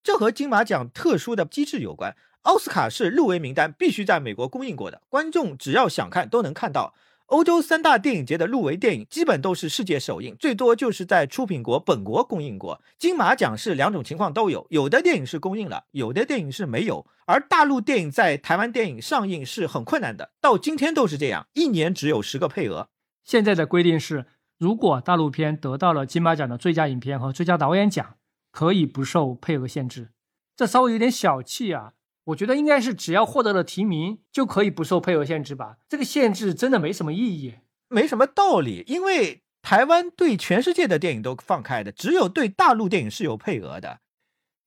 [0.02, 2.16] 这和金马奖特殊的机制有关。
[2.42, 6.94] 奥斯卡是入围名单必须在美国公映过的，观众只要想看都能看到。
[7.32, 12.82] 欧洲三大电影节的入围电影基本都是世界首映，最多就是在出品国本国公映过。
[12.98, 17.06] 金马奖是两种情况都有，有的电影是公映了，有的电影是没有。
[17.24, 22.90] 而大陆电影在台湾电影上映是很困难的，到今天都是这样，一年只有十个配额。
[23.24, 24.26] 现在的规定是，
[24.58, 28.16] 如果大陆片得到了金马奖的最佳影片和最佳导演奖，
[28.50, 30.10] 可以不受配额限制。
[30.54, 31.94] 这稍微有点小气啊。
[32.24, 35.78] 我觉得应该是只要获得了提名就可以不受配额限制吧？
[35.88, 37.54] 这个限制真的没什么意义，
[37.88, 38.84] 没什么道理。
[38.86, 44.00] 因为台湾对全世界的电影都放开的，只有对大陆电影是有配额的，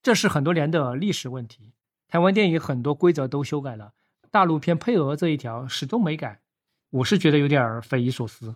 [0.02, 1.74] 这是很多年的历史问题。
[2.08, 3.94] 台湾电影很多规则都修改了，
[4.30, 6.42] 大陆片配额这一条始终没改，
[6.90, 8.56] 我是觉得有点匪夷所思。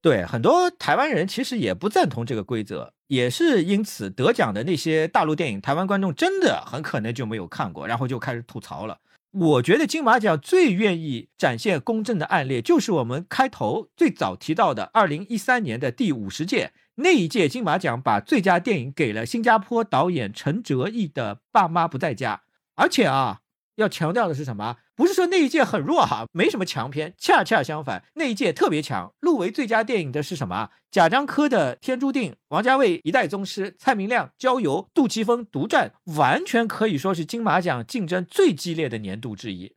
[0.00, 8.98] 对很多台湾人其实也不赞同这个规则，也是因此得奖的那些大陆电影，台湾观众真的很可能就没有看过，然后就开始吐槽了。
[9.32, 22.42] 我觉得金马奖最愿意展现公正的案例，就是我们开头最早提到的二零一三年的第五十届那一届金马奖，把最佳电影给了新加坡导演陈哲毅的《爸妈不在家》，
[22.74, 23.40] 而且啊。
[23.78, 24.78] 要强调的是什么？
[24.98, 29.14] 不是说那一届很弱哈，没什么强片，恰恰相反，那一届特别强。
[29.20, 30.70] 入围最佳电影的是什么？
[30.90, 39.76] 贾樟柯的《天注定》，王家卫《一代宗师》，蔡明亮《郊游》，杜琪峰《独占》，完全可以说是金马奖竞争最激烈的年度之一。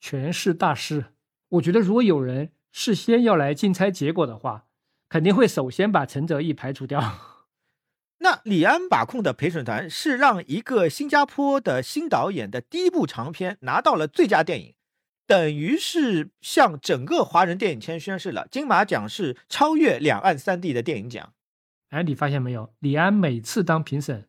[0.00, 1.06] 全是大师。
[1.48, 4.66] 我觉得如果有人事先要来竞猜结果的话，
[5.08, 7.35] 肯定会首先把陈泽义排除掉。
[8.18, 14.74] 那李安把控的陪审团是让一个新加坡的新导演的第一部长片拿到了最佳电影，
[15.26, 21.34] 等于是向整个华人电影圈宣示了金马奖是超越两岸三地的电影奖。
[21.90, 22.72] 哎，你发现没有？
[22.80, 24.28] 李安每次当评审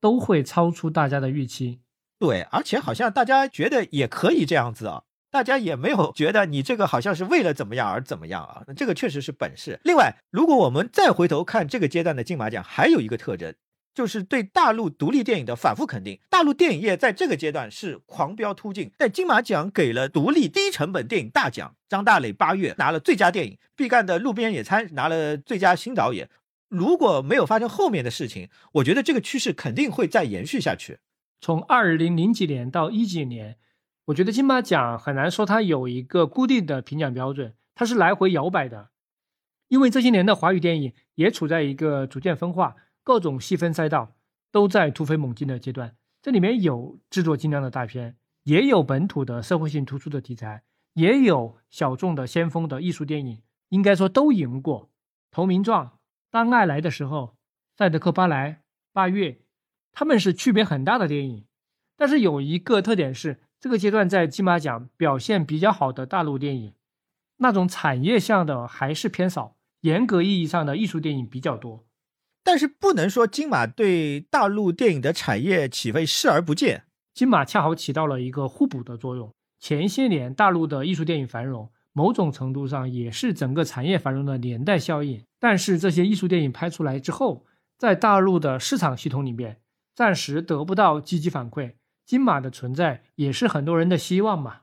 [0.00, 1.80] 都会超出大家的预期。
[2.18, 5.04] 对，而且好像大家觉得也可以这样子啊。
[5.30, 8.62] 大家也没有觉得你这个好像是为了怎么样而怎么样啊？
[8.66, 9.78] 那这个确实是本事。
[9.84, 13.54] 另外，如果我们再回头看这个阶段的金马奖，还有一个特征，
[13.94, 16.18] 就是对大陆独立电影的反复肯定。
[16.30, 26.30] 大陆电影业在这个阶段是狂飙突进，但金马奖给了独立低成本电影大奖，张大磊八月拿了最佳电影，毕赣的《路边野餐》拿了最佳新导演。
[26.70, 31.00] 如果没有发生后面的事情，我觉得这个趋势肯定会再延续下去。
[31.40, 33.56] 从二零零几年到一几年。
[34.08, 38.88] 我觉得金马奖很难说它有一个固定的评奖标准，它是来回摇摆的。
[39.68, 44.14] 因为这些年的华语电影也处在一个逐渐分化、各种细分赛道
[44.50, 45.94] 都在突飞猛进的阶段。
[46.22, 50.62] 这里面有制作精良的大片，也有本土的社会性突出的题材，
[50.94, 53.42] 也有小众的先锋的艺术电影。
[53.68, 54.84] 应该说都赢过
[55.30, 55.84] 《投名状》
[56.30, 57.18] 《当爱来的时候》
[57.76, 58.52] 《赛德克巴莱》
[58.94, 59.32] 《八月》，
[59.92, 61.44] 他们是区别很大的电影。
[61.98, 63.42] 但是有一个特点是。
[63.60, 66.74] 这个阶段在金马奖表现比较好的大陆电影，
[67.38, 71.84] 那种产业向的还是偏少，严格意义上的艺术电影比较多。
[72.44, 79.34] 但是不能说金马对大陆电影的产业起飞视而不见，金马恰好起到了一个互补的作用。
[79.58, 85.24] 前些年大陆的艺术电影繁荣，某种程度上也是整个产业繁荣的连带效应。
[85.40, 87.44] 但是这些艺术电影拍出来之后，
[87.76, 89.60] 在大陆的市场系统里面，
[89.94, 91.74] 暂时得不到积极反馈。
[92.08, 94.60] 金马的存在也是很多人的希望嘛，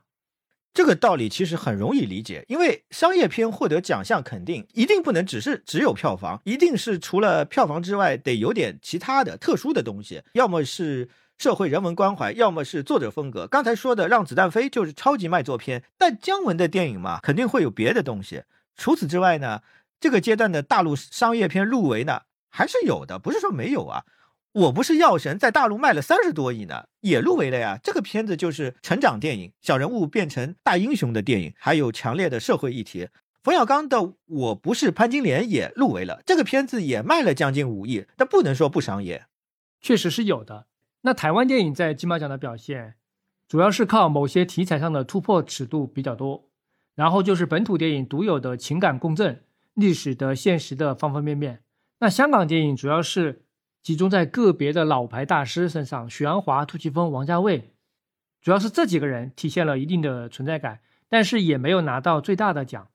[0.74, 11.08] 这个道理其实很容易理解，因为商业片获得奖项肯定一定不能只是只有票房，一定是除了票房之外得有点其他的特殊的东西，要么是
[11.38, 13.46] 社会人文关怀，要么是作者风格。
[13.46, 18.42] 刚才说的《让子弹飞》就是超级卖座片，但姜文的电影嘛，肯定会有别的东西。
[18.74, 19.62] 除此之外呢，
[20.00, 24.02] 这个阶段的大陆商业片入围呢还是有的，不是说没有啊。
[24.56, 27.78] 我不是药神，在大陆卖了三十多亿呢，也入围了呀。
[27.82, 33.08] 这个片子就是成长电影，小人物变成大英雄的电影，还有强烈的社会议题。
[33.42, 39.26] 冯小刚的《我不是潘金莲》也入围了，这个片子也卖了将近五亿，但不能说不商业，
[39.82, 40.64] 确实是有的。
[41.02, 42.94] 那台湾电影在金马奖的表现，
[43.46, 46.48] 主要是靠某些题材上的突破尺度比较多，
[46.94, 49.44] 然后就是本土电影独有的情感共振、
[49.74, 51.60] 历史的现实的方方面面。
[51.98, 53.42] 那香港电影主要是。
[53.86, 57.70] 集中在个别的老牌大师身上，许鞍华、杜琪峰、王家卫，
[58.42, 62.88] 主要是这几个人体现了一定的存在感，但是也没有拿到最大的奖。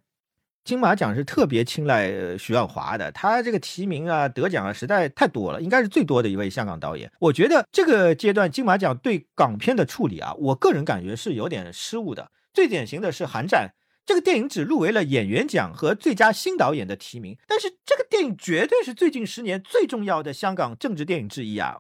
[0.65, 7.09] 金马奖是特别青睐许鞍华的，他这个提名啊、得奖啊实在太多了，应该是最多的一位香港导演。
[7.19, 12.29] 我觉得这个阶段金马奖对港片的处理啊，我个人感觉是有点失误的。
[12.53, 13.69] 最典型的是《寒战》。
[14.05, 21.77] 这个电影只入围了演员奖和最佳新导演的提名，但是这个电影绝对是最近十年最重要的香港政治电影之一啊！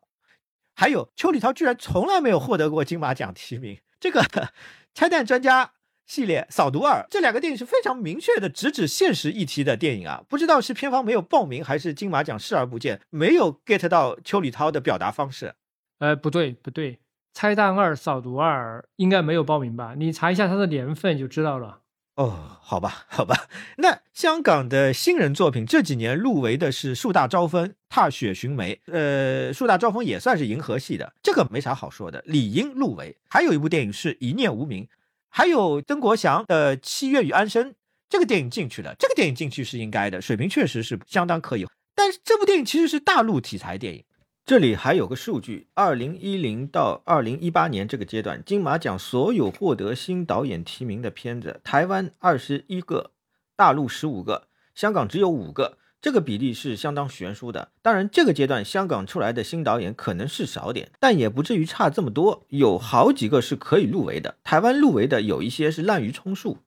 [0.75, 3.79] 还有邱礼涛居然从来没有获得过金马奖提名。
[3.99, 4.21] 这个
[4.93, 5.65] 《拆弹专家》
[6.07, 10.23] 系列、《扫毒二》这两个电影是非常明确的直指现实议题的电影啊！
[10.29, 15.55] 不知道是片方没有报名，还是金马奖视而不见，没有 get 到邱礼涛的表达方式。
[15.99, 16.93] 呃，不对不对，
[17.33, 19.93] 《拆弹二》《扫毒二》应该没有报名吧？
[19.97, 21.80] 你查一下它的年份就知道了。
[22.15, 33.17] 哦，好吧，好吧，那香港的新人作品这几年入围的是《树大招风》《踏雪寻梅》，呃，《树大招风》也算是银河系的，这个没啥好说的，理应入围。
[33.29, 34.83] 还有一部电影是《一念无名》，
[35.29, 37.71] 还有曾国祥的《七月与安生》，
[38.09, 41.65] 这个电影进去了，这个电影进去是应该的，水平确实是相当可以。
[41.95, 44.03] 但是这部电影其实是大陆题材电影。
[44.43, 53.11] 这里还有个数据：二零一零到二零一八年这个阶段，金马奖所有获得新导演提名的片子，台湾二十一个，
[53.55, 57.71] 大陆十五个，香港只有五个，这个比例是相当悬殊的。
[57.81, 64.35] 当然，这个阶段香港出来的新导演可能是少点，但也不至于差这么多，有好几个是可以入围的。
[64.43, 66.57] 台湾入围的有一些是滥竽充数。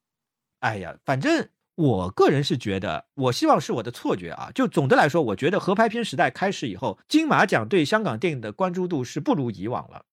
[0.60, 1.48] 哎呀，反正。
[1.76, 4.50] 我个人是觉得，我希望是我的错觉啊。
[4.54, 10.04] 就总的来说，我觉得合拍片时代开始以后，金马奖对香港电影的关注度是不如以往了，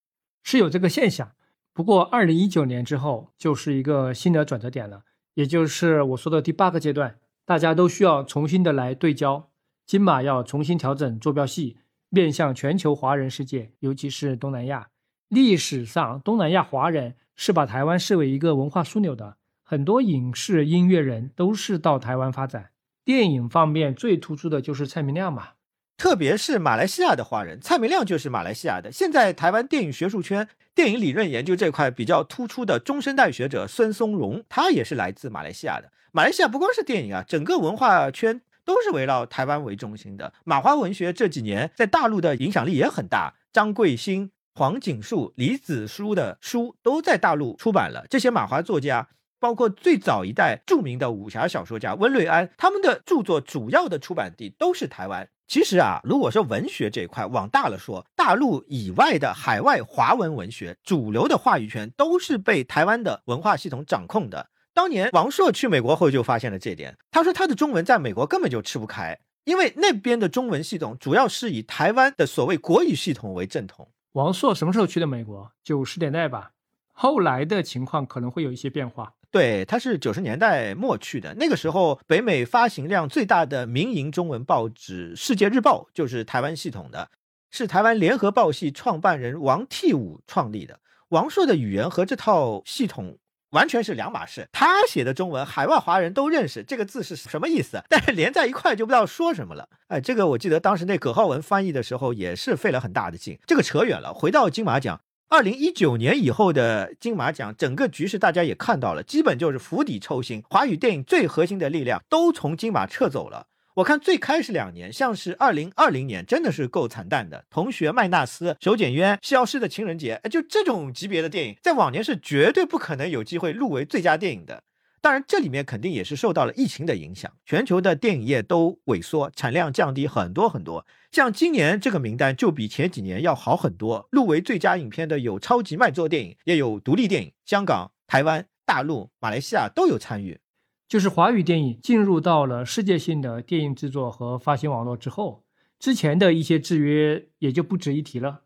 [0.44, 1.34] 是有这个现象。
[1.74, 5.04] 不过，二零一九年之后就是一个新的转折点了，
[5.36, 9.52] 也就是我说的第八个阶段，大家都需要重新的来对焦，
[9.86, 11.78] 金马要重新调整坐标系，
[12.10, 14.90] 面向全球华人世界，尤其是东南亚。
[15.30, 19.38] 历史上，东南亚华人是把台湾视为一个文化枢纽的，
[19.72, 22.72] 很多影视音乐人都是到台湾发展。
[23.06, 25.52] 电影方面最突出的就是蔡明亮嘛。
[25.96, 28.92] 特别是马来西亚的华人，蔡明亮就是马来西亚的。
[28.92, 35.90] 现在台湾电影学术圈、电影理论研究这块比较突出的中生代学者孙松荣，他也是来自马来西亚的。
[36.12, 40.34] 马来西亚不光是电影啊，整个文化圈都是围绕台湾为中心的。
[40.44, 48.06] 马华文学这几年在大陆的影响力也很大，张贵兴、黄锦树、李子书的书都在大陆出版了。
[48.10, 49.08] 这些马华作家。
[49.42, 55.28] 包括最早一代著名的武侠小说家温瑞安，他们的著作主要的出版地都是台湾。
[55.48, 64.52] 其实啊，如果说文学这一块往大了说，大陆以外的海外华文文学主流的话语权都是被台湾的文化系统掌控的。
[64.76, 73.90] 当年王朔去美国后就发现了这点，他说他的中文在美国根本就吃不开，因为那边的中文系统主要是以台湾的所谓国语系统为正统。
[74.12, 75.52] 王朔什么时候去的美国？
[75.64, 76.52] 九十年代吧。
[76.94, 79.14] 后来的情况可能会有一些变化。
[79.32, 81.34] 对，他是九十年代末去的。
[81.36, 87.10] 那个时候，北美发行量最大的民营中文报纸《世界日报》就是台湾系统的，
[87.50, 90.82] 是台湾联合报系创办人王替武创立的。
[91.10, 93.18] 王朔的语言和这套系统
[93.52, 94.50] 完全是两码事。
[94.52, 99.70] 他写的中文，海外华人都认识这个字是什么意思， 但是连在一块就不知道说什么了。
[99.88, 103.40] 哎，这个我记得当时那葛浩文翻译的时候也是费了很大的劲。
[103.48, 105.00] 这个扯远了，回到金马奖。
[105.32, 113.48] 二零一九年以后的金马奖，整个局势大家也看到了，基本就是釜底抽薪，华语电影最核心的力量都从金马撤走了。
[113.76, 117.46] 我看最开始两年，像是二零二零年，真的是够惨淡的。
[117.50, 124.64] 同学麦纳斯、手剪冤、消失的情人节，就这种级别的电影，在往年是绝对不可能有机会入围最佳电影的。
[125.02, 130.86] 当然，这里面肯定也是受到了疫情的影响，全球的电影业都萎缩，产量降低很多很多。
[131.12, 134.08] 像今年这个名单就比前几年要好很多。
[134.12, 140.40] 入围最佳影片的有超级卖座电影，也有独立电影，香港、台湾、大陆、马来西亚都有参与。
[140.88, 145.44] 就是华语电影进入到了世界性的电影制作和发行网络之后，
[145.80, 148.44] 之前的一些制约也就不值一提了。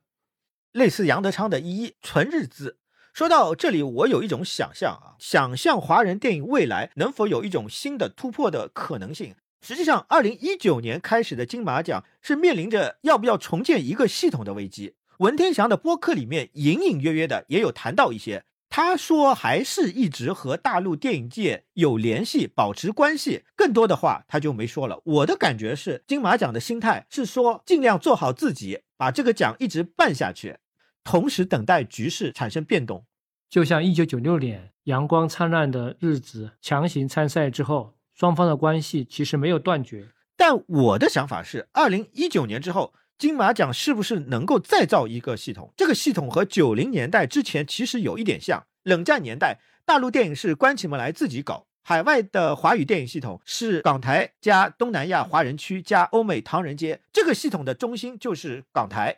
[0.71, 2.77] 类似杨德昌的《一纯日资》。
[3.15, 9.35] 说到这里，我有一种想象啊，想象华人电影未来能否有一种新的突破的可能性。
[9.61, 14.95] 实际上，二零一九年开始的金马奖是面临着要不要重建一个系统的危机。
[15.19, 23.45] 文天祥的播客里面隐隐约约的也有谈到一些，他说还是一直和大陆电影界有联系，保持关系。
[23.55, 24.99] 更多的话他就没说了。
[25.05, 30.57] 我的感觉是，金马奖的心态是说尽量做好自己，把这个奖一直办下去。
[31.05, 33.05] 同时等待局势产生变动，
[33.47, 40.09] 就像一九九六年阳光灿烂的日子强行参赛之后，双方的关系其实没有断绝。
[40.35, 45.71] 但我的想法是，二零一九年之后，金马奖是不是能够再造一个系统？
[45.77, 48.65] 这个系统和九零年代之前其实有一点像。
[48.83, 59.17] 冷战年代，大陆电影是关起门来自己搞，海外的华语电影系统是港台加东南亚华人区加欧美唐人街，这个系统的中心就是港台。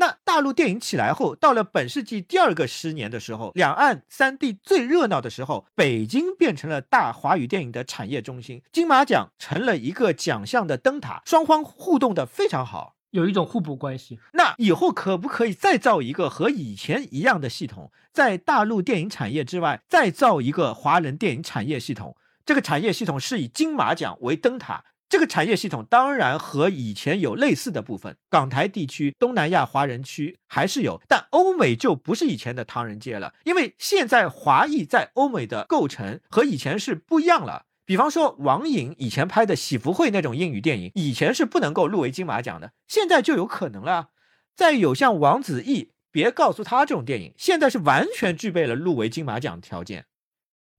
[0.00, 14.20] 那大陆电影起来后，到了本世纪第二个十年的时候，两岸三地最热闹的时候，北京变成了大华语电影的产业中心，金马奖成了一个奖项的灯塔，双方互动的非常好，有一种互补关系。
[14.34, 22.16] 那以后可不可以再造一个和以前一样的系统，在大陆电影产业之外再造一个华人电影产业系统？
[22.46, 24.84] 这个产业系统是以金马奖为灯塔。
[25.08, 37.64] 这个产业系统当然和以前有类似的部分，港台地区、东南亚华人区还是有，但欧美就不是以前的唐人街了，因为现在华裔在欧美的构成和以前是不一样了。
[37.86, 44.10] 比方说，王颖以前拍的《喜福会》那种英语电影，以前是不能够入围金马奖的，现在就有可能了。
[44.54, 50.04] 再有像王子异，别告诉他这种电影，现在是完全具备了入围金马奖条件。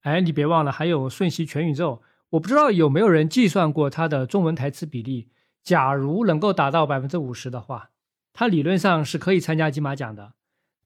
[0.02, 2.00] 哎，你别忘了，还有《瞬息全宇宙》。
[2.30, 5.28] 我不知道有没有人计算过它的中文台词比例。
[5.62, 7.90] 假如能够达到百分之五十的话，
[8.32, 10.32] 它理论上是可以参加金马奖的。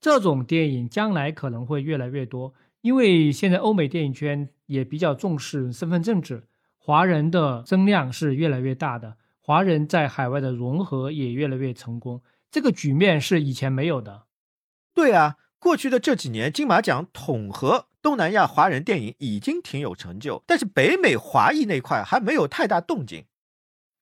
[0.01, 12.23] 这种电影将来可能会越来越多，因为现在欧美电影圈也比较重视身份政治，华人的增量是越来越大的，华人在海外的融合也越来越成功。
[12.51, 14.25] 这个局面是以前没有的。
[14.93, 17.87] 对啊，过去的这几年金马奖统合。
[18.05, 23.25] 东南亚华人电影已经挺有成就，但是北美华裔那块还没有太大动静，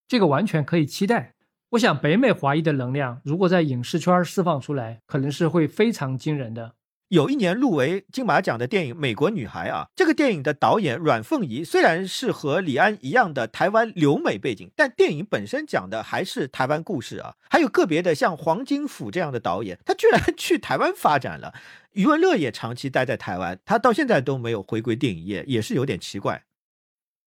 [0.08, 1.36] 这个完全可以期待。
[1.68, 6.74] 我想北美华裔的能量如果在影视圈释放出来，可能是会非常惊人的。
[7.12, 17.34] 有一年入围金马奖的电影《美国女孩》啊，这个电影的导演阮凤仪虽然是和李安一样的台湾留美背景，但电影本身讲的还是台湾故事啊。
[17.50, 21.52] 还有个别的像黄金甫这样的导演，他居然去台湾发展了。
[21.92, 26.44] 余文乐也长期待在台湾，他到现在都没有回归电影业，也是有点奇怪。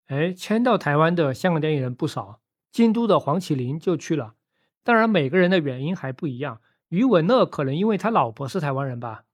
[0.08, 2.40] 哎，迁到台湾的香港电影人不少，
[2.72, 4.34] 京都的黄启林就去了。
[4.84, 6.60] 当然，每个人的原因还不一样。
[6.90, 9.26] 余文乐可能因为他老婆是台湾人吧，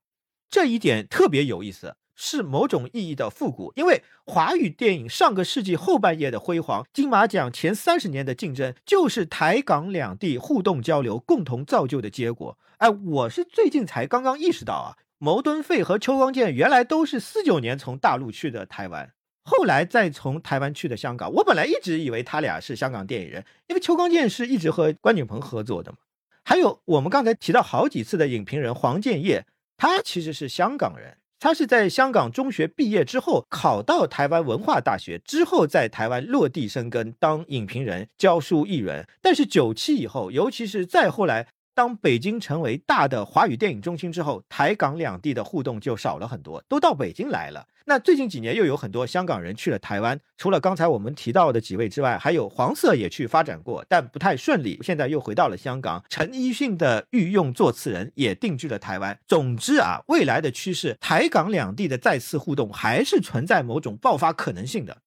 [0.51, 3.71] 这一点特别有意思，是某种意义的复古。
[3.77, 12.57] 因为华语电影上个世纪后半叶的辉煌，金马奖前三十年的竞争，就是台港两地互动交流共同造就的结果。
[12.79, 19.13] 哎，我是最近才刚刚意识到啊，牟敦芾和邱光健原来都是四九年从大陆去的台湾。
[19.43, 25.97] 后来再从台湾去的香港，我本来一直以为他俩是香港电影人，因为邱光健是一直和关锦鹏合作的嘛。
[26.43, 29.45] 还有我们刚才提到好几次的影评人黄建业，
[29.81, 39.07] 他其实是香港人，他是在香港中学毕业之后考到台湾文化大学，之后在台湾落地生根当影评人、教书艺人。
[39.23, 41.47] 但是九七以后，尤其是再后来。
[41.73, 47.67] 当北京成为大的华语电影中心之后，台港两地的互动就少了很多，都到北京来了。
[47.85, 56.03] 那最近几年又有很多香港人去了台湾，除了刚才我们提到的几位之外，还有黄色也去发展过，但不太顺利，现在又回到了香港。
[56.09, 59.17] 陈奕迅的御用作词人也定居了台湾。
[59.27, 64.97] 总之啊，未来的趋势，台港两地的再次互动还是存在某种爆发可能性的。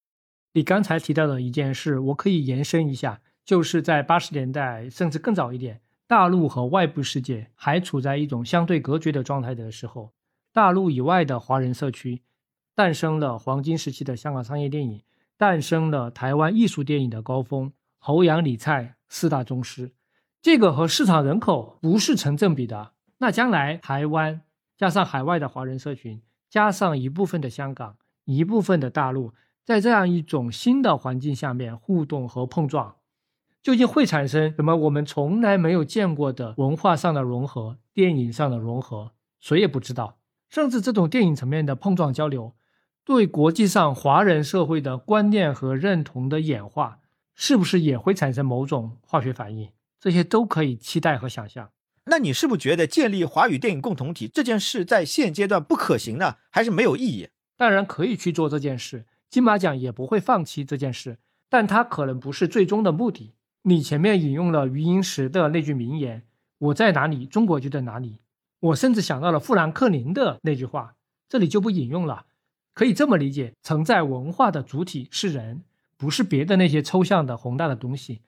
[0.55, 5.81] 你刚才提到的一件事，我可以延伸一下，就是在八十年代甚至更早一点。
[6.15, 10.13] 大陆和外部世界还处在一种相对隔绝的状态的时候，
[10.53, 12.23] 大陆以外的华人社区
[12.73, 15.03] 诞生了黄金时期的香港商业电影，
[15.37, 19.91] 诞生了台湾艺术电影的高峰，侯阳、李蔡四大宗师。
[20.41, 22.93] 这个和市场人口不是成正比的。
[23.19, 24.43] 那将来台湾
[24.77, 29.33] 加上海外的华人社群，加上一部分的香港，一部分的大陆，
[29.65, 32.95] 在这样一种新的环境下面互动和碰撞。
[33.65, 40.19] 究竟会产生什么我们从来没有见过的文化上的融合、电影上的融合，谁也不知道。
[40.51, 42.53] 甚至这种电影层面的碰撞交流，
[43.07, 46.99] 对国际上华人社会的观念和认同的演化，
[47.35, 49.71] 是不是也会产生某种化学反应？
[49.99, 51.71] 这些都可以期待和想象。
[52.05, 56.37] 那你是不是觉得建立华语电影共同体这件事在现阶段不可行呢？
[56.51, 57.31] 还是没有意义？
[57.57, 61.17] 当然可以去做这件事，金马奖也不会放弃这件事，
[61.49, 63.33] 但它可能不是最终的目的。
[63.67, 66.23] 你前面引用了余英时的那句名言
[66.59, 68.21] ：“我在哪里，中国就在哪里。”
[68.61, 70.97] 我甚至想到了富兰克林的那句话，
[71.31, 72.27] 这里就不引用了。
[72.75, 75.63] 可以这么理解：承载文化的主体是人，
[75.97, 78.21] 不是别的那些抽象的宏大的东西。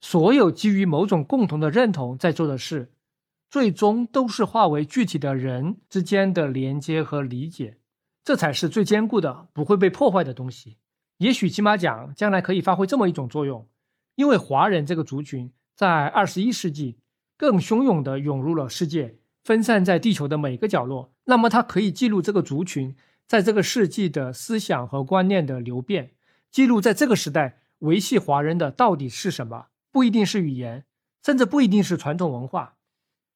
[0.00, 2.90] 所有基于某种共同的认同在做的事，
[3.48, 7.78] 最终都是化为具体的人之间的连接和理解，
[8.24, 10.78] 这才是最坚固的、不会被破坏的东西。
[11.18, 13.68] 也许金马奖将来可以发挥这么一种作用。
[14.20, 16.98] 因为华人这个族群在二十一世纪
[17.38, 21.14] 更汹涌地涌入了世界，分散在地球的每个角落。
[21.24, 22.94] 那么，它可以记录这个族群
[23.26, 26.10] 在这个世纪的思想和观念的流变，
[26.50, 29.68] 记录在这个时代维系华人的到底是什么？
[29.90, 30.84] 不一定是语言，
[31.24, 32.74] 甚至不一定是传统文化，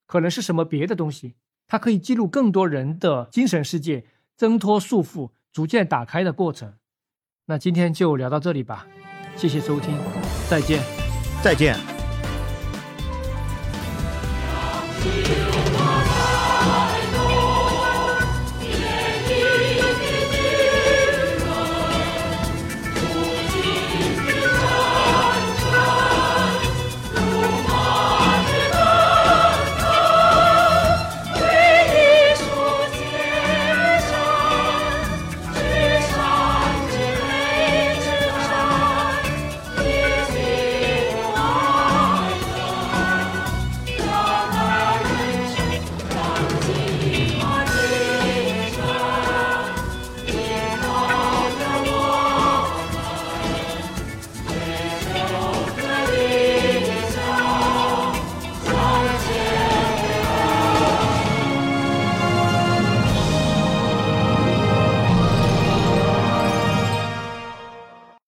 [0.05, 1.33] 可能是什么别的东西。
[1.65, 4.05] 它可以记录更多人的精神世界
[4.37, 6.75] 挣脱束缚、逐渐打开的过程。
[7.47, 8.85] 那今天就聊到这里吧。
[9.35, 9.97] 谢谢收听，
[10.49, 10.81] 再见，
[11.43, 11.77] 再见。